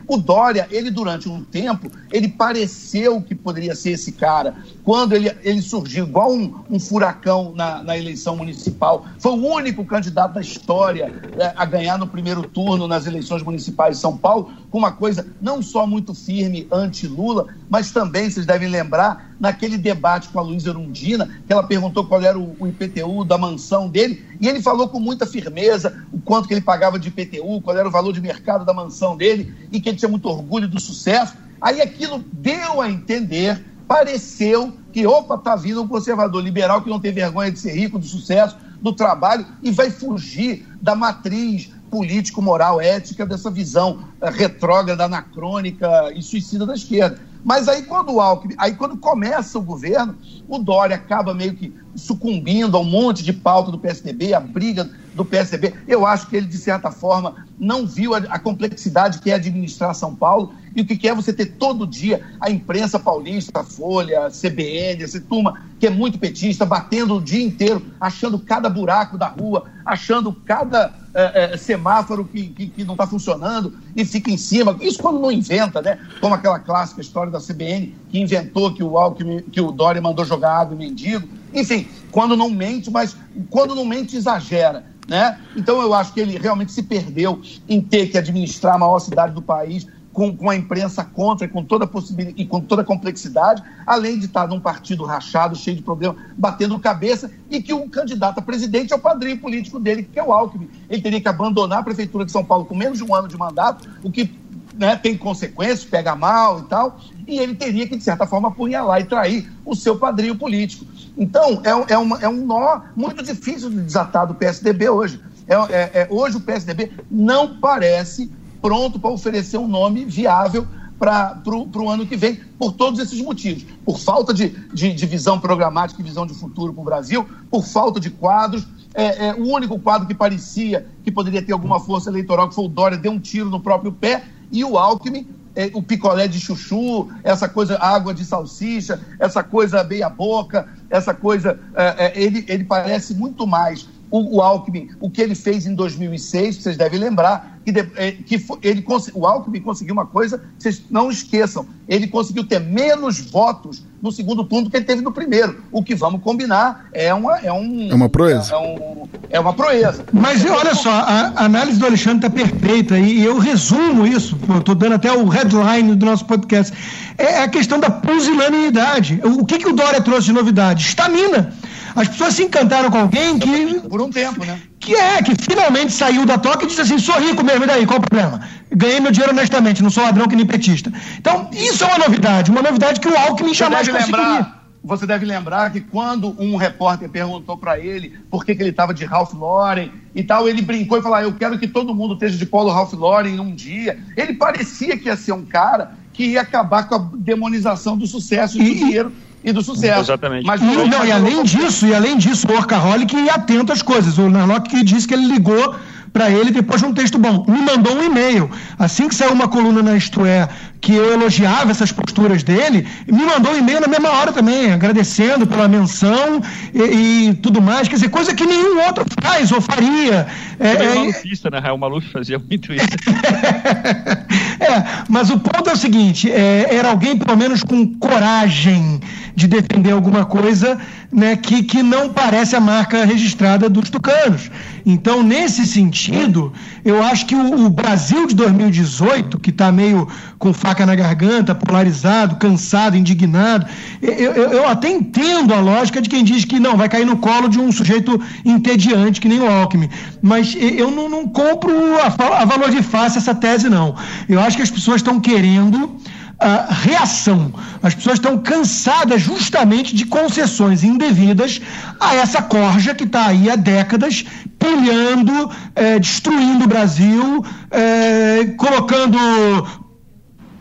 O 0.07 0.17
Dória, 0.17 0.67
ele 0.69 0.91
durante 0.91 1.28
um 1.28 1.43
tempo, 1.43 1.91
ele 2.11 2.28
pareceu 2.28 3.21
que 3.21 3.34
poderia 3.34 3.76
ser 3.76 3.91
esse 3.91 4.11
cara. 4.11 4.55
Quando 4.84 5.13
ele, 5.13 5.36
ele 5.43 5.61
surgiu 5.61 6.05
igual 6.05 6.32
um, 6.32 6.63
um 6.69 6.80
furacão 6.80 7.53
na, 7.55 7.84
na, 7.84 7.97
eleição 7.97 8.36
municipal, 8.36 9.05
foi 9.19 9.32
o 9.32 9.45
único 9.45 9.84
candidato 9.86 10.36
da 10.36 10.41
história 10.41 11.11
é, 11.38 11.53
a 11.55 11.65
ganhar 11.65 11.97
no 11.97 12.07
primeiro 12.07 12.43
turno 12.43 12.88
nas 12.88 13.07
eleições 13.07 13.41
municipais 13.41 13.95
de 13.95 14.01
São 14.01 14.15
Paulo, 14.15 14.51
com 14.69 14.78
uma 14.78 14.91
coisa 14.91 15.26
não 15.41 15.61
só 15.61 15.88
muito 15.88 16.13
firme 16.13 16.67
anti-Lula, 16.71 17.47
mas 17.69 17.91
também, 17.91 18.30
vocês 18.30 18.45
devem 18.45 18.69
lembrar, 18.69 19.35
naquele 19.40 19.78
debate 19.78 20.30
com 20.30 20.40
a 20.40 20.42
Luísa 20.44 20.70
Erundina, 20.70 21.30
que 21.46 21.52
ela 21.52 21.64
perguntou 21.64 22.06
qual 22.06 22.22
era 22.22 22.38
o, 22.38 22.56
o 22.60 22.68
IPTU 22.68 23.24
da 23.24 23.38
mansão 23.38 23.90
dele, 23.90 24.26
e 24.40 24.48
ele 24.48 24.62
falou 24.62 24.88
com 24.88 25.00
muita 25.00 25.26
firmeza 25.26 26.06
o 26.12 26.20
quanto 26.20 26.48
que 26.48 26.54
ele 26.54 26.62
pagava 26.62 27.00
de 27.00 27.10
IPTU, 27.10 27.62
qual 27.62 27.78
era 27.78 27.88
o 27.88 27.92
valor 27.92 28.14
de 28.14 28.22
mercado 28.22 28.66
da 28.66 28.74
mansão 28.74 29.16
dele 29.16 29.54
e 29.72 29.80
que 29.80 29.90
ele 29.90 29.98
tinha 29.98 30.10
muito 30.10 30.28
orgulho 30.28 30.68
do 30.68 30.80
sucesso. 30.80 31.36
Aí 31.62 31.82
aquilo 31.82 32.24
deu 32.32 32.82
a 32.82 32.90
entender, 32.90 33.64
pareceu 33.88 34.74
que, 34.92 35.06
opa, 35.06 35.38
tá 35.38 35.56
vindo 35.56 35.82
um 35.82 35.88
conservador 35.88 36.42
liberal 36.42 36.82
que 36.82 36.90
não 36.90 37.00
tem 37.00 37.12
vergonha 37.12 37.52
de 37.52 37.60
ser 37.60 37.74
rico, 37.74 38.00
do 38.00 38.06
sucesso, 38.06 38.58
do 38.82 38.94
trabalho 38.94 39.46
e 39.64 39.72
vai 39.72 39.90
fugir 39.90 40.66
da 40.82 40.96
matriz 40.96 41.72
político, 41.90 42.42
moral, 42.42 42.82
ética 42.82 43.26
dessa 43.26 43.50
visão 43.50 44.06
uh, 44.22 44.30
retrógrada, 44.30 45.06
anacrônica 45.06 45.88
e 46.16 46.22
suicida 46.22 46.66
da 46.66 46.74
esquerda. 46.74 47.20
Mas 47.46 47.68
aí 47.70 47.84
quando 47.84 48.12
o 48.12 48.20
Alckmin, 48.20 48.56
aí 48.58 48.74
quando 48.74 48.98
começa 48.98 49.60
o 49.60 49.62
governo, 49.62 50.18
o 50.48 50.58
Dória 50.58 50.96
acaba 50.96 51.32
meio 51.32 51.54
que 51.54 51.72
sucumbindo 51.96 52.76
a 52.76 52.80
um 52.80 52.84
monte 52.84 53.24
de 53.24 53.32
pauta 53.32 53.72
do 53.72 53.78
PSDB, 53.78 54.34
a 54.34 54.39
briga 54.39 54.89
do 55.16 55.24
PSDB. 55.24 55.74
Eu 55.88 56.05
acho 56.05 56.28
que 56.28 56.36
ele, 56.36 56.45
de 56.45 56.57
certa 56.57 56.91
forma, 56.91 57.47
não 57.57 57.88
viu 57.88 58.13
a, 58.13 58.18
a 58.18 58.38
complexidade 58.38 59.20
que 59.20 59.32
é 59.32 59.36
administrar 59.36 59.95
São 59.95 60.13
Paulo 60.13 60.53
e 60.76 60.82
o 60.82 60.86
que 60.86 61.07
é 61.07 61.16
você 61.16 61.32
ter 61.32 61.45
todo 61.45 61.88
dia 61.88 62.22
a 62.39 62.51
imprensa 62.51 62.99
paulista, 62.99 63.61
a 63.61 63.63
Folha, 63.63 64.26
a 64.26 64.30
CBN, 64.30 65.01
essa 65.01 65.22
turma 65.22 65.61
que 65.80 65.88
é 65.88 65.89
muito 65.89 66.20
petista, 66.20 66.66
batendo 66.66 67.16
o 67.16 67.22
dia 67.22 67.43
inteiro, 67.43 67.82
achando 67.99 68.38
cada 68.39 68.70
buraco 68.70 69.18
da 69.18 69.28
rua, 69.28 69.66
achando 69.86 70.34
cada 70.34 70.93
é, 71.13 71.53
é, 71.53 71.57
semáforo 71.57 72.26
que, 72.26 72.47
que, 72.47 72.68
que 72.68 72.84
não 72.84 72.93
está 72.93 73.07
funcionando 73.07 73.74
e 73.95 74.03
fica 74.03 74.30
em 74.30 74.38
cima. 74.38 74.76
Isso 74.82 75.01
quando 75.01 75.20
não 75.20 75.32
inventa, 75.32 75.82
né? 75.82 75.97
Como 76.20 76.36
aquela 76.36 76.59
clássica 76.59 76.99
história 76.99 77.32
da 77.32 77.39
CBN 77.39 77.95
que 78.09 78.20
inventou 78.20 78.74
que 78.74 78.84
o 78.84 78.97
Alckmin, 78.97 79.41
que 79.41 79.61
o 79.61 79.72
Dória 79.72 80.01
mandou 80.01 80.26
jogar 80.26 80.59
água 80.59 80.76
em 80.76 80.80
mendigo. 80.80 81.28
Enfim, 81.53 81.88
quando 82.11 82.36
não 82.36 82.49
mente, 82.49 82.91
mas 82.91 83.16
quando 83.49 83.76
não 83.76 83.86
mente, 83.86 84.18
exagera. 84.18 84.86
Né? 85.08 85.39
Então 85.56 85.82
eu 85.82 85.93
acho 85.93 86.14
que 86.14 86.20
ele 86.20 86.38
realmente 86.38 86.72
se 86.72 86.82
perdeu 86.84 87.41
em 87.70 87.80
ter 87.80 88.08
que 88.08 88.18
administrar 88.18 88.76
a 88.76 88.78
maior 88.80 88.99
cidade 88.99 89.34
do 89.34 89.41
país, 89.41 89.88
com, 90.16 90.36
com 90.36 90.49
a 90.49 90.56
imprensa 90.56 91.03
contra 91.03 91.45
com 91.45 91.62
toda 91.62 91.86
possibilidade 91.86 92.41
e 92.41 92.45
com 92.45 92.62
toda 92.62 92.84
a 92.84 92.86
complexidade, 92.86 93.62
além 93.86 94.18
de 94.18 94.28
estar 94.28 94.47
num 94.47 94.62
partido 94.62 95.03
rachado, 95.03 95.58
cheio 95.58 95.76
de 95.76 95.84
problemas, 95.84 96.18
batendo 96.38 96.80
cabeça, 96.80 97.30
e 97.51 97.62
que 97.62 97.74
o 97.74 97.89
candidato 97.89 98.39
a 98.39 98.41
presidente 98.41 98.93
é 98.93 98.95
o 98.95 98.99
padrinho 98.99 99.38
político 99.38 99.78
dele, 99.78 100.03
que 100.03 100.18
é 100.18 100.24
o 100.24 100.32
Alckmin. 100.32 100.70
Ele 100.89 101.01
teria 101.01 101.20
que 101.20 101.28
abandonar 101.28 101.80
a 101.80 101.84
prefeitura 101.84 102.24
de 102.24 102.32
São 102.32 102.45
Paulo 102.45 102.64
com 102.64 102.74
menos 102.74 102.97
de 102.97 103.03
um 103.03 103.14
ano 103.14 103.28
de 103.28 103.38
mandato, 103.38 103.89
o 104.01 104.10
que 104.10 104.34
né, 104.74 104.95
tem 104.95 105.18
consequências, 105.18 105.84
pega 105.84 106.16
mal 106.16 106.62
e 106.62 106.64
tal, 106.64 106.97
e 107.28 107.39
ele 107.39 107.55
teria 107.55 107.88
que, 107.88 107.97
de 107.97 108.03
certa 108.03 108.26
forma, 108.26 108.49
apunhalar 108.49 109.01
e 109.01 109.05
trair 109.05 109.51
o 109.65 109.76
seu 109.76 109.97
padrinho 109.97 110.36
político. 110.36 110.86
Então, 111.17 111.61
é, 111.63 111.93
é, 111.93 111.97
uma, 111.97 112.19
é 112.19 112.30
um 112.30 112.45
nó 112.45 112.82
muito 112.95 113.23
difícil 113.23 113.69
de 113.69 113.82
desatar 113.82 114.28
do 114.28 114.36
PSDB 114.36 114.89
hoje. 114.89 115.19
É, 115.47 115.53
é, 115.53 115.91
é, 115.93 116.07
hoje 116.09 116.38
o 116.38 116.41
PSDB 116.41 116.91
não 117.09 117.57
parece 117.57 118.32
pronto 118.61 118.99
para 118.99 119.11
oferecer 119.11 119.57
um 119.57 119.67
nome 119.67 120.05
viável 120.05 120.67
para 120.97 121.41
o 121.45 121.89
ano 121.89 122.05
que 122.05 122.15
vem, 122.15 122.39
por 122.57 122.71
todos 122.71 122.99
esses 122.99 123.21
motivos. 123.21 123.65
Por 123.84 123.99
falta 123.99 124.34
de, 124.34 124.49
de, 124.73 124.93
de 124.93 125.05
visão 125.05 125.39
programática 125.39 126.01
e 126.01 126.03
visão 126.03 126.26
de 126.26 126.34
futuro 126.34 126.73
para 126.73 126.82
o 126.82 126.86
Brasil, 126.86 127.28
por 127.49 127.63
falta 127.63 127.99
de 127.99 128.09
quadros. 128.09 128.65
É, 128.93 129.28
é, 129.28 129.34
o 129.34 129.45
único 129.47 129.78
quadro 129.78 130.07
que 130.07 130.15
parecia 130.15 130.88
que 131.03 131.11
poderia 131.11 131.41
ter 131.41 131.51
alguma 131.51 131.82
força 131.82 132.09
eleitoral, 132.09 132.47
que 132.47 132.55
foi 132.55 132.63
o 132.63 132.69
Dória, 132.69 132.97
deu 132.97 133.11
um 133.11 133.19
tiro 133.19 133.49
no 133.49 133.59
próprio 133.59 133.91
pé, 133.91 134.23
e 134.49 134.63
o 134.63 134.78
Alckmin, 134.78 135.28
é, 135.56 135.72
o 135.74 135.82
picolé 135.82 136.28
de 136.28 136.39
chuchu, 136.39 137.10
essa 137.24 137.47
coisa 137.47 137.78
água 137.80 138.14
de 138.14 138.26
salsicha, 138.26 138.99
essa 139.20 139.41
coisa 139.43 139.84
meia-boca, 139.84 140.68
essa 140.89 141.14
coisa. 141.14 141.60
É, 141.76 142.06
é, 142.06 142.22
ele, 142.22 142.45
ele 142.47 142.64
parece 142.64 143.14
muito 143.14 143.47
mais 143.47 143.88
o, 144.12 144.38
o 144.38 144.41
Alckmin, 144.41 144.89
o 144.99 145.10
que 145.10 145.22
ele 145.22 145.36
fez 145.36 145.66
em 145.66 145.74
2006, 145.74 146.58
vocês 146.58 146.78
devem 146.78 146.99
lembrar, 146.99 147.55
que, 147.66 147.72
de, 147.72 147.80
é, 147.95 148.11
que 148.11 148.45
ele, 148.61 148.86
o 149.13 149.26
Alckmin 149.26 149.59
conseguiu 149.59 149.93
uma 149.93 150.05
coisa, 150.05 150.43
vocês 150.57 150.84
não 150.89 151.09
esqueçam, 151.09 151.66
ele 151.89 152.05
conseguiu 152.05 152.43
ter 152.45 152.59
menos 152.59 153.20
votos 153.20 153.84
no 154.01 154.11
segundo 154.11 154.43
turno 154.43 154.66
do 154.66 154.70
que 154.70 154.78
ele 154.78 154.86
teve 154.86 155.01
no 155.01 155.11
primeiro. 155.11 155.63
O 155.72 155.84
que 155.84 155.95
vamos 155.95 156.22
combinar 156.22 156.88
é 156.93 157.11
uma 157.11 157.39
é 157.39 157.51
um 157.51 157.89
é 157.89 157.95
uma 157.95 158.07
proeza. 158.07 158.53
É, 158.53 158.57
um, 158.57 159.07
é 159.32 159.39
uma 159.39 159.53
proeza. 159.53 160.05
Mas 160.13 160.45
olha 160.45 160.76
só, 160.76 160.91
a 160.91 161.45
análise 161.45 161.80
do 161.80 161.88
Alexandre 161.88 162.28
está 162.28 162.30
perfeita 162.30 162.99
e 162.99 163.24
eu 163.26 163.39
resumo 163.39 164.05
isso. 164.05 164.38
Estou 164.59 164.76
dando 164.76 164.93
até 164.93 165.11
o 165.11 165.28
headline 165.28 165.95
do 165.95 166.05
nosso 166.05 166.26
podcast. 166.26 166.72
É 167.18 167.41
a 167.41 167.47
questão 167.47 167.80
da 167.80 167.89
pusilanimidade. 167.89 169.20
O 169.24 169.45
que 169.45 169.57
que 169.57 169.68
o 169.68 169.74
Dória 169.74 170.01
trouxe 170.01 170.28
de 170.28 170.34
novidade? 170.34 170.86
Estamina. 170.86 171.51
As 171.95 172.09
pessoas 172.09 172.34
se 172.36 172.43
encantaram 172.43 172.91
com 172.91 172.99
alguém 172.99 173.39
que. 173.39 173.80
Por 173.88 174.01
um 174.01 174.09
tempo, 174.09 174.43
né? 174.45 174.59
Que 174.86 174.96
é, 174.96 175.22
que 175.24 175.34
finalmente 175.36 175.92
saiu 175.92 176.26
da 176.26 176.38
toca 176.38 176.64
e 176.64 176.68
disse 176.68 176.82
assim: 176.82 177.00
sou 177.00 177.20
rico 177.20 177.44
mesmo, 177.44 177.64
e 177.64 177.68
daí? 177.68 177.86
Qual 177.86 178.00
o 178.00 178.02
problema? 178.02 178.42
Ganhei 178.72 179.00
meu 179.00 179.12
dinheiro 179.12 179.34
honestamente, 179.34 179.82
não 179.82 179.90
sou 179.90 180.04
ladrão 180.04 180.28
que 180.28 180.36
nem 180.36 180.46
petista. 180.46 180.92
Então, 181.18 181.50
isso 181.52 181.84
é 181.84 181.88
uma 181.88 181.98
novidade, 181.98 182.52
uma 182.52 182.62
novidade 182.62 183.00
que 183.00 183.08
o 183.08 183.18
Alckmin 183.18 183.54
jamais 183.54 183.88
conseguiria. 183.88 184.24
Lembrar 184.24 184.66
você 184.86 185.08
deve 185.08 185.26
lembrar 185.26 185.72
que 185.72 185.82
quando 185.82 186.36
um 186.40 186.56
repórter 186.56 187.10
perguntou 187.10 187.58
para 187.58 187.80
ele 187.80 188.20
por 188.30 188.46
que, 188.46 188.54
que 188.54 188.62
ele 188.62 188.70
estava 188.70 188.94
de 188.94 189.04
Ralph 189.04 189.34
Lauren 189.34 189.90
e 190.14 190.24
tal, 190.24 190.48
ele 190.48 190.62
brincou 190.62 191.00
e 191.00 191.02
falou: 191.02 191.18
ah, 191.18 191.24
Eu 191.24 191.34
quero 191.34 191.58
que 191.58 191.68
todo 191.68 191.96
mundo 191.96 192.14
esteja 192.14 192.38
de 192.38 192.46
polo 192.46 192.70
Ralph 192.70 192.94
Lauren 192.94 193.40
um 193.40 193.54
dia. 193.54 193.98
Ele 194.16 194.36
parecia 194.36 194.96
que 194.96 195.08
ia 195.08 195.18
ser 195.18 195.32
um 195.32 195.44
cara 195.44 195.94
que 196.14 196.28
ia 196.28 196.42
acabar 196.42 196.88
com 196.88 196.96
a 196.96 197.10
demonização 197.16 197.98
do 197.98 198.06
sucesso 198.06 198.62
e 198.62 198.64
do 198.64 198.76
dinheiro 198.76 199.12
e 199.46 199.54
do 199.54 199.62
sucesso. 199.62 200.02
Exatamente. 200.02 200.46
Mas, 200.46 200.60
e, 200.60 200.66
não, 200.66 201.06
e 201.06 201.12
além 201.12 201.43
disso, 201.43 201.86
e 201.86 201.93
além 201.93 202.18
disso, 202.18 202.48
o 202.48 202.52
Workaholic 202.52 203.16
ia 203.16 203.36
atento 203.36 203.72
às 203.72 203.84
coisas. 203.84 204.18
O 204.18 204.28
Narlock 204.28 204.84
disse 204.84 205.08
que 205.08 205.14
ele 205.14 205.28
ligou 205.28 205.76
para 206.16 206.32
ele 206.32 206.49
depois 206.49 206.80
de 206.80 206.88
um 206.88 206.93
texto 206.93 207.20
bom. 207.20 207.43
Me 207.45 207.59
mandou 207.59 207.93
um 207.93 208.01
e-mail. 208.01 208.49
Assim 208.80 209.09
que 209.09 209.13
saiu 209.13 209.34
uma 209.34 209.49
coluna 209.49 209.84
na 209.84 209.97
Isto 209.97 210.26
É, 210.26 210.47
que 210.80 210.93
eu 210.93 211.11
elogiava 211.11 211.72
essas 211.72 211.91
posturas 211.91 212.41
dele, 212.41 212.88
me 213.05 213.26
mandou 213.26 213.51
um 213.51 213.57
e-mail 213.57 213.82
na 213.82 213.88
mesma 213.88 214.11
hora 214.11 214.32
também, 214.32 214.72
agradecendo 214.72 215.45
pela 215.45 215.68
menção 215.68 216.41
e, 216.74 217.28
e 217.30 217.34
tudo 217.34 217.61
mais. 217.61 217.89
Quer 217.89 217.95
dizer, 217.95 218.09
coisa 218.09 218.34
que 218.34 218.45
nenhum 218.45 218.80
outro 218.86 219.03
faz 219.22 219.51
ou 219.51 219.59
faria. 219.59 220.26
É, 220.57 220.68
é, 220.68 220.86
é 220.86 220.95
malufista, 220.95 221.49
né? 221.49 221.59
O 221.70 221.78
Maluf 221.78 222.09
fazia 222.11 222.39
muito 222.39 222.72
isso. 222.72 222.88
é, 224.61 225.03
mas 225.09 225.30
o 225.30 225.38
ponto 225.38 225.70
é 225.70 225.74
o 225.74 225.78
seguinte: 225.78 226.32
é, 226.32 226.68
era 226.74 226.91
alguém, 226.91 227.18
pelo 227.18 227.38
menos, 227.38 227.61
com 227.61 227.93
coragem 227.95 229.01
de 229.36 229.47
defender 229.47 229.91
alguma 229.91 230.24
coisa 230.24 230.80
né, 231.11 231.36
que, 231.36 231.63
que 231.63 231.84
não 231.84 232.09
parece 232.09 232.55
a 232.55 232.59
marca 232.59 233.03
registrada 233.03 233.70
dos 233.70 233.89
tucanos. 233.89 234.49
Então, 234.86 235.24
nesse 235.24 235.66
sentido, 235.66 236.54
eu 236.84 237.02
acho 237.02 237.26
que 237.26 237.36
o, 237.36 237.66
o 237.66 237.70
Brasil 237.70 238.28
de 238.28 238.36
2018, 238.36 239.40
que 239.40 239.50
está 239.50 239.72
meio 239.72 240.08
com 240.38 240.54
faca 240.54 240.86
na 240.86 240.94
garganta, 240.94 241.56
polarizado, 241.56 242.36
cansado, 242.36 242.96
indignado, 242.96 243.66
eu, 244.00 244.14
eu, 244.14 244.52
eu, 244.52 244.68
até 244.68 244.90
entendo 244.90 245.54
a 245.54 245.60
lógica 245.60 246.00
de 246.02 246.08
quem 246.08 246.24
diz 246.24 246.46
que 246.46 246.60
não, 246.60 246.78
vai 246.78 246.88
cair 246.88 247.06
no 247.06 247.18
colo 247.18 247.48
de 247.48 247.60
um 247.60 247.72
sujeito 247.72 248.22
entediante, 248.46 249.20
que 249.20 249.28
nem 249.28 249.40
o 249.40 249.50
Alckmin. 249.50 249.90
Mas 250.22 250.56
eu 250.56 250.92
não, 250.92 251.10
não 251.10 251.28
compro 251.28 251.74
a, 251.98 252.42
a 252.42 252.46
valor 252.46 252.70
de 252.70 252.84
face 252.84 253.18
essa 253.18 253.34
tese, 253.34 253.68
não. 253.68 253.96
Eu 254.30 254.40
acho 254.40 254.56
que 254.56 254.64
as 254.64 254.70
pessoas 254.70 254.98
estão 254.98 255.20
querendo 255.20 255.98
uh, 256.42 256.74
reação. 256.84 257.54
As 257.82 257.96
pessoas 257.96 258.18
estão 258.18 258.38
cansadas 258.38 259.22
justamente 259.22 259.96
de 259.96 260.06
concessões 260.06 260.84
indevidas 260.84 261.62
a 262.00 262.16
essa 262.16 262.42
corja 262.42 262.96
que 262.96 263.04
está 263.04 263.28
aí 263.28 263.50
há 263.50 263.56
décadas 263.56 264.26
pilhando, 264.60 265.52
eh, 265.76 266.00
destruindo 266.00 266.66
o 266.66 266.68
Brasil, 266.68 267.46
eh, 267.70 268.56
colocando 268.58 269.18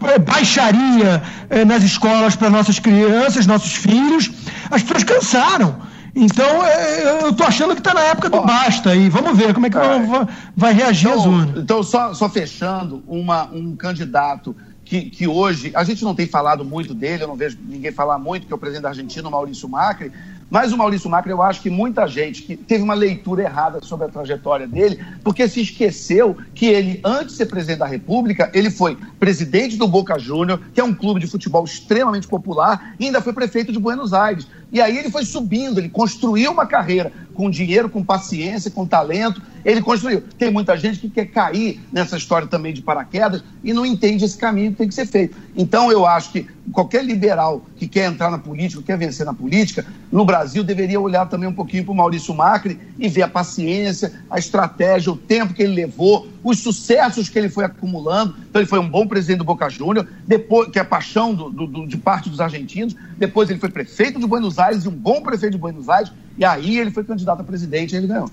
eh, 0.03 0.19
baixaria 0.19 1.23
eh, 1.49 1.65
nas 1.65 1.83
escolas 1.83 2.37
para 2.37 2.51
nossas 2.51 2.79
crianças, 2.79 3.47
nossos 3.47 3.73
filhos. 3.73 4.31
As 4.71 4.83
pessoas 4.83 5.05
cansaram. 5.05 5.77
Então, 6.17 6.65
é, 6.65 7.23
eu 7.23 7.31
estou 7.31 7.47
achando 7.47 7.75
que 7.75 7.81
está 7.81 7.93
na 7.93 8.03
época 8.03 8.31
do 8.31 8.41
basta 8.43 8.95
e 8.95 9.09
vamos 9.09 9.37
ver 9.37 9.53
como 9.53 9.67
é 9.67 9.71
que 9.71 9.77
é. 9.77 9.81
vai, 9.81 10.29
vai, 10.57 10.73
reagir 10.73 11.09
então, 11.09 11.21
a 11.21 11.25
zona. 11.25 11.55
Então, 11.57 11.83
só, 11.83 12.15
só 12.15 12.29
fechando, 12.29 13.03
uma, 13.09 13.45
um 13.51 13.75
candidato 13.75 14.55
que, 14.85 15.11
que 15.11 15.27
hoje, 15.27 15.73
a 15.75 15.83
gente 15.83 16.05
não 16.05 16.15
tem 16.15 16.27
falado 16.27 16.65
muito 16.65 16.95
dele, 16.95 17.25
eu 17.25 17.29
não 17.29 17.37
vejo 17.37 17.59
ninguém 17.67 17.91
falar 17.91 18.19
muito, 18.19 18.47
que 18.47 18.53
é 18.53 18.57
o 18.57 18.59
presidente 18.59 18.83
da 18.83 18.91
Argentina, 18.91 19.27
o 19.27 19.31
Maurício 19.31 19.69
Macri, 19.69 20.13
mas 20.51 20.73
o 20.73 20.77
Maurício 20.77 21.11
Macri, 21.11 21.31
eu 21.31 21.43
acho 21.43 21.63
que 21.63 21.71
muita 21.71 22.07
gente 22.07 22.43
que 22.43 22.57
teve 22.57 22.83
uma 22.83 22.95
leitura 22.95 23.43
errada 23.43 23.81
sobre 23.83 24.07
a 24.07 24.09
trajetória 24.09 24.69
dele, 24.69 25.03
porque 25.23 25.49
se 25.49 25.63
esqueceu 25.63 26.37
que 26.55 26.67
ele, 26.67 27.01
antes 27.03 27.33
de 27.33 27.39
ser 27.39 27.47
presidente 27.47 27.79
da 27.79 27.87
República, 27.87 28.51
ele 28.55 28.71
foi 28.71 28.97
presidente 29.19 29.77
do 29.77 29.89
Boca 29.89 30.19
Júnior, 30.19 30.61
que 30.73 30.81
é 30.81 30.85
um 30.85 30.95
clube 30.95 31.19
de 31.19 31.27
futebol 31.27 31.65
extremamente 31.65 32.29
popular, 32.29 32.95
e 33.01 33.07
ainda 33.07 33.23
foi 33.23 33.33
prefeito 33.33 33.73
de 33.73 33.79
Buenos 33.79 34.13
Aires. 34.13 34.47
E 34.73 34.81
aí 34.81 34.99
ele 34.99 35.11
foi 35.11 35.25
subindo, 35.25 35.79
ele 35.79 35.89
construiu 35.89 36.53
uma 36.53 36.67
carreira 36.67 37.13
com 37.35 37.51
dinheiro, 37.51 37.89
com 37.89 38.03
paciência, 38.03 38.71
com 38.71 38.87
talento. 38.87 39.43
Ele 39.65 39.81
construiu. 39.81 40.23
Tem 40.39 40.51
muita 40.51 40.77
gente 40.77 40.99
que 40.99 41.09
quer 41.09 41.27
cair 41.27 41.81
nessa 41.93 42.17
história 42.17 42.47
também 42.47 42.73
de 42.73 42.83
paraquedas 42.83 43.43
e 43.63 43.73
não 43.73 43.85
entende 43.85 44.25
esse 44.25 44.37
caminho 44.37 44.73
que 44.73 44.79
tem 44.79 44.89
que 44.89 44.95
ser 44.95 45.07
feito. 45.07 45.37
Então 45.57 45.91
eu 45.91 46.05
acho 46.07 46.33
que 46.33 46.47
qualquer 46.73 47.05
liberal 47.05 47.65
que 47.77 47.89
quer 47.89 48.11
entrar 48.11 48.31
na 48.31 48.39
política, 48.39 48.83
quer 48.83 48.99
vencer 48.99 49.25
na 49.25 49.35
política, 49.35 49.87
no 50.11 50.25
Brasil 50.25 50.63
deveria 50.63 51.01
olhar 51.01 51.27
também 51.27 51.49
um 51.49 51.53
pouquinho 51.53 51.85
para 51.85 51.93
o 51.93 51.97
Maurício 51.97 52.35
Macri 52.35 52.79
e 52.99 53.09
ver 53.09 53.23
a 53.23 53.29
paciência, 53.29 54.13
a 54.31 54.39
estratégia, 54.39 55.13
o 55.13 55.17
tempo 55.17 55.55
que 55.55 55.63
ele 55.63 55.75
levou, 55.75 56.29
os 56.43 56.61
sucessos 56.61 57.29
que 57.29 57.39
ele 57.39 57.49
foi 57.49 57.65
acumulando. 57.65 58.37
Então 58.51 58.61
ele 58.61 58.69
foi 58.69 58.79
um 58.79 58.89
bom 58.89 59.07
presidente 59.07 59.39
do 59.39 59.45
Boca 59.45 59.69
Júnior, 59.71 60.07
depois 60.27 60.69
que 60.71 60.79
é 60.79 60.83
a 60.83 60.85
paixão 60.85 61.35
do, 61.35 61.51
do, 61.51 61.87
de 61.87 61.97
parte 61.97 62.29
dos 62.29 62.41
argentinos. 62.41 62.95
Depois 63.17 63.49
ele 63.49 63.59
foi 63.59 63.71
prefeito 63.71 64.19
de 64.21 64.27
Buenos 64.27 64.59
Aires 64.59 64.64
e 64.73 64.89
um 64.89 64.93
bom 64.93 65.23
prefeito 65.23 65.53
de 65.53 65.59
Buenos 65.59 65.89
Aires. 65.89 66.13
E 66.37 66.45
aí 66.45 66.79
ele 66.79 66.91
foi 66.91 67.05
candidato 67.05 67.41
a 67.41 67.45
presidente 67.45 67.95
e 67.95 67.97
ele 67.97 68.09
ganhou. 68.09 68.29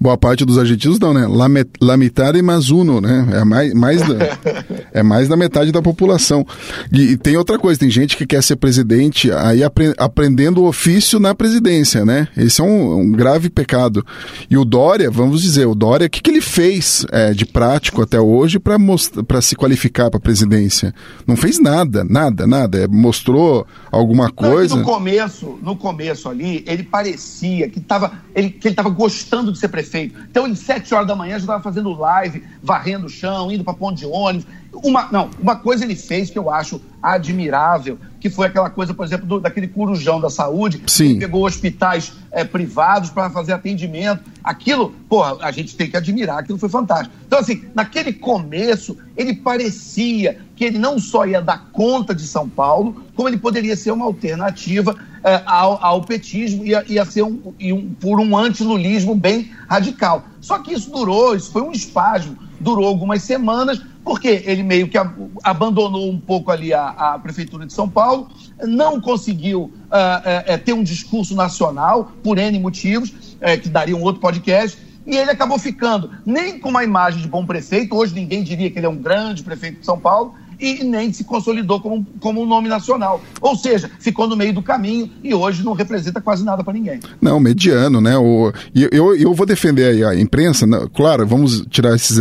Boa 0.00 0.16
parte 0.16 0.44
dos 0.44 0.56
argentinos 0.56 0.98
não, 0.98 1.12
né? 1.12 1.26
La, 1.26 1.48
met, 1.48 1.68
la 1.80 1.96
metade 1.96 2.40
mais 2.42 2.70
uno, 2.70 3.00
né? 3.00 3.26
É 3.32 3.44
mais, 3.44 3.74
mais 3.74 4.00
da, 4.00 4.38
é 4.92 5.02
mais 5.02 5.26
da 5.26 5.36
metade 5.36 5.72
da 5.72 5.82
população. 5.82 6.46
E, 6.92 7.12
e, 7.12 7.16
tem 7.16 7.36
outra 7.36 7.58
coisa, 7.58 7.80
tem 7.80 7.90
gente 7.90 8.16
que 8.16 8.26
quer 8.26 8.42
ser 8.42 8.56
presidente 8.56 9.32
aí 9.32 9.64
apre, 9.64 9.92
aprendendo 9.98 10.62
o 10.62 10.68
ofício 10.68 11.18
na 11.18 11.34
presidência, 11.34 12.04
né? 12.04 12.28
Esse 12.36 12.60
é 12.60 12.64
um, 12.64 13.00
um, 13.00 13.12
grave 13.12 13.50
pecado. 13.50 14.04
E 14.48 14.56
o 14.56 14.64
Dória, 14.64 15.10
vamos 15.10 15.42
dizer, 15.42 15.66
o 15.66 15.74
Dória, 15.74 16.06
o 16.06 16.10
que, 16.10 16.22
que 16.22 16.30
ele 16.30 16.40
fez 16.40 17.04
é, 17.10 17.32
de 17.32 17.44
prático 17.44 18.02
até 18.02 18.20
hoje 18.20 18.58
para 18.58 19.42
se 19.42 19.56
qualificar 19.56 20.08
para 20.08 20.18
a 20.18 20.22
presidência? 20.22 20.94
Não 21.26 21.36
fez 21.36 21.58
nada, 21.58 22.04
nada, 22.04 22.46
nada. 22.46 22.78
É, 22.78 22.86
mostrou 22.86 23.66
alguma 23.90 24.30
coisa. 24.30 24.76
Não, 24.76 24.82
no 24.82 24.88
começo, 24.88 25.58
no 25.62 25.76
começo 25.76 26.28
ali, 26.28 26.64
ele 26.66 26.82
parecia 26.82 27.68
que, 27.68 27.80
tava, 27.80 28.12
ele, 28.34 28.50
que 28.50 28.68
ele 28.68 28.72
estava 28.72 28.88
gostando 28.88 29.52
de 29.52 29.58
ser 29.58 29.68
prefeito. 29.68 30.18
Então, 30.30 30.46
em 30.46 30.54
sete 30.54 30.94
horas 30.94 31.06
da 31.06 31.14
manhã, 31.14 31.32
já 31.32 31.40
estava 31.40 31.62
fazendo 31.62 31.90
live, 31.92 32.42
varrendo 32.62 33.06
o 33.06 33.10
chão, 33.10 33.50
indo 33.50 33.64
para 33.64 33.74
ponto 33.74 33.96
de 33.96 34.06
ônibus. 34.06 34.46
Uma, 34.72 35.08
não, 35.10 35.30
uma 35.40 35.56
coisa 35.56 35.84
ele 35.84 35.96
fez 35.96 36.30
que 36.30 36.38
eu 36.38 36.48
acho 36.50 36.80
admirável, 37.02 37.98
que 38.20 38.30
foi 38.30 38.46
aquela 38.46 38.70
coisa, 38.70 38.94
por 38.94 39.04
exemplo, 39.04 39.26
do, 39.26 39.40
daquele 39.40 39.66
corujão 39.66 40.20
da 40.20 40.30
saúde, 40.30 40.82
Sim. 40.86 41.14
que 41.14 41.20
pegou 41.20 41.44
hospitais 41.44 42.12
é, 42.30 42.44
privados 42.44 43.10
para 43.10 43.30
fazer 43.30 43.52
atendimento. 43.52 44.22
Aquilo, 44.44 44.94
porra, 45.08 45.38
a 45.40 45.50
gente 45.50 45.74
tem 45.74 45.90
que 45.90 45.96
admirar, 45.96 46.38
aquilo 46.38 46.58
foi 46.58 46.68
fantástico. 46.68 47.14
Então, 47.26 47.38
assim, 47.38 47.64
naquele 47.74 48.12
começo, 48.12 48.96
ele 49.16 49.34
parecia 49.34 50.38
que 50.54 50.64
ele 50.64 50.78
não 50.78 50.98
só 50.98 51.26
ia 51.26 51.40
dar 51.40 51.70
conta 51.72 52.14
de 52.14 52.26
São 52.26 52.48
Paulo, 52.48 53.02
como 53.14 53.28
ele 53.28 53.38
poderia 53.38 53.74
ser 53.74 53.90
uma 53.90 54.04
alternativa 54.04 54.94
é, 55.22 55.42
ao, 55.44 55.84
ao, 55.84 56.02
petismo, 56.02 56.64
ia, 56.64 56.84
ia 56.88 57.04
ser 57.04 57.22
um, 57.22 57.54
um, 57.60 57.94
por 57.94 58.18
um 58.20 58.36
antilulismo 58.36 59.14
bem 59.14 59.50
radical. 59.68 60.24
Só 60.40 60.58
que 60.58 60.72
isso 60.72 60.90
durou, 60.90 61.36
isso 61.36 61.50
foi 61.50 61.62
um 61.62 61.72
espasmo, 61.72 62.36
durou 62.58 62.86
algumas 62.86 63.22
semanas, 63.22 63.80
porque 64.02 64.42
ele 64.46 64.62
meio 64.62 64.88
que 64.88 64.96
abandonou 65.44 66.10
um 66.10 66.18
pouco 66.18 66.50
ali 66.50 66.72
a, 66.72 66.88
a 66.88 67.18
Prefeitura 67.18 67.66
de 67.66 67.72
São 67.72 67.88
Paulo, 67.88 68.28
não 68.62 69.00
conseguiu 69.00 69.62
uh, 69.62 70.54
uh, 70.54 70.58
ter 70.64 70.72
um 70.72 70.82
discurso 70.82 71.34
nacional, 71.34 72.12
por 72.22 72.38
N 72.38 72.58
motivos, 72.58 73.10
uh, 73.10 73.60
que 73.60 73.68
daria 73.68 73.96
um 73.96 74.02
outro 74.02 74.20
podcast, 74.20 74.78
e 75.06 75.16
ele 75.16 75.30
acabou 75.30 75.58
ficando 75.58 76.10
nem 76.24 76.58
com 76.58 76.68
uma 76.68 76.84
imagem 76.84 77.20
de 77.20 77.28
bom 77.28 77.44
prefeito, 77.44 77.94
hoje 77.96 78.14
ninguém 78.14 78.42
diria 78.42 78.70
que 78.70 78.78
ele 78.78 78.86
é 78.86 78.88
um 78.88 78.96
grande 78.96 79.42
prefeito 79.42 79.80
de 79.80 79.86
São 79.86 79.98
Paulo, 79.98 80.34
e 80.60 80.84
nem 80.84 81.12
se 81.12 81.24
consolidou 81.24 81.80
como, 81.80 82.06
como 82.20 82.42
um 82.42 82.46
nome 82.46 82.68
nacional. 82.68 83.20
Ou 83.40 83.56
seja, 83.56 83.90
ficou 83.98 84.28
no 84.28 84.36
meio 84.36 84.52
do 84.52 84.62
caminho 84.62 85.10
e 85.24 85.34
hoje 85.34 85.64
não 85.64 85.72
representa 85.72 86.20
quase 86.20 86.44
nada 86.44 86.62
para 86.62 86.74
ninguém. 86.74 87.00
Não, 87.20 87.40
mediano, 87.40 88.00
né? 88.00 88.16
O, 88.18 88.52
eu, 88.74 89.14
eu 89.16 89.34
vou 89.34 89.46
defender 89.46 90.04
a 90.04 90.14
imprensa, 90.14 90.66
né? 90.66 90.78
claro, 90.94 91.26
vamos 91.26 91.64
tirar 91.70 91.94
esses 91.94 92.18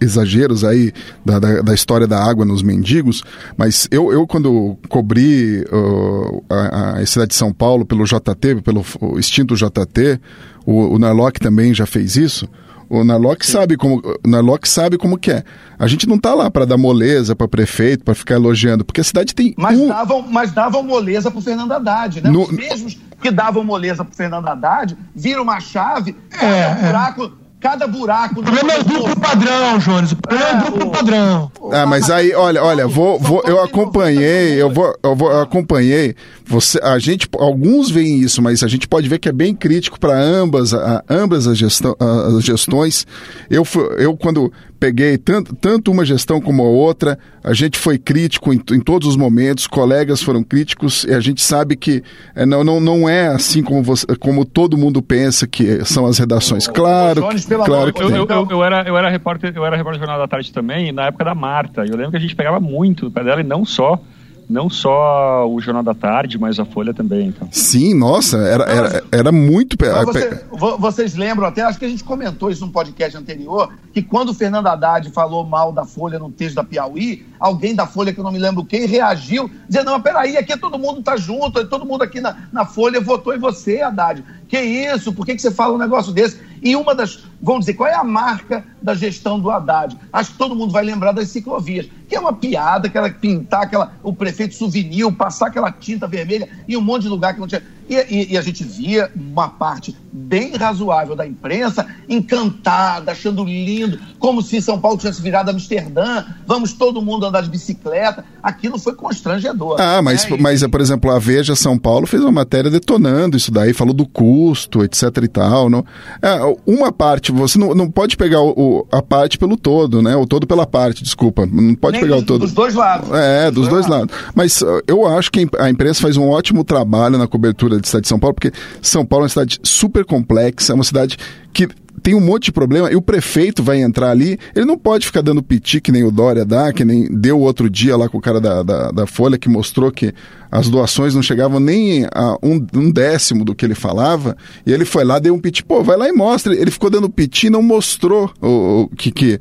exageros 0.00 0.64
aí 0.64 0.92
da, 1.24 1.38
da, 1.38 1.62
da, 1.62 1.74
história 1.74 2.06
da 2.06 2.22
água 2.22 2.44
nos 2.44 2.62
mendigos, 2.62 3.22
mas 3.56 3.86
eu, 3.90 4.12
eu 4.12 4.26
quando 4.26 4.76
cobri 4.88 5.64
uh, 5.72 6.44
a, 6.50 6.98
a 6.98 7.06
cidade 7.06 7.30
de 7.30 7.36
São 7.36 7.52
Paulo 7.52 7.84
pelo 7.84 8.04
JT, 8.04 8.62
pelo 8.64 8.84
extinto 9.18 9.54
JT, 9.54 10.20
o, 10.66 10.94
o 10.94 10.98
Narlock 10.98 11.38
também 11.38 11.72
já 11.72 11.86
fez 11.86 12.16
isso, 12.16 12.48
o 12.88 13.04
Narlock 13.04 13.46
sabe 13.46 13.76
como, 13.76 14.02
Narlock 14.26 14.68
sabe 14.68 14.96
como 14.96 15.18
que 15.18 15.30
é. 15.30 15.44
A 15.78 15.86
gente 15.86 16.08
não 16.08 16.18
tá 16.18 16.34
lá 16.34 16.50
para 16.50 16.64
dar 16.64 16.78
moleza 16.78 17.36
para 17.36 17.46
prefeito, 17.46 18.04
para 18.04 18.14
ficar 18.14 18.34
elogiando, 18.34 18.84
porque 18.84 19.00
a 19.00 19.04
cidade 19.04 19.34
tem 19.34 19.54
Mas 19.56 19.78
um... 19.78 19.88
davam, 19.88 20.22
mas 20.22 20.52
davam 20.52 20.82
moleza 20.82 21.30
pro 21.30 21.40
Fernando 21.40 21.72
Haddad, 21.72 22.22
né? 22.22 22.30
No... 22.30 22.42
Os 22.42 22.50
mesmos 22.50 22.98
que 23.20 23.30
davam 23.30 23.64
moleza 23.64 24.04
pro 24.04 24.14
Fernando 24.14 24.48
Haddad, 24.48 24.96
viram 25.14 25.42
uma 25.42 25.60
chave, 25.60 26.16
é, 26.40 26.46
é. 26.46 26.74
buraco 26.86 27.32
cada 27.60 27.86
buraco. 27.86 28.40
O 28.40 28.42
problema 28.42 28.72
é 28.72 28.80
o 28.80 28.84
duplo 28.84 29.16
padrão, 29.16 29.78
Jones. 29.78 30.12
O 30.12 30.16
problema 30.16 30.48
é, 30.48 30.54
o 30.54 30.70
duplo 30.70 30.90
padrão. 30.90 31.52
Ah, 31.72 31.86
mas 31.86 32.10
aí, 32.10 32.32
olha, 32.34 32.62
olha, 32.62 32.86
vou, 32.86 33.18
vou, 33.18 33.42
eu 33.44 33.62
acompanhei, 33.62 34.60
eu 34.60 34.70
vou, 34.70 34.96
eu 35.02 35.16
vou, 35.16 35.30
eu 35.30 35.40
acompanhei. 35.40 36.14
Você, 36.46 36.78
a 36.82 36.98
gente, 36.98 37.28
alguns 37.38 37.90
veem 37.90 38.20
isso, 38.20 38.40
mas 38.40 38.62
a 38.62 38.68
gente 38.68 38.86
pode 38.86 39.08
ver 39.08 39.18
que 39.18 39.28
é 39.28 39.32
bem 39.32 39.54
crítico 39.54 39.98
para 39.98 40.18
ambas, 40.18 40.72
a, 40.72 41.02
ambas 41.08 41.46
as, 41.46 41.58
gestão, 41.58 41.96
as 41.98 42.44
gestões. 42.44 43.06
Eu, 43.50 43.66
eu 43.98 44.16
quando 44.16 44.52
peguei 44.78 45.18
tanto, 45.18 45.54
tanto 45.56 45.90
uma 45.90 46.04
gestão 46.04 46.40
como 46.40 46.62
a 46.62 46.68
outra, 46.68 47.18
a 47.42 47.52
gente 47.52 47.78
foi 47.78 47.98
crítico 47.98 48.52
em, 48.52 48.62
em 48.72 48.80
todos 48.80 49.08
os 49.08 49.16
momentos, 49.16 49.66
colegas 49.66 50.22
foram 50.22 50.42
críticos, 50.42 51.04
e 51.04 51.12
a 51.12 51.20
gente 51.20 51.42
sabe 51.42 51.76
que 51.76 52.02
é, 52.34 52.46
não, 52.46 52.62
não, 52.62 52.80
não 52.80 53.08
é 53.08 53.28
assim 53.28 53.62
como, 53.62 53.82
você, 53.82 54.06
como 54.18 54.44
todo 54.44 54.76
mundo 54.76 55.02
pensa 55.02 55.46
que 55.46 55.84
são 55.84 56.06
as 56.06 56.18
redações. 56.18 56.66
Claro, 56.66 57.22
Jones, 57.22 57.46
claro 57.46 57.92
que 57.92 58.02
eu, 58.02 58.10
eu, 58.10 58.26
eu, 58.26 58.48
eu, 58.50 58.64
era, 58.64 58.82
eu 58.86 58.96
era 58.96 59.08
repórter, 59.08 59.52
eu 59.54 59.64
era 59.64 59.76
repórter 59.76 60.00
do 60.00 60.06
Jornal 60.06 60.18
da 60.18 60.28
Tarde 60.28 60.52
também, 60.52 60.92
na 60.92 61.06
época 61.06 61.24
da 61.24 61.34
Marta. 61.34 61.84
Eu 61.84 61.96
lembro 61.96 62.12
que 62.12 62.16
a 62.16 62.20
gente 62.20 62.36
pegava 62.36 62.60
muito 62.60 63.10
para 63.10 63.24
dela 63.24 63.40
e 63.40 63.44
não 63.44 63.64
só 63.64 64.00
não 64.48 64.70
só 64.70 65.46
o 65.46 65.60
Jornal 65.60 65.82
da 65.82 65.94
Tarde, 65.94 66.38
mas 66.38 66.58
a 66.58 66.64
Folha 66.64 66.94
também. 66.94 67.28
Então. 67.28 67.48
Sim, 67.52 67.92
nossa, 67.94 68.38
era, 68.38 68.64
era, 68.64 69.04
era 69.12 69.32
muito. 69.32 69.76
Você, 70.06 70.44
vocês 70.78 71.14
lembram 71.14 71.46
até, 71.46 71.62
acho 71.62 71.78
que 71.78 71.84
a 71.84 71.88
gente 71.88 72.02
comentou 72.02 72.50
isso 72.50 72.64
num 72.64 72.72
podcast 72.72 73.16
anterior, 73.16 73.72
que 73.92 74.00
quando 74.00 74.30
o 74.30 74.34
Fernando 74.34 74.66
Haddad 74.66 75.10
falou 75.10 75.44
mal 75.44 75.70
da 75.70 75.84
Folha 75.84 76.18
no 76.18 76.30
texto 76.30 76.56
da 76.56 76.64
Piauí, 76.64 77.26
alguém 77.38 77.74
da 77.74 77.86
Folha, 77.86 78.12
que 78.12 78.20
eu 78.20 78.24
não 78.24 78.32
me 78.32 78.38
lembro 78.38 78.64
quem, 78.64 78.86
reagiu, 78.86 79.50
dizendo: 79.68 79.90
não, 79.90 80.00
peraí, 80.00 80.36
aqui 80.36 80.56
todo 80.56 80.78
mundo 80.78 81.02
tá 81.02 81.16
junto, 81.16 81.66
todo 81.66 81.84
mundo 81.84 82.02
aqui 82.02 82.20
na, 82.20 82.48
na 82.50 82.64
Folha 82.64 83.00
votou 83.00 83.34
em 83.34 83.38
você, 83.38 83.82
Haddad. 83.82 84.24
Que 84.48 84.60
isso? 84.60 85.12
Por 85.12 85.26
que, 85.26 85.34
que 85.34 85.42
você 85.42 85.50
fala 85.50 85.74
um 85.74 85.78
negócio 85.78 86.10
desse? 86.10 86.40
E 86.62 86.74
uma 86.74 86.94
das, 86.94 87.22
vamos 87.40 87.60
dizer, 87.60 87.74
qual 87.74 87.88
é 87.88 87.94
a 87.94 88.02
marca 88.02 88.64
da 88.82 88.94
gestão 88.94 89.38
do 89.38 89.50
Haddad? 89.50 89.96
Acho 90.12 90.32
que 90.32 90.38
todo 90.38 90.56
mundo 90.56 90.72
vai 90.72 90.84
lembrar 90.84 91.12
das 91.12 91.28
ciclovias, 91.28 91.88
que 92.08 92.16
é 92.16 92.20
uma 92.20 92.32
piada, 92.32 92.88
aquela 92.88 93.10
pintar 93.10 93.62
aquela, 93.62 93.92
o 94.02 94.14
prefeito 94.14 94.54
souvenir, 94.54 95.04
passar 95.12 95.48
aquela 95.48 95.70
tinta 95.70 96.06
vermelha 96.06 96.48
em 96.66 96.76
um 96.76 96.80
monte 96.80 97.02
de 97.02 97.08
lugar 97.08 97.34
que 97.34 97.40
não 97.40 97.46
tinha. 97.46 97.62
E, 97.88 97.94
e, 97.94 98.32
e, 98.32 98.38
a 98.38 98.42
gente 98.42 98.62
via 98.64 99.10
uma 99.16 99.48
parte 99.48 99.96
bem 100.12 100.54
razoável 100.54 101.16
da 101.16 101.26
imprensa 101.26 101.86
encantada, 102.08 103.12
achando 103.12 103.44
lindo, 103.44 103.98
como 104.18 104.42
se 104.42 104.60
São 104.60 104.78
Paulo 104.78 104.98
tivesse 104.98 105.22
virado 105.22 105.50
Amsterdã, 105.50 106.24
vamos 106.46 106.74
todo 106.74 107.00
mundo 107.00 107.24
andar 107.24 107.42
de 107.42 107.48
bicicleta. 107.48 108.24
Aquilo 108.42 108.78
foi 108.78 108.94
constrangedor. 108.94 109.80
Ah, 109.80 110.02
mas, 110.02 110.24
é, 110.24 110.36
mas 110.36 110.66
por 110.66 110.80
exemplo, 110.80 111.10
a 111.10 111.18
Veja 111.18 111.56
São 111.56 111.78
Paulo 111.78 112.06
fez 112.06 112.22
uma 112.22 112.32
matéria 112.32 112.70
detonando 112.70 113.36
isso 113.36 113.50
daí, 113.50 113.72
falou 113.72 113.94
do 113.94 114.06
custo, 114.06 114.84
etc 114.84 115.04
e 115.22 115.28
tal. 115.28 115.70
Não? 115.70 115.84
É, 116.20 116.38
uma 116.66 116.92
parte, 116.92 117.32
você 117.32 117.58
não, 117.58 117.74
não 117.74 117.90
pode 117.90 118.16
pegar 118.16 118.42
o, 118.42 118.86
a 118.92 119.00
parte 119.00 119.38
pelo 119.38 119.56
todo, 119.56 120.02
né? 120.02 120.14
O 120.14 120.26
todo 120.26 120.46
pela 120.46 120.66
parte, 120.66 121.02
desculpa. 121.02 121.46
Não 121.46 121.74
pode 121.74 121.92
Nem 121.92 122.02
pegar 122.02 122.16
dos, 122.16 122.24
o 122.24 122.26
todo. 122.26 122.40
Dos 122.40 122.52
dois 122.52 122.74
lados. 122.74 123.10
É, 123.12 123.50
dos, 123.50 123.68
dois, 123.68 123.86
lados. 123.86 124.14
Mas 124.34 124.60
uh, 124.60 124.82
eu 124.86 125.06
acho 125.06 125.30
que 125.30 125.48
a 125.58 125.70
imprensa 125.70 126.02
faz 126.02 126.16
um 126.16 126.28
ótimo 126.28 126.64
trabalho 126.64 127.16
na 127.16 127.26
cobertura 127.26 127.77
da 127.80 127.86
cidade 127.86 128.02
de 128.02 128.08
São 128.08 128.18
Paulo, 128.18 128.34
porque 128.34 128.52
São 128.80 129.04
Paulo 129.04 129.24
é 129.24 129.26
uma 129.26 129.28
cidade 129.30 129.58
super 129.62 130.04
complexa, 130.04 130.72
é 130.72 130.74
uma 130.74 130.84
cidade 130.84 131.16
que 131.52 131.68
tem 132.02 132.14
um 132.14 132.20
monte 132.20 132.44
de 132.44 132.52
problema 132.52 132.90
e 132.90 132.96
o 132.96 133.02
prefeito 133.02 133.62
vai 133.62 133.82
entrar 133.82 134.10
ali, 134.10 134.38
ele 134.54 134.64
não 134.64 134.78
pode 134.78 135.06
ficar 135.06 135.20
dando 135.20 135.42
piti 135.42 135.80
que 135.80 135.92
nem 135.92 136.04
o 136.04 136.10
Dória 136.10 136.44
dá, 136.44 136.72
que 136.72 136.84
nem 136.84 137.06
deu 137.10 137.40
outro 137.40 137.68
dia 137.68 137.96
lá 137.96 138.08
com 138.08 138.18
o 138.18 138.20
cara 138.20 138.40
da, 138.40 138.62
da, 138.62 138.90
da 138.90 139.06
Folha 139.06 139.36
que 139.36 139.48
mostrou 139.48 139.90
que 139.90 140.14
as 140.50 140.68
doações 140.68 141.14
não 141.14 141.22
chegavam 141.22 141.60
nem 141.60 142.06
a 142.06 142.36
um, 142.42 142.64
um, 142.74 142.90
décimo 142.90 143.44
do 143.44 143.54
que 143.54 143.64
ele 143.64 143.74
falava, 143.74 144.36
e 144.64 144.72
ele 144.72 144.84
foi 144.84 145.04
lá, 145.04 145.18
deu 145.18 145.34
um 145.34 145.40
piti, 145.40 145.62
pô, 145.62 145.82
vai 145.82 145.96
lá 145.96 146.08
e 146.08 146.12
mostra. 146.12 146.54
Ele 146.54 146.70
ficou 146.70 146.88
dando 146.88 147.10
piti 147.10 147.48
e 147.48 147.50
não 147.50 147.62
mostrou 147.62 148.32
o, 148.40 148.82
o 148.82 148.88
que 148.96 149.10
que 149.10 149.38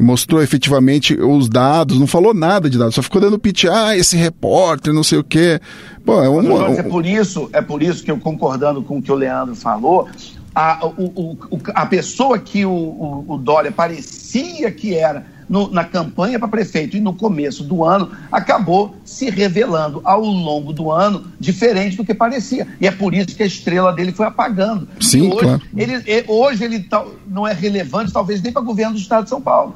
mostrou 0.00 0.42
efetivamente 0.42 1.14
os 1.14 1.48
dados, 1.48 1.98
não 1.98 2.06
falou 2.06 2.32
nada 2.32 2.70
de 2.70 2.78
dados, 2.78 2.94
só 2.94 3.02
ficou 3.02 3.20
dando 3.20 3.38
piti, 3.38 3.68
ah, 3.68 3.96
esse 3.96 4.16
repórter, 4.16 4.92
não 4.92 5.04
sei 5.04 5.18
o 5.18 5.24
quê. 5.24 5.60
Pô, 6.04 6.22
é, 6.22 6.28
um, 6.28 6.38
um, 6.38 6.74
é 6.74 6.82
por 6.82 7.04
isso, 7.04 7.50
é 7.52 7.60
por 7.60 7.82
isso 7.82 8.02
que 8.02 8.10
eu 8.10 8.18
concordando 8.18 8.82
com 8.82 8.98
o 8.98 9.02
que 9.02 9.12
o 9.12 9.14
Leandro 9.14 9.54
falou, 9.54 10.08
a, 10.54 10.84
o, 10.86 11.36
o, 11.50 11.58
a 11.74 11.86
pessoa 11.86 12.38
que 12.38 12.64
o, 12.64 13.24
o, 13.28 13.38
Dória 13.38 13.70
parecia 13.70 14.70
que 14.72 14.94
era 14.94 15.24
no, 15.48 15.70
na 15.70 15.84
campanha 15.84 16.38
para 16.38 16.48
prefeito 16.48 16.96
e 16.96 17.00
no 17.00 17.12
começo 17.12 17.62
do 17.62 17.84
ano, 17.84 18.10
acabou 18.32 18.94
se 19.04 19.30
revelando 19.30 20.00
ao 20.04 20.20
longo 20.20 20.72
do 20.72 20.90
ano 20.90 21.24
diferente 21.38 21.96
do 21.96 22.04
que 22.04 22.14
parecia. 22.14 22.66
E 22.80 22.86
é 22.86 22.90
por 22.90 23.14
isso 23.14 23.36
que 23.36 23.42
a 23.42 23.46
estrela 23.46 23.92
dele 23.92 24.12
foi 24.12 24.26
apagando. 24.26 24.88
Sim, 25.00 25.32
hoje, 25.32 25.40
claro. 25.40 25.62
ele, 25.76 26.24
hoje 26.26 26.64
ele 26.64 26.80
tá, 26.80 27.04
não 27.26 27.46
é 27.46 27.52
relevante, 27.52 28.12
talvez 28.12 28.40
nem 28.40 28.52
para 28.52 28.62
o 28.62 28.64
governo 28.64 28.94
do 28.94 29.00
Estado 29.00 29.24
de 29.24 29.30
São 29.30 29.40
Paulo. 29.40 29.74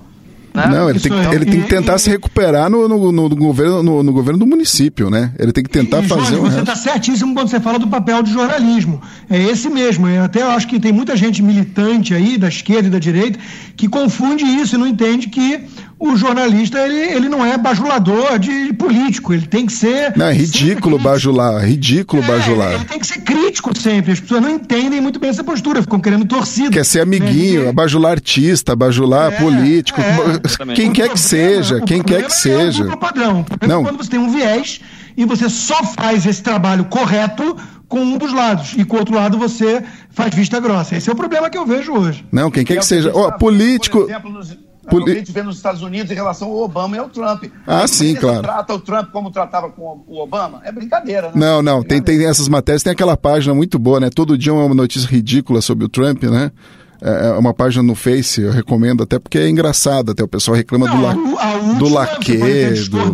Né? 0.54 0.68
Não, 0.68 0.88
ele 0.88 1.00
tem, 1.00 1.12
é, 1.12 1.34
ele 1.34 1.44
tem 1.44 1.62
que 1.62 1.68
tentar 1.68 1.98
se 1.98 2.08
recuperar 2.08 2.70
no, 2.70 2.88
no, 2.88 3.10
no, 3.10 3.28
no 3.28 3.36
governo, 3.36 3.82
no, 3.82 4.12
governo 4.12 4.38
do 4.38 4.46
município, 4.46 5.10
né? 5.10 5.32
Ele 5.36 5.50
tem 5.50 5.64
que 5.64 5.70
tentar 5.70 6.00
e, 6.00 6.06
fazer 6.06 6.36
Jorge, 6.36 6.54
Você 6.54 6.60
está 6.60 6.76
certíssimo 6.76 7.34
quando 7.34 7.48
você 7.48 7.58
fala 7.58 7.76
do 7.76 7.88
papel 7.88 8.22
de 8.22 8.32
jornalismo. 8.32 9.02
É 9.28 9.36
esse 9.36 9.68
mesmo. 9.68 10.06
Eu 10.06 10.22
até 10.22 10.42
acho 10.42 10.68
que 10.68 10.78
tem 10.78 10.92
muita 10.92 11.16
gente 11.16 11.42
militante 11.42 12.14
aí, 12.14 12.38
da 12.38 12.46
esquerda 12.46 12.86
e 12.86 12.90
da 12.90 13.00
direita, 13.00 13.36
que 13.76 13.88
confunde 13.88 14.44
isso 14.44 14.76
e 14.76 14.78
não 14.78 14.86
entende 14.86 15.26
que 15.28 15.60
o 15.98 16.16
jornalista 16.16 16.78
ele, 16.78 17.14
ele 17.14 17.28
não 17.28 17.44
é 17.44 17.56
bajulador 17.56 18.38
de, 18.38 18.72
político, 18.72 19.32
ele 19.32 19.46
tem 19.46 19.66
que 19.66 19.72
ser. 19.72 20.16
Não, 20.16 20.26
é 20.26 20.32
ridículo 20.32 20.98
bajular, 20.98 21.64
ridículo 21.64 22.22
é, 22.22 22.26
bajular. 22.26 22.72
Ele 22.72 22.84
tem 22.84 22.98
que 22.98 23.06
ser 23.06 23.20
crítico 23.20 23.78
sempre. 23.78 24.12
As 24.12 24.20
pessoas 24.20 24.42
não 24.42 24.50
entendem 24.50 25.00
muito 25.00 25.18
bem 25.18 25.30
essa 25.30 25.44
postura, 25.44 25.82
ficam 25.82 26.00
querendo 26.00 26.24
torcida. 26.24 26.70
Quer 26.70 26.84
ser 26.84 27.00
amiguinho, 27.00 27.66
né? 27.66 27.72
bajular 27.72 28.12
artista, 28.12 28.74
bajular 28.74 29.32
é, 29.32 29.36
político. 29.36 30.00
É, 30.00 30.74
quem 30.74 30.92
quer 30.92 31.08
que 31.10 31.20
seja, 31.20 31.80
quem 31.80 32.02
quer 32.02 32.24
que 32.24 32.32
seja. 32.34 32.84
É 32.84 32.92
o 32.92 32.96
padrão. 32.96 33.44
Não. 33.66 33.84
Quando 33.84 33.98
você 33.98 34.10
tem 34.10 34.20
um 34.20 34.30
viés 34.30 34.80
e 35.16 35.24
você 35.24 35.48
só 35.48 35.82
faz 35.84 36.26
esse 36.26 36.42
trabalho 36.42 36.84
correto 36.86 37.56
com 37.88 38.00
um 38.00 38.18
dos 38.18 38.32
lados 38.32 38.74
e 38.76 38.84
com 38.84 38.96
o 38.96 38.98
outro 38.98 39.14
lado 39.14 39.38
você 39.38 39.82
faz 40.10 40.34
vista 40.34 40.58
grossa. 40.58 40.96
Esse 40.96 41.08
é 41.08 41.12
o 41.12 41.16
problema 41.16 41.48
que 41.48 41.56
eu 41.56 41.64
vejo 41.64 41.92
hoje. 41.92 42.26
Não, 42.32 42.50
quem 42.50 42.64
quer 42.64 42.78
que 42.78 42.86
seja. 42.86 43.12
Oh, 43.14 43.30
político. 43.32 44.00
Por 44.00 44.10
exemplo, 44.10 44.32
nos 44.32 44.56
Poli... 44.84 45.12
A 45.12 45.14
gente 45.14 45.32
vê 45.32 45.42
nos 45.42 45.56
Estados 45.56 45.82
Unidos 45.82 46.10
em 46.10 46.14
relação 46.14 46.48
ao 46.48 46.58
Obama 46.62 46.96
e 46.96 46.98
ao 46.98 47.08
Trump. 47.08 47.44
Ah, 47.66 47.86
sim, 47.86 48.14
claro. 48.14 48.42
trata 48.42 48.74
o 48.74 48.78
Trump 48.78 49.10
como 49.10 49.30
tratava 49.30 49.70
com 49.70 50.04
o 50.06 50.18
Obama? 50.20 50.60
É 50.64 50.72
brincadeira, 50.72 51.28
né? 51.28 51.32
Não, 51.34 51.62
não. 51.62 51.82
Tem, 51.82 52.00
tem 52.00 52.24
essas 52.26 52.48
matérias, 52.48 52.82
tem 52.82 52.92
aquela 52.92 53.16
página 53.16 53.54
muito 53.54 53.78
boa, 53.78 54.00
né? 54.00 54.10
Todo 54.10 54.38
dia 54.38 54.52
uma 54.52 54.74
notícia 54.74 55.08
ridícula 55.08 55.60
sobre 55.60 55.84
o 55.84 55.88
Trump, 55.88 56.22
né? 56.24 56.50
É, 57.02 57.28
é 57.28 57.30
uma 57.32 57.52
página 57.52 57.82
no 57.82 57.94
Face, 57.94 58.40
eu 58.40 58.50
recomendo 58.50 59.02
até 59.02 59.18
porque 59.18 59.38
é 59.38 59.48
engraçado, 59.48 60.12
até 60.12 60.24
o 60.24 60.28
pessoal 60.28 60.56
reclama 60.56 60.86
não, 60.86 60.96
do, 60.96 61.02
la... 61.02 61.14
do 61.78 61.88
laque. 61.88 62.38
Do... 62.88 63.12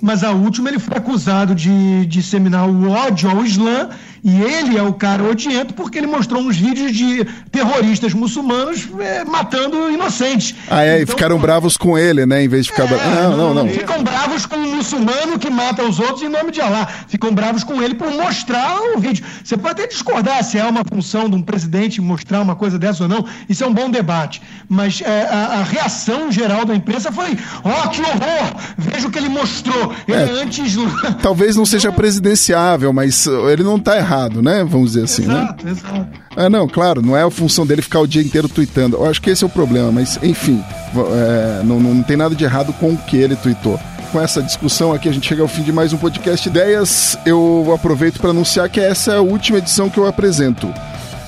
Mas 0.00 0.22
a 0.22 0.30
última 0.32 0.68
ele 0.68 0.78
foi 0.78 0.98
acusado 0.98 1.54
de 1.54 2.04
disseminar 2.06 2.68
o 2.68 2.90
ódio 2.90 3.30
ao 3.30 3.44
Islã 3.44 3.88
e 4.22 4.42
ele 4.42 4.76
é 4.76 4.82
o 4.82 4.92
cara 4.92 5.22
odiento 5.22 5.72
porque 5.72 5.98
ele 5.98 6.08
mostrou 6.08 6.42
uns 6.42 6.56
vídeos 6.56 6.92
de 6.92 7.24
terroristas 7.52 8.12
muçulmanos 8.12 8.88
é, 8.98 9.24
matando 9.24 9.88
inocentes. 9.88 10.52
Ah, 10.68 10.82
é, 10.82 10.94
então, 10.94 11.02
e 11.02 11.06
ficaram 11.06 11.38
bravos 11.38 11.76
com 11.76 11.96
ele, 11.96 12.26
né? 12.26 12.42
Em 12.42 12.48
vez 12.48 12.66
de 12.66 12.72
ficar. 12.72 12.92
É, 12.92 13.22
não, 13.28 13.36
não, 13.36 13.54
não. 13.54 13.68
Ficam 13.68 14.02
bravos 14.02 14.44
com 14.44 14.56
o 14.56 14.76
muçulmano 14.76 15.38
que 15.38 15.48
mata 15.48 15.84
os 15.84 16.00
outros 16.00 16.22
em 16.22 16.28
nome 16.28 16.50
de 16.50 16.60
Allah. 16.60 16.88
Ficam 17.06 17.32
bravos 17.32 17.62
com 17.62 17.80
ele 17.80 17.94
por 17.94 18.10
mostrar 18.10 18.80
o 18.96 18.98
vídeo. 18.98 19.24
Você 19.44 19.56
pode 19.56 19.80
até 19.80 19.86
discordar 19.86 20.42
se 20.42 20.58
é 20.58 20.64
uma 20.64 20.82
função 20.84 21.30
de 21.30 21.36
um 21.36 21.42
presidente 21.42 22.00
mostrar 22.00 22.40
uma 22.40 22.56
coisa 22.56 22.78
dessa 22.80 23.04
ou 23.04 23.08
não. 23.08 23.24
Isso 23.48 23.62
é 23.62 23.66
um 23.68 23.72
bom 23.72 23.88
debate. 23.88 24.42
Mas 24.68 25.00
é, 25.02 25.28
a, 25.30 25.60
a, 25.60 25.62
reação 25.62 26.32
geral 26.32 26.64
da 26.64 26.74
imprensa 26.74 27.12
foi: 27.12 27.38
ó, 27.62 27.84
oh, 27.84 27.88
que 27.90 28.00
horror! 28.00 28.56
Veja 28.76 29.06
o 29.06 29.10
que 29.10 29.18
ele 29.18 29.28
mostrou. 29.28 29.85
É, 30.08 30.12
é 30.12 30.30
antes. 30.42 30.76
Talvez 31.22 31.56
não 31.56 31.66
seja 31.66 31.92
presidenciável, 31.92 32.92
mas 32.92 33.26
ele 33.26 33.62
não 33.62 33.76
está 33.76 33.96
errado 33.96 34.36
né? 34.42 34.64
Vamos 34.68 34.92
dizer 34.92 35.04
assim, 35.04 35.22
exato, 35.22 35.64
né? 35.64 35.72
Exato. 35.72 36.06
É, 36.36 36.48
não, 36.48 36.68
claro, 36.68 37.02
não 37.02 37.16
é 37.16 37.22
a 37.22 37.30
função 37.30 37.66
dele 37.66 37.82
ficar 37.82 38.00
o 38.00 38.06
dia 38.06 38.22
inteiro 38.22 38.48
tweetando. 38.48 38.96
Eu 38.96 39.06
acho 39.06 39.20
que 39.20 39.30
esse 39.30 39.42
é 39.42 39.46
o 39.46 39.50
problema, 39.50 39.90
mas 39.90 40.18
enfim, 40.22 40.62
é, 40.94 41.62
não, 41.64 41.80
não 41.80 42.02
tem 42.02 42.16
nada 42.16 42.34
de 42.34 42.44
errado 42.44 42.72
com 42.74 42.92
o 42.92 42.96
que 42.96 43.16
ele 43.16 43.36
tweetou 43.36 43.78
com 44.12 44.20
essa 44.20 44.40
discussão 44.40 44.92
aqui, 44.92 45.08
a 45.08 45.12
gente 45.12 45.28
chega 45.28 45.42
ao 45.42 45.48
fim 45.48 45.62
de 45.62 45.72
mais 45.72 45.92
um 45.92 45.98
podcast 45.98 46.48
Ideias. 46.48 47.18
Eu 47.26 47.72
aproveito 47.74 48.20
para 48.20 48.30
anunciar 48.30 48.68
que 48.68 48.78
essa 48.78 49.12
é 49.12 49.16
a 49.16 49.20
última 49.20 49.58
edição 49.58 49.90
que 49.90 49.98
eu 49.98 50.06
apresento. 50.06 50.72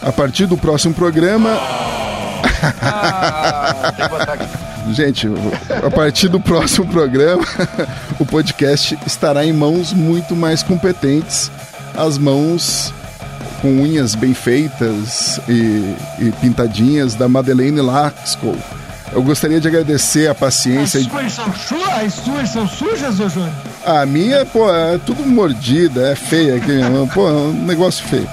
A 0.01 0.12
partir 0.12 0.47
do 0.47 0.56
próximo 0.56 0.94
programa. 0.94 1.59
Ah, 2.82 3.93
gente, 4.93 5.28
a 5.85 5.90
partir 5.90 6.28
do 6.28 6.40
próximo 6.40 6.86
programa, 6.86 7.44
o 8.19 8.27
podcast 8.27 8.98
estará 9.06 9.44
em 9.44 9.52
mãos 9.52 9.93
muito 9.93 10.35
mais 10.35 10.62
competentes 10.62 11.51
as 11.98 12.16
mãos 12.16 12.94
com 13.60 13.69
unhas 13.82 14.15
bem 14.15 14.32
feitas 14.32 15.40
e, 15.48 15.94
e 16.20 16.32
pintadinhas 16.40 17.15
da 17.15 17.28
Madeleine 17.28 17.81
Laxco. 17.81 18.56
Eu 19.12 19.23
gostaria 19.23 19.60
de 19.60 19.66
agradecer 19.66 20.28
a 20.28 20.35
paciência. 20.35 21.01
As 21.01 21.06
suas 21.06 21.32
são, 21.32 21.47
as 21.47 22.15
suas 22.15 22.48
são 22.51 22.69
sujas, 22.69 23.19
ô 23.19 23.28
Júnior? 23.28 23.52
A 23.85 24.06
minha, 24.06 24.44
pô, 24.47 24.73
é 24.73 24.98
tudo 24.98 25.27
mordida, 25.27 26.12
é 26.12 26.15
feia 26.15 26.56
aqui, 26.56 26.78
pô, 27.12 27.28
é 27.28 27.32
um 27.32 27.65
negócio 27.65 28.06
feio. 28.06 28.28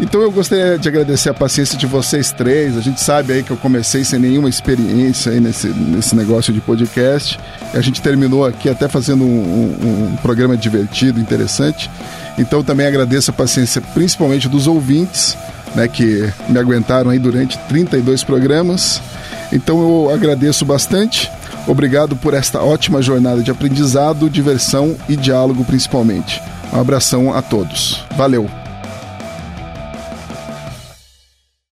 Então 0.00 0.22
eu 0.22 0.32
gostaria 0.32 0.78
de 0.78 0.88
agradecer 0.88 1.28
a 1.28 1.34
paciência 1.34 1.76
de 1.76 1.86
vocês 1.86 2.32
três. 2.32 2.76
A 2.76 2.80
gente 2.80 3.00
sabe 3.00 3.34
aí 3.34 3.42
que 3.42 3.50
eu 3.50 3.56
comecei 3.56 4.02
sem 4.02 4.18
nenhuma 4.18 4.48
experiência 4.48 5.30
aí 5.30 5.40
nesse, 5.40 5.68
nesse 5.68 6.16
negócio 6.16 6.54
de 6.54 6.60
podcast. 6.60 7.38
A 7.74 7.80
gente 7.82 8.00
terminou 8.00 8.46
aqui 8.46 8.70
até 8.70 8.88
fazendo 8.88 9.24
um, 9.24 9.26
um, 9.26 10.12
um 10.12 10.16
programa 10.16 10.56
divertido, 10.56 11.20
interessante. 11.20 11.90
Então 12.38 12.64
também 12.64 12.86
agradeço 12.86 13.30
a 13.30 13.34
paciência 13.34 13.82
principalmente 13.92 14.48
dos 14.48 14.66
ouvintes, 14.66 15.36
né, 15.74 15.86
que 15.86 16.32
me 16.48 16.58
aguentaram 16.58 17.10
aí 17.10 17.18
durante 17.18 17.58
32 17.68 18.24
programas. 18.24 19.02
Então 19.52 19.80
eu 19.80 20.14
agradeço 20.14 20.64
bastante. 20.64 21.30
Obrigado 21.66 22.16
por 22.16 22.32
esta 22.32 22.62
ótima 22.62 23.02
jornada 23.02 23.42
de 23.42 23.50
aprendizado, 23.50 24.30
diversão 24.30 24.96
e 25.10 25.14
diálogo 25.14 25.62
principalmente. 25.62 26.40
Um 26.72 26.80
abração 26.80 27.34
a 27.34 27.42
todos. 27.42 28.02
Valeu! 28.16 28.59